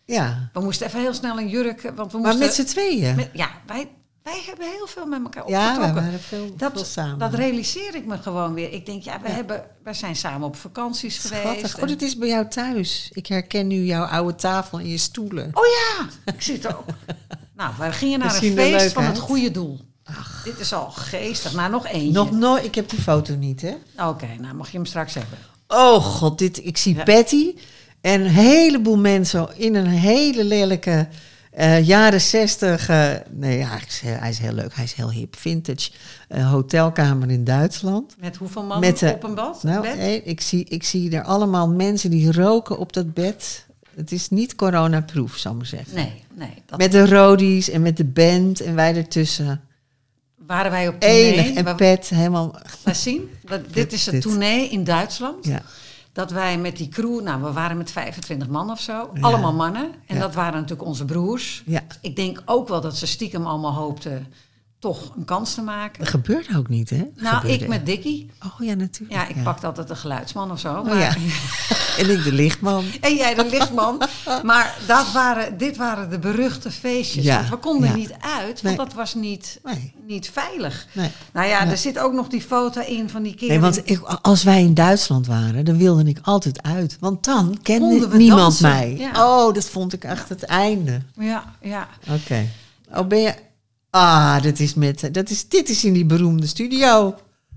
Ja, 0.05 0.49
We 0.53 0.59
moesten 0.59 0.87
even 0.87 0.99
heel 0.99 1.13
snel 1.13 1.37
een 1.39 1.49
jurk... 1.49 1.91
Want 1.95 2.11
we 2.11 2.17
maar 2.17 2.27
moesten, 2.35 2.45
met 2.45 2.55
z'n 2.55 2.63
tweeën. 2.73 3.15
met- 3.15 3.29
Ja, 3.33 3.49
wij, 3.65 3.89
wij 4.27 4.43
hebben 4.45 4.67
heel 4.67 4.87
veel 4.87 5.05
met 5.05 5.23
elkaar 5.23 5.49
ja, 5.49 5.73
we 5.73 5.79
opgetrokken. 5.79 6.19
veel, 6.19 6.47
veel 6.57 6.71
dat, 6.73 6.87
samen. 6.87 7.17
dat 7.17 7.33
realiseer 7.33 7.95
ik 7.95 8.05
me 8.05 8.17
gewoon 8.17 8.53
weer. 8.53 8.73
Ik 8.73 8.85
denk, 8.85 9.03
ja, 9.03 9.21
we, 9.21 9.29
Hebben, 9.29 9.63
we 9.83 9.93
zijn 9.93 10.15
samen 10.15 10.47
op 10.47 10.55
vakanties 10.55 11.17
geweest. 11.17 11.73
En- 11.75 11.81
Oh, 11.81 11.87
dit 11.87 12.01
is 12.01 12.17
bij 12.17 12.27
jou 12.27 12.47
thuis. 12.47 13.09
Ik 13.13 13.27
herken 13.27 13.67
nu 13.67 13.83
jouw 13.83 14.03
oude 14.05 14.35
tafel 14.35 14.79
en 14.79 14.87
je 14.87 14.97
stoelen. 14.97 15.49
Oh 15.53 15.63
ja, 15.65 16.05
ik 16.33 16.41
zie 16.41 16.53
het 16.53 16.67
ook. 16.75 16.85
nou, 17.57 17.73
we 17.79 17.91
gingen 17.91 18.19
naar 18.19 18.43
een 18.43 18.53
feest 18.53 18.81
leuk 18.81 18.91
van 18.91 19.03
het 19.03 19.19
goede 19.19 19.51
doel. 19.51 19.79
Dit 20.43 20.59
is 20.59 20.73
al 20.73 20.89
geestig. 20.89 21.53
Nou, 21.53 21.71
nog 21.71 21.87
eentje. 21.87 22.11
Nog 22.11 22.31
nooit, 22.31 22.63
ik 22.63 22.75
heb 22.75 22.89
die 22.89 23.01
foto 23.01 23.35
niet, 23.35 23.61
hè? 23.61 23.73
Oké, 24.07 24.27
nou 24.39 24.55
mag 24.55 24.71
je 24.71 24.77
hem 24.77 24.85
straks 24.85 25.13
hebben. 25.13 25.37
Oh 25.67 26.03
god, 26.03 26.37
dit, 26.37 26.65
ik 26.65 26.77
zie 26.77 26.95
Ja. 26.95 27.03
Patty 27.03 27.55
en 28.01 28.21
een 28.21 28.27
heleboel 28.27 28.97
mensen 28.97 29.49
in 29.57 29.75
een 29.75 29.87
hele 29.87 30.43
lelijke 30.43 31.07
eh, 31.57 31.87
jaren 31.87 32.21
zestig. 32.21 32.89
eh, 32.89 33.09
nee, 33.31 33.57
ja, 33.57 33.67
hij 33.67 33.81
is, 33.87 33.99
heel, 33.99 34.15
hij 34.19 34.29
is 34.29 34.37
heel 34.39 34.53
leuk. 34.53 34.75
Hij 34.75 34.83
is 34.83 34.93
heel 34.93 35.11
hip. 35.11 35.35
Vintage 35.35 35.91
eh, 36.27 36.51
hotelkamer 36.51 37.29
in 37.31 37.43
Duitsland. 37.43 38.15
Met 38.19 38.35
hoeveel 38.35 38.63
man 38.63 38.79
Met, 38.79 39.03
op 39.03 39.23
een 39.23 39.35
bad? 39.35 39.63
Nou, 39.63 39.81
bed? 39.81 40.21
ik, 40.25 40.41
zie, 40.41 40.65
ik 40.69 40.83
zie 40.83 41.11
er 41.15 41.23
allemaal 41.23 41.69
mensen 41.69 42.09
die 42.09 42.31
roken 42.31 42.77
op 42.77 42.93
dat 42.93 43.13
bed. 43.13 43.65
Het 43.95 44.11
is 44.11 44.29
niet 44.29 44.55
coronaproof, 44.55 45.35
zal 45.37 45.51
ik 45.51 45.57
maar 45.57 45.65
zeggen. 45.67 45.95
Nee, 45.95 46.23
nee. 46.33 46.53
Dat 46.65 46.79
Met 46.79 46.91
de 46.91 47.07
rodies 47.07 47.69
en 47.69 47.81
met 47.81 47.97
de 47.97 48.05
band 48.05 48.61
en 48.61 48.75
wij 48.75 48.95
ertussen. 48.95 49.61
waren 50.35 50.71
wij 50.71 50.87
op 50.87 50.95
Enig 50.99 51.35
tournee. 51.35 51.55
en 51.57 51.63
We- 51.65 51.75
pet, 51.75 52.09
helemaal... 52.09 52.55
Laat 52.83 52.97
zien. 52.97 53.29
Dat, 53.45 53.61
dit 53.73 53.93
is 53.93 54.05
een 54.07 54.19
tournee 54.19 54.69
in 54.69 54.83
Duitsland. 54.83 55.45
Ja. 55.45 55.61
Dat 56.17 56.31
wij 56.31 56.57
met 56.57 56.77
die 56.77 56.87
crew, 56.87 57.21
nou 57.21 57.43
we 57.43 57.51
waren 57.51 57.77
met 57.77 57.91
25 57.91 58.47
man 58.47 58.71
of 58.71 58.79
zo. 58.81 59.09
Allemaal 59.21 59.53
mannen. 59.53 59.91
En 60.05 60.15
Ja. 60.15 60.21
dat 60.21 60.33
waren 60.33 60.53
natuurlijk 60.53 60.87
onze 60.87 61.05
broers. 61.05 61.63
Ja. 61.65 61.81
Ik 62.01 62.15
denk 62.15 62.41
ook 62.45 62.67
wel 62.67 62.81
dat 62.81 62.97
ze 62.97 63.07
stiekem 63.07 63.45
allemaal 63.45 63.73
hoopten 63.73 64.27
toch 64.79 65.13
een 65.17 65.25
kans 65.25 65.53
te 65.53 65.61
maken. 65.61 65.99
Dat 65.99 66.07
gebeurt 66.07 66.55
ook 66.55 66.67
niet, 66.69 66.89
hè? 66.89 67.03
Nou, 67.15 67.35
Gebeurde. 67.35 67.63
ik 67.63 67.67
met 67.69 67.85
Dickie. 67.85 68.29
Oh 68.45 68.65
ja, 68.67 68.73
natuurlijk. 68.73 69.19
Ja, 69.19 69.27
ik 69.27 69.43
pakte 69.43 69.65
altijd 69.65 69.87
de 69.87 69.95
geluidsman 69.95 70.51
of 70.51 70.59
zo. 70.59 70.73
Oh, 70.73 70.85
maar, 70.85 70.97
ja. 70.97 71.15
En 71.97 72.09
ik 72.09 72.23
de 72.23 72.31
lichtman. 72.33 72.83
En 73.01 73.15
jij 73.15 73.33
de 73.35 73.45
lichtman. 73.49 74.01
maar 74.43 74.75
dat 74.87 75.11
waren, 75.11 75.57
dit 75.57 75.77
waren 75.77 76.09
de 76.09 76.19
beruchte 76.19 76.71
feestjes. 76.71 77.23
Ja, 77.23 77.35
Want 77.37 77.49
we 77.49 77.57
konden 77.57 77.95
niet 77.95 78.11
uit, 78.19 78.61
want 78.61 78.61
Nee. 78.61 78.75
dat 78.75 78.93
was 78.93 79.13
niet, 79.13 79.59
Nee. 79.63 79.93
niet 80.07 80.29
veilig. 80.29 80.87
Nee. 80.91 81.09
Nou 81.33 81.47
ja, 81.47 81.67
er 81.67 81.77
zit 81.77 81.99
ook 81.99 82.13
nog 82.13 82.27
die 82.27 82.41
foto 82.41 82.81
in 82.81 83.09
van 83.09 83.23
die 83.23 83.33
kerel. 83.35 83.47
Nee, 83.47 83.59
want 83.59 83.81
ik, 83.89 83.99
als 84.21 84.43
wij 84.43 84.61
in 84.61 84.73
Duitsland 84.73 85.27
waren, 85.27 85.65
dan 85.65 85.77
wilde 85.77 86.03
ik 86.03 86.19
altijd 86.21 86.61
uit. 86.61 86.97
Want 86.99 87.23
dan 87.23 87.57
kende 87.61 88.07
niemand 88.17 88.41
dansen, 88.41 88.69
mij. 88.69 89.09
Oh, 89.15 89.53
dat 89.53 89.65
vond 89.69 89.93
ik 89.93 90.03
echt 90.03 90.29
het 90.29 90.43
einde. 90.43 91.01
Ja, 91.15 91.43
ja. 91.61 91.87
Oké. 92.09 92.47
Oh, 92.93 93.07
ben 93.07 93.19
je... 93.19 93.33
Ah, 93.89 94.41
dat 94.43 94.59
is 94.59 94.73
met, 94.73 95.09
dat 95.13 95.29
is, 95.29 95.49
dit 95.49 95.69
is 95.69 95.83
in 95.85 95.93
die 95.93 96.05
beroemde 96.05 96.47
studio 96.47 97.15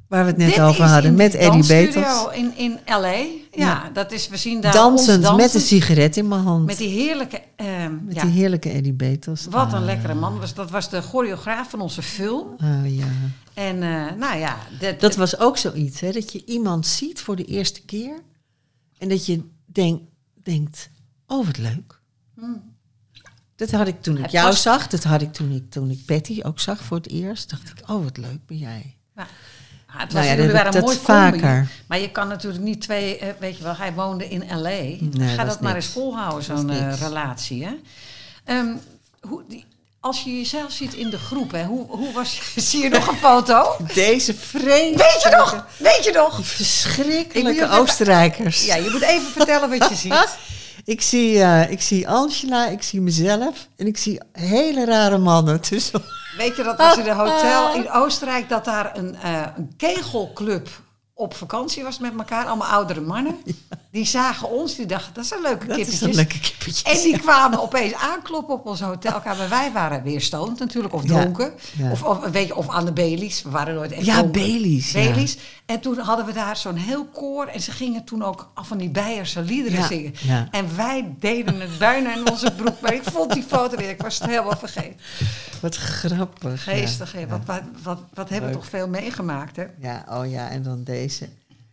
waar 0.09 0.25
we 0.25 0.31
het 0.31 0.37
net 0.40 0.49
Dit 0.55 0.61
over 0.61 0.85
hadden. 0.85 1.14
Met 1.14 1.33
die 1.33 1.40
Eddie 1.40 1.66
Betels. 1.66 2.27
In, 2.35 2.57
in 2.57 2.79
L.A. 2.87 2.97
Ja, 3.11 3.27
Ja. 3.53 3.90
dat 3.93 4.12
is, 4.12 4.29
we 4.29 4.37
zien 4.37 4.61
daar 4.61 4.73
Dansend, 4.73 5.16
ons 5.16 5.27
dansen. 5.27 5.37
met 5.37 5.55
een 5.55 5.61
sigaret 5.61 6.16
in 6.16 6.29
mijn 6.29 6.40
hand. 6.43 6.66
Met 6.66 6.79
die 6.79 6.88
heerlijke... 6.88 7.40
ehm, 7.57 8.05
Met 8.05 8.14
ja, 8.14 8.23
die 8.23 8.31
heerlijke 8.31 8.69
Eddie 8.71 8.93
Betels. 8.93 9.47
wat 9.51 9.73
een 9.73 9.79
Ah, 9.79 9.85
lekkere 9.85 10.14
man. 10.14 10.40
Dat 10.55 10.71
was 10.71 10.90
de 10.90 11.03
choreograaf 11.03 11.71
van 11.71 11.81
onze 11.81 12.03
film. 12.03 12.47
ah, 12.59 12.97
ja. 12.99 13.07
En 13.55 13.83
eh, 13.83 14.12
nou 14.19 14.38
ja... 14.38 14.57
Dat, 14.81 15.01
Dat 15.01 15.16
was 15.16 15.38
ook 15.38 15.57
zoiets, 15.57 16.01
hè? 16.01 16.12
Dat 16.12 16.33
je 16.33 16.45
iemand 16.45 16.87
ziet 16.87 17.21
voor 17.21 17.37
de 17.37 17.45
eerste 17.45 17.81
keer. 17.85 18.14
En 18.99 19.09
dat 19.09 19.27
je 19.27 19.43
denk, 19.64 20.01
denkt, 20.43 20.90
oh 21.27 21.47
wat 21.47 21.59
leuk. 21.59 22.01
Dat 23.68 23.70
had 23.70 23.87
ik 23.88 24.03
toen 24.03 24.16
ik. 24.16 24.23
Het 24.23 24.31
jou 24.33 24.46
was- 24.46 24.62
zag. 24.62 24.87
Dat 24.87 25.03
had 25.05 25.23
ik 25.23 25.33
toen 25.33 25.53
ik, 25.53 25.70
toen 25.70 25.90
ik 25.90 26.05
Patty 26.07 26.40
ook 26.42 26.61
zag 26.61 26.81
voor 26.83 26.96
het 26.96 27.09
eerst. 27.11 27.51
Dacht 27.51 27.68
ik, 27.68 27.90
oh 27.90 28.05
wat 28.05 28.16
leuk 28.16 28.46
ben 28.46 28.57
jij. 28.57 28.94
Ja. 29.16 29.27
Ja, 29.92 29.99
het 29.99 30.12
Nou 30.12 30.12
was, 30.12 30.25
ja, 30.25 30.31
jullie 30.31 30.37
dat 30.53 30.57
heb 30.64 30.64
waren 30.64 30.66
ik 30.66 30.75
een 30.88 30.94
dat 30.96 31.05
mooi 31.07 31.23
combi. 31.31 31.40
vaker. 31.46 31.68
Maar 31.87 31.99
je 31.99 32.11
kan 32.11 32.29
natuurlijk 32.29 32.62
niet 32.62 32.81
twee... 32.81 33.18
eh, 33.18 33.29
weet 33.38 33.57
je 33.57 33.62
wel, 33.62 33.77
hij 33.77 33.92
woonde 33.92 34.29
in 34.29 34.44
L.A. 34.61 35.09
dat 35.18 35.31
Ga 35.31 35.44
dat 35.44 35.61
maar 35.61 35.73
niks. 35.73 35.85
eens 35.85 35.94
volhouden, 35.94 36.44
zo'n 36.44 36.70
eh, 36.70 36.99
relatie. 37.01 37.64
Hè? 37.64 37.73
Ehm, 38.44 38.66
hoe, 39.20 39.42
die, 39.49 39.64
als 40.01 40.23
je 40.23 40.37
jezelf 40.37 40.73
ziet 40.73 40.94
in 40.94 41.11
de 41.11 41.18
groep, 41.18 41.51
hè, 41.51 41.64
hoe, 41.64 41.87
hoe 41.87 42.12
was 42.12 42.37
je... 42.55 42.61
Zie 42.70 42.83
je 42.83 42.88
nog 42.88 43.07
een 43.09 43.16
foto? 43.16 43.77
Deze 43.94 44.35
vreemde, 44.35 44.96
Weet 45.12 45.23
je 45.23 45.35
nog? 45.37 45.66
Weet 45.77 46.05
je 46.05 46.12
nog? 46.12 46.37
Moet 46.37 46.46
verschrikkelijke 46.46 47.64
even- 47.64 47.79
Oostenrijkers. 47.79 48.64
Ja, 48.66 48.75
je 48.75 48.90
moet 48.90 49.03
even 49.03 49.31
vertellen 49.33 49.68
wat 49.79 49.88
je 49.88 49.94
ziet. 50.09 50.38
Ik 50.85 51.01
zie, 51.01 51.43
eh, 51.43 51.71
ik 51.71 51.81
zie 51.81 52.09
Angela, 52.09 52.66
ik 52.66 52.83
zie 52.83 53.01
mezelf 53.01 53.69
en 53.77 53.87
ik 53.87 53.97
zie 53.97 54.21
hele 54.33 54.85
rare 54.85 55.19
mannen 55.19 55.61
tussen. 55.61 56.03
Weet 56.37 56.57
je, 56.57 56.62
dat 56.62 56.77
was 56.79 56.97
in 56.97 57.07
een 57.07 57.16
hotel 57.27 57.75
in 57.75 57.90
Oostenrijk, 57.90 58.49
dat 58.49 58.64
daar 58.64 58.97
een, 58.97 59.14
eh, 59.16 59.47
een 59.57 59.77
kegelclub 59.77 60.69
op 61.14 61.35
vakantie 61.35 61.83
was 61.83 61.99
met 61.99 62.12
elkaar. 62.19 62.47
Allemaal 62.47 62.69
oudere 62.69 63.01
mannen. 63.01 63.37
Die 63.92 64.05
zagen 64.07 64.50
ons, 64.50 64.74
die 64.76 64.87
dachten, 64.87 65.14
dat 65.14 65.26
zijn 65.26 65.40
leuke 65.42 65.66
Dat 65.66 65.79
is 65.79 66.00
leuke. 66.00 66.38
En 66.85 66.96
die 67.03 67.18
kwamen 67.18 67.62
opeens 67.62 67.94
aankloppen 67.94 68.55
op 68.55 68.66
onze 68.66 68.85
hotelkamer. 68.85 69.48
Wij 69.48 69.72
waren 69.72 70.03
weer 70.03 70.20
stoned 70.20 70.59
natuurlijk, 70.59 70.94
of 70.94 71.05
dronken. 71.05 71.53
ja. 71.76 71.90
Of, 71.90 72.03
of, 72.03 72.18
weet 72.31 72.46
je, 72.46 72.57
of 72.57 72.68
aan 72.68 72.85
de 72.85 72.92
Baileys. 72.92 73.42
We 73.42 73.50
waren 73.50 73.74
nooit 73.74 73.92
echt 73.92 74.05
Ja, 74.05 74.16
dronken. 74.16 74.40
Baileys. 74.92 75.37
En 75.66 75.81
toen 75.81 75.98
hadden 75.98 76.26
we 76.26 76.33
daar 76.33 76.57
zo'n 76.57 76.76
heel 76.76 77.05
koor. 77.07 77.46
En 77.46 77.61
ze 77.61 77.70
gingen 77.70 78.05
toen 78.05 78.22
ook 78.24 78.50
af 78.55 78.66
van 78.68 78.79
die 78.79 78.90
Beierse 78.90 79.42
liederen 79.42 79.85
zingen. 79.85 80.14
ja. 80.20 80.48
En 80.50 80.76
wij 80.76 81.14
deden 81.18 81.61
het 81.61 81.79
bijna 81.79 82.14
in 82.16 82.31
onze 82.31 82.53
broek. 82.57 82.81
Maar 82.81 82.94
ik 82.94 83.03
vond 83.05 83.33
die 83.33 83.44
foto 83.48 83.76
weer, 83.76 83.88
ik 83.90 84.03
was 84.03 84.18
het 84.18 84.29
helemaal 84.31 84.57
vergeten. 84.59 84.96
Wat 85.61 85.76
grappig. 85.76 86.62
Geestig, 86.62 87.12
hè? 87.12 87.26
Wat, 87.26 87.40
wat, 87.46 87.62
wat, 87.83 87.98
wat 88.14 88.29
hebben 88.29 88.50
we 88.50 88.57
toch 88.57 88.66
veel 88.68 88.88
meegemaakt, 88.88 89.57
hè? 89.57 89.64
Ja, 89.81 90.05
oh 90.09 90.31
ja, 90.31 90.48
en 90.48 90.62
dan 90.62 90.85
deze. 90.85 91.29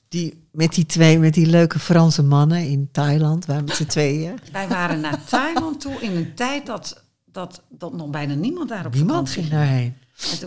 Die, 0.09 0.47
met 0.51 0.73
die 0.75 0.85
twee, 0.85 1.19
met 1.19 1.33
die 1.33 1.45
leuke 1.45 1.79
Franse 1.79 2.23
mannen 2.23 2.67
in 2.69 2.89
Thailand, 2.91 3.45
waar 3.45 3.63
met 3.63 3.75
z'n 3.75 3.85
tweeën. 3.85 4.39
Wij 4.51 4.67
waren 4.67 4.99
naar 4.99 5.23
Thailand 5.29 5.81
toe 5.81 6.01
in 6.01 6.15
een 6.15 6.33
tijd 6.35 6.65
dat, 6.65 7.03
dat, 7.31 7.61
dat 7.69 7.93
nog 7.93 8.09
bijna 8.09 8.33
niemand 8.33 8.69
daar 8.69 8.85
op 8.85 8.93
Niemand 8.93 9.29
ging 9.29 9.45
ging. 9.45 9.57
daarheen. 9.57 9.93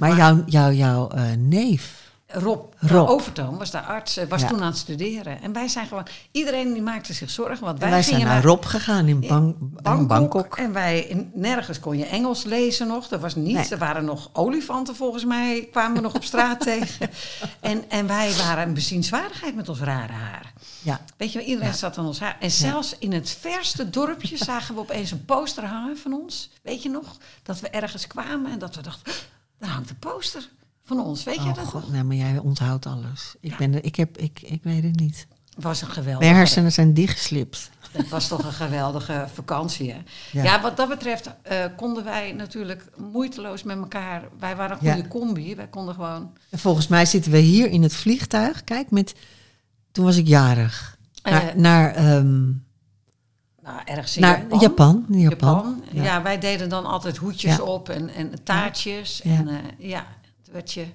Maar 0.00 0.16
waren- 0.16 0.16
jouw, 0.16 0.44
jouw, 0.46 0.72
jouw 0.72 1.08
eh, 1.10 1.24
neef, 1.38 1.99
Rob, 2.32 2.72
Rob. 2.78 3.08
Overtoom 3.08 3.58
was 3.58 3.70
daar 3.70 3.82
arts, 3.82 4.16
eh, 4.16 4.26
was 4.28 4.40
Ja. 4.40 4.48
toen 4.48 4.60
aan 4.60 4.66
het 4.66 4.76
studeren. 4.76 5.42
En 5.42 5.52
wij 5.52 5.68
zijn 5.68 5.86
gewoon, 5.86 6.06
iedereen 6.30 6.72
die 6.72 6.82
maakte 6.82 7.12
zich 7.12 7.30
zorgen. 7.30 7.64
Want 7.64 7.82
en 7.82 7.90
wij, 7.90 8.02
zijn 8.02 8.24
naar 8.24 8.42
Rob 8.44 8.64
gegaan 8.64 9.06
in 9.06 9.20
Bang, 9.20 9.54
Bangkok. 9.58 10.08
Bangkok. 10.08 10.56
En 10.56 10.72
wij, 10.72 11.00
in- 11.00 11.30
nergens 11.34 11.80
kon 11.80 11.98
je 11.98 12.04
Engels 12.06 12.44
lezen 12.44 12.86
nog. 12.86 13.10
Er 13.10 13.20
was 13.20 13.34
niets. 13.34 13.52
Nee. 13.54 13.68
Er 13.68 13.78
waren 13.78 14.04
nog 14.04 14.30
olifanten 14.32 14.96
volgens 14.96 15.24
mij, 15.24 15.68
kwamen 15.72 15.96
we 15.96 16.00
nog 16.02 16.14
op 16.14 16.24
straat 16.24 16.60
tegen. 16.70 17.10
En, 17.60 17.90
en 17.90 18.06
wij 18.06 18.32
waren 18.36 18.66
een 18.68 18.74
bezienswaardigheid 18.74 19.54
met 19.54 19.68
ons 19.68 19.80
rare 19.80 20.12
haar. 20.12 20.52
Ja, 20.82 21.00
Weet 21.16 21.32
je 21.32 21.44
iedereen 21.44 21.68
Ja. 21.70 21.74
zat 21.76 21.98
aan 21.98 22.06
ons 22.06 22.20
haar. 22.20 22.36
En 22.40 22.50
zelfs 22.50 22.96
in 22.98 23.12
het 23.12 23.30
verste 23.40 23.90
dorpje 23.90 24.36
zagen 24.36 24.74
we 24.74 24.80
opeens 24.80 25.10
een 25.10 25.24
poster 25.24 25.64
hangen 25.64 25.98
van 25.98 26.12
ons. 26.12 26.50
Weet 26.62 26.82
je 26.82 26.88
nog? 26.88 27.16
Dat 27.42 27.60
we 27.60 27.68
ergens 27.68 28.06
kwamen 28.06 28.52
en 28.52 28.58
dat 28.58 28.74
we 28.76 28.82
dachten, 28.82 29.12
daar 29.58 29.70
hangt 29.70 29.90
een 29.90 29.98
poster 29.98 30.48
Van 30.96 31.00
ons, 31.00 31.24
weet 31.24 31.34
je 31.34 31.40
Oh 31.48 31.54
dat? 31.54 31.64
god, 31.64 31.90
nee, 31.92 32.02
maar 32.02 32.16
jij 32.16 32.38
onthoudt 32.38 32.86
alles. 32.86 33.34
Ik, 33.40 33.50
Ja. 33.50 33.56
ben 33.56 33.84
ik, 33.84 33.96
heb, 33.96 34.18
ik, 34.18 34.40
ik 34.42 34.62
weet 34.62 34.82
het 34.82 34.96
niet. 35.00 35.26
Was 35.58 35.80
een 35.82 35.88
geweldige... 35.88 36.24
Mijn 36.24 36.34
hersenen 36.36 36.72
zijn 36.72 36.94
dichtgeslipt. 36.94 37.70
Het 37.92 38.08
was 38.08 38.28
toch 38.28 38.44
een 38.44 38.52
geweldige 38.52 39.26
vakantie, 39.34 39.90
hè? 39.92 39.98
Ja, 40.32 40.42
Ja. 40.42 40.60
wat 40.60 40.76
dat 40.76 40.88
betreft 40.88 41.30
eh, 41.42 41.64
konden 41.76 42.04
wij 42.04 42.32
natuurlijk 42.32 42.84
moeiteloos 43.12 43.62
met 43.62 43.76
elkaar... 43.76 44.22
Wij 44.38 44.56
waren 44.56 44.70
een 44.70 44.78
goede 44.82 45.02
Ja. 45.02 45.08
combi. 45.08 45.54
Wij 45.54 45.66
konden 45.68 45.94
gewoon... 45.94 46.32
En 46.50 46.58
volgens 46.58 46.86
mij 46.88 47.04
zitten 47.06 47.32
we 47.32 47.38
hier 47.38 47.70
in 47.70 47.82
het 47.82 47.94
vliegtuig. 47.94 48.64
Kijk, 48.64 48.90
met, 48.90 49.14
toen 49.92 50.04
was 50.04 50.16
ik 50.16 50.26
jarig. 50.26 50.98
Naar, 51.22 51.48
Eh, 51.48 51.54
naar, 51.54 51.94
ehm, 51.94 52.46
Nou, 53.62 53.80
ergens 53.84 54.14
in 54.16 54.22
naar 54.22 54.38
Japan. 54.40 54.58
Japan. 54.60 55.04
Japan. 55.08 55.20
Japan. 55.20 55.82
Ja. 55.92 56.02
Ja. 56.02 56.22
wij 56.22 56.38
deden 56.38 56.68
dan 56.68 56.84
altijd 56.86 57.16
hoedjes 57.16 57.60
op 57.60 57.88
en, 57.88 58.08
en 58.08 58.42
taartjes. 58.44 59.22
En 59.22 59.48
eh, 59.48 59.54
ja, 59.78 60.06
werd 60.52 60.72
je 60.72 60.86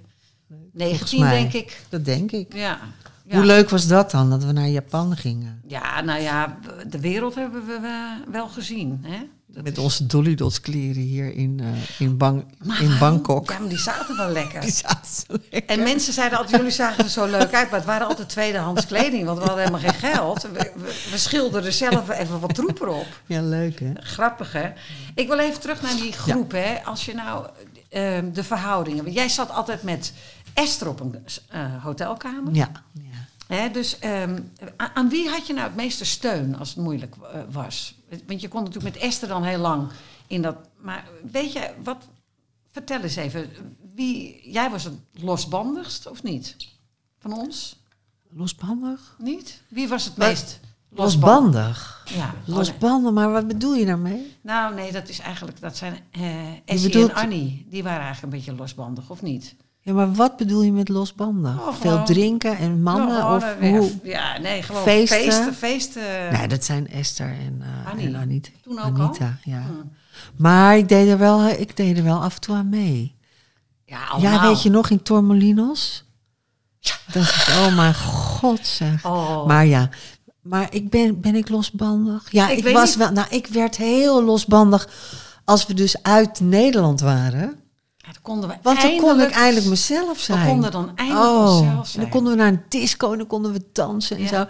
19, 0.71 1.19
mij. 1.19 1.39
denk 1.39 1.53
ik. 1.53 1.81
Dat 1.89 2.05
denk 2.05 2.31
ik. 2.31 2.53
Ja. 2.53 2.79
Ja. 3.27 3.35
Hoe 3.35 3.45
leuk 3.45 3.69
was 3.69 3.87
dat 3.87 4.11
dan, 4.11 4.29
dat 4.29 4.43
we 4.43 4.51
naar 4.51 4.67
Japan 4.67 5.17
gingen? 5.17 5.61
Ja, 5.67 6.01
nou 6.01 6.21
ja, 6.21 6.57
de 6.87 6.99
wereld 6.99 7.35
hebben 7.35 7.65
we 7.65 7.79
wel 8.31 8.47
gezien. 8.47 8.99
Hè? 9.07 9.17
Dat 9.47 9.63
Met 9.63 9.77
is- 9.77 9.83
onze 9.83 10.05
Dolly 10.05 10.35
Dots 10.35 10.61
kleren 10.61 11.01
hier 11.01 11.33
in, 11.33 11.59
eh, 11.63 11.99
in, 12.07 12.17
Bang, 12.17 12.45
Maar 12.63 12.81
in? 12.81 12.97
Bangkok. 12.97 13.49
Ja, 13.51 13.59
maar 13.59 13.69
die 13.69 13.77
zaten 13.77 14.17
wel 14.17 14.29
lekker. 14.29 14.61
Die 14.61 14.71
zaten 14.71 15.11
zo 15.27 15.37
lekker. 15.49 15.77
En 15.77 15.83
mensen 15.83 16.13
zeiden 16.13 16.37
altijd, 16.37 16.55
jullie 16.57 16.71
zagen 16.71 17.03
er 17.03 17.09
zo 17.09 17.25
leuk 17.25 17.53
uit. 17.53 17.69
Maar 17.69 17.79
het 17.79 17.85
waren 17.85 18.07
altijd 18.07 18.29
tweedehands 18.29 18.85
kleding, 18.85 19.25
want 19.25 19.37
we 19.39 19.43
hadden 19.45 19.63
helemaal 19.65 19.89
geen 19.91 20.11
geld. 20.11 20.41
We, 20.41 20.49
we, 20.75 21.07
we 21.11 21.17
schilderden 21.17 21.73
zelf 21.73 22.09
even 22.09 22.39
wat 22.39 22.55
troep 22.55 22.81
erop. 22.81 23.07
Ja, 23.25 23.41
leuk 23.41 23.79
hè? 23.79 23.91
Grappig, 23.95 24.51
hè? 24.51 24.71
Ik 25.15 25.27
wil 25.27 25.39
even 25.39 25.59
terug 25.59 25.81
naar 25.81 25.95
die 25.95 26.11
groep, 26.11 26.51
hè. 26.51 26.83
Als 26.83 27.05
je 27.05 27.13
nou 27.13 27.47
eh, 27.95 28.23
de 28.33 28.43
verhoudingen... 28.43 29.03
Want 29.03 29.15
jij 29.15 29.29
zat 29.29 29.51
altijd 29.51 29.83
met 29.83 30.13
Esther 30.53 30.87
op 30.87 30.99
een 30.99 31.25
eh, 31.49 31.83
hotelkamer. 31.83 32.53
Ja. 32.53 32.71
ja. 32.93 33.55
Hè, 33.55 33.71
dus 33.71 33.99
ehm, 33.99 34.39
aan, 34.75 35.09
wie 35.09 35.29
had 35.29 35.47
je 35.47 35.53
nou 35.53 35.67
het 35.67 35.75
meeste 35.75 36.05
steun 36.05 36.57
als 36.57 36.69
het 36.69 36.77
moeilijk 36.77 37.15
eh, 37.15 37.41
was? 37.51 37.95
Want 38.27 38.41
je 38.41 38.47
kon 38.47 38.63
natuurlijk 38.63 38.93
met 38.93 39.03
Esther 39.03 39.27
dan 39.27 39.43
heel 39.43 39.59
lang 39.59 39.89
in 40.27 40.41
dat... 40.41 40.57
Maar 40.77 41.07
weet 41.31 41.53
je, 41.53 41.73
wat... 41.83 42.07
Vertel 42.71 43.01
eens 43.01 43.15
even, 43.15 43.49
wie, 43.93 44.51
jij 44.51 44.69
was 44.69 44.83
het 44.83 44.93
losbandigst 45.11 46.07
of 46.07 46.23
niet? 46.23 46.55
Van 47.19 47.33
ons? 47.33 47.79
Losbandig? 48.29 49.15
Niet? 49.17 49.61
Wie 49.67 49.87
was 49.87 50.05
het 50.05 50.17
meest 50.17 50.59
losbandig? 50.95 51.53
Losbandig. 51.55 52.03
Ja, 52.15 52.33
oh. 52.47 52.55
Losbandig, 52.55 53.11
maar 53.11 53.31
wat 53.31 53.47
bedoel 53.47 53.75
je 53.75 53.85
daarmee? 53.85 54.37
Nou, 54.41 54.75
nee, 54.75 54.91
dat 54.91 55.09
is 55.09 55.19
eigenlijk, 55.19 55.61
dat 55.61 55.77
zijn 55.77 55.97
Essie 56.65 56.89
bedoelt- 56.89 57.09
en 57.11 57.15
Annie. 57.15 57.65
Die 57.69 57.83
waren 57.83 58.01
eigenlijk 58.03 58.33
een 58.33 58.39
beetje 58.39 58.55
losbandig, 58.55 59.09
of 59.09 59.21
niet? 59.21 59.55
Ja, 59.81 59.93
maar 59.93 60.13
wat 60.13 60.37
bedoel 60.37 60.61
je 60.61 60.71
met 60.71 60.89
losbandig? 60.89 61.59
Oh, 61.59 61.73
Veel 61.73 62.03
drinken 62.03 62.57
en 62.57 62.81
mannen? 62.81 63.07
Nou, 63.07 63.35
of 63.35 63.43
oh, 63.43 63.59
nee, 63.59 63.77
hoe? 63.77 63.91
Ja, 64.03 64.37
nee, 64.37 64.61
gewoon 64.63 64.81
Feesten? 64.83 65.17
feesten. 65.19 65.53
feesten. 65.53 66.31
Nee, 66.31 66.47
dat 66.47 66.63
zijn 66.63 66.87
Esther 66.89 67.27
en, 67.27 67.61
eh 67.61 67.91
Annie. 67.91 68.07
en 68.07 68.15
Anita. 68.15 68.49
Toen 68.61 68.79
ook 68.79 68.99
Anita, 68.99 69.37
ja. 69.43 69.61
Hm. 69.61 69.71
Maar 70.35 70.77
ik 70.77 70.89
deed, 70.89 71.07
er 71.07 71.17
wel, 71.17 71.47
ik 71.47 71.77
deed 71.77 71.97
er 71.97 72.03
wel 72.03 72.21
af 72.23 72.35
en 72.35 72.41
toe 72.41 72.55
aan 72.55 72.69
mee. 72.69 73.15
Ja, 73.85 74.03
allemaal. 74.05 74.33
Ja, 74.33 74.41
weet 74.47 74.61
je 74.61 74.69
nog 74.69 74.89
in 74.89 75.01
Tormolinos? 75.01 76.03
Dat 77.11 77.23
is, 77.23 77.47
oh 77.49 77.75
mijn 77.75 77.95
god 77.95 78.67
zeg. 78.67 79.05
Oh. 79.05 79.45
Maar 79.47 79.65
ja, 79.65 79.89
maar 80.45 80.73
ik 80.73 80.89
ben, 80.89 81.21
ben 81.21 81.35
ik 81.35 81.49
losbandig? 81.49 82.31
Ja, 82.31 82.49
Ik 82.49 82.67
was 82.67 82.89
niet. 82.89 82.97
wel, 82.97 83.11
nou 83.11 83.27
ik 83.29 83.47
werd 83.47 83.77
heel 83.77 84.23
losbandig 84.23 84.89
als 85.45 85.65
we 85.65 85.73
dus 85.73 86.01
uit 86.03 86.39
Nederland 86.39 86.99
waren. 86.99 87.59
Ja, 87.97 88.11
dan 88.11 88.21
konden 88.21 88.49
we 88.49 88.55
Want 88.61 88.81
dan 88.81 88.97
kon 88.97 89.21
ik 89.21 89.29
eindelijk- 89.31 89.65
mezelf 89.65 90.19
zijn. 90.19 90.41
We 90.41 90.47
konden 90.47 90.71
dan 90.71 90.91
eindelijk 90.97 91.25
oh, 91.25 91.67
En 91.79 91.85
zijn. 91.85 92.01
dan 92.03 92.11
konden 92.11 92.31
we 92.33 92.37
naar 92.39 92.47
een 92.47 92.61
disco 92.69 93.11
en 93.11 93.17
dan 93.17 93.27
konden 93.27 93.51
we 93.53 93.61
dansen 93.73 94.17
en 94.17 94.21
Ja. 94.23 94.27
zo. 94.29 94.45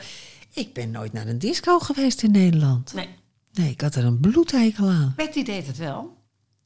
Ik 0.54 0.74
ben 0.74 0.92
nooit 0.92 1.14
naar 1.14 1.28
een 1.28 1.40
disco 1.40 1.80
geweest 1.80 2.24
in 2.24 2.32
Nederland. 2.32 2.94
Nee, 2.94 3.10
Nee, 3.54 3.70
ik 3.70 3.82
had 3.82 3.96
er 3.96 4.06
een 4.06 4.20
bloedhekel 4.20 4.88
aan. 4.90 5.14
Betty 5.16 5.44
deed 5.44 5.68
het 5.68 5.78
wel. 5.78 6.18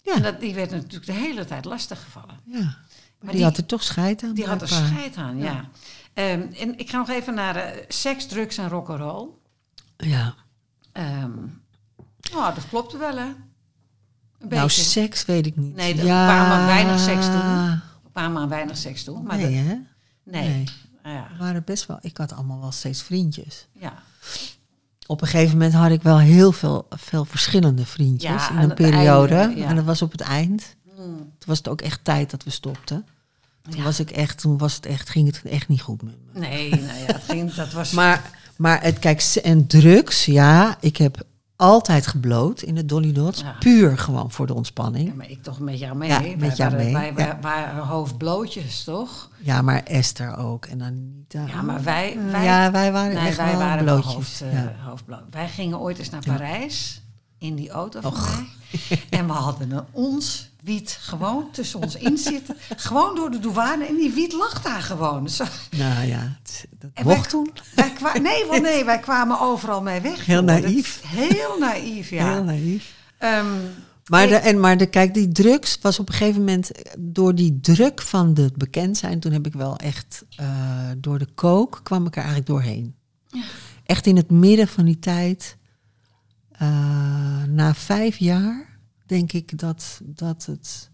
Ja. 0.01 0.13
En 0.15 0.21
dat, 0.21 0.39
die 0.39 0.53
werd 0.53 0.71
natuurlijk 0.71 1.05
de 1.05 1.11
hele 1.11 1.45
tijd 1.45 1.65
lastiggevallen. 1.65 2.39
Ja. 2.45 2.59
Maar, 2.59 2.77
die, 3.19 3.31
die- 3.31 3.43
had 3.43 3.57
er 3.57 3.65
toch 3.65 3.83
scheid 3.83 4.23
aan. 4.23 4.33
Die 4.33 4.45
had 4.45 4.61
er 4.61 4.67
scheid 4.67 5.15
aan, 5.15 5.37
ja. 5.37 5.69
Ehm, 6.19 6.41
en 6.59 6.77
ik 6.79 6.89
ga 6.89 6.97
nog 6.97 7.09
even 7.09 7.33
naar 7.33 7.55
eh, 7.55 7.83
seks, 7.87 8.25
drugs 8.25 8.57
en 8.57 8.69
rock'n'roll. 8.69 9.27
Ja. 9.97 10.35
Ehm 10.91 11.31
nou, 12.33 12.53
dat 12.55 12.67
klopte 12.69 12.97
wel, 12.97 13.17
hè? 13.17 13.23
Een 13.25 13.35
Nou, 14.49 14.61
beetje. 14.63 14.81
seks 14.81 15.25
weet 15.25 15.45
ik 15.45 15.55
niet. 15.55 15.75
Nee, 15.75 15.93
er 15.95 15.99
kwamen 16.03 16.65
weinig 16.65 16.99
seks. 16.99 17.27
We 17.27 18.09
kwamen 18.11 18.41
aan 18.41 18.49
weinig 18.49 18.77
seks 18.77 19.03
toe. 19.03 19.21
Maar 19.21 19.37
Nee, 19.37 19.47
de- 19.47 19.53
hè? 19.69 19.75
nee. 20.23 20.49
nee. 20.49 20.63
Nou 21.03 21.15
ja, 21.15 21.27
We 21.31 21.37
waren 21.37 21.63
best 21.65 21.85
wel... 21.85 21.97
Ik 22.01 22.17
had 22.17 22.33
allemaal 22.33 22.59
wel 22.59 22.71
steeds 22.71 23.01
vriendjes. 23.01 23.67
ja. 23.71 23.93
Op 25.07 25.21
een 25.21 25.27
gegeven 25.27 25.51
moment 25.57 25.73
had 25.73 25.91
ik 25.91 26.01
wel 26.01 26.19
heel 26.19 26.51
veel, 26.51 26.87
veel 26.89 27.25
verschillende 27.25 27.85
vriendjes 27.85 28.31
Ja, 28.47 28.49
in 28.51 28.57
een 28.57 28.73
periode. 28.73 29.35
einde, 29.35 29.59
ja. 29.59 29.67
En 29.67 29.75
dat 29.75 29.85
was 29.85 30.01
op 30.01 30.11
het 30.11 30.21
eind. 30.21 30.75
Hmm. 30.95 31.17
Toen 31.17 31.45
was 31.45 31.57
het 31.57 31.67
ook 31.67 31.81
echt 31.81 32.03
tijd 32.03 32.29
dat 32.31 32.43
we 32.43 32.49
stopten. 32.49 33.05
Toen, 33.61 33.77
Ja. 33.77 33.83
was 33.83 33.99
ik 33.99 34.11
echt, 34.11 34.39
toen 34.39 34.57
was 34.57 34.75
het 34.75 34.85
echt, 34.85 35.09
ging 35.09 35.27
het 35.27 35.41
echt 35.51 35.67
niet 35.67 35.81
goed 35.81 36.01
met 36.01 36.15
me. 36.33 36.39
Nee, 36.39 36.69
nou 36.69 36.81
ja, 36.81 37.05
het 37.05 37.23
ging, 37.23 37.53
dat 37.53 37.71
was... 37.71 37.91
Maar, 37.91 38.31
maar 38.57 38.83
het, 38.83 38.99
kijk, 38.99 39.21
en 39.43 39.67
drugs, 39.67 40.25
ja, 40.25 40.77
ik 40.79 40.97
heb 40.97 41.23
altijd 41.55 42.07
gebloot 42.07 42.61
in 42.61 42.75
de 42.75 42.85
Dolly 42.85 43.11
Dots. 43.11 43.41
Ja. 43.41 43.55
Puur 43.59 43.97
gewoon 43.97 44.31
voor 44.31 44.47
de 44.47 44.53
ontspanning. 44.53 45.07
Ja, 45.07 45.13
maar 45.13 45.29
ik 45.29 45.43
toch 45.43 45.59
met 45.59 45.79
jou 45.79 45.95
mee. 45.95 46.09
Ja, 46.09 46.21
Wij 46.21 46.35
met 46.37 46.57
jou 46.57 46.75
mee, 46.75 46.93
Wij, 46.93 47.37
waren 47.41 47.83
hoofdblootjes, 47.85 48.83
toch? 48.83 49.29
Ja, 49.41 49.61
maar 49.61 49.83
Esther 49.83 50.37
ook. 50.37 50.65
En 50.65 50.81
Anita. 50.81 51.45
Ja, 51.47 51.61
maar 51.61 51.83
wij... 51.83 52.17
wij 52.31 52.43
ja, 52.43 52.71
wij 52.71 52.91
waren 52.91 53.13
nee, 53.13 53.27
echt 53.27 53.37
wij 53.37 53.49
wel 53.49 53.59
waren 53.59 53.83
blootjes. 53.83 54.13
hoofd, 54.13 54.43
ja. 54.51 54.75
hoofdbloot. 54.85 55.23
Wij 55.29 55.49
gingen 55.49 55.79
ooit 55.79 55.99
eens 55.99 56.09
naar 56.09 56.23
Parijs 56.25 57.01
in 57.39 57.55
die 57.55 57.69
auto 57.69 58.01
van 58.01 58.11
Och. 58.11 58.35
mij. 58.35 58.47
En 59.09 59.25
we 59.27 59.31
hadden 59.33 59.71
een 59.71 59.83
ons 59.91 60.49
wiet 60.63 60.97
gewoon 61.01 61.51
tussen 61.51 61.81
ons 61.81 61.95
in 61.95 62.17
zitten. 62.17 62.55
Gewoon 62.77 63.15
door 63.15 63.31
de 63.31 63.39
douane. 63.39 63.85
En 63.85 63.95
die 63.95 64.11
wiet 64.11 64.33
lag 64.33 64.61
daar 64.61 64.81
gewoon. 64.81 65.29
Zo, 65.29 65.43
Nou 65.77 66.07
ja, 66.07 66.37
het, 66.43 66.65
dat 66.79 66.89
En 66.93 67.05
wij- 67.05 67.15
mocht 67.15 67.29
toen. 67.29 67.51
wij 67.75 67.91
kwa- 67.93 68.17
nee, 68.17 68.45
want 68.45 68.61
nee, 68.61 68.85
wij 68.85 68.99
kwamen 68.99 69.39
overal 69.39 69.81
mee 69.81 70.01
weg. 70.01 70.25
Heel. 70.25 70.45
Dat- 70.45 70.61
naïef. 70.61 71.01
heel 71.05 71.57
naïef, 71.59 72.09
ja. 72.09 72.31
Heel 72.33 72.43
naïef. 72.43 72.93
Ehm, 73.17 73.45
Maar, 74.07 74.27
de, 74.27 74.35
en, 74.35 74.59
maar 74.59 74.77
de, 74.77 74.85
kijk, 74.85 75.13
die 75.13 75.31
drugs 75.31 75.77
was 75.81 75.99
op 75.99 76.07
een 76.09 76.13
gegeven 76.15 76.39
moment 76.39 76.71
door 76.99 77.35
die 77.35 77.59
druk 77.61 78.01
van 78.01 78.33
het 78.33 78.55
bekend 78.55 78.97
zijn. 78.97 79.19
Toen 79.19 79.31
heb 79.31 79.45
ik 79.45 79.53
wel 79.53 79.75
echt 79.77 80.23
eh, 80.35 80.47
door 80.97 81.19
de 81.19 81.27
kook 81.35 81.79
kwam 81.83 82.05
ik 82.05 82.11
er 82.11 82.17
eigenlijk 82.17 82.47
doorheen. 82.47 82.95
Echt 83.85 84.05
in 84.05 84.15
het 84.15 84.29
midden 84.31 84.67
van 84.67 84.85
die 84.85 84.99
tijd, 84.99 85.57
eh, 86.59 87.43
na 87.47 87.73
vijf 87.73 88.17
jaar, 88.17 88.77
denk 89.05 89.31
ik 89.31 89.57
dat, 89.59 89.99
dat 90.03 90.45
het. 90.45 90.89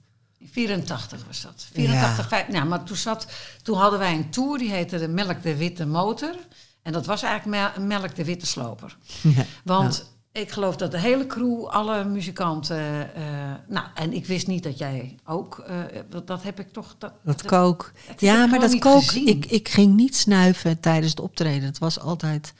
84 0.51 1.23
was 1.28 1.41
dat. 1.41 1.67
84, 1.73 2.30
Ja. 2.30 2.45
nou, 2.49 2.65
maar 2.67 2.84
toen, 2.84 2.95
zat, 2.95 3.28
toen 3.62 3.78
hadden 3.78 3.99
wij 3.99 4.13
een 4.13 4.30
tour 4.30 4.58
die 4.58 4.71
heette 4.71 4.97
de 4.99 5.08
Melk 5.08 5.43
de 5.43 5.56
Witte 5.58 5.86
Motor. 5.86 6.36
En 6.82 6.91
dat 6.91 7.06
was 7.06 7.23
eigenlijk 7.23 7.75
me- 7.78 7.84
Melk 7.86 8.15
de 8.15 8.25
Witte 8.25 8.45
Sloper. 8.45 8.97
Ja, 9.21 9.43
Want 9.63 10.13
ik 10.32 10.51
geloof 10.51 10.75
dat 10.75 10.91
de 10.91 10.99
hele 10.99 11.28
crew, 11.28 11.65
alle 11.65 12.04
muzikanten. 12.06 13.15
eh, 13.15 13.23
nou, 13.67 13.88
en 13.95 14.13
ik 14.13 14.25
wist 14.25 14.47
niet 14.47 14.63
dat 14.63 14.78
jij 14.78 15.15
ook. 15.25 15.60
eh, 15.60 15.78
dat, 16.25 16.43
heb 16.43 16.60
ik 16.60 16.71
toch. 16.73 16.95
Dat, 16.97 17.13
dat 17.23 17.41
kook. 17.43 17.91
Ja, 18.17 18.45
maar 18.45 18.60
dat 18.60 18.80
kook. 18.80 19.04
gezien. 19.04 19.28
Ik, 19.28 19.45
ik 19.45 19.69
ging 19.69 19.95
niet 19.95 20.15
snuiven 20.15 20.80
tijdens 20.80 21.10
het 21.12 21.19
optreden. 21.19 21.63
Het 21.67 21.78
was 21.78 21.99
altijd 21.99 22.54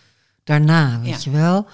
daarna, 0.44 1.00
weet 1.02 1.24
je 1.24 1.30
wel. 1.30 1.68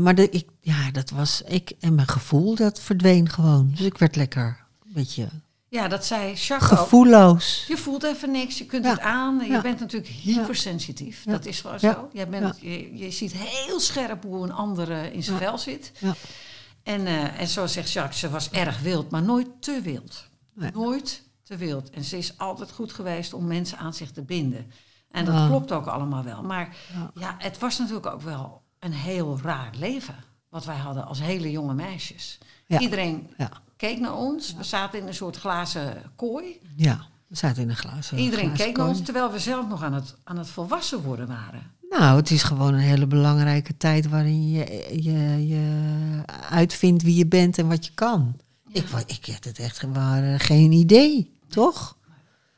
Maar 0.00 0.14
de, 0.14 0.30
ik, 0.30 0.48
ja, 0.72 0.90
dat 0.90 1.10
was 1.10 1.42
ik. 1.46 1.72
En 1.80 1.94
mijn 1.94 2.08
gevoel, 2.08 2.54
dat 2.54 2.80
verdween 2.80 3.28
gewoon. 3.28 3.70
Dus 3.70 3.80
ik 3.86 3.98
werd 3.98 4.16
lekker 4.16 4.64
een 4.84 4.92
beetje 4.92 5.28
ja, 5.68 5.88
dat 5.88 6.04
zei 6.04 6.34
Jacques 6.34 6.70
ook. 6.70 6.78
gevoelloos. 6.78 7.64
Je 7.68 7.76
voelt 7.76 8.02
even 8.02 8.30
niks, 8.30 8.58
je 8.58 8.64
kunt 8.66 8.84
Ja. 8.84 8.90
het 8.90 9.00
aan. 9.00 9.38
Je 9.44 9.46
Ja. 9.50 9.60
bent 9.60 9.80
natuurlijk 9.80 10.12
hypersensitief. 10.12 11.24
Ja. 11.24 11.32
Dat 11.32 11.46
is 11.46 11.60
gewoon 11.60 11.78
zo. 11.80 12.08
Jij 12.12 12.28
bent, 12.28 12.58
je, 12.60 12.96
je 12.96 13.10
ziet 13.10 13.32
heel 13.36 13.80
scherp 13.80 14.22
hoe 14.22 14.42
een 14.44 14.52
ander 14.52 14.90
eh, 14.90 15.12
in 15.12 15.22
zijn 15.22 15.38
vel 15.38 15.58
zit. 15.58 15.92
Ja. 15.98 16.14
En, 16.82 17.06
eh, 17.06 17.40
en 17.40 17.46
zo 17.48 17.66
zegt 17.66 17.90
Jacques, 17.92 18.18
ze 18.18 18.30
was 18.30 18.50
erg 18.50 18.80
wild, 18.80 19.10
maar 19.10 19.22
nooit 19.22 19.48
te 19.60 19.80
wild. 19.82 20.28
Nee. 20.54 20.70
Nooit 20.74 21.22
te 21.42 21.56
wild. 21.56 21.90
En 21.90 22.04
ze 22.04 22.18
is 22.18 22.38
altijd 22.38 22.70
goed 22.72 22.92
geweest 22.92 23.32
om 23.34 23.46
mensen 23.46 23.78
aan 23.78 23.94
zich 23.94 24.10
te 24.10 24.22
binden. 24.22 24.70
En 25.10 25.24
dat 25.24 25.46
klopt 25.48 25.72
ook 25.72 25.86
allemaal 25.86 26.24
wel. 26.24 26.42
Maar 26.42 26.76
ja, 27.14 27.34
het 27.38 27.58
was 27.58 27.78
natuurlijk 27.78 28.06
ook 28.06 28.22
wel 28.22 28.62
een 28.78 28.92
heel 28.92 29.38
raar 29.42 29.70
leven. 29.78 30.16
Wat 30.48 30.64
wij 30.64 30.76
hadden 30.76 31.06
als 31.06 31.20
hele 31.20 31.50
jonge 31.50 31.74
meisjes. 31.74 32.38
Ja. 32.66 32.78
Iedereen 32.80 33.30
Ja. 33.38 33.50
keek 33.76 34.00
naar 34.00 34.14
ons. 34.16 34.54
We 34.54 34.64
zaten 34.64 34.98
in 35.00 35.06
een 35.06 35.14
soort 35.14 35.36
glazen 35.36 36.02
kooi. 36.16 36.60
Ja, 36.76 37.06
we 37.26 37.36
zaten 37.36 37.62
in 37.62 37.68
een 37.68 37.76
glazen. 37.76 38.18
Iedereen 38.18 38.44
glazen 38.46 38.64
keek 38.66 38.76
naar 38.76 38.86
kooi. 38.86 38.98
ons, 38.98 39.04
terwijl 39.04 39.32
we 39.32 39.38
zelf 39.38 39.68
nog 39.68 39.82
aan 39.82 39.92
het, 39.92 40.14
aan 40.24 40.38
het 40.38 40.48
volwassen 40.48 41.02
worden 41.02 41.26
waren. 41.26 41.74
Nou, 41.90 42.16
het 42.16 42.30
is 42.30 42.42
gewoon 42.42 42.74
een 42.74 42.80
hele 42.80 43.06
belangrijke 43.06 43.76
tijd 43.76 44.08
waarin 44.08 44.50
je, 44.50 44.86
je, 45.02 45.46
je 45.46 46.22
uitvindt 46.50 47.02
wie 47.02 47.14
je 47.16 47.26
bent 47.26 47.58
en 47.58 47.68
wat 47.68 47.86
je 47.86 47.92
kan. 47.94 48.36
Ik, 48.68 48.88
wa- 48.88 49.02
ik 49.06 49.26
had 49.32 49.44
het 49.44 49.58
echt 49.58 49.78
gewoon 49.78 50.40
geen 50.40 50.72
idee, 50.72 51.32
toch? 51.48 51.96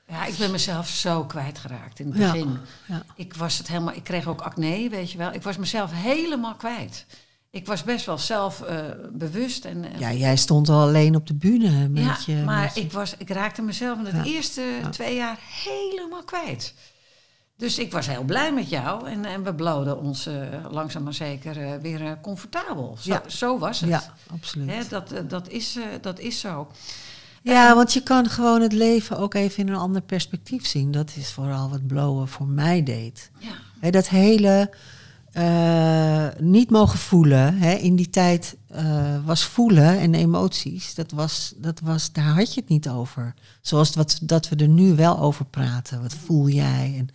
Ja, 0.09 0.25
ik 0.27 0.37
ben 0.39 0.51
mezelf 0.51 0.89
zo 0.89 1.25
kwijtgeraakt 1.25 1.99
in 2.01 2.07
het 2.09 2.19
Ja, 2.19 2.33
begin. 2.33 2.59
ja. 2.87 3.03
Ik 3.15 3.35
was 3.35 3.59
het 3.59 3.69
helemaal, 3.69 3.95
ik 3.95 4.05
kreeg 4.05 4.27
ook 4.27 4.41
acne, 4.41 4.89
weet 4.89 5.11
je 5.13 5.19
wel. 5.19 5.33
Ik 5.33 5.43
was 5.43 5.57
mezelf 5.57 5.91
helemaal 5.95 6.55
kwijt. 6.55 7.07
Ik 7.51 7.67
was 7.67 7.85
best 7.85 8.07
wel 8.07 8.19
zelf 8.19 8.63
eh, 8.63 8.79
bewust 9.13 9.65
en 9.65 9.85
Ja, 9.99 10.13
jij 10.13 10.37
stond 10.37 10.69
al 10.69 10.81
alleen 10.81 11.17
op 11.17 11.27
de 11.27 11.35
bühne 11.35 11.89
met 11.89 12.03
ja, 12.03 12.17
je... 12.27 12.35
maar 12.43 12.63
met 12.63 12.75
je- 12.75 12.81
ik, 12.81 12.93
was, 12.93 13.15
ik 13.19 13.31
raakte 13.31 13.63
mezelf 13.63 13.99
in 13.99 14.05
het 14.05 14.15
Ja. 14.27 14.33
eerste 14.33 14.63
twee 14.91 15.17
jaar 15.17 15.39
helemaal 15.65 16.25
kwijt. 16.25 16.75
Dus 17.57 17.79
ik 17.79 17.93
was 17.93 18.07
heel 18.07 18.23
blij 18.23 18.53
met 18.53 18.69
jou 18.69 19.09
en, 19.09 19.25
en 19.25 19.43
we 19.45 19.55
bloden 19.55 19.99
ons 20.01 20.27
eh, 20.27 20.35
langzaam 20.71 21.03
maar 21.03 21.15
zeker 21.15 21.63
eh, 21.63 21.73
weer 21.83 22.05
eh, 22.07 22.13
comfortabel. 22.23 22.97
Zo, 23.01 23.11
Ja. 23.13 23.23
zo 23.29 23.59
was 23.59 23.81
het. 23.81 23.89
Ja, 23.91 24.03
absoluut. 24.33 24.71
Hè, 24.71 24.81
dat, 24.89 25.13
dat, 25.29 25.49
is, 25.49 25.79
dat 26.01 26.19
is 26.19 26.41
zo. 26.41 26.69
Ja, 27.43 27.75
want 27.75 27.93
je 27.93 28.03
kan 28.03 28.29
gewoon 28.29 28.61
het 28.61 28.73
leven 28.73 29.19
ook 29.19 29.35
even 29.35 29.67
in 29.67 29.69
een 29.73 29.79
ander 29.81 30.03
perspectief 30.03 30.67
zien. 30.67 30.91
Dat 30.91 31.13
is 31.17 31.33
vooral 31.33 31.71
wat 31.71 31.87
Blowen 31.87 32.29
voor 32.29 32.47
mij 32.47 32.83
deed. 32.83 33.31
Ja. 33.39 33.49
Hè, 33.81 33.91
dat 33.91 34.09
hele 34.09 34.71
eh, 35.39 36.29
niet 36.39 36.71
mogen 36.71 36.99
voelen. 36.99 37.59
Hè, 37.59 37.73
in 37.73 37.97
die 37.97 38.11
tijd 38.11 38.57
eh, 38.67 39.25
was 39.25 39.45
voelen 39.45 39.99
en 39.99 40.15
emoties, 40.15 40.95
dat 40.95 41.11
was, 41.11 41.53
dat 41.57 41.81
was, 41.81 42.13
daar 42.13 42.25
had 42.25 42.55
je 42.55 42.61
het 42.61 42.69
niet 42.69 42.89
over. 42.89 43.35
Zoals 43.61 43.95
wat, 43.95 44.19
dat 44.23 44.49
we 44.49 44.57
er 44.57 44.69
nu 44.69 44.95
wel 44.95 45.19
over 45.19 45.45
praten. 45.45 46.03
Wat 46.03 46.15
voel 46.15 46.49
jij? 46.49 46.95
En 46.99 47.09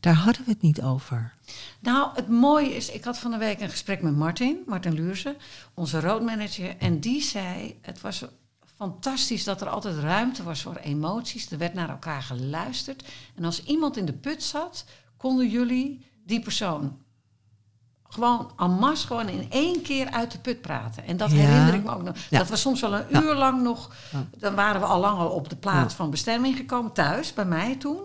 daar 0.00 0.14
hadden 0.14 0.44
we 0.44 0.50
het 0.50 0.62
niet 0.62 0.82
over. 0.82 1.34
Nou, 1.80 2.10
het 2.14 2.28
mooie 2.28 2.74
is, 2.74 2.90
ik 2.90 3.04
had 3.04 3.18
van 3.18 3.30
de 3.30 3.38
week 3.38 3.60
een 3.60 3.70
gesprek 3.70 4.02
met 4.02 4.16
Martin, 4.16 4.58
Martin 4.66 4.94
Luurse, 4.94 5.36
onze 5.74 6.00
roadmanager. 6.00 6.76
En 6.78 7.00
die 7.00 7.22
zei, 7.22 7.78
het 7.80 8.00
was 8.00 8.24
fantastisch 8.76 9.44
dat 9.44 9.60
er 9.60 9.68
altijd 9.68 9.98
ruimte 9.98 10.42
was 10.42 10.62
voor 10.62 10.76
emoties. 10.76 11.50
Er 11.50 11.58
werd 11.58 11.74
naar 11.74 11.90
elkaar 11.90 12.22
geluisterd. 12.22 13.04
En 13.34 13.44
als 13.44 13.64
iemand 13.64 13.96
in 13.96 14.04
de 14.04 14.12
put 14.12 14.42
zat, 14.42 14.84
konden 15.16 15.48
jullie 15.48 16.06
die 16.26 16.40
persoon 16.40 17.02
gewoon 18.14 18.50
en 18.58 18.70
masse 18.70 19.06
gewoon 19.06 19.28
in 19.28 19.46
één 19.50 19.82
keer 19.82 20.10
uit 20.10 20.32
de 20.32 20.38
put 20.38 20.60
praten. 20.60 21.04
En 21.06 21.16
dat 21.16 21.30
Ja. 21.30 21.36
herinner 21.36 21.74
ik 21.74 21.84
me 21.84 21.94
ook 21.94 22.02
nog. 22.02 22.16
Ja. 22.30 22.38
Dat 22.38 22.48
was 22.48 22.60
soms 22.60 22.80
wel 22.80 22.94
een 22.94 23.04
uur 23.22 23.34
lang 23.34 23.62
nog. 23.62 23.90
Dan 24.38 24.54
waren 24.54 24.80
we 24.80 24.86
al 24.86 25.00
lang 25.00 25.18
al 25.18 25.28
op 25.28 25.48
de 25.48 25.56
plaats 25.56 25.94
van 25.94 26.10
bestemming 26.10 26.56
gekomen, 26.56 26.92
thuis, 26.92 27.32
bij 27.34 27.44
mij 27.44 27.76
toen. 27.76 28.00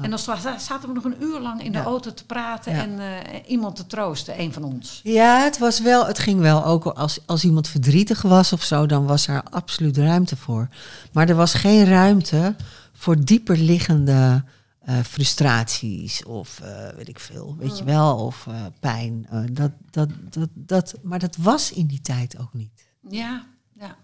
En 0.00 0.10
dan 0.10 0.18
zaten 0.18 0.88
we 0.88 0.92
nog 0.94 1.04
een 1.04 1.22
uur 1.22 1.40
lang 1.40 1.62
in 1.62 1.72
de 1.72 1.82
auto 1.82 2.14
te 2.14 2.24
praten 2.24 2.72
en 2.72 2.98
eh, 2.98 3.06
iemand 3.46 3.76
te 3.76 3.86
troosten, 3.86 4.40
een 4.40 4.52
van 4.52 4.64
ons. 4.64 5.00
Ja, 5.02 5.42
het 5.42 5.58
was 5.58 5.80
wel, 5.80 6.06
het 6.06 6.18
ging 6.18 6.40
wel 6.40 6.64
ook 6.64 6.84
als, 6.86 7.18
als 7.26 7.44
iemand 7.44 7.68
verdrietig 7.68 8.22
was 8.22 8.52
of 8.52 8.62
zo, 8.62 8.86
dan 8.86 9.06
was 9.06 9.26
er 9.26 9.42
absoluut 9.50 9.96
ruimte 9.96 10.36
voor. 10.36 10.68
Maar 11.12 11.28
er 11.28 11.34
was 11.34 11.54
geen 11.54 11.84
ruimte 11.84 12.54
voor 12.92 13.24
dieper 13.24 13.56
liggende 13.56 14.44
eh, 14.88 14.98
frustraties 15.00 16.24
of 16.24 16.60
eh, 16.60 16.88
weet 16.96 17.08
ik 17.08 17.18
veel, 17.20 17.56
weet 17.58 17.78
je 17.78 17.84
wel, 17.84 18.16
of 18.16 18.46
eh, 18.46 18.64
pijn. 18.80 19.26
Dat, 19.52 19.70
dat, 19.90 20.08
dat, 20.30 20.48
dat, 20.54 20.94
maar 21.02 21.18
dat 21.18 21.36
was 21.36 21.72
in 21.72 21.86
die 21.86 22.00
tijd 22.00 22.38
ook 22.38 22.52
niet. 22.54 22.86
Ja, 23.08 23.46
ja. 23.78 23.96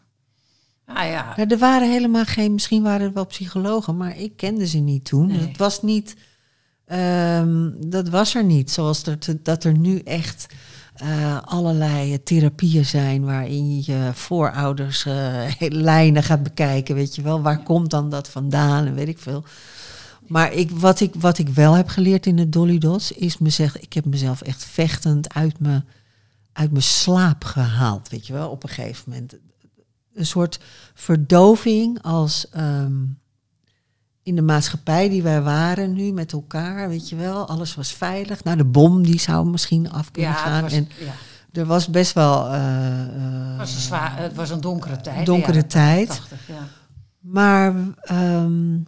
Ah 0.86 1.06
ja, 1.08 1.32
Nou, 1.36 1.48
er 1.48 1.58
waren 1.58 1.90
helemaal 1.90 2.24
geen, 2.24 2.52
misschien 2.52 2.82
waren 2.82 3.06
er 3.06 3.12
wel 3.12 3.26
psychologen, 3.26 3.96
maar 3.96 4.18
ik 4.18 4.36
kende 4.36 4.66
ze 4.66 4.78
niet 4.78 5.04
toen. 5.04 5.26
Nee. 5.26 5.38
Het 5.38 5.56
was 5.56 5.82
niet, 5.82 6.16
ehm, 6.84 7.70
dat 7.88 8.08
was 8.08 8.34
er 8.34 8.44
niet. 8.44 8.70
Zoals 8.70 9.02
er 9.06 9.18
te- 9.18 9.42
dat 9.42 9.64
er 9.64 9.78
nu 9.78 9.98
echt 9.98 10.46
allerlei 11.44 12.22
therapieën 12.22 12.84
zijn 12.86 13.24
waarin 13.24 13.74
je 13.76 13.92
je 13.92 14.10
voorouders 14.14 15.04
eh, 15.06 15.50
lijnen 15.88 16.22
gaat 16.22 16.42
bekijken, 16.42 16.94
weet 16.94 17.14
je 17.14 17.22
wel. 17.22 17.42
Waar 17.42 17.62
komt 17.62 17.90
dan 17.90 18.10
dat 18.10 18.28
vandaan 18.28 18.86
en 18.86 18.94
weet 18.94 19.08
ik 19.08 19.18
veel. 19.18 19.44
Maar 20.26 20.52
ik, 20.52 20.70
wat, 20.70 21.00
ik, 21.00 21.14
wat 21.14 21.38
ik 21.38 21.48
wel 21.48 21.72
heb 21.72 21.88
geleerd 21.88 22.26
in 22.26 22.36
de 22.36 22.48
Dolly 22.48 22.78
Dots 22.78 23.12
is 23.12 23.38
mezelf, 23.38 23.76
ik 23.76 23.92
heb 23.92 24.04
mezelf 24.04 24.42
echt 24.42 24.64
vechtend 24.64 25.34
uit 25.34 25.60
mijn, 25.60 25.84
uit 26.52 26.70
mijn 26.70 26.82
slaap 26.82 27.44
gehaald, 27.44 28.08
weet 28.08 28.26
je 28.26 28.32
wel, 28.32 28.50
op 28.50 28.62
een 28.62 28.68
gegeven 28.68 29.10
moment 29.10 29.34
een 30.14 30.26
soort 30.26 30.60
verdoving 30.94 32.02
als 32.02 32.48
ehm, 32.50 33.02
in 34.22 34.36
de 34.36 34.42
maatschappij 34.42 35.08
die 35.08 35.22
wij 35.22 35.42
waren 35.42 35.92
nu 35.92 36.12
met 36.12 36.32
elkaar, 36.32 36.88
weet 36.88 37.08
je 37.08 37.16
wel, 37.16 37.48
alles 37.48 37.74
was 37.74 37.92
veilig. 37.92 38.44
Nou, 38.44 38.56
de 38.56 38.64
bom 38.64 39.02
die 39.02 39.20
zou 39.20 39.46
misschien 39.46 39.90
af 39.90 40.10
kunnen 40.10 40.30
ja, 40.30 40.36
gaan. 40.36 40.62
was, 40.62 40.72
en 40.72 40.88
ja, 40.98 41.12
er 41.60 41.66
was 41.66 41.88
best 41.88 42.12
wel 42.12 42.46
eh, 42.46 43.00
eh, 43.00 43.48
het 43.48 43.58
was 43.58 43.74
een, 43.74 43.80
zwaar, 43.80 44.18
het 44.18 44.34
was 44.34 44.50
een 44.50 44.60
donkere 44.60 45.00
tijd. 45.00 45.26
donkere 45.26 45.66
tijd. 45.66 46.08
80, 46.08 46.48
ja. 46.48 46.68
Maar 47.20 47.74
ehm, 48.00 48.78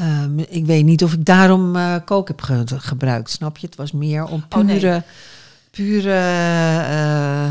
ehm, 0.00 0.38
ik 0.38 0.66
weet 0.66 0.84
niet 0.84 1.04
of 1.04 1.12
ik 1.12 1.24
daarom 1.24 1.76
eh 1.76 1.94
kook 2.04 2.28
heb 2.28 2.40
ge- 2.40 2.64
gebruikt, 2.66 3.30
snap 3.30 3.56
je? 3.58 3.66
Het 3.66 3.76
was 3.76 3.92
meer 3.92 4.24
om 4.24 4.44
Oh, 4.56 4.64
nee. 4.64 5.02
Pure, 5.70 6.00
pure. 6.00 6.12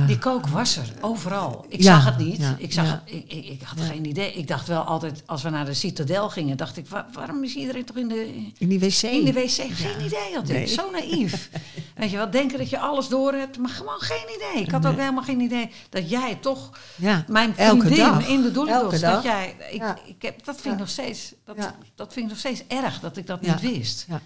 eh, 0.01 0.07
Die 0.07 0.17
kook 0.17 0.47
was 0.47 0.77
er, 0.77 0.93
overal. 1.01 1.65
Ik 1.69 1.81
Ja, 1.81 1.95
zag 2.01 2.05
het 2.05 2.17
niet. 2.25 2.37
ja, 2.37 2.55
ik, 2.57 2.73
zag 2.73 2.85
ja. 2.85 2.91
het, 3.05 3.13
ik, 3.13 3.31
ik, 3.45 3.61
had 3.61 3.81
geen 3.81 4.05
idee. 4.05 4.33
Ik 4.33 4.47
dacht 4.47 4.67
wel 4.67 4.81
altijd, 4.81 5.23
als 5.25 5.43
we 5.43 5.49
naar 5.49 5.65
de 5.65 5.73
Citadel 5.73 6.29
gingen, 6.29 6.57
dacht 6.57 6.77
ik, 6.77 6.87
wa- 6.87 7.07
waarom 7.13 7.43
is 7.43 7.55
iedereen 7.55 7.85
toch 7.85 7.95
in 7.95 8.07
de, 8.07 8.45
in 8.57 8.67
die 8.67 8.79
wc. 8.79 9.01
in 9.01 9.25
de 9.25 9.33
wc? 9.33 9.47
Geen 9.49 10.05
idee 10.05 10.33
had 10.35 10.49
ik. 10.49 10.55
Nee. 10.55 10.67
Zo 10.67 10.91
naïef. 10.91 11.49
Weet 11.95 12.09
je 12.11 12.17
wel, 12.17 12.29
denken 12.29 12.57
dat 12.57 12.69
je 12.69 12.79
alles 12.79 13.07
door 13.07 13.33
hebt, 13.33 13.57
maar 13.57 13.69
gewoon 13.69 13.99
geen 13.99 14.25
idee. 14.35 14.63
Ik 14.63 14.71
had 14.71 14.85
ook 14.85 14.97
helemaal 14.97 15.23
geen 15.23 15.39
idee 15.39 15.69
dat 15.89 16.09
jij 16.09 16.35
toch, 16.35 16.69
ja, 16.95 17.25
mijn 17.27 17.53
vriendin 17.55 17.95
dag. 17.97 18.27
in 18.27 18.41
de 18.41 18.51
dag. 18.51 18.99
dat 18.99 19.23
jij, 19.23 19.55
ik, 19.71 19.83
ik 20.05 20.21
heb, 20.21 20.45
dat 20.45 20.61
vind 20.61 20.73
ik 20.73 20.79
nog 20.79 20.89
steeds, 20.89 21.33
dat, 21.45 21.55
dat 21.95 22.13
vind 22.13 22.25
ik 22.25 22.31
nog 22.31 22.39
steeds 22.39 22.63
erg 22.67 22.99
dat 22.99 23.17
ik 23.17 23.27
dat 23.27 23.41
niet 23.41 23.61
wist. 23.61 24.05
Ja. 24.09 24.21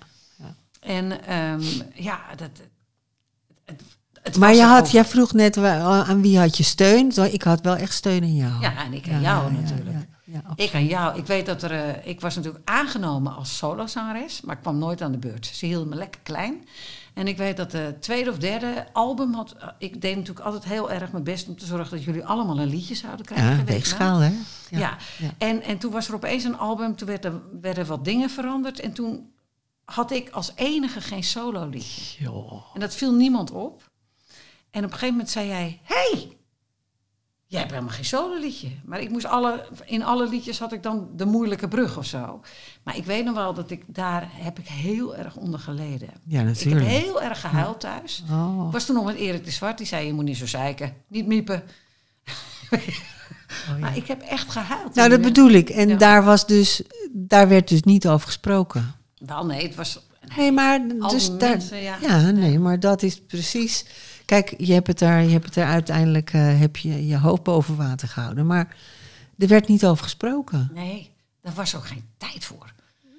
En 0.79 1.25
ehm, 1.25 1.61
ja, 1.93 2.19
dat, 2.35 2.49
het, 4.21 4.37
Maar 4.37 4.53
je 4.55 4.63
had, 4.63 4.91
jij 4.91 5.05
vroeg 5.05 5.33
net 5.33 5.55
wa- 5.55 6.03
aan 6.03 6.21
wie 6.21 6.39
had 6.39 6.57
je 6.57 6.63
steun. 6.63 7.11
Zo, 7.11 7.23
Ik 7.23 7.41
had 7.43 7.61
wel 7.61 7.75
echt 7.75 7.93
steun 7.93 8.23
in 8.23 8.35
jou. 8.35 8.61
Ja, 8.61 8.77
en 8.85 8.93
ik 8.93 9.07
aan 9.07 9.13
Ja, 9.13 9.19
jou 9.21 9.53
ja, 9.53 9.59
natuurlijk. 9.59 9.89
ja. 10.23 10.41
Ik 10.55 10.73
aan 10.73 10.85
jou. 10.85 11.17
Ik 11.17 11.25
weet 11.25 11.45
dat 11.45 11.63
er. 11.63 11.71
eh, 11.71 12.07
ik 12.07 12.21
was 12.21 12.35
natuurlijk 12.35 12.69
aangenomen 12.69 13.35
als 13.35 13.57
solozangeres, 13.57 14.41
maar 14.41 14.55
ik 14.55 14.61
kwam 14.61 14.77
nooit 14.77 15.01
aan 15.01 15.11
de 15.11 15.17
beurt. 15.17 15.45
Ze 15.45 15.65
hielden 15.65 15.89
me 15.89 15.95
lekker 15.95 16.21
klein. 16.23 16.67
En 17.13 17.27
ik 17.27 17.37
weet 17.37 17.57
dat 17.57 17.71
de 17.71 17.95
tweede 17.99 18.29
of 18.29 18.37
derde 18.37 18.85
album 18.93 19.33
had. 19.33 19.55
eh, 19.59 19.67
Ik 19.77 20.01
deed 20.01 20.15
natuurlijk 20.15 20.45
altijd 20.45 20.63
heel 20.63 20.91
erg 20.91 21.11
mijn 21.11 21.23
best 21.23 21.47
om 21.47 21.57
te 21.57 21.65
zorgen 21.65 21.89
dat 21.97 22.03
jullie 22.05 22.25
allemaal 22.25 22.59
een 22.59 22.67
liedje 22.69 22.95
zouden 22.95 23.25
krijgen. 23.25 23.57
Ja, 23.57 23.63
weegschaal, 23.63 24.19
hè? 24.19 24.31
Ja. 24.69 24.79
ja. 24.79 24.97
En, 25.37 25.61
en 25.63 25.77
toen 25.77 25.91
was 25.91 26.07
er 26.07 26.15
opeens 26.15 26.43
een 26.43 26.57
album, 26.57 26.95
toen 26.95 27.07
werd 27.07 27.25
er, 27.25 27.33
werden 27.61 27.85
wat 27.85 28.05
dingen 28.05 28.29
veranderd. 28.29 28.79
En 28.79 28.93
toen 28.93 29.31
had 29.85 30.11
ik 30.11 30.29
als 30.29 30.51
enige 30.55 31.01
geen 31.01 31.23
solo 31.23 31.65
liedje. 31.67 32.29
En 32.73 32.79
dat 32.79 32.95
viel 32.95 33.13
niemand 33.13 33.51
op. 33.51 33.91
En 34.71 34.79
op 34.83 34.91
een 34.91 34.97
gegeven 34.97 35.09
moment 35.11 35.29
zei 35.29 35.47
jij: 35.47 35.79
hey, 35.83 36.37
jij 37.45 37.59
hebt 37.59 37.71
helemaal 37.71 37.93
geen 37.93 38.05
solo-liedje. 38.05 38.69
Maar 38.85 38.99
ik 39.01 39.09
moest 39.09 39.25
alle, 39.25 39.65
in 39.85 40.03
alle 40.03 40.29
liedjes 40.29 40.59
had 40.59 40.73
ik 40.73 40.83
dan 40.83 41.07
de 41.15 41.25
moeilijke 41.25 41.67
brug 41.67 41.97
of 41.97 42.05
zo. 42.05 42.41
Maar 42.83 42.97
ik 42.97 43.05
weet 43.05 43.25
nog 43.25 43.35
wel 43.35 43.53
dat 43.53 43.71
ik 43.71 43.83
daar 43.87 44.27
heb 44.31 44.59
ik 44.59 44.67
heel 44.67 45.15
erg 45.15 45.35
onder 45.35 45.59
geleden. 45.59 46.09
Ja, 46.27 46.39
Ik 46.41 46.45
heb 46.45 46.45
natuurlijk. 46.45 46.85
heel 46.85 47.21
erg 47.21 47.39
gehuild 47.41 47.79
thuis. 47.79 48.23
Oh. 48.31 48.63
Ik 48.65 48.71
was 48.71 48.85
toen 48.85 48.95
nog 48.95 49.05
met 49.05 49.15
Erik 49.15 49.45
de 49.45 49.51
Zwart, 49.51 49.77
die 49.77 49.87
zei: 49.87 50.05
Je 50.05 50.13
moet 50.13 50.23
niet 50.25 50.37
zo 50.37 50.47
zeiken, 50.47 50.93
niet 51.07 51.27
miepen. 51.27 51.63
Oh, 52.73 52.79
ja. 53.67 53.77
Maar 53.77 53.97
ik 53.97 54.07
heb 54.07 54.21
echt 54.21 54.51
gehuild. 54.51 54.95
Nou, 54.95 55.09
dat 55.09 55.21
bedoel 55.21 55.49
ik. 55.49 55.69
En 55.69 55.89
Ja. 55.89 55.95
daar, 55.97 56.23
was 56.23 56.47
dus, 56.47 56.81
daar 57.11 57.47
werd 57.47 57.67
dus 57.67 57.83
niet 57.83 58.07
over 58.07 58.25
gesproken. 58.27 58.95
Wel, 59.25 59.45
nee, 59.45 59.63
het 59.63 59.75
was. 59.75 59.99
Nee, 60.37 60.51
maar, 60.51 60.87
dus 61.09 61.37
daar, 61.37 61.75
ja. 61.75 61.97
ja, 62.01 62.31
nee, 62.31 62.59
maar 62.59 62.79
dat 62.79 63.03
is 63.03 63.21
precies. 63.21 63.85
Kijk, 64.25 64.53
je 64.57 64.73
hebt 64.73 64.87
het 64.87 64.99
daar, 64.99 65.23
je 65.23 65.29
hebt 65.29 65.45
het 65.45 65.55
er 65.55 65.65
uiteindelijk 65.65 66.33
eh, 66.33 66.59
heb 66.59 66.77
je 66.77 67.07
je 67.07 67.17
hoofd 67.17 67.43
boven 67.43 67.75
water 67.75 68.07
gehouden, 68.07 68.45
maar 68.45 68.75
er 69.37 69.47
werd 69.47 69.67
niet 69.67 69.85
over 69.85 70.03
gesproken. 70.03 70.69
Nee, 70.73 71.09
daar 71.41 71.53
was 71.53 71.75
ook 71.75 71.85
geen 71.85 72.03
tijd 72.17 72.45
voor. 72.45 72.73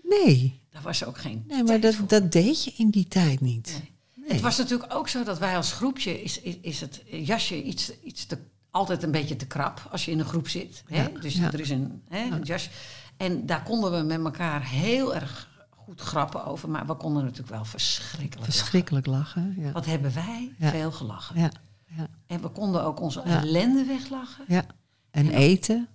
Nee, 0.09 0.61
Daar 0.71 0.83
was 0.83 1.05
ook 1.05 1.19
geen 1.19 1.45
nee, 1.49 1.63
maar 1.65 1.81
dat, 1.81 1.95
voor. 1.95 2.07
dat 2.09 2.33
deed 2.33 2.65
je 2.65 2.73
in 2.77 2.91
die 2.91 3.09
tijd 3.09 3.41
niet. 3.41 3.71
Nee. 3.79 3.93
Nee. 4.15 4.33
Het 4.33 4.41
was 4.41 4.59
natuurlijk 4.59 4.95
ook 4.95 5.09
zo 5.09 5.25
dat 5.25 5.39
wij 5.39 5.57
als 5.57 5.73
groepje 5.73 6.23
is, 6.23 6.41
is, 6.41 6.57
is 6.61 6.81
het 6.81 7.03
jasje 7.07 7.63
iets, 7.63 7.93
iets 8.03 8.27
te, 8.27 8.39
altijd 8.71 9.03
een 9.03 9.11
beetje 9.11 9.37
te 9.37 9.47
krap 9.47 9.89
als 9.91 10.05
je 10.05 10.11
in 10.11 10.19
een 10.19 10.25
groep 10.25 10.49
zit. 10.49 10.83
Hè? 10.87 11.03
Ja, 11.03 11.11
Dus 11.21 11.35
ja. 11.35 11.53
er 11.53 11.61
is 11.61 11.71
een, 11.71 12.03
hè, 12.09 12.31
een 12.31 12.43
jasje. 12.43 12.69
En 13.17 13.47
daar 13.47 13.63
konden 13.63 13.93
we 13.93 14.03
met 14.03 14.25
elkaar 14.25 14.69
heel 14.69 15.15
erg 15.15 15.49
goed 15.85 16.01
grappen 16.01 16.45
over, 16.45 16.69
maar 16.71 16.87
we 16.87 16.95
konden 16.95 17.23
natuurlijk 17.25 17.51
wel 17.51 17.65
verschrikkelijk. 17.65 18.35
lachen. 18.35 18.53
Verschrikkelijk 18.53 19.07
lachen. 19.07 19.55
Ja, 19.59 19.73
Wat 19.73 19.87
hebben 19.87 20.15
wij 20.15 20.53
Ja. 20.59 20.71
veel 20.71 20.93
gelachen. 20.93 21.39
ja, 21.41 21.51
ja, 21.97 22.07
En 22.27 22.41
we 22.41 22.49
konden 22.49 22.85
ook 22.85 23.01
onze 23.01 23.21
ellende 23.21 23.85
weglachen. 23.85 24.45
ja. 24.49 24.65
En 25.11 25.31
eten. 25.31 25.89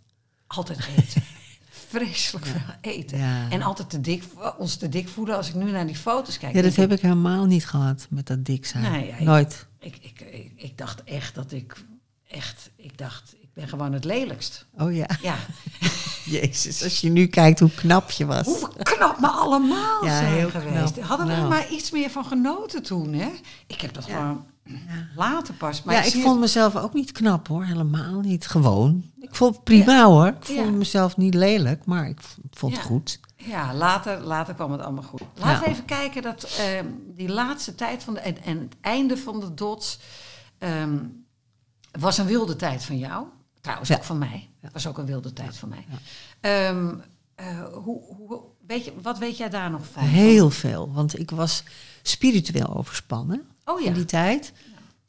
Altijd 0.47 0.87
eten. 0.97 1.21
Vreselijk 1.89 2.45
veel 2.45 2.61
eten. 2.81 3.19
En 3.49 3.61
altijd 3.61 3.89
te 3.89 4.01
dik, 4.01 4.23
ons 4.57 4.75
te 4.75 4.89
dik 4.89 5.07
voelen. 5.09 5.35
Als 5.35 5.47
ik 5.49 5.55
nu 5.55 5.71
naar 5.71 5.85
die 5.85 5.95
foto's 5.95 6.37
kijk. 6.37 6.55
Ja, 6.55 6.61
dat 6.61 6.75
heb 6.75 6.91
ik 6.91 6.99
helemaal 7.01 7.45
niet 7.45 7.65
gehad 7.65 8.07
met 8.09 8.27
dat 8.27 8.45
dik 8.45 8.65
zijn. 8.65 8.91
Nee, 8.91 9.13
Nooit. 9.19 9.67
Ik, 9.79 9.97
ik, 10.01 10.19
ik, 10.21 10.51
ik 10.55 10.77
dacht 10.77 11.03
echt 11.03 11.35
dat 11.35 11.51
ik 11.51 11.83
echt, 12.27 12.69
ik 12.75 12.97
dacht, 12.97 13.35
ben 13.59 13.67
gewoon 13.69 13.93
het 13.93 14.03
lelijkst. 14.05 14.65
Oh 14.77 14.95
ja, 14.95 15.07
Ja, 15.21 15.35
jezus. 16.39 16.83
Als 16.83 17.01
je 17.01 17.09
nu 17.09 17.27
kijkt 17.27 17.59
hoe 17.59 17.71
knap 17.71 18.11
je 18.11 18.25
was. 18.25 18.45
hoe 18.45 18.69
knap 18.83 19.19
we 19.19 19.27
allemaal 19.27 20.05
Ja, 20.05 20.17
zijn 20.17 20.51
geweest. 20.51 20.93
knap. 20.93 21.05
Hadden 21.07 21.25
we 21.27 21.31
er 21.31 21.37
Nou. 21.37 21.49
maar 21.49 21.69
iets 21.69 21.91
meer 21.91 22.09
van 22.09 22.25
genoten 22.25 22.83
toen, 22.83 23.13
hè? 23.13 23.29
Ik 23.67 23.81
heb 23.81 23.93
dat 23.93 24.05
gewoon 24.05 24.45
later 25.15 25.53
pas. 25.53 25.83
Maar 25.83 25.95
ja, 25.95 26.01
ik 26.01 26.21
vond 26.21 26.39
mezelf 26.39 26.75
ook 26.75 26.93
niet 26.93 27.11
knap 27.11 27.47
hoor. 27.47 27.63
Helemaal 27.65 28.19
niet. 28.19 28.47
Gewoon. 28.47 29.03
Ik 29.19 29.35
vond 29.35 29.55
het 29.55 29.63
prima 29.63 30.03
hoor. 30.05 30.27
Ik 30.27 30.35
vond 30.45 30.77
mezelf 30.77 31.17
niet 31.17 31.33
lelijk, 31.33 31.85
maar 31.85 32.07
ik 32.09 32.19
vond 32.51 32.75
het 32.75 32.85
goed. 32.85 33.19
Ja, 33.35 33.73
later, 33.73 34.21
later 34.21 34.53
kwam 34.53 34.71
het 34.71 34.81
allemaal 34.81 35.03
goed. 35.03 35.21
Laten 35.35 35.63
we 35.63 35.69
even 35.69 35.85
kijken 35.85 36.21
dat 36.21 36.43
ehm, 36.59 36.85
die 37.15 37.29
laatste 37.29 37.75
tijd 37.75 38.03
van 38.03 38.13
de, 38.13 38.19
en, 38.19 38.43
en 38.43 38.59
het 38.59 38.75
einde 38.81 39.17
van 39.17 39.39
de 39.39 39.53
dots 39.53 39.99
ehm, 40.57 40.97
was 41.99 42.17
een 42.17 42.25
wilde 42.25 42.55
tijd 42.55 42.83
van 42.83 42.97
jou. 42.97 43.25
Trouwens 43.69 43.89
Ja. 43.89 43.95
ook 43.95 44.03
van 44.03 44.17
mij. 44.17 44.49
Was 44.73 44.87
ook 44.87 44.97
een 44.97 45.05
wilde 45.05 45.33
tijd 45.33 45.57
van 45.57 45.69
mij. 45.69 45.85
Ehm, 46.39 46.93
eh, 47.35 47.63
hoe, 47.73 48.01
hoe, 48.17 48.41
weet 48.67 48.85
je, 48.85 48.93
wat 49.01 49.17
weet 49.17 49.37
jij 49.37 49.49
daar 49.49 49.69
nog 49.69 49.81
van? 49.91 50.03
Heel 50.03 50.49
veel. 50.49 50.91
Want 50.93 51.19
ik 51.19 51.31
was 51.31 51.63
spiritueel 52.01 52.75
overspannen 52.75 53.41
Oh 53.65 53.79
ja. 53.81 53.87
in 53.87 53.93
die 53.93 54.05
tijd. 54.05 54.53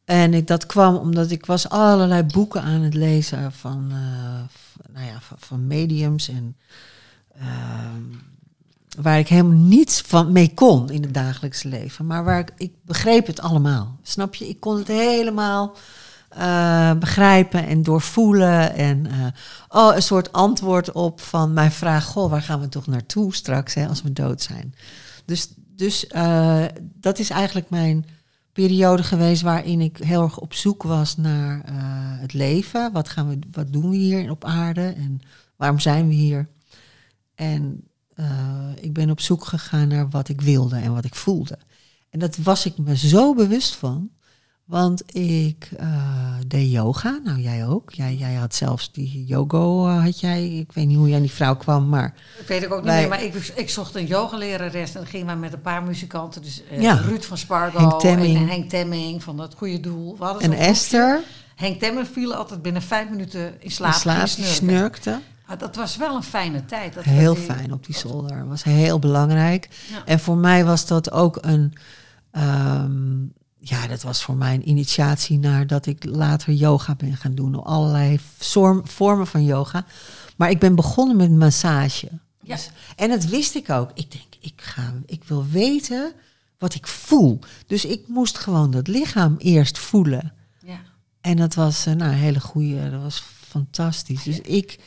En 0.05 0.35
ik, 0.35 0.47
dat 0.47 0.67
kwam 0.67 0.97
omdat 0.97 1.31
ik 1.31 1.47
was 1.47 1.69
allerlei 1.69 2.23
boeken 2.23 2.63
aan 2.63 2.81
het 2.81 2.95
lezen 2.95 3.53
van, 3.53 3.87
eh, 3.91 4.93
nou 4.95 5.07
ja, 5.07 5.21
van, 5.21 5.37
van 5.41 5.67
mediums 5.67 6.29
en 6.29 6.57
ehm, 7.39 8.03
waar 9.03 9.19
ik 9.19 9.29
helemaal 9.29 9.59
niets 9.59 10.01
van 10.01 10.33
mee 10.33 10.55
kon 10.55 10.91
in 10.91 11.03
het 11.03 11.15
dagelijks 11.15 11.63
leven. 11.63 12.07
Maar 12.07 12.25
waar 12.25 12.39
ik, 12.39 12.53
ik 12.57 12.73
begreep 12.85 13.27
het 13.27 13.41
allemaal. 13.41 13.99
Snap 14.03 14.35
je? 14.35 14.49
Ik 14.49 14.61
kon 14.61 14.77
het 14.77 14.89
helemaal 14.89 15.77
eh, 16.31 16.93
begrijpen 16.93 17.67
en 17.67 17.83
doorvoelen. 17.83 18.75
En 18.75 19.07
eh, 19.07 19.27
oh, 19.69 19.95
een 19.95 20.03
soort 20.03 20.33
antwoord 20.33 20.93
op 20.93 21.21
van 21.21 21.53
mijn 21.53 21.73
vraag: 21.73 22.05
Goh, 22.05 22.31
waar 22.31 22.43
gaan 22.43 22.61
we 22.61 22.69
toch 22.69 22.87
naartoe 22.87 23.35
straks 23.35 23.75
hè, 23.75 23.87
als 23.87 24.03
we 24.03 24.13
dood 24.13 24.43
zijn? 24.43 24.75
Dus, 25.25 25.49
dus 25.57 26.07
eh, 26.07 26.65
dat 26.79 27.19
is 27.19 27.31
eigenlijk 27.31 27.71
mijn 27.71 28.07
periode 28.53 29.03
geweest 29.03 29.43
waarin 29.43 29.81
ik 29.81 29.97
heel 29.97 30.23
erg 30.23 30.39
op 30.39 30.55
zoek 30.55 30.83
was 30.83 31.17
naar 31.17 31.63
het 32.21 32.33
leven. 32.33 32.93
Wat, 32.93 33.09
gaan 33.09 33.29
we, 33.29 33.39
wat 33.53 33.73
doen 33.73 33.91
we 33.91 33.97
hier 33.97 34.31
op 34.31 34.45
aarde 34.45 34.87
en 34.87 35.21
waarom 35.57 35.79
zijn 35.79 36.09
we 36.09 36.15
hier? 36.15 36.49
En 37.35 37.85
ik 38.81 38.93
ben 38.93 39.11
op 39.11 39.21
zoek 39.21 39.45
gegaan 39.45 39.89
naar 39.89 40.09
wat 40.09 40.29
ik 40.29 40.41
wilde 40.41 40.77
en 40.77 40.93
wat 40.93 41.05
ik 41.05 41.15
voelde. 41.15 41.59
En 42.11 42.19
dat 42.19 42.37
was 42.37 42.67
ik 42.67 42.79
me 42.79 42.97
zo 42.97 43.35
bewust 43.35 43.75
van. 43.75 44.11
Want 44.71 45.15
ik 45.17 45.69
eh, 45.77 45.89
deed 46.47 46.71
yoga. 46.71 47.21
Nou, 47.25 47.39
jij 47.41 47.67
ook. 47.67 47.91
Jij, 47.93 48.15
jij 48.15 48.35
had 48.35 48.55
zelfs 48.55 48.93
die 48.93 49.25
yogo, 49.27 49.87
eh, 49.89 50.03
had 50.05 50.21
jij. 50.21 50.49
Ik 50.49 50.73
weet 50.73 50.87
niet 50.87 50.97
hoe 50.97 51.07
jij 51.07 51.17
aan 51.17 51.23
die 51.23 51.31
vrouw 51.31 51.57
kwam, 51.57 51.89
maar 51.89 52.15
Ik 52.41 52.47
weet 52.49 52.63
ik 52.63 52.73
ook 52.73 52.85
niet 52.85 52.93
meer, 52.93 53.09
maar 53.09 53.23
ik, 53.23 53.35
ik 53.35 53.71
zocht 53.71 53.95
een 53.95 54.07
yogalerares 54.07 54.95
en 54.95 55.07
gingen 55.07 55.27
we 55.27 55.35
met 55.41 55.53
een 55.53 55.61
paar 55.61 55.83
muzikanten. 55.83 56.43
Dus 56.43 56.63
eh, 56.71 56.81
Ja. 56.83 56.95
Ruud 56.95 57.23
van 57.23 57.39
Spargo 57.39 57.79
Henk 57.79 58.01
Temming. 58.01 58.37
en 58.37 58.47
Henk 58.49 58.69
Temming 58.71 59.23
van 59.23 59.39
het 59.39 59.55
Goede 59.57 59.81
Doel. 59.81 60.17
We 60.19 60.37
en. 60.39 60.53
Esther, 60.53 61.21
Henk 61.57 61.81
Temming 61.81 62.09
viel 62.13 62.35
altijd 62.35 62.63
binnen 62.63 62.83
vijf 62.83 63.09
minuten 63.11 63.55
in 63.63 63.71
slaap. 63.71 63.93
in 63.93 63.99
slaap, 63.99 64.27
ging 64.29 64.47
snurkte. 64.47 65.21
Maar 65.47 65.59
dat 65.59 65.77
was 65.77 65.97
wel 65.97 66.17
een 66.17 66.23
fijne 66.23 66.65
tijd. 66.65 66.95
Dat 66.95 67.05
Heel 67.05 67.35
die- 67.35 67.43
fijn 67.43 67.73
op 67.73 67.87
die 67.87 67.97
zolder. 67.97 68.49
was 68.49 68.63
heel 68.63 68.99
belangrijk. 68.99 69.69
Ja. 69.91 70.03
En 70.05 70.21
voor 70.21 70.37
mij 70.37 70.65
was 70.65 70.87
dat 70.87 71.11
ook 71.13 71.39
een. 71.41 71.73
ehm, 72.31 73.17
ja, 73.61 73.87
dat 73.87 74.03
was 74.03 74.23
voor 74.23 74.37
mij 74.37 74.55
een 74.55 74.69
initiatie 74.69 75.39
naar 75.39 75.67
dat 75.67 75.87
ik 75.87 76.05
later 76.05 76.53
yoga 76.53 76.95
ben 76.95 77.17
gaan 77.17 77.35
doen. 77.35 77.65
Allerlei 77.65 78.21
vorm- 78.39 78.87
vormen 78.89 79.27
van 79.27 79.45
yoga. 79.45 79.85
Maar 80.37 80.51
ik 80.51 80.59
ben 80.59 80.75
begonnen 80.75 81.17
met 81.17 81.31
massage. 81.31 82.09
Ja. 82.43 82.55
Dus- 82.55 82.71
en 82.97 83.09
dat 83.09 83.25
wist 83.25 83.55
ik 83.55 83.71
ook. 83.71 83.91
Ik 83.95 84.11
denk, 84.11 84.25
ik, 84.41 84.53
ga, 84.63 84.95
ik 85.07 85.25
wil 85.25 85.47
weten 85.47 86.13
wat 86.59 86.75
ik 86.75 86.87
voel. 86.87 87.39
Dus 87.67 87.85
ik 87.85 88.01
moest 88.09 88.39
gewoon 88.39 88.71
dat 88.71 88.89
lichaam 88.89 89.35
eerst 89.39 89.79
voelen. 89.79 90.33
Ja. 90.65 90.81
En 91.21 91.37
dat 91.37 91.55
was 91.55 91.85
nou, 91.85 91.99
een 92.01 92.11
hele 92.11 92.41
goede, 92.41 92.91
dat 92.91 93.03
was 93.03 93.23
fantastisch. 93.49 94.23
Dus 94.23 94.41
ik 94.41 94.79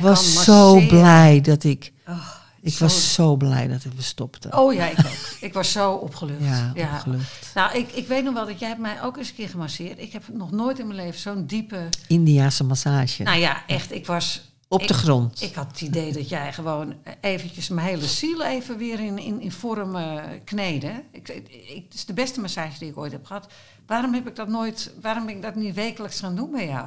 was 0.00 0.44
zo 0.44 0.86
blij 0.86 1.40
dat 1.40 1.64
ik. 1.64 1.92
Oh, 2.08 2.28
Ik 2.66 2.72
zo- 2.72 2.84
was 2.84 3.14
zo 3.14 3.36
blij 3.36 3.68
dat 3.68 3.82
we 3.82 4.02
stopten. 4.02 4.58
Oh 4.58 4.74
ja, 4.74 4.86
ik 4.88 4.98
ook. 4.98 5.36
ik 5.40 5.52
was 5.52 5.72
zo 5.72 5.92
opgelucht. 5.92 6.44
ja, 6.74 6.92
opgelucht. 6.94 7.50
Nou, 7.54 7.76
ik, 7.78 7.92
ik 7.92 8.06
weet 8.06 8.24
nog 8.24 8.34
wel 8.34 8.46
dat 8.46 8.58
jij 8.58 8.68
hebt 8.68 8.80
mij 8.80 9.02
ook 9.02 9.16
eens 9.16 9.28
een 9.28 9.34
keer 9.34 9.48
gemasseerd. 9.48 9.98
Ik 10.00 10.12
heb 10.12 10.22
nog 10.32 10.50
nooit 10.50 10.78
in 10.78 10.86
mijn 10.86 10.98
leven 10.98 11.20
zo'n 11.20 11.46
diepe... 11.46 11.88
Indiase 12.06 12.64
massage. 12.64 13.22
Nou 13.22 13.38
ja, 13.38 13.62
echt, 13.66 13.92
ik 13.92 14.06
was... 14.06 14.50
op 14.68 14.80
ik- 14.80 14.88
de 14.88 14.94
grond. 14.94 15.42
Ik 15.42 15.54
had 15.54 15.66
het 15.70 15.80
idee 15.80 16.12
dat 16.12 16.28
jij 16.28 16.52
gewoon 16.52 16.94
eventjes 17.20 17.68
mijn 17.68 17.86
hele 17.86 18.06
ziel 18.06 18.44
even 18.44 18.78
weer 18.78 19.00
in, 19.00 19.18
in, 19.18 19.40
in 19.40 19.52
vorm 19.52 19.96
eh 19.96 20.14
kneden. 20.44 21.02
Ik, 21.12 21.28
ik, 21.28 21.82
het 21.84 21.94
is 21.94 22.04
de 22.06 22.12
beste 22.12 22.40
massage 22.40 22.78
die 22.78 22.88
ik 22.88 22.98
ooit 22.98 23.12
heb 23.12 23.24
gehad. 23.26 23.46
Waarom 23.86 24.14
heb 24.14 24.26
ik 24.28 24.36
dat 24.36 24.48
nooit, 24.48 24.92
waarom 25.02 25.26
ben 25.26 25.34
ik 25.36 25.42
dat 25.42 25.54
niet 25.54 25.74
wekelijks 25.74 26.20
gaan 26.20 26.36
doen 26.36 26.50
bij 26.50 26.66
jou? 26.66 26.86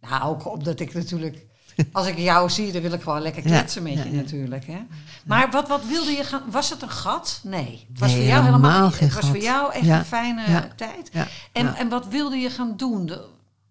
Nou, 0.00 0.22
ook 0.22 0.52
omdat 0.52 0.80
ik 0.80 0.94
natuurlijk, 0.94 1.46
als 1.92 2.06
ik 2.06 2.18
jou 2.18 2.50
zie, 2.50 2.72
dan 2.72 2.82
wil 2.82 2.92
ik 2.92 3.02
gewoon 3.02 3.22
lekker 3.22 3.42
Ja, 3.42 3.48
kletsen 3.48 3.82
met 3.82 3.92
je 3.92 4.10
ja. 4.10 4.16
natuurlijk. 4.16 4.66
Hè? 4.66 4.78
Maar 5.24 5.50
wat, 5.50 5.68
wat 5.68 5.86
wilde 5.86 6.10
je 6.10 6.24
gaan, 6.24 6.42
was 6.50 6.70
het 6.70 6.82
een 6.82 6.90
gat? 6.90 7.40
Nee. 7.44 7.86
Het 7.88 7.98
was 7.98 8.08
Nee, 8.08 8.18
voor 8.18 8.28
jou 8.28 8.44
helemaal, 8.44 8.90
geen 8.90 9.08
Het 9.08 9.20
was 9.20 9.26
voor 9.26 9.42
jou 9.42 9.72
echt 9.72 9.88
een 9.88 10.04
fijne 10.04 10.68
tijd. 10.76 11.10
En, 11.52 11.74
en 11.74 11.88
wat 11.88 12.08
wilde 12.08 12.36
je 12.36 12.50
gaan 12.50 12.74
doen? 12.76 13.12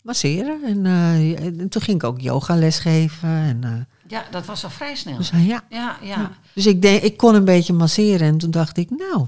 Masseren. 0.02 0.64
En, 0.64 0.86
eh, 0.86 1.46
en 1.46 1.70
toen 1.70 1.82
ging 1.82 1.98
ik 1.98 2.04
ook 2.04 2.22
yogales 2.22 2.80
geven. 2.80 3.30
En, 3.30 3.64
eh, 3.64 3.72
ja, 4.08 4.24
dat 4.32 4.46
was 4.46 4.64
al 4.64 4.70
vrij 4.70 4.96
snel. 4.96 5.18
dus, 5.18 5.32
eh, 5.32 5.48
ja. 5.48 5.64
Ja, 5.70 5.98
ja. 6.02 6.32
dus 6.54 6.66
ik, 6.66 6.82
denk, 6.82 7.02
ik 7.02 7.18
kon 7.18 7.36
een 7.36 7.46
beetje 7.46 7.74
masseren. 7.74 8.28
En 8.28 8.38
toen 8.38 8.52
dacht 8.52 8.78
ik, 8.78 8.90
nou. 8.90 9.28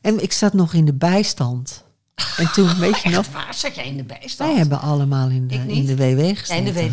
En 0.00 0.22
ik 0.22 0.32
zat 0.32 0.52
nog 0.52 0.74
in 0.74 0.84
de 0.84 0.94
bijstand. 0.94 1.84
En 2.36 2.52
toen, 2.52 2.78
weet 2.78 3.02
je 3.02 3.08
nog, 3.08 3.18
Echt 3.24 3.32
waar? 3.32 3.54
Zat 3.54 3.74
jij 3.74 3.86
in 3.86 3.96
de 3.96 4.04
bijstand? 4.04 4.50
wij 4.50 4.58
hebben 4.58 4.80
allemaal 4.80 5.28
in 5.28 5.48
de, 5.48 5.54
in 5.54 5.86
de 5.86 5.96
WW 5.96 6.20
Ja, 6.26 6.34
gezeten. 6.34 6.56
in 6.56 6.64
de 6.64 6.90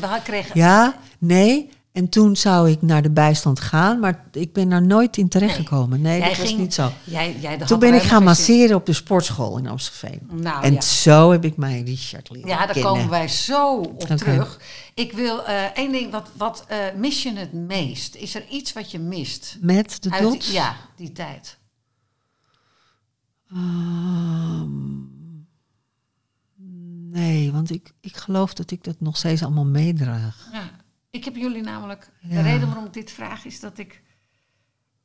WW, 0.00 0.06
kregen... 0.24 0.50
Ja, 0.60 0.96
nee. 1.18 1.68
En 1.92 2.08
toen 2.08 2.36
zou 2.36 2.70
ik 2.70 2.82
naar 2.82 3.02
de 3.02 3.10
bijstand 3.10 3.60
gaan, 3.60 4.00
maar 4.00 4.24
ik 4.32 4.52
ben 4.52 4.68
daar 4.68 4.82
nooit 4.82 5.16
in 5.16 5.28
terechtgekomen. 5.28 6.00
Nee, 6.00 6.18
Jij 6.18 6.28
dat 6.28 6.36
was 6.38 6.46
ging- 6.46 6.58
niet 6.58 6.74
zo. 6.74 6.90
Jij, 7.04 7.36
jij 7.40 7.56
Toen 7.58 7.78
ben 7.78 7.94
ik 7.94 8.00
gaan 8.02 8.16
zin- 8.16 8.24
masseren 8.24 8.76
op 8.76 8.86
de 8.86 8.92
sportschool 8.92 9.58
in 9.58 9.66
Amstelveen. 9.66 10.20
Nou, 10.32 10.62
en 10.64 10.72
ja. 10.72 10.80
zo 10.80 11.30
heb 11.30 11.44
ik 11.44 11.56
mijn 11.56 11.84
Richard 11.84 12.30
leren 12.30 12.48
Ja, 12.48 12.56
daar 12.58 12.66
kennen. 12.66 12.92
komen 12.92 13.08
wij 13.08 13.28
zo 13.28 13.76
op 13.76 14.00
terug. 14.00 14.60
Ik 14.94 15.12
wil 15.12 15.44
eh, 15.44 15.54
één 15.74 15.92
ding, 15.92 16.10
wat, 16.12 16.28
wat 16.36 16.64
eh, 16.68 16.76
mis 16.96 17.22
je 17.22 17.32
het 17.36 17.52
meest? 17.52 18.14
Is 18.14 18.34
er 18.34 18.44
iets 18.50 18.72
wat 18.72 18.90
je 18.90 18.98
mist? 18.98 19.56
Met 19.60 20.02
de 20.02 20.10
Uit 20.10 20.22
dots? 20.22 20.50
ja, 20.52 20.76
die 20.96 21.12
tijd. 21.12 21.56
Ehm, 23.50 24.70
nee, 27.10 27.52
want 27.52 27.70
ik, 27.70 27.92
ik 28.00 28.16
geloof 28.16 28.54
dat 28.54 28.70
ik 28.70 28.84
dat 28.84 29.00
nog 29.00 29.16
steeds 29.16 29.42
allemaal 29.42 29.66
meedraag. 29.66 30.48
Ja. 30.52 30.70
Ik 31.10 31.24
heb 31.24 31.36
jullie 31.36 31.62
namelijk... 31.62 32.10
De 32.22 32.40
reden 32.42 32.66
waarom 32.66 32.84
ik 32.84 32.92
dit 32.92 33.10
vraag 33.10 33.44
is 33.44 33.60
dat 33.60 33.78
ik... 33.78 34.02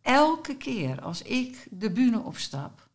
Elke 0.02 0.56
keer 0.58 1.02
als 1.02 1.22
ik 1.22 1.68
de 1.72 1.92
bühne 1.92 2.20
opstap, 2.20 2.90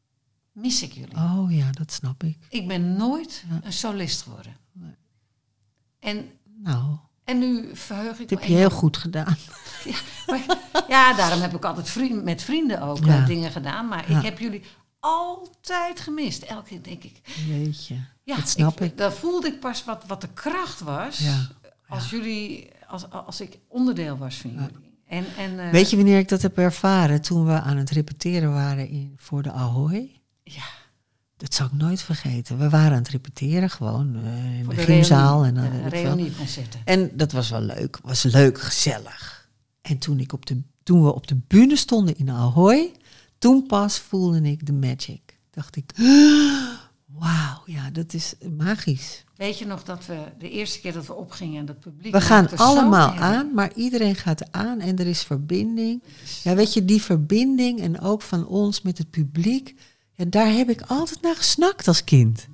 mis 0.53 0.83
ik 0.83 0.93
jullie. 0.93 1.17
Oh 1.17 1.47
ja, 1.49 1.71
dat 1.71 1.93
snap 1.93 2.23
ik. 2.23 2.39
Ik 2.49 2.69
ben 2.69 2.97
nooit 2.97 3.45
Ja. 3.49 3.61
een 3.63 3.73
solist 3.73 4.23
geworden. 4.23 4.57
En, 5.99 6.29
Nou, 6.63 6.97
en 7.25 7.39
nu 7.39 7.77
verheug 7.77 8.19
ik 8.21 8.29
dat 8.29 8.39
me 8.39 8.45
heb 8.45 8.53
je 8.55 8.59
heel 8.59 8.71
goed 8.71 8.97
gedaan. 8.97 9.37
Ja, 9.85 9.97
maar- 10.27 10.59
ja, 10.89 11.15
daarom 11.17 11.41
heb 11.41 11.55
ik 11.55 11.65
altijd 11.65 11.89
vriend, 11.91 12.25
met 12.25 12.43
vrienden 12.43 12.81
ook 12.83 13.05
Ja. 13.05 13.21
eh, 13.21 13.27
dingen 13.27 13.51
gedaan. 13.53 13.89
Maar 13.89 14.11
ik 14.11 14.23
heb 14.23 14.39
jullie 14.39 14.63
altijd 15.07 16.01
gemist. 16.01 16.43
Elke 16.43 16.69
keer 16.69 16.83
denk 16.83 17.05
ik. 17.05 17.21
Jeetje, 17.47 17.95
Ja, 18.23 18.37
dat 18.37 18.49
snap 18.49 18.81
ik. 18.81 18.99
Daar 18.99 19.13
voelde 19.13 19.47
ik 19.47 19.61
pas 19.61 19.85
wat, 19.85 20.05
wat 20.07 20.21
de 20.21 20.29
kracht 20.35 20.81
was. 20.81 21.19
Ja. 21.19 21.49
Als 21.89 22.11
jullie, 22.11 22.71
als, 22.87 23.11
als 23.11 23.41
ik 23.41 23.59
onderdeel 23.69 24.17
was 24.17 24.37
van 24.37 24.51
jullie. 24.51 24.95
En, 25.07 25.25
en, 25.37 25.59
eh, 25.59 25.71
Weet 25.71 25.91
je 25.91 25.97
wanneer 25.97 26.19
ik 26.19 26.29
dat 26.29 26.43
heb 26.43 26.59
ervaren? 26.59 27.21
Toen 27.21 27.47
we 27.47 27.61
aan 27.61 27.77
het 27.77 27.91
repeteren 27.91 28.53
waren 28.53 28.89
in, 28.89 29.15
voor 29.17 29.43
de 29.43 29.53
Ahoy. 29.53 30.21
Ja, 30.43 30.65
Dat 31.37 31.55
zal 31.55 31.67
ik 31.67 31.73
nooit 31.73 32.03
vergeten. 32.03 32.59
We 32.59 32.69
waren 32.69 32.91
aan 32.93 33.03
het 33.03 33.09
repeteren 33.09 33.71
gewoon 33.71 34.17
eh, 34.25 34.59
in 34.59 34.65
voor 34.65 34.75
de, 34.75 34.81
de 34.81 34.87
gymzaal. 34.87 35.45
En, 35.45 35.57
ik 35.57 35.93
reunieconcerten. 35.93 36.81
en 36.85 37.11
dat 37.17 37.33
was 37.33 37.51
wel 37.51 37.61
leuk. 37.61 37.99
Was 38.03 38.23
leuk, 38.23 38.61
gezellig. 38.61 39.49
En 39.83 39.99
toen, 39.99 40.21
ik 40.21 40.33
op 40.33 40.47
de, 40.47 40.63
toen 40.83 41.05
we 41.05 41.15
op 41.15 41.27
de 41.27 41.37
bühne 41.47 41.77
stonden 41.77 42.17
in 42.17 42.31
Ahoy, 42.31 42.93
toen 43.39 43.67
pas 43.67 43.99
voelde 43.99 44.41
ik 44.41 44.67
de 44.67 44.73
magic. 44.73 45.39
Dacht 45.51 45.77
ik, 45.77 45.91
wauw, 47.21 47.63
ja, 47.65 47.91
dat 47.91 48.15
is 48.15 48.35
magisch. 48.57 49.25
Weet 49.37 49.59
je 49.59 49.67
nog 49.67 49.85
dat 49.85 50.07
we 50.07 50.19
de 50.39 50.51
eerste 50.51 50.81
keer 50.81 50.93
dat 50.93 51.07
we 51.07 51.15
opgingen 51.15 51.61
en 51.61 51.67
dat 51.67 51.81
publiek. 51.81 52.13
We 52.13 52.21
gaan 52.21 52.49
allemaal 52.57 53.11
aan, 53.11 53.55
maar 53.55 53.73
iedereen 53.75 54.17
gaat 54.17 54.53
aan 54.53 54.81
en 54.81 54.99
er 54.99 55.07
is 55.07 55.23
verbinding. 55.23 56.03
Ja, 56.43 56.55
weet 56.55 56.73
je, 56.73 56.85
die 56.85 57.03
verbinding 57.03 57.81
en 57.81 58.01
ook 58.01 58.23
van 58.23 58.47
ons 58.47 58.83
met 58.83 58.99
het 58.99 59.11
publiek, 59.11 59.75
ja, 60.15 60.25
daar 60.25 60.53
heb 60.53 60.71
ik 60.71 60.81
altijd 60.87 61.21
naar 61.23 61.37
gesnakt 61.37 61.89
als 61.89 62.05
kind. 62.05 62.47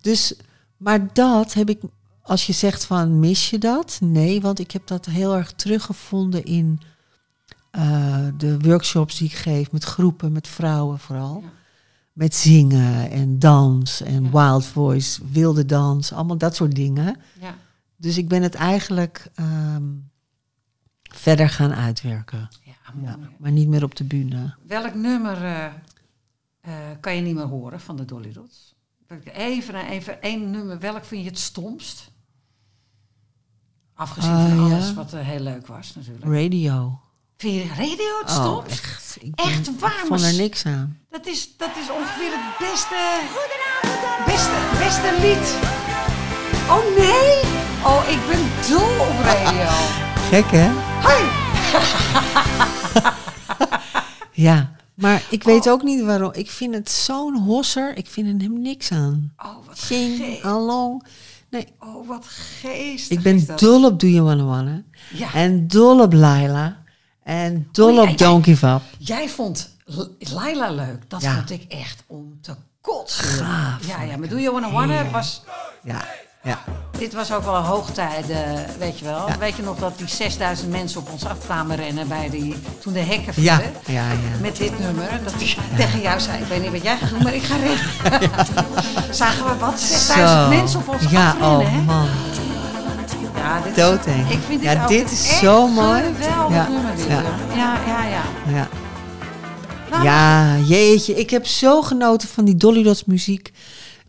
Dus, 0.00 0.34
maar 0.76 1.12
dat 1.12 1.52
heb 1.52 1.68
ik 1.68 1.80
als 2.22 2.46
je 2.46 2.52
zegt 2.52 2.84
van 2.84 3.18
mis 3.18 3.50
je 3.50 3.58
dat? 3.58 3.98
Nee, 4.02 4.40
want 4.40 4.58
ik 4.58 4.70
heb 4.70 4.86
dat 4.86 5.06
heel 5.06 5.36
erg 5.36 5.52
teruggevonden 5.52 6.44
in 6.44 6.80
eh, 7.70 8.26
de 8.36 8.58
workshops 8.58 9.18
die 9.18 9.28
ik 9.28 9.34
geef 9.34 9.72
met 9.72 9.84
groepen, 9.84 10.32
met 10.32 10.48
vrouwen 10.48 10.98
vooral. 10.98 11.40
Ja. 11.42 11.48
Met 12.12 12.34
zingen 12.34 13.10
en 13.10 13.38
dans 13.38 14.00
en 14.00 14.24
Ja. 14.24 14.30
wild 14.30 14.64
voice, 14.66 15.20
wilde 15.30 15.64
dans, 15.66 16.12
allemaal 16.12 16.38
dat 16.38 16.54
soort 16.54 16.74
dingen. 16.74 17.16
Ja. 17.40 17.54
Dus 17.96 18.18
ik 18.18 18.28
ben 18.28 18.42
het 18.42 18.54
eigenlijk 18.54 19.30
ehm, 19.34 19.84
verder 21.02 21.48
gaan 21.48 21.74
uitwerken. 21.74 22.48
Ja, 23.02 23.18
maar 23.38 23.52
niet 23.52 23.68
meer 23.68 23.84
op 23.84 23.94
de 23.96 24.04
bühne. 24.04 24.54
Welk 24.66 24.94
nummer 24.94 25.44
eh, 25.44 25.64
eh, 26.60 26.74
kan 27.00 27.14
je 27.16 27.22
niet 27.22 27.34
meer 27.34 27.44
horen 27.46 27.80
van 27.80 27.96
de 27.96 28.04
Dolly 28.04 28.32
Dots? 28.32 28.74
Even, 29.24 29.74
even 29.74 30.22
één 30.22 30.50
nummer. 30.50 30.78
Welk 30.78 31.04
vind 31.04 31.22
je 31.22 31.28
het 31.28 31.38
stomst? 31.38 32.10
Afgezien 33.94 34.48
van 34.48 34.58
alles 34.58 34.94
wat 34.94 35.10
heel 35.12 35.40
leuk 35.40 35.66
was 35.66 35.94
natuurlijk. 35.94 36.24
Radio. 36.24 37.00
Vind 37.40 37.54
je 37.54 37.68
radio 37.68 38.18
het 38.24 38.38
Oh, 38.38 38.64
echt. 38.68 39.18
Echt 39.34 39.78
waar, 39.80 39.90
Ik 40.00 40.06
vond 40.06 40.22
er 40.22 40.34
niks 40.34 40.66
aan. 40.66 40.98
Dat 41.10 41.26
is, 41.26 41.50
dat 41.56 41.68
is 41.82 41.90
ongeveer 41.90 42.30
het 42.32 42.58
beste, 42.58 43.20
beste, 44.26 44.58
beste 44.78 45.10
lied. 45.26 45.56
Oh 46.68 46.96
nee! 46.98 47.40
Oh, 47.84 48.02
ik 48.08 48.18
ben 48.28 48.46
dol 48.68 49.06
op 49.06 49.20
radio. 49.24 49.68
Gek, 50.30 50.50
hè? 50.50 50.70
Hoi! 51.02 51.22
Ja. 54.32 54.70
Maar 54.94 55.22
ik 55.30 55.42
weet 55.44 55.68
ook 55.68 55.82
niet 55.82 56.02
waarom. 56.02 56.30
Ik 56.32 56.50
vind 56.50 56.74
het 56.74 56.90
zo'n 56.90 57.36
hosser. 57.36 57.96
Ik 57.96 58.06
vind 58.06 58.26
er 58.26 58.46
hem 58.48 58.62
niks 58.62 58.92
aan. 58.92 59.32
Oh, 59.38 59.66
wat 59.66 59.78
Zing, 59.78 60.16
ge- 60.16 60.40
along. 60.48 61.04
Nee, 61.50 61.66
Oh, 61.78 62.08
wat 62.08 62.26
geestig. 62.60 63.16
ik 63.16 63.22
ben 63.22 63.46
dol 63.56 63.84
op 63.84 64.00
Do 64.00 64.06
You 64.06 64.24
Wanna 64.24 64.44
Wanna. 64.44 64.82
Ja. 65.14 65.32
En 65.34 65.68
dol 65.68 66.00
op 66.00 66.12
Laila. 66.12 66.79
En 67.30 67.68
dol 67.72 67.88
Oh, 67.88 67.94
ja, 67.94 68.10
op 68.10 68.18
ja. 68.18 68.38
Give 68.42 68.66
Up. 68.66 68.80
Jij 68.98 69.28
vond 69.28 69.76
Laila 70.18 70.70
leuk. 70.70 71.02
Dat 71.10 71.22
Ja. 71.22 71.34
vond 71.34 71.50
ik 71.50 71.64
echt 71.68 72.02
om 72.06 72.38
te 72.42 72.54
kotsen. 72.80 73.24
Gaaf, 73.24 73.86
ja, 73.86 74.02
ja, 74.02 74.12
ik 74.12 74.18
maar 74.18 74.28
Do 74.28 74.38
You 74.38 74.52
Wanna 74.52 74.70
Wanna 74.70 75.10
was... 75.10 75.42
Ja, 75.84 76.04
ja. 76.42 76.58
Dit 76.98 77.12
was 77.14 77.32
ook 77.32 77.44
wel 77.44 77.56
een 77.56 77.62
hoogtijde, 77.62 78.44
weet 78.78 78.98
je 78.98 79.04
wel. 79.04 79.28
Ja. 79.28 79.38
Weet 79.38 79.56
je 79.56 79.62
nog 79.62 79.78
dat 79.78 79.98
die 79.98 80.06
6000 80.08 80.70
mensen 80.70 81.00
op 81.00 81.10
ons 81.10 81.24
af 81.26 81.38
kwamen 81.44 81.76
rennen 81.76 82.08
bij 82.08 82.30
die... 82.30 82.56
Toen 82.80 82.92
de 82.92 82.98
hekken 83.00 83.42
Ja, 83.42 83.56
vielen. 83.56 83.72
ja, 83.86 84.10
ja. 84.10 84.38
Met 84.40 84.56
dit 84.56 84.78
nummer. 84.78 85.08
Dat 85.24 85.32
hij 85.36 85.56
tegen 85.76 86.00
jou 86.00 86.20
zei, 86.20 86.38
ik 86.42 86.46
weet 86.46 86.62
niet 86.62 86.70
wat 86.72 86.82
jij 86.82 86.96
gaat 86.98 87.10
doen, 87.10 87.22
maar 87.22 87.34
ik 87.34 87.42
ga 87.42 87.56
rennen. 87.56 87.78
Zagen 89.14 89.44
we 89.46 89.56
wat? 89.58 89.80
6000 89.80 90.28
Zo. 90.28 90.48
mensen 90.48 90.80
op 90.80 90.88
ons 90.88 91.10
Ja, 91.10 91.28
afrennen, 91.30 91.70
hè? 91.72 91.78
oh 91.78 91.86
man. 91.86 92.08
Ja, 93.40 93.60
dit. 93.60 94.06
Ik 94.30 94.38
vind 94.46 94.60
dit 94.60 94.62
Ja, 94.62 94.86
dit 94.86 95.10
is 95.10 95.38
zo 95.38 95.68
mooi. 95.68 96.02
Ja, 96.50 96.68
nummer, 96.68 96.96
dit. 96.96 97.06
ja. 97.06 97.22
Ja, 97.54 97.78
ja, 97.86 98.04
ja. 98.04 98.22
ja. 98.46 98.52
Ja. 98.54 98.68
Nou, 99.90 100.04
Ja, 100.04 100.56
jeetje. 100.58 101.14
Ik 101.14 101.30
heb 101.30 101.46
zo 101.46 101.82
genoten 101.82 102.28
van 102.28 102.44
die 102.44 102.54
Dolly 102.56 102.82
Dots 102.82 103.04
muziek 103.04 103.52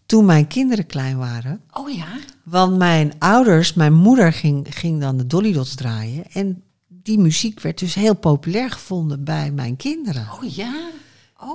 toen 0.05 0.25
mijn 0.25 0.47
kinderen 0.47 0.85
klein 0.85 1.17
waren. 1.17 1.61
Oh 1.73 1.89
ja? 1.89 2.07
Want 2.43 2.77
mijn 2.77 3.13
ouders, 3.19 3.73
mijn 3.73 3.93
moeder 3.93 4.33
ging, 4.33 4.67
ging 4.69 5.01
dan 5.01 5.17
de 5.17 5.27
Dolly 5.27 5.53
Dots 5.53 5.75
draaien. 5.75 6.23
En 6.33 6.63
die 6.87 7.19
muziek 7.19 7.59
werd 7.61 7.79
dus 7.79 7.95
heel 7.95 8.15
populair 8.15 8.71
gevonden 8.71 9.23
bij 9.23 9.51
mijn 9.51 9.75
kinderen. 9.75 10.27
Oh 10.41 10.49
ja? 10.55 10.73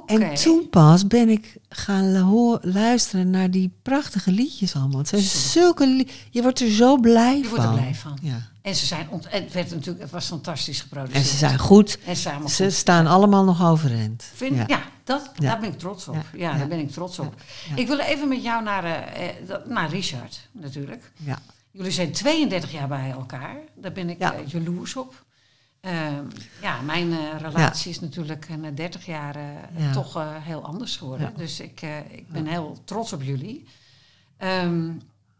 En 0.07 0.34
toen 0.34 0.68
pas 0.70 1.07
ben 1.07 1.28
ik 1.28 1.57
gaan 1.68 2.12
luisteren 2.62 3.30
naar 3.30 3.51
die 3.51 3.72
prachtige 3.82 4.30
liedjes 4.30 4.74
allemaal. 4.74 4.99
Het 4.99 5.09
zijn 5.09 5.22
zulke 5.22 6.07
Je 6.30 6.43
wordt 6.43 6.61
er 6.61 6.70
zo 6.70 6.97
blij 6.97 7.37
Je 7.37 7.43
van. 7.45 7.51
wordt 7.51 7.64
er 7.64 7.72
blij 7.72 7.95
van. 7.95 8.18
Ja. 8.22 8.49
En 8.62 8.74
ze 8.74 8.87
zijn 8.87 9.07
ont 9.11 9.26
en 9.26 9.43
het 9.43 9.53
werd 9.53 9.70
natuurlijk, 9.70 10.01
het 10.01 10.11
was 10.11 10.26
fantastisch 10.26 10.80
geproduceerd. 10.80 11.18
En 11.24 11.30
ze 11.30 11.37
zijn 11.37 11.59
goed. 11.59 11.99
En 12.07 12.16
ze 12.16 12.30
Ze 12.47 12.62
goed. 12.64 12.72
staan 12.72 13.07
allemaal 13.07 13.45
nog 13.45 13.64
overeind. 13.64 14.30
Vind, 14.34 14.57
ja, 14.68 14.82
dat, 15.05 15.30
Ja. 15.39 15.49
daar 15.51 15.61
ben 15.61 15.72
ik 15.72 15.78
trots 15.78 16.09
op. 16.09 16.16
Ja, 16.34 16.59
daar 16.59 16.68
ben 16.68 16.78
ik 16.78 16.91
trots 16.91 17.18
op. 17.18 17.34
Ik 17.74 17.87
wil 17.87 17.99
even 17.99 18.28
met 18.28 18.43
jou 18.43 18.62
naar, 18.62 18.84
eh, 18.84 19.28
eh, 19.51 19.66
naar 19.66 19.91
Richard, 19.91 20.49
natuurlijk. 20.53 21.12
Ja. 21.16 21.39
Jullie 21.70 21.91
zijn 21.91 22.12
32 22.12 22.72
jaar 22.72 22.89
bij 22.89 23.11
elkaar. 23.11 23.57
Daar 23.74 23.93
ben 23.93 24.11
ik 24.11 24.18
eh, 24.18 24.30
jaloers 24.47 24.97
op. 24.97 25.24
Ehm, 25.87 26.24
ja, 26.62 26.80
mijn 26.80 27.12
eh, 27.12 27.18
relatie 27.41 27.91
is 27.91 28.01
natuurlijk 28.01 28.47
eh, 28.49 28.57
na 28.57 28.70
30 28.70 29.07
jaar 29.07 29.37
eh, 29.37 29.43
Ja. 29.76 29.93
toch 29.93 30.18
heel 30.41 30.62
anders 30.64 30.97
geworden. 30.97 31.30
Ja. 31.32 31.39
Dus 31.39 31.61
ik, 31.61 31.82
ik 32.11 32.28
ben 32.28 32.47
heel 32.47 32.78
trots 32.84 33.12
op 33.12 33.22
jullie. 33.22 33.66
Ehm, 34.37 34.91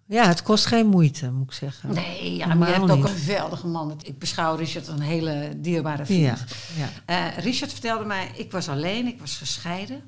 ja, 0.07 0.27
het 0.29 0.43
kost 0.43 0.67
geen 0.67 0.87
moeite, 0.87 1.31
moet 1.31 1.47
ik 1.47 1.53
zeggen. 1.53 1.95
nee, 1.95 2.37
ja, 2.37 2.55
maar 2.55 2.69
je 2.69 2.75
hebt 2.75 2.91
ook 2.91 3.05
een 3.05 3.09
geweldige 3.09 3.67
man. 3.67 4.01
Ik 4.05 4.19
beschouw 4.19 4.55
Richard 4.57 4.89
als 4.89 4.99
een 4.99 5.05
hele 5.07 5.53
dierbare 5.57 6.05
vriend. 6.07 6.45
Ja, 6.77 6.89
ja. 7.07 7.29
Richard 7.29 7.73
vertelde 7.73 8.05
mij, 8.05 8.31
ik 8.35 8.53
was 8.53 8.69
alleen, 8.69 9.07
ik 9.07 9.21
was 9.21 9.37
gescheiden. 9.37 10.03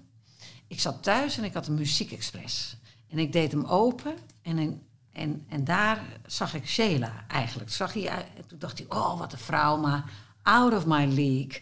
Ik 0.67 0.81
zat 0.81 1.03
thuis 1.03 1.39
en 1.39 1.45
ik 1.45 1.55
had 1.55 1.67
een 1.67 1.75
muziekexpress. 1.75 2.77
En 3.11 3.19
ik 3.19 3.33
deed 3.33 3.53
hem 3.53 3.65
open 3.65 4.15
en, 4.43 4.59
in- 4.59 4.83
en, 5.13 5.45
en 5.49 5.65
daar 5.65 6.03
zag 6.27 6.55
ik 6.55 6.67
Sheila 6.69 7.13
eigenlijk. 7.29 7.71
Zag 7.71 7.93
hij, 7.93 8.27
toen 8.47 8.59
dacht 8.59 8.79
hij, 8.79 8.87
oh 8.89 9.19
wat 9.19 9.33
een 9.33 9.39
vrouw, 9.39 9.77
maar 9.77 10.05
out 10.49 10.73
of 10.73 10.87
my 10.87 11.07
league. 11.07 11.61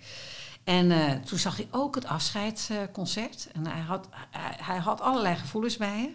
En 0.65 0.91
eh, 0.91 1.13
toen 1.13 1.39
zag 1.39 1.57
hij 1.57 1.69
ook 1.71 1.95
het 1.95 2.07
afscheidsconcert. 2.07 3.49
en 3.53 3.67
hij 3.67 3.81
had, 3.81 4.09
hij, 4.31 4.57
hij 4.61 4.79
had 4.79 5.01
allerlei 5.01 5.37
gevoelens 5.37 5.77
bij 5.77 6.01
je. 6.01 6.15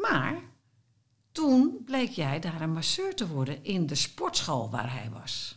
Maar 0.00 0.34
toen 1.32 1.82
bleek 1.84 2.10
jij 2.10 2.40
daar 2.40 2.60
een 2.60 2.72
masseur 2.72 3.14
te 3.14 3.28
worden 3.28 3.64
in 3.64 3.86
de 3.86 3.94
sportschool 3.94 4.70
waar 4.70 4.92
hij 4.92 5.10
was. 5.12 5.56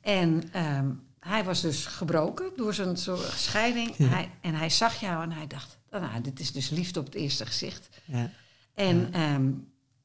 En 0.00 0.52
ehm, 0.52 0.90
hij 1.20 1.44
was 1.44 1.60
dus 1.60 1.86
gebroken 1.86 2.50
door 2.56 2.74
zijn 2.74 2.96
soort 2.96 3.32
scheiding. 3.32 3.94
Ja. 3.96 4.06
Hij, 4.06 4.30
en 4.40 4.54
hij 4.54 4.70
zag 4.70 5.00
jou 5.00 5.22
en 5.22 5.32
hij 5.32 5.46
dacht, 5.46 5.78
nou, 5.90 6.20
dit 6.20 6.40
is 6.40 6.52
dus 6.52 6.70
liefde 6.70 7.00
op 7.00 7.06
het 7.06 7.14
eerste 7.14 7.46
gezicht. 7.46 7.88
ja. 8.04 8.30
En, 8.74 9.12
ehm, 9.12 9.50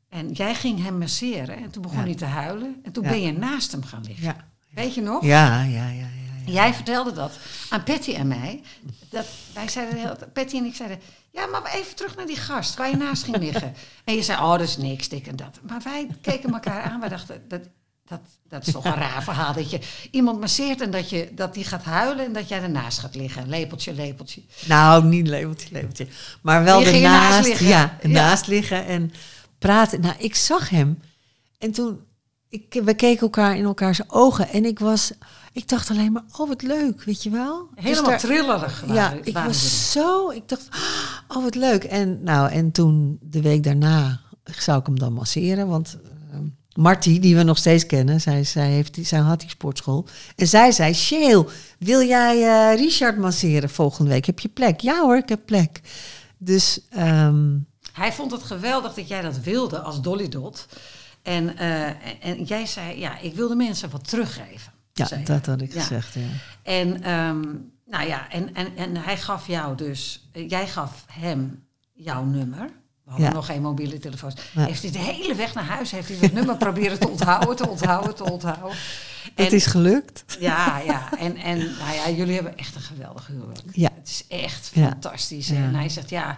en 0.09 0.31
jij 0.31 0.55
ging 0.55 0.83
hem 0.83 0.97
masseren 0.97 1.55
en 1.57 1.71
toen 1.71 1.81
begon 1.81 2.03
hij 2.03 2.15
te 2.15 2.25
huilen. 2.25 2.79
En 2.83 2.91
toen 2.91 3.03
ben 3.03 3.21
je 3.21 3.31
naast 3.31 3.71
hem 3.71 3.83
gaan 3.83 4.03
liggen. 4.03 4.52
Weet 4.73 4.93
je 4.95 5.01
nog? 5.01 5.23
Ja, 5.23 5.61
ja, 5.61 5.87
ja, 5.87 5.89
ja. 5.89 6.07
ja. 6.45 6.51
Jij 6.51 6.73
vertelde 6.73 7.11
dat 7.11 7.31
aan 7.69 7.83
Patty 7.83 8.13
en 8.13 8.27
mij. 8.27 8.61
Dat, 9.09 9.25
wij 9.53 9.67
zeiden, 9.69 10.17
Patty 10.33 10.57
en 10.57 10.65
ik 10.65 10.75
zeiden... 10.75 10.99
Ja, 11.31 11.45
maar 11.45 11.73
even 11.73 11.95
terug 11.95 12.15
naar 12.15 12.25
die 12.25 12.35
gast 12.37 12.75
waar 12.75 12.89
je 12.89 12.95
naast 12.95 13.23
ging 13.23 13.37
liggen. 13.37 13.73
En 14.05 14.15
je 14.15 14.23
zei, 14.23 14.41
oh, 14.41 14.51
dat 14.51 14.61
is 14.61 14.77
niks, 14.77 15.09
dit 15.09 15.27
en 15.27 15.35
dat. 15.35 15.59
Maar 15.67 15.81
wij 15.83 16.07
keken 16.21 16.53
elkaar 16.53 16.81
aan. 16.81 16.99
Wij 16.99 17.09
dachten, 17.09 17.41
dat, 17.47 17.61
dat, 18.05 18.19
dat 18.49 18.67
is 18.67 18.73
toch 18.73 18.85
een 18.85 18.95
raar 18.95 19.23
verhaal. 19.23 19.53
Dat 19.53 19.71
je 19.71 19.79
iemand 20.11 20.39
masseert 20.39 20.81
en 20.81 20.91
dat, 20.91 21.09
je, 21.09 21.29
dat 21.33 21.53
die 21.53 21.63
gaat 21.63 21.83
huilen... 21.83 22.25
en 22.25 22.33
dat 22.33 22.49
jij 22.49 22.61
ernaast 22.61 22.99
gaat 22.99 23.15
liggen. 23.15 23.49
Lepeltje, 23.49 23.93
lepeltje. 23.93 24.41
Nou, 24.65 25.03
niet 25.05 25.27
lepeltje, 25.27 25.67
lepeltje. 25.71 26.07
Maar 26.41 26.63
wel 26.63 26.79
ernaast 26.79 26.95
ernaast, 26.95 27.47
liggen. 27.47 27.67
ja, 27.67 27.79
Ja. 27.79 27.97
ernaast 28.01 28.47
liggen 28.47 28.85
en 28.85 29.13
praten. 29.57 30.01
Nou, 30.01 30.15
ik 30.17 30.35
zag 30.35 30.69
hem. 30.69 31.01
En 31.57 31.71
toen, 31.71 31.99
ik, 32.53 32.81
we 32.83 32.93
keken 32.93 33.21
elkaar 33.21 33.57
in 33.57 33.63
elkaars 33.63 33.99
ogen. 34.09 34.49
En 34.49 34.65
ik 34.65 34.79
was, 34.79 35.11
ik 35.51 35.67
dacht 35.67 35.89
alleen 35.89 36.11
maar, 36.11 36.23
oh 36.37 36.47
wat 36.47 36.61
leuk, 36.61 37.03
weet 37.03 37.23
je 37.23 37.29
wel. 37.29 37.67
Dus 37.75 37.83
Helemaal 37.83 38.09
daar- 38.09 38.19
trillerig 38.19 38.79
waren, 38.81 38.95
Ja, 38.95 39.11
ik 39.23 39.33
waren 39.33 39.49
was 39.49 39.61
jullie. 39.61 39.77
zo, 40.07 40.29
ik 40.29 40.47
dacht, 40.49 40.67
oh 41.27 41.43
wat 41.43 41.55
leuk. 41.55 41.83
En 41.83 42.23
nou, 42.23 42.51
en 42.51 42.71
toen 42.71 43.17
de 43.21 43.41
week 43.41 43.63
daarna 43.63 44.19
zou 44.59 44.79
ik 44.79 44.85
hem 44.85 44.99
dan 44.99 45.13
masseren, 45.13 45.67
want 45.67 45.97
uh, 46.33 46.37
Marty, 46.75 47.19
die 47.19 47.35
we 47.35 47.43
nog 47.43 47.57
steeds 47.57 47.85
kennen, 47.85 48.21
zij, 48.21 48.43
zij, 48.43 48.69
heeft, 48.69 48.93
die- 48.93 49.05
zij 49.05 49.19
had 49.19 49.39
die 49.39 49.49
sportschool. 49.49 50.05
En 50.35 50.47
zij 50.47 50.71
zei, 50.71 50.93
Sheel, 50.93 51.49
wil 51.79 52.01
jij 52.01 52.41
eh, 52.71 52.77
Richard 52.79 53.17
masseren 53.17 53.69
volgende 53.69 54.09
week? 54.11 54.25
Heb 54.25 54.39
je 54.39 54.49
plek? 54.49 54.79
Ja 54.79 55.01
hoor, 55.01 55.17
ik 55.17 55.29
heb 55.29 55.39
plek. 55.45 55.81
Dus 56.37 56.79
ehm, 56.89 57.57
Hij 57.93 58.13
vond 58.13 58.31
het 58.31 58.43
geweldig 58.43 58.93
dat 58.93 59.07
jij 59.07 59.21
dat 59.21 59.39
wilde 59.39 59.79
als 59.79 60.01
Dolly 60.01 60.27
Dot. 60.29 60.65
En, 61.23 61.57
eh, 61.57 61.87
en, 62.27 62.43
jij 62.43 62.65
zei, 62.65 62.99
ja, 62.99 63.19
ik 63.19 63.33
wil 63.35 63.47
de 63.47 63.55
mensen 63.55 63.89
wat 63.89 64.07
teruggeven. 64.09 64.71
ja, 64.93 65.05
zei 65.05 65.23
dat 65.23 65.45
had 65.45 65.61
ik 65.61 65.73
Ja. 65.73 65.81
gezegd. 65.81 66.13
Ja. 66.13 66.21
En, 66.63 67.03
ehm, 67.03 67.41
nou 67.85 68.07
ja, 68.07 68.29
en, 68.29 68.53
en, 68.55 68.77
en 68.77 68.95
hij 68.97 69.17
gaf 69.17 69.47
jou 69.47 69.75
dus, 69.77 70.29
eh, 70.31 70.49
jij 70.49 70.67
gaf 70.67 71.05
hem 71.11 71.65
jouw 71.93 72.23
nummer. 72.23 72.69
We 73.03 73.09
hadden 73.09 73.27
Ja. 73.27 73.33
nog 73.33 73.45
geen 73.45 73.61
mobiele 73.61 73.99
telefoons. 73.99 74.35
Ja. 74.53 74.65
Heeft 74.65 74.81
hij 74.81 74.91
de 74.91 74.97
hele 74.97 75.35
weg 75.35 75.53
naar 75.53 75.63
huis, 75.65 75.91
heeft 75.91 76.07
hij 76.09 76.19
dat 76.19 76.31
nummer 76.31 76.57
proberen 76.57 76.99
te 76.99 77.09
onthouden, 77.09 77.55
te 77.55 77.69
onthouden, 77.69 78.15
te 78.15 78.31
onthouden. 78.31 78.77
Het 79.35 79.53
is 79.53 79.65
gelukt. 79.65 80.23
Ja, 80.39 80.79
ja. 80.79 81.17
En, 81.17 81.35
en 81.37 81.57
nou 81.57 81.93
ja, 81.95 82.09
jullie 82.09 82.33
hebben 82.35 82.57
echt 82.57 82.75
een 82.75 82.81
geweldig 82.81 83.27
huwelijk. 83.27 83.59
Ja. 83.71 83.89
Het 83.95 84.07
is 84.07 84.25
echt 84.27 84.69
fantastisch. 84.73 85.49
En 85.49 85.75
hij 85.75 85.89
zegt, 85.89 86.09
ja, 86.09 86.37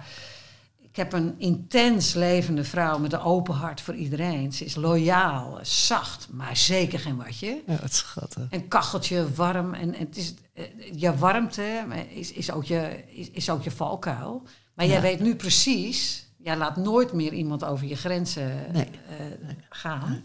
ik 0.96 1.02
heb 1.02 1.14
een 1.14 1.36
intens 1.38 2.14
levende 2.14 2.64
vrouw 2.64 2.98
met 3.00 3.14
een 3.14 3.20
open 3.20 3.54
hart 3.54 3.82
voor 3.82 3.96
iedereen. 3.96 4.54
Ze 4.54 4.66
is 4.66 4.76
loyaal, 4.76 5.60
zacht, 5.62 6.28
maar 6.32 6.58
zeker 6.58 7.00
geen 7.00 7.16
watje. 7.18 7.62
Ja, 7.68 7.78
wat 7.82 7.93
schattig. 7.93 8.48
Een 8.50 8.68
kacheltje, 8.68 9.34
warm. 9.34 9.74
En 9.74 9.93
het 9.96 10.18
is, 10.18 10.34
eh, 10.54 10.64
je 10.96 11.16
warmte 11.18 11.86
is, 12.10 12.32
is, 12.32 12.52
ook 12.52 12.64
je, 12.64 13.04
is, 13.08 13.30
is 13.32 13.50
ook 13.50 13.64
je 13.64 13.72
valkuil. 13.72 14.43
Maar 14.74 14.86
jij 14.86 15.02
weet 15.02 15.20
nu 15.20 15.36
precies, 15.36 16.26
jij 16.38 16.58
laat 16.58 16.76
nooit 16.78 17.14
meer 17.14 17.34
iemand 17.34 17.64
over 17.64 17.88
je 17.88 17.96
grenzen 17.96 18.66
Nee. 18.72 18.89
eh, 19.10 19.26
gaan. 19.70 20.24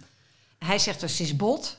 Hij 0.58 0.78
zegt 0.78 1.00
dus, 1.00 1.16
ze 1.16 1.22
is 1.22 1.36
bot, 1.36 1.78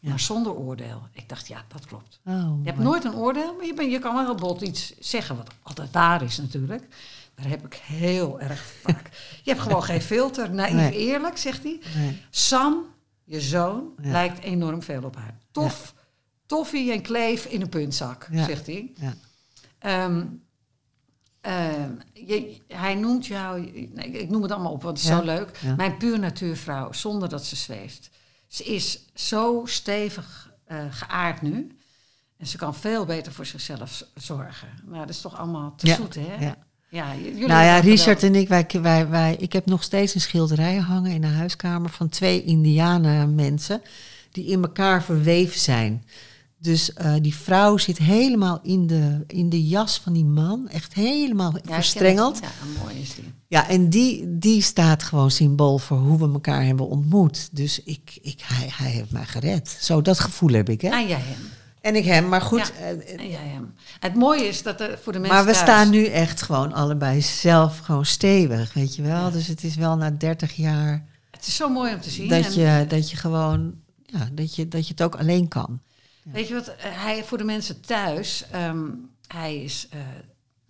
Ja. 0.00 0.08
maar 0.08 0.20
zonder 0.20 0.52
oordeel. 0.54 1.02
Ik 1.12 1.28
dacht, 1.28 1.48
ja, 1.48 1.64
dat 1.68 1.86
klopt. 1.86 2.20
Oh, 2.24 2.58
Je 2.62 2.70
hebt 2.70 2.82
nooit 2.82 3.04
een 3.04 3.14
oordeel, 3.14 3.54
maar 3.56 3.66
je, 3.66 3.74
ben, 3.74 3.90
je 3.90 3.98
kan 3.98 4.14
wel 4.14 4.24
heel 4.24 4.34
bot 4.34 4.60
iets 4.60 4.92
zeggen, 4.98 5.36
wat 5.36 5.50
altijd 5.62 5.90
waar 5.92 6.22
is 6.22 6.36
natuurlijk. 6.38 6.84
Daar 7.34 7.48
heb 7.48 7.64
ik 7.64 7.74
heel 7.74 8.40
erg 8.40 8.62
vaak. 8.82 9.10
Je 9.42 9.50
hebt 9.50 9.62
gewoon 9.62 9.82
geen 9.82 10.02
filter. 10.02 10.50
Naïef 10.50 10.72
Nee. 10.74 10.96
eerlijk, 10.96 11.36
zegt 11.38 11.62
hij. 11.62 11.80
Nee. 11.96 12.22
Sam, 12.30 12.84
je 13.24 13.40
zoon, 13.40 13.92
Ja. 14.02 14.10
lijkt 14.10 14.38
enorm 14.42 14.82
veel 14.82 15.02
op 15.02 15.16
haar. 15.16 15.38
Tof, 15.50 15.94
toffie 16.46 16.92
en 16.92 17.02
kleef 17.02 17.44
in 17.44 17.60
een 17.60 17.68
puntzak, 17.68 18.28
Ja. 18.30 18.44
zegt 18.44 18.66
hij. 18.66 18.92
Ja. 18.94 19.14
Ehm, 19.78 20.24
ehm, 21.40 21.90
je, 22.12 22.60
hij 22.68 22.94
noemt 22.94 23.26
jou, 23.26 23.60
nee, 23.94 24.06
ik 24.10 24.28
noem 24.30 24.42
het 24.42 24.50
allemaal 24.52 24.72
op, 24.72 24.82
want 24.82 24.96
het 24.98 25.06
is 25.10 25.12
zo 25.16 25.22
leuk. 25.24 25.60
Mijn 25.76 25.96
puur 25.96 26.18
natuurvrouw, 26.18 26.92
zonder 26.92 27.28
dat 27.28 27.44
ze 27.44 27.56
zweeft. 27.56 28.10
Ze 28.48 28.64
is 28.64 29.04
zo 29.14 29.62
stevig 29.64 30.50
eh, 30.64 30.84
geaard 30.90 31.42
nu. 31.42 31.76
En 32.36 32.46
ze 32.46 32.56
kan 32.56 32.74
veel 32.74 33.04
beter 33.04 33.32
voor 33.32 33.46
zichzelf 33.46 34.04
zorgen. 34.14 34.68
Nou, 34.84 34.98
dat 34.98 35.08
is 35.08 35.20
toch 35.20 35.38
allemaal 35.38 35.74
te 35.76 35.86
zoet, 35.94 36.14
hè? 36.14 36.34
ja. 36.40 36.56
Ja, 36.92 37.14
jullie 37.22 37.46
Nou 37.46 37.64
ja, 37.64 37.78
Richard 37.78 38.22
en 38.22 38.34
ik, 38.34 38.48
wij, 38.48 38.66
wij, 38.82 39.08
wij, 39.08 39.36
ik 39.38 39.52
heb 39.52 39.66
nog 39.66 39.82
steeds 39.82 40.14
een 40.14 40.20
schilderij 40.20 40.76
hangen 40.76 41.12
in 41.12 41.20
de 41.20 41.26
huiskamer 41.26 41.90
van 41.90 42.08
twee 42.08 42.44
Indianen 42.44 43.34
mensen 43.34 43.82
die 44.30 44.46
in 44.46 44.62
elkaar 44.62 45.02
verweven 45.02 45.60
zijn. 45.60 46.04
Dus 46.58 46.92
eh, 46.92 47.14
die 47.20 47.34
vrouw 47.34 47.76
zit 47.76 47.98
helemaal 47.98 48.60
in 48.62 48.86
de, 48.86 49.24
in 49.26 49.48
de 49.48 49.66
jas 49.66 49.98
van 49.98 50.12
die 50.12 50.24
man, 50.24 50.68
echt 50.68 50.94
helemaal 50.94 51.52
Ja, 51.64 51.74
verstrengeld. 51.74 52.34
het. 52.40 52.44
Ja, 52.44 52.82
mooi 52.82 53.00
is 53.00 53.14
die. 53.14 53.24
Ja, 53.48 53.68
en 53.68 53.88
die, 53.88 54.38
die 54.38 54.62
staat 54.62 55.02
gewoon 55.02 55.30
symbool 55.30 55.78
voor 55.78 55.98
hoe 55.98 56.18
we 56.18 56.32
elkaar 56.32 56.64
hebben 56.64 56.88
ontmoet. 56.88 57.48
Dus 57.52 57.82
ik, 57.82 58.18
ik, 58.22 58.40
hij, 58.44 58.68
hij 58.72 58.90
heeft 58.90 59.10
mij 59.10 59.24
gered. 59.24 59.76
Zo, 59.80 60.02
dat 60.02 60.20
gevoel 60.20 60.52
heb 60.52 60.68
ik, 60.68 60.80
hè? 60.80 60.88
En 60.88 61.08
jij 61.08 61.20
hem. 61.20 61.50
En 61.82 61.96
ik 61.96 62.04
hem, 62.04 62.28
maar 62.28 62.40
goed. 62.40 62.72
Ja, 62.78 62.84
eh, 62.86 63.20
en 63.20 63.28
jij 63.30 63.46
hem. 63.46 63.74
Het 64.00 64.14
mooie 64.14 64.44
is 64.44 64.62
dat 64.62 64.80
er 64.80 64.98
voor 65.02 65.12
de 65.12 65.18
mensen 65.18 65.36
maar 65.36 65.46
we 65.46 65.52
thuis- 65.52 65.64
staan 65.64 65.90
nu 65.90 66.04
echt 66.06 66.42
gewoon 66.42 66.72
allebei 66.72 67.20
zelf 67.22 67.78
gewoon 67.78 68.06
stevig, 68.06 68.72
weet 68.72 68.96
je 68.96 69.02
wel. 69.02 69.30
Dus 69.30 69.46
het 69.46 69.64
is 69.64 69.74
wel 69.76 69.96
na 69.96 70.10
30 70.10 70.52
jaar 70.56 71.04
Het 71.30 71.46
is 71.46 71.56
zo 71.56 71.68
mooi 71.68 71.94
om 71.94 72.00
te 72.00 72.10
zien. 72.10 72.28
dat 72.28 72.44
En 72.44 72.60
je, 72.60 72.86
dat 72.86 73.10
je 73.10 73.16
gewoon, 73.16 73.74
ja, 74.04 74.28
dat 74.32 74.54
je, 74.54 74.68
dat 74.68 74.86
je 74.86 74.92
het 74.92 75.02
ook 75.02 75.16
alleen 75.16 75.48
kan. 75.48 75.80
Weet 76.22 76.48
je 76.48 76.54
wat, 76.54 76.68
eh, 76.68 76.74
hij 76.80 77.24
voor 77.24 77.38
de 77.38 77.44
mensen 77.44 77.80
thuis, 77.80 78.44
ehm, 78.50 78.80
hij 79.26 79.56
is 79.62 79.86
eh, 79.90 79.98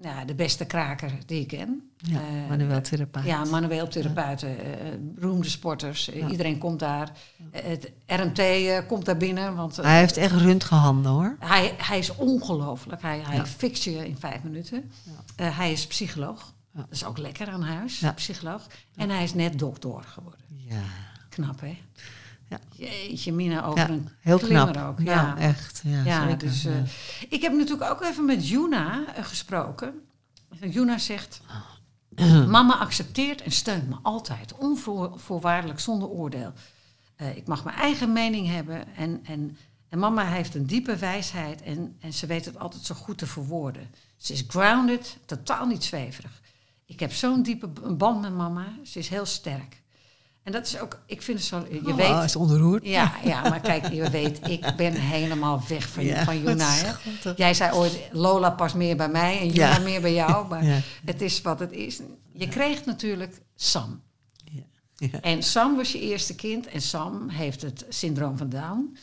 ja, 0.03 0.25
de 0.25 0.35
beste 0.35 0.65
kraker 0.65 1.13
die 1.27 1.41
ik 1.41 1.49
ken. 1.49 1.91
Ja, 1.97 2.19
Eh, 2.21 2.49
manueel 2.49 2.81
therapeut. 2.81 3.25
Ja, 3.25 3.45
manueel 3.45 3.89
therapeuten, 3.89 4.59
eh, 4.65 4.91
beroemde 5.01 5.49
sporters, 5.49 6.11
eh, 6.11 6.31
iedereen 6.31 6.59
komt 6.59 6.79
daar. 6.79 7.13
Eh, 7.51 7.63
het 7.65 7.93
RMT 8.07 8.39
eh, 8.39 8.79
komt 8.87 9.05
daar 9.05 9.17
binnen, 9.17 9.55
want 9.55 9.79
eh, 9.79 9.85
Hij 9.85 9.99
heeft 9.99 10.17
echt 10.17 10.35
röntgenhanden 10.35 11.13
hoor. 11.13 11.37
hij, 11.39 11.75
hij 11.77 11.99
is 11.99 12.15
ongelooflijk. 12.17 13.03
Hij, 13.03 13.21
hij 13.21 13.37
Ja. 13.37 13.47
fixt 13.47 13.85
je 13.85 14.07
in 14.09 14.17
vijf 14.19 14.43
minuten. 14.43 14.91
Eh, 15.37 15.57
hij 15.59 15.73
is 15.73 15.87
psycholoog. 15.87 16.55
Ja. 16.75 16.81
Dat 16.81 16.87
is 16.91 17.05
ook 17.05 17.19
lekker 17.19 17.49
aan 17.49 17.63
huis, 17.63 18.01
Ja. 18.01 18.13
psycholoog. 18.13 18.67
En 18.97 19.11
hij 19.11 19.23
is 19.23 19.35
net 19.35 19.59
dokter 19.59 20.03
geworden. 20.07 20.41
Ja, 20.69 20.81
Knap, 21.29 21.61
hè? 21.61 21.79
Ja. 22.53 22.87
Jeetje, 22.87 23.33
Mina, 23.33 23.65
over 23.65 23.79
ja 23.79 23.89
een 23.89 24.09
heel 24.21 24.39
knap. 24.39 24.77
ook. 24.77 25.01
Ja, 25.01 25.37
echt. 25.39 25.83
Ja, 25.85 26.23
zeker. 26.23 26.39
dus 26.39 26.65
eh, 26.65 26.75
ik 27.29 27.43
heb 27.43 27.53
natuurlijk 27.53 27.91
ook 27.91 28.03
even 28.03 28.25
met 28.25 28.49
Juna 28.49 29.15
eh, 29.15 29.25
gesproken. 29.25 29.95
Juna 30.61 30.99
zegt: 30.99 31.41
Mama 32.49 32.79
accepteert 32.79 33.43
en 33.43 33.51
steunt 33.51 33.89
me 33.89 33.97
altijd, 34.03 34.55
onvoorwaardelijk, 34.55 35.81
zonder 35.81 36.09
oordeel. 36.09 36.53
Eh, 37.17 37.37
ik 37.37 37.47
mag 37.47 37.65
mijn 37.65 37.77
eigen 37.77 38.13
mening 38.13 38.49
hebben 38.49 38.97
en, 38.97 39.21
en, 39.25 39.57
en 39.89 39.99
mama 39.99 40.25
heeft 40.25 40.55
een 40.55 40.67
diepe 40.67 40.97
wijsheid 40.97 41.63
en, 41.63 41.97
en 42.01 42.13
ze 42.13 42.27
weet 42.27 42.45
het 42.45 42.59
altijd 42.59 42.83
zo 42.83 42.95
goed 42.95 43.19
te 43.19 43.27
verwoorden. 43.27 43.91
Ze 44.17 44.33
is 44.33 44.45
grounded, 44.49 45.19
totaal 45.27 45.67
niet 45.67 45.85
zweverig. 45.85 46.41
Ik 46.87 47.01
heb 47.01 47.13
zo'n 47.13 47.43
diepe 47.43 47.67
band 47.97 48.21
met 48.21 48.35
mama, 48.35 48.67
ze 48.85 48.99
is 48.99 49.09
heel 49.09 49.27
sterk. 49.27 49.82
En 50.43 50.53
dat 50.53 50.67
is 50.67 50.79
ook, 50.79 50.99
ik 51.07 51.23
vind 51.23 51.39
het 51.39 51.47
zo, 51.47 51.67
je 51.71 51.87
Oh, 51.91 51.97
weet, 51.97 52.25
is 52.25 52.37
ontroerd. 52.37 52.87
ja, 52.87 53.13
ja, 53.25 53.41
maar 53.49 53.61
kijk, 53.61 53.93
je 53.93 54.11
weet, 54.11 54.49
ik 54.49 54.73
ben 54.77 54.93
helemaal 54.93 55.63
weg 55.69 55.89
van, 55.89 56.05
Ja, 56.05 56.25
van 56.25 56.43
Juna. 56.43 56.75
Jij 57.37 57.55
zei 57.55 57.73
ooit, 57.73 57.99
Lola 58.13 58.51
past 58.51 58.75
meer 58.75 58.97
bij 58.97 59.09
mij 59.09 59.41
en 59.41 59.47
Juna 59.49 59.69
Ja. 59.71 59.79
meer 59.79 60.01
bij 60.01 60.15
jou. 60.15 60.47
Maar 60.49 60.65
Ja. 60.65 60.79
het 61.05 61.21
is 61.21 61.43
wat 61.43 61.59
het 61.59 61.73
is. 61.73 62.01
Je 62.33 62.49
kreeg 62.49 62.85
natuurlijk 62.85 63.41
Sam. 63.57 64.01
En 65.21 65.43
Sam 65.43 65.77
was 65.77 65.93
je 65.93 66.01
eerste 66.01 66.35
kind 66.35 66.67
en 66.67 66.81
Sam 66.83 67.29
heeft 67.29 67.63
het 67.63 67.85
syndroom 67.89 68.37
van 68.37 68.49
Down. 68.49 68.97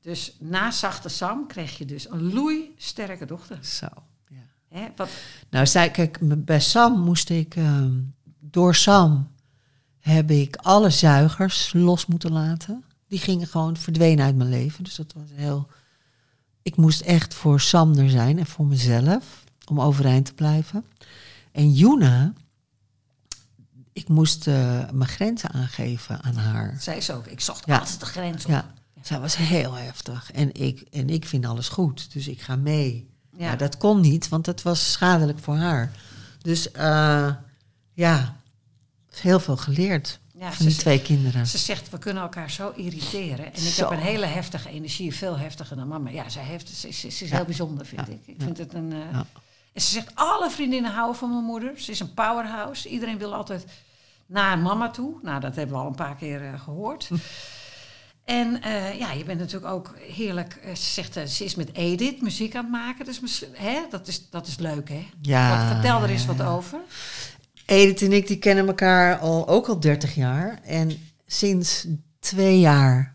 Dus 0.00 0.36
na 0.38 0.70
zachte 0.70 1.08
Sam 1.08 1.46
kreeg 1.46 1.78
je 1.78 1.84
dus 1.84 2.10
een 2.10 2.32
loeisterke 2.32 3.26
dochter. 3.26 3.58
Zo. 3.62 3.86
Ja. 4.28 4.36
Hè? 4.78 4.86
Wat, 4.96 5.08
Nou, 5.50 5.66
zij, 5.66 5.90
kijk, 5.90 6.18
bij 6.44 6.60
Sam 6.60 7.00
moest 7.00 7.30
ik, 7.30 7.56
ehm, 7.56 7.92
door 8.40 8.74
Sam 8.74 9.30
heb 10.00 10.30
ik 10.30 10.56
alle 10.56 10.90
zuigers 10.90 11.72
los 11.72 12.06
moeten 12.06 12.32
laten. 12.32 12.84
Die 13.08 13.18
gingen 13.18 13.46
gewoon 13.46 13.76
verdwenen 13.76 14.24
uit 14.24 14.36
mijn 14.36 14.48
leven. 14.48 14.84
Dus 14.84 14.94
dat 14.94 15.12
was 15.12 15.28
heel. 15.34 15.68
Ik 16.62 16.76
moest 16.76 17.00
echt 17.00 17.34
voor 17.34 17.60
Sam 17.60 17.98
er 17.98 18.10
zijn 18.10 18.38
en 18.38 18.46
voor 18.46 18.66
mezelf 18.66 19.44
om 19.66 19.80
overeind 19.80 20.24
te 20.26 20.34
blijven. 20.34 20.84
En 21.52 21.72
Juna, 21.72 22.32
ik 23.92 24.08
moest 24.08 24.46
eh, 24.46 24.90
mijn 24.90 25.08
grenzen 25.10 25.50
aangeven 25.50 26.22
aan 26.22 26.34
haar. 26.36 26.76
zei 26.80 27.00
ze 27.00 27.12
ook, 27.12 27.26
ik 27.26 27.40
zocht 27.40 27.66
Ja. 27.66 27.78
altijd 27.78 28.00
de 28.00 28.06
grens 28.06 28.44
op. 28.44 28.50
Ja, 28.50 28.72
zij 29.02 29.20
was 29.20 29.36
heel 29.36 29.74
heftig. 29.74 30.32
En 30.32 30.54
ik, 30.54 30.80
en 30.80 31.08
ik 31.10 31.24
vind 31.26 31.46
alles 31.46 31.68
goed, 31.68 32.12
dus 32.12 32.28
ik 32.28 32.40
ga 32.40 32.56
mee. 32.56 33.08
Ja. 33.36 33.50
Ja. 33.50 33.56
dat 33.56 33.76
kon 33.76 34.00
niet, 34.00 34.28
want 34.28 34.44
dat 34.44 34.62
was 34.62 34.92
schadelijk 34.92 35.38
voor 35.38 35.56
haar. 35.56 35.92
Dus 36.42 36.70
eh, 36.70 37.34
ja, 37.92 38.36
heel 39.20 39.40
veel 39.40 39.56
geleerd 39.56 40.18
Ja, 40.34 40.52
van 40.52 40.64
die 40.66 40.74
ze- 40.74 40.80
twee 40.80 41.02
kinderen. 41.02 41.46
Ze 41.46 41.58
zegt, 41.58 41.90
we 41.90 41.98
kunnen 41.98 42.22
elkaar 42.22 42.50
zo 42.50 42.72
irriteren. 42.76 43.44
En 43.44 43.62
ik 43.66 43.72
Zo. 43.72 43.88
heb 43.88 43.98
een 43.98 44.04
hele 44.04 44.26
heftige 44.26 44.68
energie, 44.70 45.14
veel 45.14 45.38
heftiger 45.38 45.76
dan 45.76 45.88
mama. 45.88 46.10
Ja, 46.10 46.28
zij 46.28 46.42
heeft, 46.42 46.68
ze, 46.68 46.88
is- 46.88 47.00
ze 47.00 47.06
is 47.06 47.18
Ja. 47.20 47.36
heel 47.36 47.44
bijzonder, 47.44 47.86
vind 47.86 48.06
Ja. 48.06 48.12
ik. 48.12 48.20
Ik 48.26 48.36
vind 48.38 48.58
het 48.58 48.74
een... 48.74 48.92
eh, 48.92 48.98
Ja. 49.12 49.26
En 49.72 49.80
ze 49.82 49.90
zegt, 49.90 50.10
alle 50.14 50.50
vriendinnen 50.50 50.92
houden 50.92 51.16
van 51.16 51.30
mijn 51.30 51.44
moeder. 51.44 51.72
Ze 51.76 51.90
is 51.90 52.00
een 52.00 52.14
powerhouse. 52.14 52.88
Iedereen 52.88 53.18
wil 53.18 53.34
altijd 53.34 53.64
naar 54.26 54.58
mama 54.58 54.90
toe. 54.90 55.14
Nou, 55.22 55.40
dat 55.40 55.56
hebben 55.56 55.74
we 55.76 55.82
al 55.82 55.88
een 55.88 55.94
paar 55.94 56.16
keer 56.16 56.42
eh, 56.44 56.60
gehoord. 56.60 57.06
Hm. 57.08 57.14
En 58.24 58.62
eh, 58.62 58.98
ja, 58.98 59.12
je 59.12 59.24
bent 59.24 59.38
natuurlijk 59.38 59.72
ook 59.72 59.94
heerlijk... 59.98 60.58
ze 60.74 60.82
zegt, 60.82 61.30
ze 61.30 61.44
is 61.44 61.54
met 61.54 61.74
Edith 61.74 62.22
muziek 62.22 62.54
aan 62.54 62.62
het 62.62 62.72
maken. 62.72 63.04
Dus 63.04 63.20
hè, 63.52 63.80
dat, 63.90 64.08
is, 64.08 64.30
dat 64.30 64.46
is 64.46 64.56
leuk, 64.58 64.88
hè? 64.88 65.06
Ja, 65.22 65.56
Wat, 65.68 65.72
vertel 65.76 66.02
er 66.02 66.10
eens 66.10 66.26
wat 66.26 66.42
over. 66.42 66.78
Edith 67.70 68.02
en 68.02 68.12
ik 68.12 68.26
die 68.26 68.36
kennen 68.38 68.66
elkaar 68.66 69.18
al, 69.18 69.48
ook 69.48 69.66
al 69.68 69.80
30 69.80 70.14
jaar. 70.14 70.60
En 70.64 70.90
sinds 71.26 71.86
twee 72.18 72.60
jaar. 72.60 73.14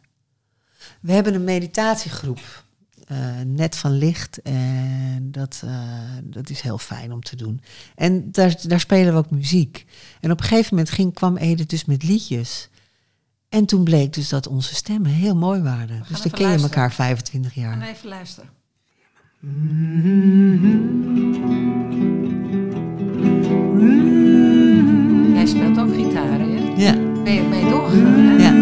We 0.99 1.12
hebben 1.12 1.34
een 1.34 1.43
meditatiegroep. 1.43 2.64
eh, 3.08 3.18
net 3.45 3.76
van 3.76 3.91
licht. 3.91 4.41
En 4.41 5.28
dat, 5.32 5.62
eh, 5.66 5.89
dat 6.24 6.49
is 6.49 6.62
heel 6.62 6.78
fijn 6.78 7.12
om 7.12 7.22
te 7.22 7.36
doen. 7.36 7.62
En 7.95 8.32
daar, 8.32 8.56
daar 8.68 8.80
spelen 8.80 9.12
we 9.14 9.20
ook 9.20 9.30
muziek. 9.32 9.86
En 10.22 10.32
op 10.32 10.39
een 10.39 10.45
gegeven 10.45 10.76
moment 10.76 10.89
ging, 10.93 11.14
kwam 11.14 11.38
Edith 11.38 11.70
dus 11.70 11.86
met 11.86 12.03
liedjes. 12.03 12.70
En 13.49 13.66
toen 13.66 13.84
bleek 13.84 14.14
dus 14.14 14.30
dat 14.30 14.47
onze 14.47 14.76
stemmen 14.76 15.12
heel 15.12 15.36
mooi 15.36 15.62
waren. 15.62 16.03
Dus 16.10 16.22
dan 16.22 16.32
ken 16.32 16.51
je 16.51 16.58
elkaar 16.64 16.91
25 16.93 17.56
En 17.56 17.62
jaar. 17.62 17.82
even 17.82 18.10
luisteren. 18.10 18.49
Jij 25.34 25.45
speelt 25.45 25.80
ook 25.80 25.93
gitaar, 25.95 26.39
hè? 26.39 26.43
Ja, 26.76 26.93
Ben 27.23 27.34
je 27.34 27.41
mee 27.49 27.69
doorgegaan? 27.69 28.19
hè? 28.19 28.43
ja. 28.43 28.53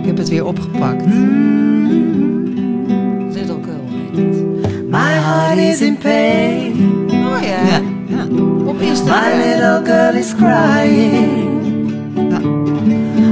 Ik 0.00 0.06
heb 0.06 0.16
het 0.16 0.28
weer 0.28 0.44
opgepakt. 0.46 1.04
Little 3.34 3.58
Girl 3.62 3.84
heet 3.88 4.16
het. 4.16 4.42
My 4.90 4.98
heart 5.12 5.58
is 5.58 5.80
in 5.80 5.96
pain. 5.98 6.72
Oh 7.10 7.42
ja, 7.42 7.48
Ja, 7.66 7.80
ja. 8.06 8.24
op 8.66 8.78
My 8.78 8.84
Instagram. 8.86 9.38
little 9.38 9.80
girl 9.84 10.14
is 10.14 10.34
crying. 10.36 11.48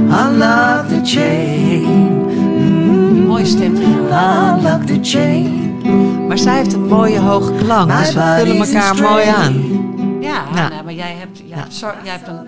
Unlock 0.09 0.87
the 0.87 0.99
chain. 1.03 1.83
Mooie 3.27 3.45
stem. 3.45 3.75
Unlock 3.75 4.81
the 4.85 4.97
chain. 5.01 5.68
Maar 6.27 6.37
zij 6.37 6.55
heeft 6.55 6.73
een 6.73 6.87
mooie 6.87 7.19
hoge 7.19 7.55
klank, 7.55 7.91
dus 7.91 8.13
we 8.13 8.35
vullen 8.37 8.57
elkaar 8.67 8.95
mooi 8.95 9.25
aan. 9.27 9.53
Ja, 10.21 10.45
Ja. 10.53 10.69
nou, 10.69 10.83
maar 10.83 10.93
jij 10.93 11.13
hebt, 11.15 11.37
jij 11.45 11.57
hebt, 11.57 11.73
zo, 11.73 11.91
jij 12.03 12.11
hebt 12.13 12.27
een, 12.27 12.47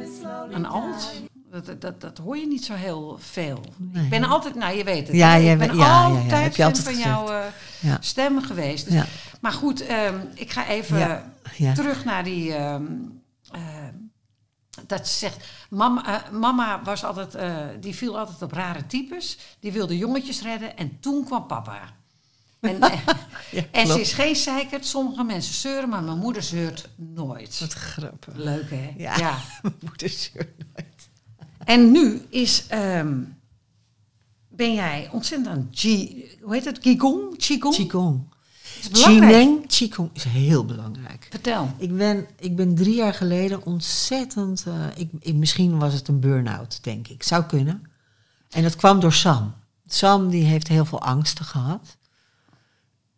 een 0.52 0.66
alt. 0.66 1.12
Dat, 1.52 1.82
dat, 1.82 2.02
dat 2.02 2.18
hoor 2.18 2.38
je 2.38 2.48
niet 2.48 2.66
zo 2.66 2.74
heel 2.74 3.18
veel. 3.20 3.60
Nee. 3.78 4.04
Ik 4.04 4.10
ben 4.10 4.24
altijd, 4.24 4.56
nou 4.56 4.78
je 4.78 4.84
weet 4.84 5.08
het. 5.08 5.16
Ja, 5.16 5.34
ik 5.36 5.58
ben 5.58 5.68
weet- 5.68 5.78
ja, 5.78 5.84
ja, 5.86 5.86
ja, 5.86 6.04
altijd 6.04 6.32
heb 6.44 6.56
je 6.56 6.64
fan 6.64 6.66
altijd 6.66 6.84
van 6.86 6.98
jouw 6.98 7.30
eh, 7.30 7.40
Ja. 7.80 7.98
stem 8.00 8.42
geweest. 8.42 8.86
Dus, 8.86 8.94
Ja. 8.94 9.06
Maar 9.42 9.52
goed, 9.52 9.86
ehm, 9.86 10.16
ik 10.34 10.52
ga 10.52 10.68
even 10.68 10.98
Ja, 11.00 11.24
ja. 11.56 11.74
terug 11.74 12.06
naar 12.06 12.24
die, 12.24 12.54
ehm, 12.54 12.84
eh, 13.52 13.60
Dat 14.88 15.08
zegt, 15.08 15.46
mama, 15.70 16.06
eh, 16.06 16.32
mama 16.40 16.82
was 16.84 17.04
altijd, 17.04 17.36
eh, 17.36 17.56
die 17.80 17.96
viel 17.96 18.20
altijd 18.20 18.42
op 18.42 18.52
rare 18.52 18.86
types. 18.86 19.38
Die 19.60 19.72
wilde 19.72 19.98
jongetjes 19.98 20.42
redden 20.42 20.78
en 20.78 20.98
toen 21.00 21.26
kwam 21.26 21.46
papa. 21.46 21.80
En, 22.62 22.82
eh, 22.92 23.08
Ja, 23.52 23.64
en 23.72 23.88
ze 23.88 24.02
is 24.02 24.14
geen 24.14 24.36
zeikert. 24.36 24.86
Sommige 24.86 25.24
mensen 25.24 25.54
zeuren, 25.54 25.90
maar 25.90 26.04
mijn 26.04 26.18
moeder 26.18 26.44
zeurt 26.44 26.90
nooit. 26.96 27.60
Wat 27.60 27.74
grappig. 27.74 28.34
Leuk 28.36 28.70
hè? 28.70 28.94
Ja. 28.98 29.38
Mijn 29.62 29.76
moeder 29.80 30.10
zeurt 30.10 30.58
nooit. 30.58 31.10
En 31.64 31.92
nu 31.92 32.22
is, 32.30 32.66
ehm, 32.68 33.20
ben 34.50 34.74
jij 34.74 35.10
ontzettend 35.12 35.48
aan 35.48 35.70
hoe 36.42 36.54
heet 36.54 36.66
het? 36.66 36.80
Qigong? 36.80 37.38
Qigong? 37.38 37.76
Qigong. 37.76 38.24
is 38.80 38.90
belangrijk. 38.90 39.32
Qigong, 39.32 39.68
Qigong 39.68 40.10
is 40.14 40.24
heel 40.24 40.66
belangrijk. 40.66 41.28
Vertel. 41.30 41.74
Ik 41.78 41.98
ben, 41.98 42.28
ik 42.40 42.56
ben 42.56 42.76
drie 42.76 42.96
jaar 42.96 43.14
geleden 43.14 43.66
ontzettend... 43.66 44.64
eh, 44.68 44.86
ik, 44.96 45.10
ik, 45.20 45.36
misschien 45.36 45.80
was 45.80 45.94
het 45.94 46.08
een 46.08 46.20
burn-out, 46.20 46.84
denk 46.84 47.08
ik. 47.08 47.24
Zou 47.24 47.44
kunnen. 47.44 47.84
En 48.50 48.64
dat 48.64 48.76
kwam 48.76 49.00
door 49.00 49.14
Sam. 49.14 49.54
Sam 49.88 50.30
die 50.30 50.44
heeft 50.44 50.68
heel 50.68 50.86
veel 50.86 51.02
angsten 51.02 51.46
gehad. 51.46 51.98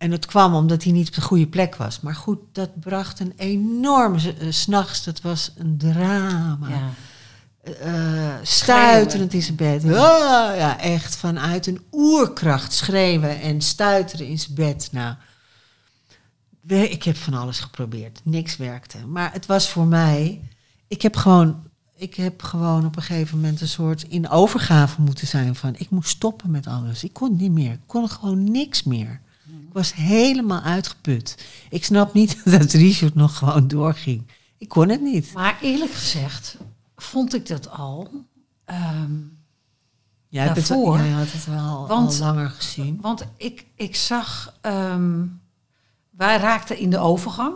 En 0.03 0.11
het 0.11 0.25
kwam 0.25 0.53
omdat 0.55 0.83
hij 0.83 0.91
niet 0.91 1.07
op 1.07 1.13
de 1.13 1.21
goede 1.21 1.47
plek 1.47 1.75
was. 1.75 1.99
Maar 1.99 2.15
goed, 2.15 2.39
dat 2.51 2.79
bracht 2.79 3.19
een 3.19 3.33
enorme... 3.37 4.33
eh, 4.39 4.47
S'nachts, 4.51 5.03
dat 5.03 5.21
was 5.21 5.51
een 5.57 5.77
drama. 5.77 6.67
Ja. 6.69 6.89
eh, 7.79 8.35
stuiterend 8.41 9.33
in 9.33 9.41
zijn 9.41 9.55
bed. 9.55 9.83
Ja, 9.83 10.79
echt 10.79 11.15
vanuit 11.15 11.67
een 11.67 11.81
oerkracht 11.91 12.73
schreeuwen 12.73 13.41
en 13.41 13.61
stuiteren 13.61 14.27
in 14.27 14.39
zijn 14.39 14.53
bed. 14.55 14.89
Nou, 14.91 15.15
ik 16.67 17.03
heb 17.03 17.15
van 17.17 17.33
alles 17.33 17.59
geprobeerd. 17.59 18.19
Niks 18.23 18.57
werkte. 18.57 18.97
Maar 19.07 19.33
het 19.33 19.45
was 19.45 19.69
voor 19.69 19.85
mij. 19.85 20.41
Ik 20.87 21.01
heb 21.01 21.15
gewoon. 21.15 21.63
Ik 21.95 22.15
heb 22.15 22.41
gewoon 22.41 22.85
op 22.85 22.95
een 22.95 23.01
gegeven 23.01 23.35
moment 23.39 23.61
een 23.61 23.67
soort 23.67 24.03
in 24.03 24.29
overgave 24.29 25.01
moeten 25.01 25.27
zijn 25.27 25.55
van 25.55 25.75
ik 25.77 25.89
moest 25.89 26.09
stoppen 26.09 26.51
met 26.51 26.67
alles. 26.67 27.03
Ik 27.03 27.13
kon 27.13 27.35
niet 27.35 27.51
meer. 27.51 27.71
Ik 27.71 27.79
kon 27.85 28.09
gewoon 28.09 28.51
niks 28.51 28.83
meer. 28.83 29.21
Ik 29.73 29.79
was 29.79 29.93
helemaal 29.93 30.61
uitgeput. 30.61 31.45
Ik 31.69 31.83
snap 31.85 32.13
niet 32.13 32.41
dat 32.59 32.71
Richard 32.71 33.15
nog 33.15 33.37
gewoon 33.37 33.67
doorging. 33.67 34.27
Ik 34.57 34.69
kon 34.69 34.89
het 34.89 35.01
niet. 35.01 35.33
Maar 35.33 35.57
eerlijk 35.61 35.91
gezegd 35.91 36.57
vond 36.95 37.33
ik 37.33 37.47
dat 37.47 37.69
al. 37.71 38.09
Ja, 40.29 40.43
ik 40.43 40.55
het- 40.55 40.67
Daarvoor, 40.67 40.97
jij 40.97 41.09
had 41.09 41.31
het 41.31 41.45
wel 41.45 41.87
want- 41.87 42.19
al 42.21 42.25
langer 42.25 42.49
gezien. 42.49 42.97
want 43.01 43.25
ik, 43.37 43.65
ik 43.75 43.95
zag, 43.95 44.57
ehm, 44.61 45.25
wij 46.09 46.37
raakten 46.37 46.77
in 46.77 46.89
de 46.89 46.97
overgang. 46.99 47.53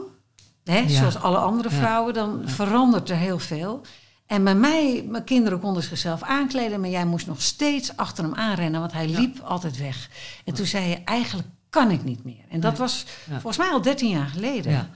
Hè, 0.63 0.77
Ja. 0.77 0.87
Zoals 0.87 1.15
alle 1.17 1.37
andere 1.37 1.69
Ja. 1.69 1.75
vrouwen, 1.75 2.13
dan 2.13 2.41
verandert 2.45 3.09
er 3.09 3.17
heel 3.17 3.39
veel. 3.39 3.81
En 4.25 4.43
bij 4.43 4.55
mij, 4.55 5.05
mijn 5.09 5.23
kinderen 5.23 5.59
konden 5.59 5.83
zichzelf 5.83 6.21
aankleden, 6.23 6.79
maar 6.79 6.89
jij 6.89 7.05
moest 7.05 7.27
nog 7.27 7.41
steeds 7.41 7.95
achter 7.97 8.23
hem 8.23 8.33
aanrennen, 8.35 8.79
want 8.79 8.91
hij 8.93 9.07
liep 9.09 9.39
altijd 9.39 9.77
weg. 9.77 10.09
En 10.45 10.53
toen 10.53 10.65
zei 10.65 10.89
je, 10.89 10.95
eigenlijk 11.03 11.47
kan 11.77 11.91
ik 11.91 12.03
niet 12.03 12.23
meer. 12.23 12.43
En 12.49 12.59
dat 12.59 12.71
Nee. 12.71 12.79
was 12.81 13.05
Ja. 13.29 13.31
volgens 13.33 13.57
mij 13.57 13.69
al 13.69 13.81
13 13.81 14.09
jaar 14.09 14.27
geleden. 14.27 14.71
Ja. 14.71 14.89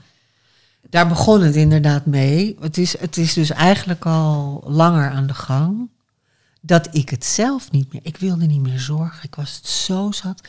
Daar 0.90 1.08
begon 1.08 1.42
het 1.42 1.54
inderdaad 1.56 2.06
mee. 2.06 2.56
Het 2.60 2.78
is, 2.78 2.98
het 2.98 3.16
is 3.16 3.32
dus 3.32 3.50
eigenlijk 3.50 4.06
al 4.06 4.62
langer 4.66 5.10
aan 5.10 5.26
de 5.26 5.34
gang. 5.34 5.90
Dat 6.60 6.88
ik 6.94 7.08
het 7.08 7.24
zelf 7.24 7.70
niet 7.70 7.92
meer. 7.92 8.00
Ik 8.04 8.16
wilde 8.16 8.46
niet 8.46 8.60
meer 8.60 8.78
zorgen. 8.78 9.22
Ik 9.24 9.34
was 9.34 9.54
het 9.56 9.66
zo 9.66 10.12
zat. 10.12 10.40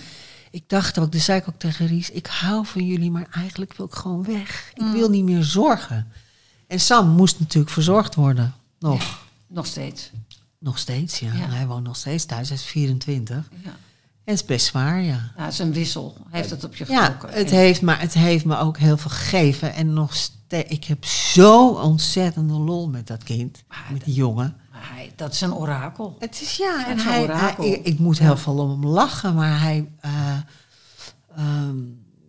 Ik 0.52 0.64
dacht 0.68 1.00
ook, 1.00 1.12
dus 1.12 1.26
zei 1.26 1.40
ik 1.40 1.48
ook 1.48 1.60
tegen 1.60 1.88
Ries, 1.88 2.10
ik 2.10 2.26
hou 2.28 2.66
van 2.66 2.86
jullie, 2.86 3.12
maar 3.12 3.28
eigenlijk 3.32 3.74
wil 3.78 3.86
ik 3.86 3.94
gewoon 3.94 4.24
weg. 4.24 4.72
Ik 4.74 4.84
wil 4.92 5.10
niet 5.10 5.24
meer 5.24 5.44
zorgen. 5.44 6.12
En 6.68 6.80
Sam 6.80 7.10
moest 7.10 7.40
natuurlijk 7.40 7.74
verzorgd 7.74 8.16
worden. 8.16 8.54
Nog. 8.80 9.20
Nog 9.48 9.66
steeds. 9.66 10.12
Nog 10.60 10.78
steeds, 10.78 11.20
ja. 11.20 11.34
Ja. 11.34 11.50
Hij 11.50 11.68
woont 11.68 11.84
nog 11.84 11.96
steeds 11.96 12.26
thuis. 12.26 12.48
Hij 12.50 12.58
is 12.58 12.64
24. 12.64 13.50
Ja. 13.64 13.76
En 14.26 14.32
het 14.34 14.42
is 14.42 14.46
best 14.46 14.66
zwaar, 14.66 15.02
ja. 15.02 15.16
Nou, 15.18 15.32
het 15.44 15.54
is 15.54 15.60
een 15.60 15.74
wissel. 15.74 16.18
Heeft 16.30 16.50
het 16.50 16.64
op 16.64 16.76
je 16.76 16.86
Ja, 16.88 17.04
getrokken? 17.06 17.40
het 17.40 17.50
Ja. 17.50 17.56
heeft, 17.56 17.82
maar 17.82 18.00
het 18.02 18.14
heeft 18.14 18.46
me 18.46 18.58
ook 18.58 18.78
heel 18.78 18.98
veel 18.98 19.12
gegeven. 19.12 19.74
En 19.74 19.94
nog 19.94 20.16
steeds, 20.16 20.70
ik 20.70 20.84
heb 20.84 21.06
zo 21.06 21.68
ontzettende 21.68 22.54
lol 22.54 22.90
met 22.90 23.08
dat 23.08 23.24
kind, 23.24 23.64
Maar 23.68 23.86
met 23.92 24.04
die 24.04 24.14
jongen. 24.14 24.56
Hij, 24.72 25.12
dat 25.16 25.34
is 25.34 25.42
een 25.42 25.54
orakel. 25.54 26.16
Het 26.20 26.42
is 26.42 26.56
ja, 26.58 26.78
Het 26.78 26.88
en 26.88 26.96
is 26.98 27.04
hij, 27.04 27.22
orakel. 27.22 27.64
hij- 27.64 27.80
ik, 27.84 28.00
moet 28.00 28.20
heel 28.20 28.38
veel 28.38 28.58
om 28.58 28.70
hem 28.70 28.86
lachen, 28.86 29.36
maar 29.36 29.60
hij, 29.62 29.90
eh, 30.00 30.38
ehm, 31.36 31.78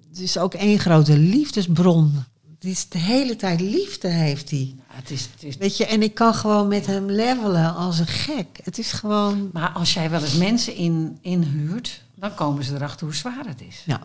het 0.08 0.18
is 0.20 0.38
ook 0.38 0.54
één 0.54 0.78
grote 0.78 1.18
liefdesbron. 1.18 2.24
Het 2.54 2.64
is 2.64 2.88
de 2.88 2.98
hele 2.98 3.36
tijd 3.36 3.60
liefde 3.60 4.08
heeft 4.08 4.50
hij. 4.50 4.74
Het 4.94 5.10
is, 5.10 5.28
het 5.32 5.42
is, 5.42 5.56
Weet 5.56 5.76
je, 5.76 5.86
en 5.86 6.02
ik 6.02 6.14
kan 6.14 6.34
gewoon 6.34 6.68
met 6.68 6.86
hem 6.86 7.10
levelen 7.10 7.74
als 7.74 7.98
een 7.98 8.06
gek. 8.06 8.46
Het 8.62 8.78
is 8.78 8.92
gewoon, 8.92 9.50
maar 9.52 9.68
als 9.70 9.94
jij 9.94 10.10
wel 10.10 10.20
eens 10.22 10.36
mensen 10.36 10.74
in, 10.74 11.18
inhuurt, 11.20 12.02
dan 12.14 12.34
komen 12.34 12.64
ze 12.64 12.74
erachter 12.74 13.06
hoe 13.06 13.14
zwaar 13.14 13.46
het 13.46 13.60
is. 13.68 13.82
ja. 13.86 14.00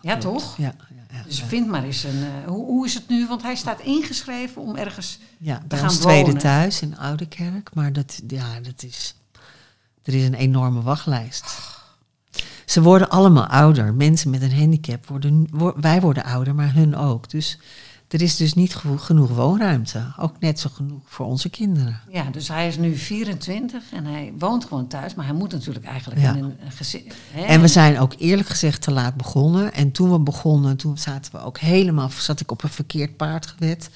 Ja, 0.00 0.16
toch? 0.16 0.56
Ja, 0.56 0.74
ja, 0.90 1.16
ja, 1.18 1.22
Dus 1.26 1.42
vind 1.42 1.66
maar 1.68 1.84
eens 1.84 2.04
een. 2.04 2.22
eh, 2.22 2.48
hoe, 2.48 2.64
hoe 2.66 2.86
is 2.86 2.94
het 2.94 3.08
nu? 3.08 3.26
Want 3.26 3.42
hij 3.42 3.54
staat 3.54 3.80
ingeschreven 3.80 4.62
om 4.62 4.76
ergens. 4.76 5.18
Ja, 5.38 5.62
bij 5.68 5.78
gaan 5.78 5.88
ons 5.88 5.98
tweede 5.98 6.24
wonen. 6.24 6.42
thuis 6.42 6.80
in 6.82 6.98
Oudekerk. 6.98 7.70
Maar 7.74 7.92
dat, 7.92 8.20
ja, 8.28 8.60
dat 8.60 8.82
is, 8.82 9.14
er 10.02 10.14
is 10.14 10.24
een 10.24 10.34
enorme 10.34 10.82
wachtlijst. 10.82 11.44
Ze 12.64 12.82
worden 12.82 13.08
allemaal 13.10 13.46
ouder. 13.46 13.94
Mensen 13.94 14.30
met 14.30 14.42
een 14.42 14.58
handicap 14.58 15.06
worden, 15.06 15.46
wo- 15.50 15.74
wij 15.80 16.00
worden 16.00 16.24
ouder, 16.24 16.54
maar 16.54 16.74
hun 16.74 16.96
ook. 16.96 17.30
Dus 17.30 17.58
er 18.08 18.22
is 18.22 18.36
dus 18.36 18.54
niet 18.54 18.74
geno- 18.74 18.96
genoeg 18.96 19.28
woonruimte. 19.30 20.12
Ook 20.18 20.34
net 20.40 20.60
zo 20.60 20.68
genoeg 20.74 21.00
voor 21.04 21.26
onze 21.26 21.48
kinderen. 21.48 22.00
Ja, 22.10 22.22
dus 22.30 22.48
hij 22.48 22.68
is 22.68 22.76
nu 22.76 22.96
24 22.96 23.82
en 23.92 24.04
hij 24.04 24.32
woont 24.38 24.64
gewoon 24.64 24.86
thuis, 24.88 25.14
maar 25.14 25.24
hij 25.26 25.34
moet 25.34 25.52
natuurlijk 25.52 25.84
eigenlijk 25.84 26.20
Ja. 26.20 26.34
in 26.34 26.44
een, 26.44 26.56
gezin. 26.68 27.12
hè? 27.32 27.42
En 27.42 27.60
we 27.60 27.68
zijn 27.68 27.98
ook 27.98 28.14
eerlijk 28.18 28.48
gezegd 28.48 28.82
te 28.82 28.90
laat 28.90 29.14
begonnen. 29.14 29.72
En 29.72 29.92
toen 29.92 30.10
we 30.12 30.18
begonnen, 30.18 30.76
toen 30.76 30.98
zaten 30.98 31.32
we 31.32 31.38
ook 31.40 31.58
helemaal, 31.58 32.10
zat 32.18 32.40
ik 32.40 32.50
op 32.50 32.62
een 32.62 32.68
verkeerd 32.68 33.16
paard 33.16 33.46
gewet. 33.46 33.90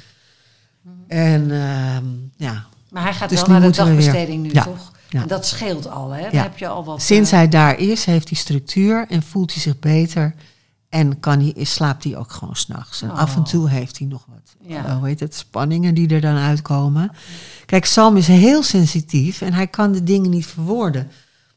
En 1.09 1.51
ehm, 1.51 2.05
ja, 2.37 2.65
maar 2.91 3.03
hij 3.03 3.15
gaat 3.15 3.29
dus 3.29 3.41
wel 3.41 3.49
naar 3.49 3.61
de 3.61 3.67
weer- 3.67 3.77
dagbesteding 3.77 4.43
nu, 4.43 4.51
Ja, 4.53 4.65
toch? 4.65 4.93
ja. 5.09 5.23
En 5.23 5.29
dat 5.29 5.47
scheelt 5.47 5.89
al, 5.91 6.11
hè? 6.11 6.23
Dan 6.31 6.41
heb 6.41 6.59
je 6.59 6.69
al 6.69 6.85
wat. 6.85 7.03
Sinds 7.03 7.31
eh, 7.31 7.37
hij 7.37 7.49
daar 7.49 7.79
is, 7.79 8.05
heeft 8.05 8.29
hij 8.29 8.39
structuur 8.39 9.07
en 9.09 9.23
voelt 9.23 9.53
hij 9.53 9.63
zich 9.63 9.79
beter. 9.79 10.35
En 10.93 11.21
kan 11.21 11.41
hij, 11.41 11.65
slaapt 11.65 12.05
hij 12.05 12.17
ook 12.17 12.33
gewoon 12.33 12.57
s'nachts. 12.57 13.03
En 13.03 13.11
Oh. 13.11 13.19
af 13.19 13.37
en 13.37 13.45
toe 13.45 13.69
heeft 13.69 13.99
hij 13.99 14.07
nog 14.07 14.27
wat 14.29 14.57
Ja. 14.69 14.85
eh, 14.85 14.97
hoe 14.97 15.07
heet 15.07 15.21
het, 15.21 15.35
spanningen 15.35 15.95
die 15.95 16.09
er 16.09 16.21
dan 16.21 16.37
uitkomen. 16.37 17.11
Kijk, 17.67 17.85
Sam 17.85 18.17
is 18.17 18.27
heel 18.27 18.63
sensitief 18.63 19.41
en 19.41 19.53
hij 19.53 19.67
kan 19.67 19.93
de 19.93 20.03
dingen 20.03 20.31
niet 20.31 20.47
verwoorden. 20.47 21.11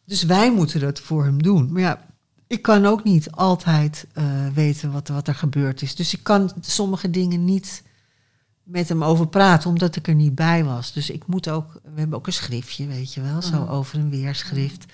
Dus 0.05 0.23
wij 0.23 0.51
moeten 0.53 0.79
dat 0.79 0.99
voor 0.99 1.23
hem 1.23 1.43
doen. 1.43 1.71
Maar 1.71 1.81
ja, 1.81 2.05
ik 2.47 2.61
kan 2.61 2.85
ook 2.85 3.03
niet 3.03 3.31
altijd 3.31 4.07
eh, 4.13 4.23
weten 4.53 4.91
wat, 4.91 5.07
wat 5.07 5.27
er 5.27 5.35
gebeurd 5.35 5.81
is. 5.81 5.95
Dus 5.95 6.13
ik 6.13 6.23
kan 6.23 6.51
sommige 6.61 7.09
dingen 7.09 7.45
niet 7.45 7.83
met 8.63 8.89
hem 8.89 9.03
over 9.03 9.27
praten, 9.27 9.69
omdat 9.69 9.95
ik 9.95 10.07
er 10.07 10.15
niet 10.15 10.35
bij 10.35 10.63
was. 10.63 10.93
Dus 10.93 11.09
ik 11.09 11.27
moet 11.27 11.49
ook, 11.49 11.79
we 11.83 11.99
hebben 11.99 12.17
ook 12.17 12.27
een 12.27 12.33
schriftje, 12.33 12.87
weet 12.87 13.13
je 13.13 13.21
wel, 13.21 13.41
zo 13.41 13.61
Mhm. 13.61 13.71
over 13.71 13.99
en 13.99 14.09
weer 14.09 14.35
schrift. 14.35 14.85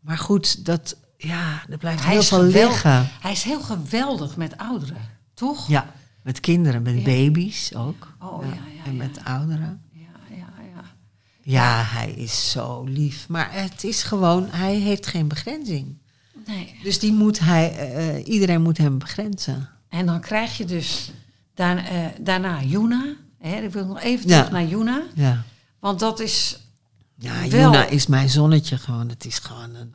Maar 0.00 0.18
goed, 0.18 0.64
dat, 0.64 0.96
ja, 1.18 1.62
er 1.70 1.78
blijft 1.78 2.02
Hij 2.02 2.10
heel 2.10 2.20
is 2.20 2.28
veel 2.28 2.42
liggen. 2.42 3.08
Hij 3.20 3.32
is 3.32 3.42
heel 3.42 3.60
geweldig 3.60 4.36
met 4.36 4.56
ouderen, 4.58 5.00
toch? 5.34 5.68
Ja, 5.68 5.92
met 6.22 6.40
kinderen, 6.40 6.82
met 6.82 6.94
Ja. 6.96 7.02
baby's 7.02 7.74
ook. 7.74 8.12
Oh, 8.20 8.42
ja, 8.44 8.48
ja, 8.48 8.84
en 8.84 8.92
ja. 8.92 8.98
met 8.98 9.24
ouderen. 9.24 9.82
Ja, 9.92 10.36
ja, 10.36 10.36
ja. 10.74 10.82
Ja, 11.42 11.82
hij 11.84 12.10
is 12.10 12.50
zo 12.50 12.84
lief. 12.84 13.28
Maar 13.28 13.48
het 13.52 13.84
is 13.84 14.02
gewoon, 14.02 14.46
hij 14.50 14.74
heeft 14.74 15.06
geen 15.06 15.28
begrenzing. 15.28 15.96
Nee. 16.46 16.78
Dus 16.82 16.98
die 16.98 17.12
moet 17.12 17.38
hij, 17.38 17.76
eh, 17.76 18.26
iedereen 18.26 18.62
moet 18.62 18.78
hem 18.78 18.98
begrenzen. 18.98 19.68
En 19.88 20.06
dan 20.06 20.20
krijg 20.20 20.56
je 20.56 20.64
dus 20.64 21.12
daarna, 21.54 21.86
eh, 21.86 22.04
daarna 22.20 22.62
Juna. 22.62 23.04
Hè? 23.38 23.60
Ik 23.62 23.72
wil 23.72 23.86
nog 23.86 24.00
even 24.00 24.26
terug 24.26 24.50
naar 24.50 24.64
Juna. 24.66 25.02
Ja, 25.14 25.42
Want 25.80 25.98
dat 26.00 26.20
is 26.20 26.60
ja. 27.18 27.46
Juna 27.46 27.86
is 27.86 28.06
mijn 28.06 28.28
zonnetje 28.28 28.78
gewoon. 28.78 29.08
Het 29.08 29.24
is 29.24 29.38
gewoon 29.38 29.74
een, 29.74 29.92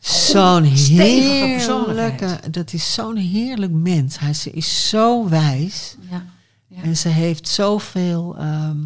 zo'n 0.00 0.62
heerlijke, 0.62 2.40
dat 2.50 2.72
is 2.72 2.94
zo'n 2.94 3.16
heerlijk 3.16 3.72
mens. 3.72 4.18
Hij 4.18 4.34
ze 4.34 4.50
is 4.50 4.88
zo 4.88 5.28
wijs. 5.28 5.96
Ja. 6.10 6.24
Ja. 6.68 6.82
En 6.82 6.96
ze 6.96 7.08
heeft 7.08 7.48
zoveel 7.48 8.36
ehm, 8.38 8.78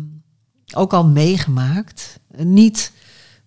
ook 0.74 0.92
al 0.92 1.07
meegemaakt. 1.07 2.18
Niet, 2.36 2.92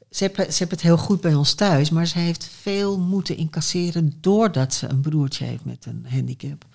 ze 0.09 0.23
heeft, 0.23 0.35
ze 0.53 0.57
heeft 0.57 0.71
het 0.71 0.81
heel 0.81 0.97
goed 0.97 1.21
bij 1.21 1.33
ons 1.33 1.53
thuis, 1.53 1.89
maar 1.89 2.05
ze 2.07 2.19
heeft 2.19 2.49
veel 2.61 2.99
moeten 2.99 3.37
incasseren 3.37 4.13
doordat 4.21 4.73
ze 4.73 4.87
een 4.89 5.01
broertje 5.01 5.45
heeft 5.45 5.65
met 5.65 5.85
een 5.85 6.05
handicap. 6.09 6.65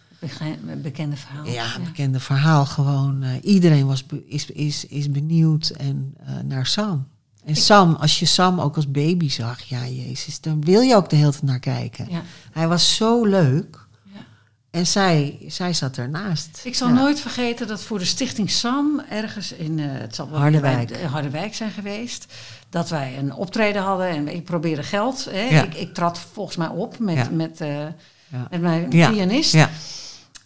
Bekende 0.83 1.17
verhaal. 1.17 1.47
Ja, 1.47 1.77
een 1.77 1.85
bekende 1.85 2.21
verhaal 2.21 2.67
gewoon. 2.67 3.23
eh, 3.23 3.31
iedereen 3.43 3.87
was 3.87 4.05
is, 4.27 4.47
is, 4.51 4.87
is 4.87 5.11
benieuwd 5.11 5.69
en, 5.69 6.15
eh, 6.19 6.39
naar 6.45 6.67
Sam. 6.67 7.07
En 7.49 7.57
Sam, 7.57 7.95
als 7.95 8.19
je 8.19 8.27
Sam 8.27 8.61
ook 8.61 8.77
als 8.77 8.91
baby 8.91 9.29
zag, 9.31 9.63
ja 9.63 9.87
jezus, 9.87 10.41
dan 10.41 10.65
wil 10.65 10.81
je 10.81 10.95
ook 10.97 11.11
de 11.11 11.17
hele 11.17 11.31
tijd 11.31 11.43
naar 11.43 11.59
kijken. 11.59 12.07
Ja. 12.11 12.23
Hij 12.53 12.69
was 12.69 12.97
zo 12.97 13.25
leuk. 13.25 13.79
Ja. 14.13 14.21
En 14.71 14.87
zij, 14.87 15.39
zij 15.47 15.73
zat 15.73 15.97
ernaast. 15.97 16.61
Ik 16.65 16.75
zal 16.75 16.89
Ja. 16.89 16.95
nooit 16.95 17.21
vergeten 17.21 17.67
dat 17.67 17.83
voor 17.83 17.99
de 17.99 18.05
Stichting 18.05 18.51
SAM 18.51 19.01
ergens 19.11 19.53
in 19.53 19.79
eh, 19.79 19.87
het 19.91 20.15
zal 20.15 20.31
wel 20.31 20.39
Harderwijk. 20.41 20.89
bij- 20.89 21.03
Harderwijk 21.05 21.55
zijn 21.55 21.71
geweest. 21.71 22.27
Dat 22.71 22.89
wij 22.89 23.19
een 23.19 23.33
optreden 23.35 23.83
hadden 23.83 24.09
en 24.09 24.35
ik 24.35 24.45
probeerde 24.45 24.83
geld. 24.83 25.25
Hè. 25.31 25.63
Ik, 25.63 25.75
ik 25.75 25.95
trad 25.95 26.19
volgens 26.33 26.57
mij 26.57 26.69
op 26.69 26.99
met, 26.99 27.31
met, 27.35 27.61
eh, 27.61 27.77
met 28.51 28.61
mijn 28.61 28.89
pianist. 28.89 29.53
Ja. 29.53 29.71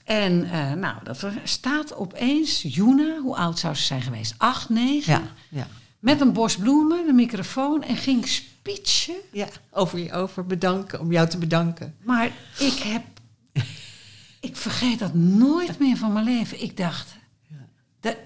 En 0.04 0.50
eh, 0.50 0.72
nou, 0.72 0.94
dat 1.04 1.22
er 1.22 1.32
staat 1.44 1.94
opeens 1.96 2.62
Juna, 2.62 3.18
hoe 3.22 3.36
oud 3.36 3.58
zou 3.58 3.74
ze 3.74 3.82
zijn 3.82 4.02
geweest? 4.02 4.34
Acht, 4.36 4.68
negen. 4.68 5.22
Ja. 5.48 5.66
Ja. 6.02 6.10
Met 6.12 6.20
een 6.20 6.32
bos 6.32 6.56
bloemen, 6.56 7.06
de 7.06 7.12
microfoon 7.12 7.82
en 7.82 7.96
ging 7.96 8.28
speechen. 8.28 9.14
ja. 9.32 9.48
Over, 9.70 10.12
over 10.14 10.46
bedanken, 10.46 11.00
om 11.00 11.12
jou 11.12 11.28
te 11.28 11.38
bedanken. 11.38 11.94
Maar 12.04 12.26
ik 12.58 12.72
heb. 12.78 13.02
Ik 14.40 14.56
vergeet 14.56 14.98
dat 14.98 15.14
nooit 15.14 15.78
meer 15.78 15.96
van 15.96 16.12
mijn 16.12 16.24
leven. 16.24 16.62
Ik 16.62 16.76
dacht. 16.76 17.14
dat- 18.00 18.16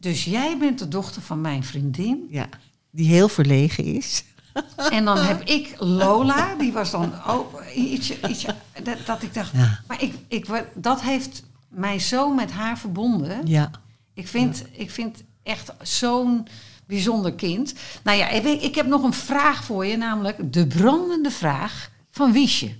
dus 0.00 0.24
jij 0.24 0.58
bent 0.58 0.78
de 0.78 0.88
dochter 0.88 1.22
van 1.22 1.40
mijn 1.40 1.64
vriendin. 1.64 2.26
Ja. 2.30 2.48
Die 2.90 3.06
heel 3.08 3.28
verlegen 3.28 3.84
is. 3.84 4.24
En 4.90 5.04
dan 5.04 5.18
heb 5.18 5.42
ik 5.42 5.74
Lola, 5.78 6.54
die 6.58 6.72
was 6.72 6.90
dan 6.90 7.12
ook 7.26 7.62
ietsje. 7.74 8.28
ietsje 8.28 8.54
dat, 8.82 8.96
dat 9.06 9.22
ik 9.22 9.34
dacht. 9.34 9.52
Ja. 9.52 9.80
Maar 9.86 10.02
ik, 10.02 10.14
ik, 10.28 10.46
dat 10.74 11.00
heeft 11.02 11.42
mij 11.68 11.98
zo 11.98 12.34
met 12.34 12.50
haar 12.50 12.78
verbonden. 12.78 13.46
Ja. 13.46 13.70
Ik 14.14 14.28
vind, 14.28 14.64
ik 14.72 14.90
vind 14.90 15.22
echt 15.42 15.72
zo'n 15.82 16.46
bijzonder 16.88 17.34
kind. 17.34 17.74
Nou 18.02 18.18
ja, 18.18 18.28
ik, 18.28 18.74
heb 18.74 18.86
nog 18.86 19.02
een 19.02 19.12
vraag 19.12 19.64
voor 19.64 19.86
je, 19.86 19.96
namelijk 19.96 20.52
de 20.52 20.66
brandende 20.66 21.30
vraag 21.30 21.90
van 22.10 22.32
Wiesje. 22.32 22.70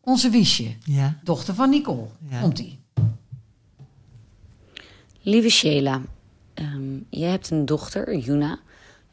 Onze 0.00 0.30
Wiesje. 0.30 0.74
Ja. 0.84 1.18
Dochter 1.22 1.54
van 1.54 1.70
Nicole. 1.70 2.06
Ja. 2.30 2.40
Komt-ie. 2.40 2.78
Lieve 5.20 5.48
Sheila, 5.48 6.02
ehm, 6.54 6.98
jij 7.10 7.30
hebt 7.30 7.50
een 7.50 7.66
dochter, 7.66 8.16
Juna. 8.16 8.58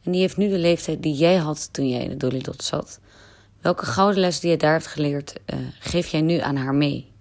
En 0.04 0.12
die 0.12 0.22
heeft 0.22 0.38
nu 0.38 0.50
de 0.50 0.60
leeftijd 0.60 1.04
die 1.04 1.16
jij 1.16 1.36
had 1.36 1.74
toen 1.74 1.90
jij 1.90 2.04
in 2.04 2.10
de 2.10 2.18
Dolly 2.18 2.42
Dot 2.42 2.64
zat. 2.64 3.00
Welke 3.62 3.86
gouden 3.86 4.20
les 4.20 4.40
die 4.40 4.50
je 4.50 4.58
daar 4.58 4.72
hebt 4.72 4.88
geleerd, 4.88 5.34
eh, 5.46 5.60
geef 5.80 6.08
jij 6.08 6.22
nu 6.22 6.38
aan 6.38 6.56
haar 6.56 6.76
mee? 6.76 7.12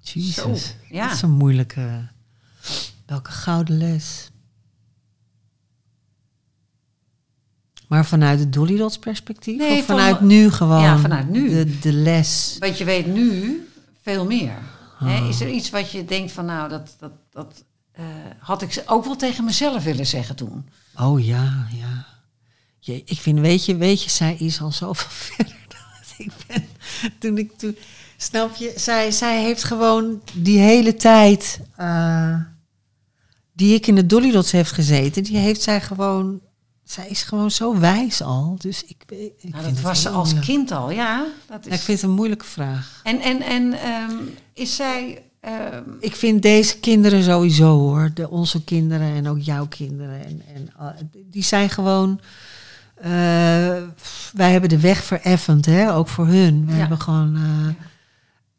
Jezus. 0.00 0.34
Zo, 0.34 0.54
ja. 0.88 1.04
Dat 1.04 1.14
is 1.14 1.22
een 1.22 1.30
moeilijke... 1.30 2.10
Welke 3.06 3.30
gouden 3.30 3.76
les. 3.76 4.31
Maar 7.92 8.06
vanuit 8.06 8.38
het 8.38 8.52
Dolly 8.52 8.76
Dots 8.76 8.98
perspectief? 8.98 9.58
Nee, 9.58 9.78
of 9.78 9.86
van- 9.86 9.96
vanuit 9.96 10.20
nu 10.20 10.50
gewoon? 10.50 10.82
Ja, 10.82 10.98
vanuit 10.98 11.28
nu. 11.28 11.48
De, 11.48 11.78
de 11.78 11.92
les. 11.92 12.56
Want 12.58 12.78
je 12.78 12.84
weet 12.84 13.06
nu 13.06 13.60
veel 14.02 14.26
meer. 14.26 14.58
Ah. 14.98 15.08
Hè, 15.08 15.28
is 15.28 15.40
er 15.40 15.48
iets 15.50 15.70
wat 15.70 15.90
je 15.90 16.04
denkt 16.04 16.32
van, 16.32 16.44
nou, 16.44 16.68
dat, 16.68 16.96
dat, 16.98 17.12
dat 17.30 17.64
eh, 17.92 18.04
had 18.38 18.62
ik 18.62 18.72
ze 18.72 18.82
ook 18.86 19.04
wel 19.04 19.16
tegen 19.16 19.44
mezelf 19.44 19.84
willen 19.84 20.06
zeggen 20.06 20.36
toen. 20.36 20.68
Oh 20.98 21.24
ja, 21.24 21.66
ja. 21.70 22.06
Je, 22.78 23.02
ik 23.04 23.18
vind, 23.18 23.38
weet 23.38 23.64
je, 23.64 23.76
weet 23.76 24.02
je, 24.02 24.10
zij 24.10 24.36
is 24.38 24.60
al 24.60 24.72
zoveel 24.72 25.10
verder 25.34 25.56
dan 25.68 26.26
ik 26.26 26.32
ben. 26.46 26.66
Toen 27.18 27.38
ik 27.38 27.52
toen, 27.58 27.76
snap 28.16 28.54
je, 28.56 28.72
zij, 28.76 29.10
zij 29.10 29.42
heeft 29.42 29.64
gewoon 29.64 30.22
die 30.34 30.58
hele 30.58 30.94
tijd 30.94 31.60
eh, 31.76 32.36
die 33.52 33.74
ik 33.74 33.86
in 33.86 33.94
de 33.94 34.06
Dolly 34.06 34.30
Dots 34.30 34.52
heeft 34.52 34.72
gezeten, 34.72 35.22
die 35.22 35.36
heeft 35.36 35.62
zij 35.62 35.80
gewoon, 35.80 36.40
zij 36.92 37.08
is 37.08 37.22
gewoon 37.22 37.50
zo 37.50 37.78
wijs 37.78 38.22
al. 38.22 38.54
Dus 38.58 38.84
ik, 38.84 39.04
ik 39.08 39.08
Nou, 39.18 39.32
vind 39.40 39.52
dat 39.52 39.64
het 39.64 39.80
was 39.80 40.02
ze 40.02 40.08
als 40.08 40.24
moeilijk. 40.32 40.46
kind 40.52 40.70
al, 40.70 40.90
ja. 40.90 41.24
Dat 41.48 41.64
Ja, 41.64 41.70
ik 41.70 41.78
is... 41.78 41.84
vind 41.84 42.00
het 42.00 42.10
een 42.10 42.16
moeilijke 42.16 42.44
vraag. 42.44 43.00
En, 43.04 43.20
en, 43.20 43.42
en 43.42 43.72
ehm, 43.72 44.14
is 44.54 44.76
zij... 44.76 45.22
ehm, 45.40 45.82
Ik 46.00 46.16
vind 46.16 46.42
deze 46.42 46.78
kinderen 46.78 47.22
sowieso 47.22 47.78
hoor, 47.78 48.10
de, 48.14 48.30
onze 48.30 48.64
kinderen 48.64 49.14
en 49.14 49.28
ook 49.28 49.40
jouw 49.40 49.66
kinderen. 49.66 50.24
En, 50.26 50.42
en, 50.54 50.68
uh, 50.80 50.86
die 51.30 51.42
zijn 51.42 51.70
gewoon. 51.70 52.20
eh, 52.94 53.10
wij 54.32 54.50
hebben 54.52 54.68
de 54.68 54.80
weg 54.80 55.04
vereffend, 55.04 55.66
hè, 55.66 55.94
ook 55.94 56.08
voor 56.08 56.26
hun. 56.26 56.66
We 56.66 56.72
Ja. 56.72 56.78
hebben 56.78 57.00
gewoon. 57.00 57.36
eh, 57.36 57.74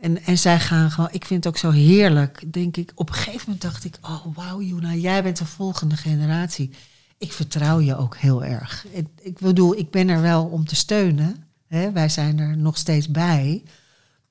en, 0.05 0.23
en 0.25 0.37
zij 0.37 0.59
gaan 0.59 0.91
gewoon. 0.91 1.09
Ik 1.11 1.25
vind 1.25 1.43
het 1.43 1.53
ook 1.53 1.59
zo 1.59 1.69
heerlijk, 1.71 2.53
denk 2.53 2.77
ik. 2.77 2.91
Op 2.95 3.09
een 3.09 3.15
gegeven 3.15 3.41
moment 3.45 3.61
dacht 3.61 3.83
ik: 3.85 3.97
Oh, 4.01 4.25
wauw, 4.35 4.61
Juna, 4.61 4.93
jij 4.93 5.23
bent 5.23 5.37
de 5.37 5.45
volgende 5.45 5.95
generatie. 5.97 6.71
Ik 7.17 7.31
vertrouw 7.33 7.79
je 7.79 7.97
ook 7.97 8.17
heel 8.17 8.43
erg. 8.43 8.85
Ik, 8.91 9.07
ik 9.21 9.39
bedoel, 9.39 9.77
ik 9.77 9.91
ben 9.91 10.09
er 10.09 10.21
wel 10.21 10.45
om 10.45 10.65
te 10.65 10.75
steunen. 10.75 11.43
Hè, 11.67 11.91
wij 11.91 12.09
zijn 12.09 12.39
er 12.39 12.57
nog 12.57 12.77
steeds 12.77 13.11
bij. 13.11 13.63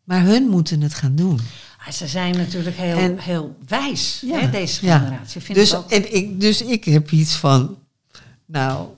Maar 0.05 0.22
hun 0.22 0.43
moeten 0.49 0.80
het 0.80 0.95
gaan 0.95 1.14
doen. 1.16 1.39
ah, 1.87 1.93
ze 1.93 2.07
zijn 2.07 2.37
natuurlijk 2.37 2.76
heel, 2.76 2.97
En- 2.97 3.18
heel 3.18 3.57
wijs, 3.66 4.20
Ja, 4.26 4.39
hè, 4.41 4.51
deze 4.51 4.87
ja. 4.87 4.99
generatie. 4.99 5.41
Vind 5.41 5.59
Dus, 5.59 5.70
ik 5.72 5.78
ook. 5.78 5.91
en 5.91 6.14
ik, 6.14 6.41
dus 6.41 6.62
ik 6.62 6.85
heb 6.85 7.11
iets 7.11 7.37
van, 7.37 7.78
nou, 8.47 8.89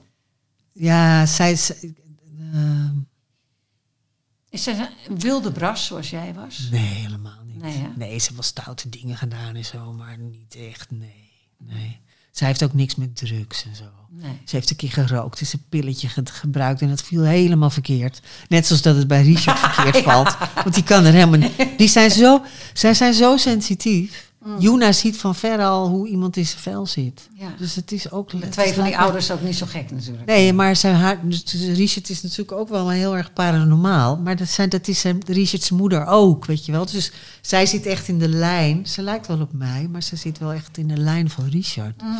ja, 0.71 1.25
zij 1.25 1.51
is, 1.51 1.73
eh, 2.53 2.89
Is 4.49 4.63
zij 4.63 4.89
een 5.07 5.19
wilde 5.19 5.51
bras 5.51 5.85
zoals 5.85 6.09
jij 6.09 6.33
was? 6.33 6.67
nee, 6.71 6.81
helemaal 6.81 7.43
niet. 7.45 7.61
Nee, 7.61 7.73
ze 7.75 8.03
heeft 8.03 8.31
wel 8.33 8.43
stoute 8.43 8.89
dingen 8.89 9.17
gedaan 9.17 9.55
en 9.55 9.65
zo, 9.65 9.93
maar 9.93 10.17
niet 10.17 10.55
echt, 10.55 10.91
nee, 10.91 11.31
nee. 11.57 12.01
Zij 12.35 12.47
heeft 12.47 12.63
ook 12.63 12.73
niks 12.73 12.95
met 12.95 13.15
drugs 13.15 13.63
en 13.65 13.75
zo. 13.75 13.83
Nee. 14.09 14.31
Ze 14.45 14.55
heeft 14.55 14.69
een 14.69 14.75
keer 14.75 14.91
gerookt, 14.91 15.41
is 15.41 15.53
een 15.53 15.63
pilletje 15.69 16.07
ge- 16.09 16.21
gebruikt 16.31 16.81
en 16.81 16.89
dat 16.89 17.03
viel 17.03 17.23
helemaal 17.23 17.69
verkeerd. 17.69 18.19
Net 18.47 18.65
zoals 18.67 18.81
dat 18.81 18.95
het 18.95 19.07
bij 19.07 19.23
Richard 19.23 19.59
verkeerd 19.59 20.03
valt. 20.09 20.37
Want 20.63 20.73
die 20.73 20.83
kan 20.83 21.05
er 21.05 21.13
helemaal 21.13 21.39
niet. 21.39 21.51
Die 21.77 21.87
zijn 21.87 22.11
zo, 22.11 22.41
zij 22.73 22.93
zijn 22.93 23.13
zo 23.13 23.37
sensitief. 23.37 24.31
Juna 24.59 24.91
ziet 24.91 25.17
van 25.17 25.35
ver 25.35 25.59
al 25.59 25.87
hoe 25.87 26.07
iemand 26.07 26.37
in 26.37 26.45
zijn 26.45 26.59
vel 26.59 26.85
zit. 26.85 27.27
Mm. 27.31 27.39
Ja. 27.39 27.53
Dus 27.57 27.75
het 27.75 27.91
is 27.91 28.11
ook... 28.11 28.29
De 28.41 28.49
twee 28.49 28.73
van 28.73 28.83
die 28.83 28.97
ouders 28.97 29.31
ook 29.31 29.41
niet 29.41 29.55
zo 29.55 29.65
gek 29.65 29.91
natuurlijk. 29.91 30.25
Nee, 30.25 30.53
maar 30.53 30.75
zijn 30.75 30.95
haar, 30.95 31.19
dus 31.27 31.43
Richard 31.53 32.09
is 32.09 32.21
natuurlijk 32.21 32.51
ook 32.51 32.69
wel 32.69 32.89
heel 32.89 33.17
erg 33.17 33.33
paranormaal. 33.33 34.17
Maar 34.17 34.35
dat, 34.35 34.47
zijn, 34.47 34.69
dat 34.69 34.87
is 34.87 34.99
zijn, 34.99 35.21
Richards 35.27 35.71
moeder 35.71 36.05
ook, 36.05 36.45
weet 36.45 36.65
je 36.65 36.71
wel. 36.71 36.85
Dus 36.85 37.11
zij 37.41 37.65
zit 37.65 37.85
echt 37.85 38.07
in 38.07 38.19
de 38.19 38.29
lijn. 38.29 38.85
Ze 38.87 39.01
lijkt 39.01 39.27
wel 39.27 39.41
op 39.41 39.53
mij, 39.53 39.87
maar 39.91 40.03
ze 40.03 40.15
zit 40.15 40.37
wel 40.37 40.53
echt 40.53 40.77
in 40.77 40.87
de 40.87 40.97
lijn 40.97 41.29
van 41.29 41.49
Richard. 41.49 42.01
Mm. 42.01 42.17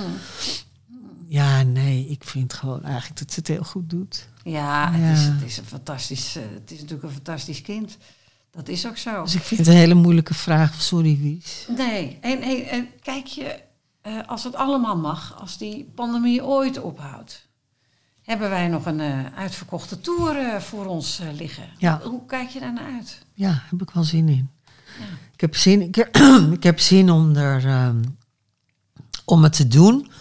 Ja, 1.28 1.63
nee, 1.63 2.07
ik 2.09 2.23
vind 2.23 2.53
gewoon 2.53 2.84
eigenlijk 2.84 3.19
dat 3.19 3.32
ze 3.32 3.39
het 3.39 3.47
heel 3.47 3.63
goed 3.63 3.89
doet. 3.89 4.28
Ja, 4.43 4.91
het, 4.91 5.01
Ja. 5.01 5.11
Is, 5.11 5.23
het 5.23 5.41
is 5.45 5.57
een 5.57 5.65
fantastisch, 5.65 6.36
eh, 6.36 6.43
het 6.53 6.71
is 6.71 6.78
natuurlijk 6.78 7.03
een 7.03 7.13
fantastisch 7.13 7.61
kind. 7.61 7.97
Dat 8.55 8.67
is 8.67 8.87
ook 8.87 8.97
zo. 8.97 9.23
Dus 9.23 9.35
ik 9.35 9.41
vind 9.41 9.59
het 9.59 9.69
een 9.69 9.75
hele 9.75 9.93
moeilijke 9.93 10.33
vraag. 10.33 10.81
Sorry, 10.81 11.17
Wies. 11.21 11.65
Nee, 11.77 12.17
en, 12.21 12.41
en, 12.41 12.69
en 12.69 12.89
kijk 13.01 13.25
je, 13.25 13.59
eh, 14.01 14.13
als 14.25 14.43
het 14.43 14.55
allemaal 14.55 14.97
mag, 14.97 15.39
als 15.39 15.57
die 15.57 15.91
pandemie 15.95 16.43
ooit 16.45 16.81
ophoudt, 16.81 17.47
hebben 18.21 18.49
wij 18.49 18.67
nog 18.67 18.85
een 18.85 18.99
eh, 18.99 19.25
uitverkochte 19.35 20.01
tour 20.01 20.37
eh, 20.37 20.59
voor 20.59 20.85
ons 20.85 21.21
liggen. 21.33 21.63
Ja. 21.77 21.99
Hoe 22.03 22.25
kijk 22.25 22.49
je 22.49 22.59
daar 22.59 22.73
naar 22.73 22.93
uit? 22.93 23.21
Ja, 23.33 23.63
heb 23.69 23.81
ik 23.81 23.89
wel 23.89 24.03
zin 24.03 24.29
in. 24.29 24.49
Ja. 24.99 25.05
Ik 25.33 25.41
heb 25.41 25.55
zin, 25.55 25.81
ik 25.81 25.95
heb, 25.95 26.17
ik 26.57 26.63
heb 26.63 26.79
zin 26.79 27.11
om, 27.11 27.35
er, 27.35 27.65
ehm, 27.65 28.03
om 29.25 29.43
het 29.43 29.53
te 29.53 29.67
doen. 29.67 30.11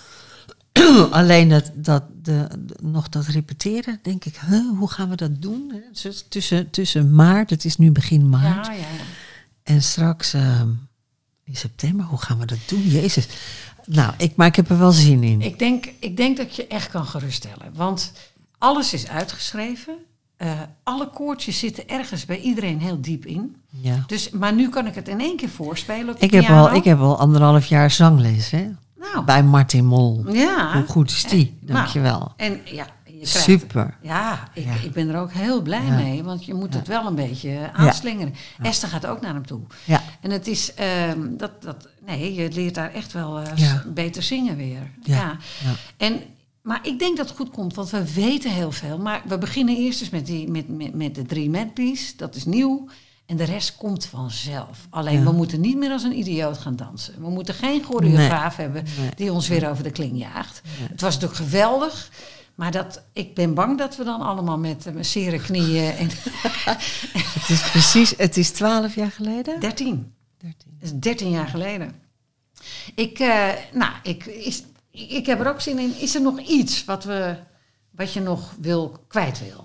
Alleen 1.11 1.49
dat, 1.49 1.71
dat 1.75 2.03
de, 2.23 2.49
de- 2.59 2.75
nog 2.83 3.09
dat 3.09 3.27
repeteren, 3.27 3.99
denk 4.03 4.25
ik, 4.25 4.37
huh, 4.47 4.79
hoe 4.79 4.91
gaan 4.91 5.09
we 5.09 5.17
dat 5.17 5.43
doen? 5.43 5.73
hè? 5.73 6.11
Tussen, 6.29 6.71
tussen 6.71 7.15
maart, 7.15 7.51
het 7.51 7.65
is 7.65 7.77
nu 7.77 7.91
begin 7.93 8.29
maart, 8.29 8.67
Ja, 8.67 8.73
ja, 8.73 8.85
en 9.63 9.83
straks 9.83 10.35
ehm, 10.35 10.69
in 11.45 11.57
september, 11.57 12.07
hoe 12.07 12.19
gaan 12.19 12.39
we 12.39 12.47
dat 12.47 12.59
doen? 12.67 12.83
Jezus. 12.89 13.27
Nou, 13.87 14.13
ik, 14.19 14.37
maar 14.37 14.47
ik 14.47 14.57
heb 14.57 14.71
er 14.71 14.79
wel 14.79 14.93
zin 14.93 15.23
in. 15.23 15.41
Ik 15.43 15.59
denk, 15.59 15.93
ik 15.99 16.17
denk 16.17 16.37
dat 16.37 16.57
je 16.57 16.67
echt 16.67 16.91
kan 16.91 17.07
geruststellen. 17.07 17.71
Want 17.75 18.13
alles 18.59 18.93
is 18.93 19.09
uitgeschreven. 19.09 19.95
Eh, 20.37 20.61
alle 20.83 21.11
koortjes 21.11 21.59
zitten 21.59 21.89
ergens 21.89 22.25
bij 22.25 22.41
iedereen 22.41 22.81
heel 22.81 23.01
diep 23.01 23.27
in. 23.27 23.57
ja. 23.71 24.05
Dus, 24.07 24.31
maar 24.31 24.55
nu 24.55 24.69
kan 24.69 24.87
ik 24.87 24.95
het 24.95 25.09
in 25.09 25.21
één 25.21 25.37
keer 25.37 25.49
voorspelen 25.49 26.15
ik, 26.19 26.31
heb 26.31 26.49
al, 26.49 26.75
ik 26.75 26.85
heb 26.85 26.99
al 26.99 27.19
anderhalf 27.19 27.67
jaar 27.67 27.91
zangles 27.91 28.51
hè? 28.51 28.69
Nou, 29.13 29.25
bij 29.25 29.43
Martin 29.43 29.85
Mol. 29.87 30.25
ja. 30.33 30.73
Hoe 30.77 30.87
goed 30.87 31.11
is 31.11 31.23
die? 31.25 31.59
Nou, 31.61 31.73
Dankjewel. 31.79 32.33
En 32.37 32.61
ja, 32.65 32.87
je 33.05 33.27
Super. 33.27 33.97
Ja, 34.03 34.49
ik, 34.55 34.65
Ja. 34.65 34.73
ik 34.83 34.93
ben 34.93 35.09
er 35.09 35.21
ook 35.21 35.33
heel 35.33 35.63
blij 35.63 35.85
Ja. 35.85 35.95
mee, 35.97 36.23
want 36.23 36.45
je 36.45 36.55
moet 36.55 36.75
het 36.75 36.87
wel 36.87 37.07
een 37.07 37.15
beetje 37.15 37.71
aanslingeren. 37.73 38.35
Esther 38.63 38.89
gaat 38.89 39.07
ook 39.07 39.21
naar 39.21 39.35
hem 39.35 39.47
toe. 39.47 39.61
Ja. 39.85 40.03
En 40.21 40.31
het 40.31 40.47
is, 40.47 40.75
ehm, 40.75 41.37
dat, 41.37 41.63
dat, 41.63 41.89
nee, 42.07 42.35
je 42.35 42.51
leert 42.53 42.75
daar 42.75 42.93
echt 42.93 43.13
wel 43.13 43.41
eh, 43.41 43.75
beter 43.87 44.23
zingen 44.23 44.57
weer. 44.57 44.91
Ja. 45.03 45.15
Ja. 45.17 45.37
Ja. 45.65 45.71
En, 45.97 46.21
maar 46.63 46.79
ik 46.83 46.99
denk 46.99 47.17
dat 47.17 47.29
het 47.29 47.37
goed 47.37 47.51
komt, 47.51 47.75
want 47.75 47.91
we 47.91 48.13
weten 48.15 48.51
heel 48.51 48.73
veel. 48.73 48.99
Maar 48.99 49.23
we 49.29 49.39
beginnen 49.39 49.77
eerst 49.77 50.01
eens 50.01 50.11
met, 50.11 50.27
die, 50.27 50.51
met, 50.51 50.69
met, 50.69 50.95
met 50.95 51.15
de 51.15 51.23
drie 51.23 51.51
medleys, 51.51 52.17
dat 52.17 52.35
is 52.35 52.45
nieuw. 52.45 52.89
En 53.27 53.37
de 53.37 53.45
rest 53.45 53.77
komt 53.77 54.07
vanzelf. 54.07 54.87
Alleen 54.91 55.19
Ja. 55.19 55.25
we 55.25 55.33
moeten 55.33 55.61
niet 55.61 55.77
meer 55.77 55.91
als 55.91 56.03
een 56.03 56.19
idioot 56.19 56.59
gaan 56.59 56.77
dansen. 56.77 57.15
We 57.21 57.31
moeten 57.31 57.55
geen 57.55 57.85
choreograaf 57.85 58.57
hebben 58.57 58.85
Nee. 58.99 59.11
die 59.17 59.33
ons 59.33 59.49
weer 59.49 59.71
over 59.71 59.83
de 59.83 59.91
kling 59.91 60.19
jaagt. 60.19 60.61
Het 60.91 61.01
was 61.01 61.15
natuurlijk 61.15 61.41
geweldig. 61.41 62.11
Maar 62.55 62.71
dat, 62.71 63.03
ik 63.13 63.35
ben 63.35 63.55
bang 63.55 63.79
dat 63.79 63.97
we 63.97 64.05
dan 64.05 64.21
allemaal 64.21 64.59
met 64.59 64.87
uh, 64.87 65.03
zere 65.03 65.41
knieën 65.41 65.91
en 65.93 66.09
Het 67.39 67.49
is 67.49 67.71
precies, 67.71 68.15
het 68.17 68.37
is 68.37 68.51
twaalf 68.51 68.95
jaar 68.95 69.11
geleden. 69.11 69.61
13. 69.61 70.15
13. 70.39 70.77
Dat 70.81 70.83
is 70.93 70.93
13 70.99 71.31
jaar 71.31 71.49
geleden. 71.49 71.95
Ik, 72.95 73.19
eh, 73.19 73.49
nou, 73.73 73.93
ik, 74.03 74.25
is, 74.27 74.63
ik 74.91 75.27
heb 75.27 75.41
er 75.41 75.49
ook 75.49 75.61
zin 75.61 75.79
in. 75.79 75.95
Is 76.01 76.15
er 76.15 76.23
nog 76.23 76.41
iets 76.41 76.85
wat, 76.85 77.05
we, 77.05 77.37
wat 77.91 78.13
je 78.13 78.21
nog 78.21 78.55
wil, 78.61 79.05
kwijt 79.09 79.39
wil? 79.41 79.65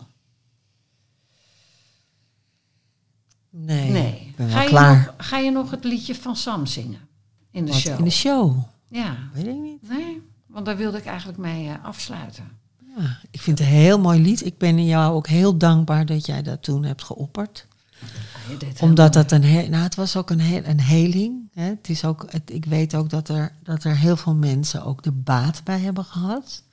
Nee, 3.52 4.34
Ga 4.50 4.62
je, 4.62 4.68
klaar. 4.70 4.96
nog, 5.18 5.28
ga 5.28 5.38
je 5.38 5.52
nog 5.52 5.72
het 5.72 5.84
liedje 5.84 6.16
van 6.16 6.36
Sam 6.36 6.66
zingen? 6.66 7.00
In 7.52 7.66
de 7.66 7.72
Wat, 7.72 7.80
show? 7.80 7.98
In 7.98 8.04
de 8.04 8.10
show? 8.10 8.58
Ja. 8.88 9.18
Weet 9.34 9.46
ik 9.48 9.58
niet. 9.60 9.90
Nee, 9.90 10.22
want 10.48 10.66
daar 10.66 10.78
wilde 10.78 10.98
ik 10.98 11.06
eigenlijk 11.06 11.38
mee 11.38 11.68
eh, 11.68 11.74
afsluiten. 11.86 12.58
Ja, 12.98 13.20
ik 13.32 13.42
vind 13.42 13.60
het 13.60 13.68
een 13.68 13.74
heel 13.74 14.00
mooi 14.00 14.22
lied. 14.22 14.46
Ik 14.46 14.58
ben 14.58 14.86
jou 14.86 15.14
ook 15.16 15.28
heel 15.28 15.58
dankbaar 15.58 16.06
dat 16.06 16.26
jij 16.26 16.42
dat 16.42 16.64
toen 16.64 16.84
hebt 16.84 17.04
geopperd. 17.04 17.68
Deed 18.60 18.62
heel 18.80 18.90
Omdat 18.90 19.14
dat 19.14 19.32
een, 19.32 19.44
he- 19.44 19.68
nou, 19.68 19.84
het 19.84 19.96
was 19.96 20.16
ook 20.16 20.30
een, 20.30 20.70
een 20.70 20.80
heling. 20.82 21.50
Hè. 21.54 21.64
Het 21.64 21.90
is 21.90 22.06
ook, 22.06 22.26
het, 22.30 22.52
ik 22.54 22.66
weet 22.66 22.96
ook 22.96 23.10
dat 23.10 23.30
er, 23.30 23.56
dat 23.64 23.84
er 23.84 23.98
heel 23.98 24.18
veel 24.18 24.36
mensen 24.36 24.84
ook 24.86 25.04
de 25.04 25.12
baat 25.12 25.62
bij 25.64 25.80
hebben 25.80 26.06
gehad. 26.06 26.64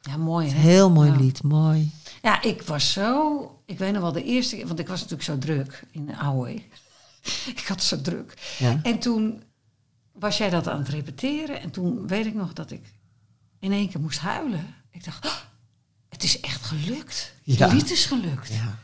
Ja, 0.00 0.16
mooi 0.16 0.48
hè? 0.48 0.58
Heel 0.60 0.90
mooi 0.90 1.10
Ja. 1.10 1.16
lied, 1.16 1.42
mooi. 1.42 1.90
Ja, 2.22 2.42
ik 2.42 2.62
was 2.62 2.92
zo... 2.92 3.53
Ik 3.64 3.78
weet 3.78 3.92
nog 3.92 4.02
wel 4.02 4.12
de 4.12 4.24
eerste 4.24 4.56
keer... 4.56 4.66
Want 4.66 4.78
ik 4.78 4.88
was 4.88 5.00
natuurlijk 5.00 5.28
zo 5.28 5.38
druk 5.38 5.84
in 5.90 6.14
Ahoy. 6.14 6.68
ik 7.56 7.64
had 7.68 7.82
zo 7.82 8.00
druk. 8.00 8.56
Ja. 8.58 8.80
En 8.82 8.98
toen 8.98 9.42
was 10.12 10.38
jij 10.38 10.50
dat 10.50 10.68
aan 10.68 10.78
het 10.78 10.88
repeteren. 10.88 11.60
En 11.60 11.70
toen 11.70 12.06
weet 12.06 12.26
ik 12.26 12.34
nog 12.34 12.52
dat 12.52 12.70
ik 12.70 12.92
in 13.58 13.72
één 13.72 13.88
keer 13.88 14.00
moest 14.00 14.18
huilen. 14.18 14.74
Ik 14.90 15.04
dacht, 15.04 15.24
"Oh, 15.26 15.36
het 16.08 16.22
is 16.22 16.40
echt 16.40 16.64
gelukt. 16.64 17.34
Ja. 17.42 17.64
Het 17.64 17.72
lied 17.72 17.90
is 17.90 18.06
gelukt. 18.06 18.48
Ja, 18.48 18.78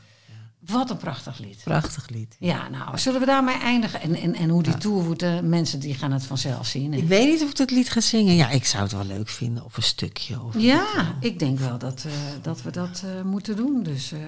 Wat 0.70 0.90
een 0.90 0.96
prachtig 0.96 1.38
lied. 1.38 1.60
prachtig 1.64 2.08
lied. 2.08 2.36
Ja, 2.38 2.68
nou, 2.68 2.98
zullen 2.98 3.20
we 3.20 3.26
daarmee 3.26 3.58
eindigen? 3.58 4.00
En, 4.00 4.14
en, 4.14 4.34
en 4.34 4.48
hoe 4.48 4.62
die 4.62 4.78
tour 4.78 5.04
wordt, 5.04 5.20
de 5.20 5.40
mensen 5.42 5.80
die 5.80 5.94
gaan 5.94 6.12
het 6.12 6.24
vanzelf 6.24 6.66
zien. 6.66 6.92
hè? 6.92 6.98
Ik 6.98 7.08
weet 7.08 7.28
niet 7.28 7.42
of 7.42 7.48
ik 7.50 7.56
dat 7.56 7.70
lied 7.70 7.90
ga 7.90 8.00
zingen. 8.00 8.34
Ja, 8.34 8.48
ik 8.50 8.64
zou 8.64 8.82
het 8.82 8.92
wel 8.92 9.04
leuk 9.04 9.28
vinden. 9.28 9.64
Of 9.64 9.76
een 9.76 9.82
stukje. 9.82 10.40
Of 10.42 10.54
Ja, 10.58 10.84
ik 11.20 11.38
denk 11.38 11.58
wel 11.58 11.78
dat, 11.78 12.04
eh, 12.06 12.12
dat 12.42 12.62
we 12.62 12.70
dat 12.70 13.02
eh, 13.04 13.22
moeten 13.24 13.56
doen. 13.56 13.82
Dus, 13.82 14.12
eh, 14.12 14.18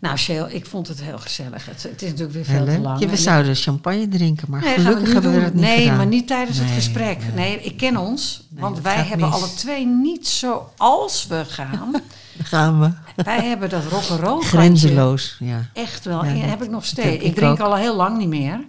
nou, 0.00 0.16
Shell, 0.16 0.46
ik 0.50 0.66
vond 0.66 0.88
het 0.88 1.00
heel 1.02 1.18
gezellig. 1.18 1.66
Het, 1.66 1.82
het 1.82 2.02
is 2.02 2.08
natuurlijk 2.10 2.32
weer 2.32 2.44
veel 2.44 2.64
te 2.64 2.78
lang. 2.78 3.00
Ja, 3.00 3.06
we 3.06 3.12
En- 3.12 3.18
zouden 3.18 3.56
champagne 3.56 4.08
drinken, 4.08 4.50
maar 4.50 4.60
Nee, 4.60 4.74
gelukkig 4.74 5.12
hebben 5.12 5.30
we 5.30 5.36
doen. 5.36 5.44
dat 5.44 5.54
niet 5.54 5.62
Nee, 5.62 5.78
gedaan. 5.80 5.96
maar 5.96 6.06
niet 6.06 6.26
tijdens 6.26 6.58
het 6.58 6.70
gesprek. 6.70 7.18
nee. 7.18 7.34
Nee. 7.34 7.60
ik 7.62 7.76
ken 7.76 7.96
ons. 7.96 8.46
Want 8.50 8.80
wij 8.80 9.02
hebben 9.02 9.28
mis. 9.28 9.36
alle 9.36 9.54
twee 9.54 9.86
niet 9.86 10.28
zoals 10.28 11.26
we 11.26 11.44
gaan. 11.48 11.94
Gaan 12.42 12.80
we. 12.80 12.90
Wij 13.24 13.44
hebben 13.44 13.68
dat 13.68 13.84
rock'n'roll 13.84 14.42
Grenzeloos, 14.42 15.36
ja. 15.40 15.66
Echt 15.72 16.04
wel. 16.04 16.24
Ja, 16.24 16.30
En 16.30 16.40
dat- 16.40 16.48
heb 16.50 16.62
ik 16.62 16.70
nog 16.70 16.84
steeds. 16.84 17.08
Ik, 17.16 17.22
ik 17.22 17.34
drink 17.34 17.52
ook. 17.52 17.66
al 17.66 17.74
heel 17.76 17.96
lang 17.96 18.18
niet 18.18 18.28
meer. 18.28 18.66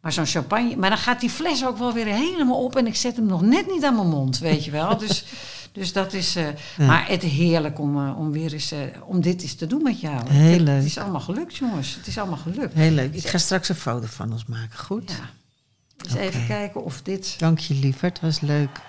Maar 0.00 0.12
zo'n 0.12 0.26
champagne. 0.26 0.76
Maar 0.76 0.88
dan 0.90 0.98
gaat 0.98 1.20
die 1.20 1.30
fles 1.30 1.66
ook 1.66 1.78
wel 1.78 1.92
weer 1.92 2.06
helemaal 2.06 2.64
op. 2.64 2.76
En 2.76 2.86
ik 2.86 2.96
zet 2.96 3.16
hem 3.16 3.26
nog 3.26 3.40
net 3.42 3.66
niet 3.70 3.84
aan 3.84 3.94
mijn 3.94 4.08
mond, 4.08 4.38
weet 4.38 4.64
je 4.64 4.70
wel. 4.70 4.96
Dus, 4.98 5.24
dus 5.72 5.92
dat 5.92 6.12
is. 6.12 6.36
eh, 6.36 6.44
Ja. 6.76 6.86
Maar 6.86 7.08
het 7.08 7.22
heerlijk 7.22 7.78
om, 7.78 8.06
eh, 8.06 8.18
om 8.18 8.32
weer 8.32 8.52
eens. 8.52 8.72
eh, 8.72 8.78
om 9.04 9.20
dit 9.20 9.42
eens 9.42 9.54
te 9.54 9.66
doen 9.66 9.82
met 9.82 10.00
jou. 10.00 10.28
Heel 10.30 10.52
het, 10.52 10.60
leuk. 10.60 10.76
Het 10.76 10.84
is 10.84 10.98
allemaal 10.98 11.20
gelukt, 11.20 11.56
jongens. 11.56 11.94
Het 11.94 12.06
is 12.06 12.18
allemaal 12.18 12.38
gelukt. 12.38 12.74
Heel 12.74 12.90
leuk. 12.90 13.14
Ik 13.14 13.26
ga 13.26 13.38
straks 13.38 13.68
een 13.68 13.74
foto 13.74 14.06
van 14.10 14.32
ons 14.32 14.44
maken. 14.46 14.78
Goed? 14.78 15.10
Ja. 15.10 15.28
Dus 15.96 16.14
even 16.14 16.46
kijken 16.46 16.84
of 16.84 17.02
dit. 17.02 17.34
Dank 17.38 17.58
je, 17.58 17.74
lieverd. 17.74 18.20
Het 18.20 18.32
was 18.32 18.40
leuk. 18.40 18.80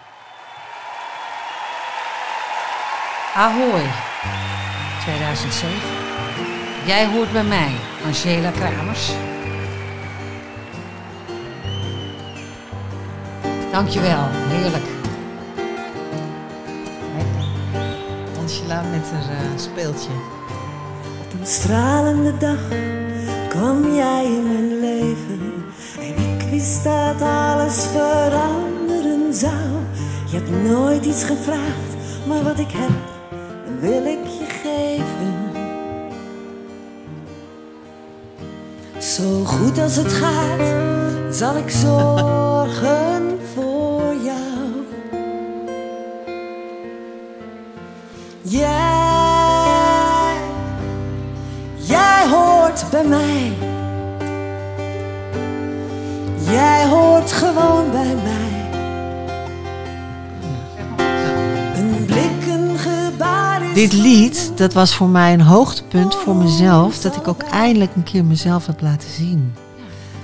Ahoy 3.35 3.83
2007. 5.01 5.69
Jij 6.85 7.07
hoort 7.07 7.31
bij 7.31 7.43
mij, 7.43 7.71
Angela 8.05 8.51
Kramers. 8.51 9.11
Dankjewel, 13.71 14.27
heerlijk. 14.31 14.83
Angela 18.39 18.81
met 18.81 19.11
haar 19.11 19.35
eh, 19.35 19.57
speeltje. 19.57 20.09
Op 21.23 21.39
een 21.39 21.45
stralende 21.45 22.37
dag 22.37 22.59
kwam 23.49 23.93
jij 23.93 24.25
in 24.25 24.47
mijn 24.47 24.79
leven. 24.79 25.65
En 25.99 26.33
ik 26.33 26.49
wist 26.49 26.83
dat 26.83 27.21
alles 27.21 27.85
veranderen 27.85 29.33
zou. 29.33 29.69
Je 30.31 30.37
hebt 30.37 30.63
nooit 30.63 31.05
iets 31.05 31.23
gevraagd, 31.23 31.95
maar 32.27 32.43
wat 32.43 32.59
ik 32.59 32.71
heb, 32.71 32.91
wil 33.79 34.05
ik 34.05 34.40
Zo 39.21 39.43
goed 39.45 39.79
als 39.79 39.95
het 39.95 40.13
gaat, 40.13 40.73
zal 41.35 41.55
ik 41.55 41.69
zorgen 41.69 43.39
voor 43.53 44.15
jou. 44.23 44.85
Jij, 48.41 48.69
jij 51.75 52.27
hoort 52.29 52.85
bij 52.91 53.05
mij. 53.05 53.53
Jij 56.49 56.87
hoort 56.87 57.31
gewoon 57.31 57.91
bij 57.91 58.15
mij. 58.23 58.40
Dit 63.81 63.93
lied, 63.93 64.51
dat 64.55 64.73
was 64.73 64.95
voor 64.95 65.07
mij 65.07 65.33
een 65.33 65.41
hoogtepunt 65.41 66.15
voor 66.15 66.35
mezelf. 66.35 66.99
Dat 66.99 67.15
ik 67.15 67.27
ook 67.27 67.41
eindelijk 67.41 67.95
een 67.95 68.03
keer 68.03 68.25
mezelf 68.25 68.65
heb 68.65 68.81
laten 68.81 69.09
zien. 69.09 69.53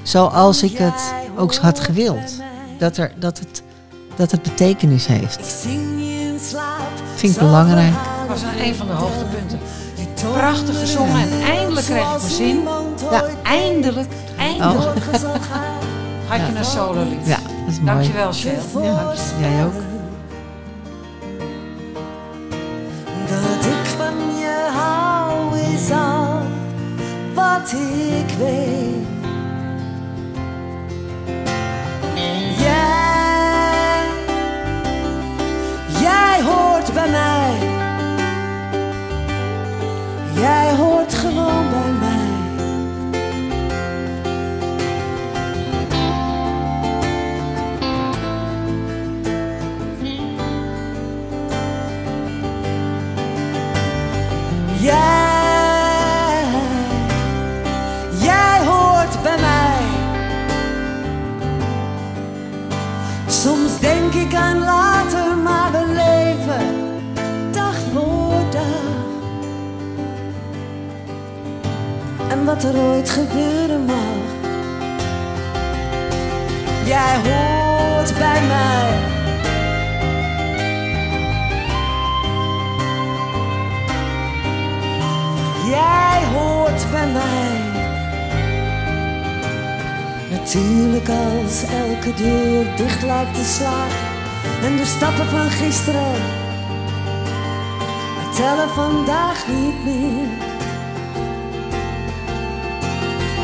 Zoals 0.03 0.63
ik 0.63 0.77
het 0.77 1.13
ook 1.37 1.55
had 1.55 1.79
gewild. 1.79 2.41
Dat, 2.77 2.97
er, 2.97 3.11
dat, 3.19 3.39
het, 3.39 3.63
dat 4.15 4.31
het 4.31 4.41
betekenis 4.41 5.07
heeft. 5.07 5.45
zing 5.61 5.81
je 5.99 6.33
in 6.33 6.39
slaap. 6.39 6.91
Vind 7.15 7.33
ik 7.33 7.39
belangrijk. 7.39 7.93
Dat 7.93 8.27
was 8.27 8.41
een, 8.41 8.65
een 8.65 8.75
van 8.75 8.87
de 8.87 8.93
hoogtepunten. 8.93 9.59
Prachtig 10.33 10.79
gezongen 10.79 11.21
en 11.21 11.41
eindelijk 11.41 11.85
kreeg 11.85 12.13
ik 12.13 12.21
mijn 12.21 12.31
zin. 12.31 12.63
Ja. 13.11 13.23
Eindelijk, 13.43 14.11
eindelijk 14.37 15.03
had 16.27 16.39
je 16.47 16.55
een 16.55 16.65
solo 16.65 17.03
lied. 17.03 17.25
Ja, 17.27 17.39
dat 17.65 17.73
is 17.73 17.79
mooi. 17.79 17.85
Dankjewel, 17.85 18.33
Shell. 18.33 18.59
Ja, 18.81 19.13
jij 19.39 19.65
ook. 19.65 19.86
Wat 27.71 27.79
ik 27.79 28.29
weet. 28.37 29.07
Jij, 32.57 34.01
jij 35.99 36.41
hoort 36.43 36.93
bij 36.93 37.09
mij. 37.09 37.57
Jij 40.33 40.75
hoort 40.75 41.16
denk 64.11 64.27
ik 64.27 64.37
aan 64.37 64.59
later, 64.59 65.37
maar 65.37 65.71
we 65.71 65.85
leven 65.93 67.01
dag 67.51 67.75
voor 67.93 68.51
dag. 68.51 68.95
En 72.29 72.45
wat 72.45 72.63
er 72.63 72.77
ooit 72.77 73.09
gebeuren 73.09 73.85
mag. 73.85 73.95
Jij 76.85 77.15
hoort 77.15 78.13
bij 78.17 78.41
mij. 78.47 78.89
Jij 85.69 86.23
hoort 86.33 86.91
bij 86.91 87.07
mij. 87.07 87.75
Natuurlijk 90.29 91.09
als 91.09 91.63
elke 91.63 92.13
deur 92.13 92.75
dicht 92.75 93.03
lijkt 93.03 93.33
te 93.33 93.43
slaan. 93.43 93.96
En 94.63 94.75
de 94.75 94.85
stappen 94.85 95.25
van 95.25 95.49
gisteren. 95.49 96.21
Tellen 98.35 98.69
vandaag 98.69 99.47
niet 99.47 99.83
meer. 99.83 100.27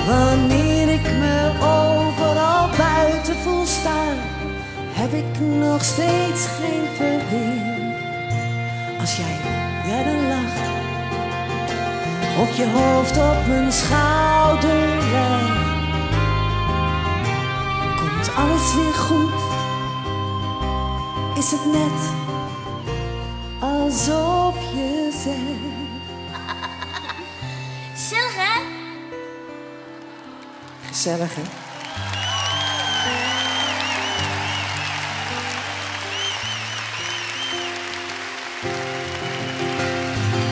Wanneer 0.08 0.90
ik 0.90 1.04
me 1.04 1.52
overal 1.60 2.70
buiten 2.78 3.36
voel 3.36 3.66
staan. 3.66 4.18
Heb 4.92 5.14
ik 5.14 5.40
nog 5.40 5.84
steeds 5.84 6.46
geen 6.60 6.86
verweer. 6.98 7.82
Als 9.00 9.18
jij 9.18 9.54
jij 9.88 10.28
lacht. 10.28 10.62
Of 12.40 12.58
je 12.58 12.70
hoofd 12.70 13.18
op 13.18 13.48
mijn 13.48 13.72
schouder. 13.72 15.02
Komt 17.98 18.36
alles 18.36 18.76
weer 18.76 18.94
goed? 18.94 19.53
Is 21.38 21.52
het 21.52 21.66
net 21.66 22.12
alsof 23.60 24.56
je 24.74 25.10
zegt. 25.24 25.38
Gezellig, 27.94 28.36
hè? 28.36 28.62
Gezellig, 30.88 31.36
hè? 31.36 31.42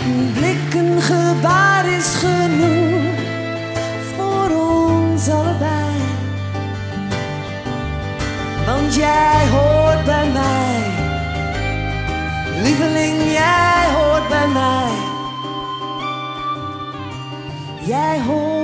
Een 0.05 0.31
blik, 0.33 0.73
een 0.73 1.01
gebaar 1.01 1.85
is 1.85 2.15
genoeg 2.15 3.19
voor 4.15 4.49
ons 4.49 5.29
allebei. 5.29 6.01
Want 8.65 8.95
jij 8.95 9.30
lieveling, 12.81 13.31
jij 13.31 13.85
hoort 13.93 14.29
bij 14.29 14.47
mij. 14.47 14.91
Jij 17.85 18.19
hoort 18.19 18.60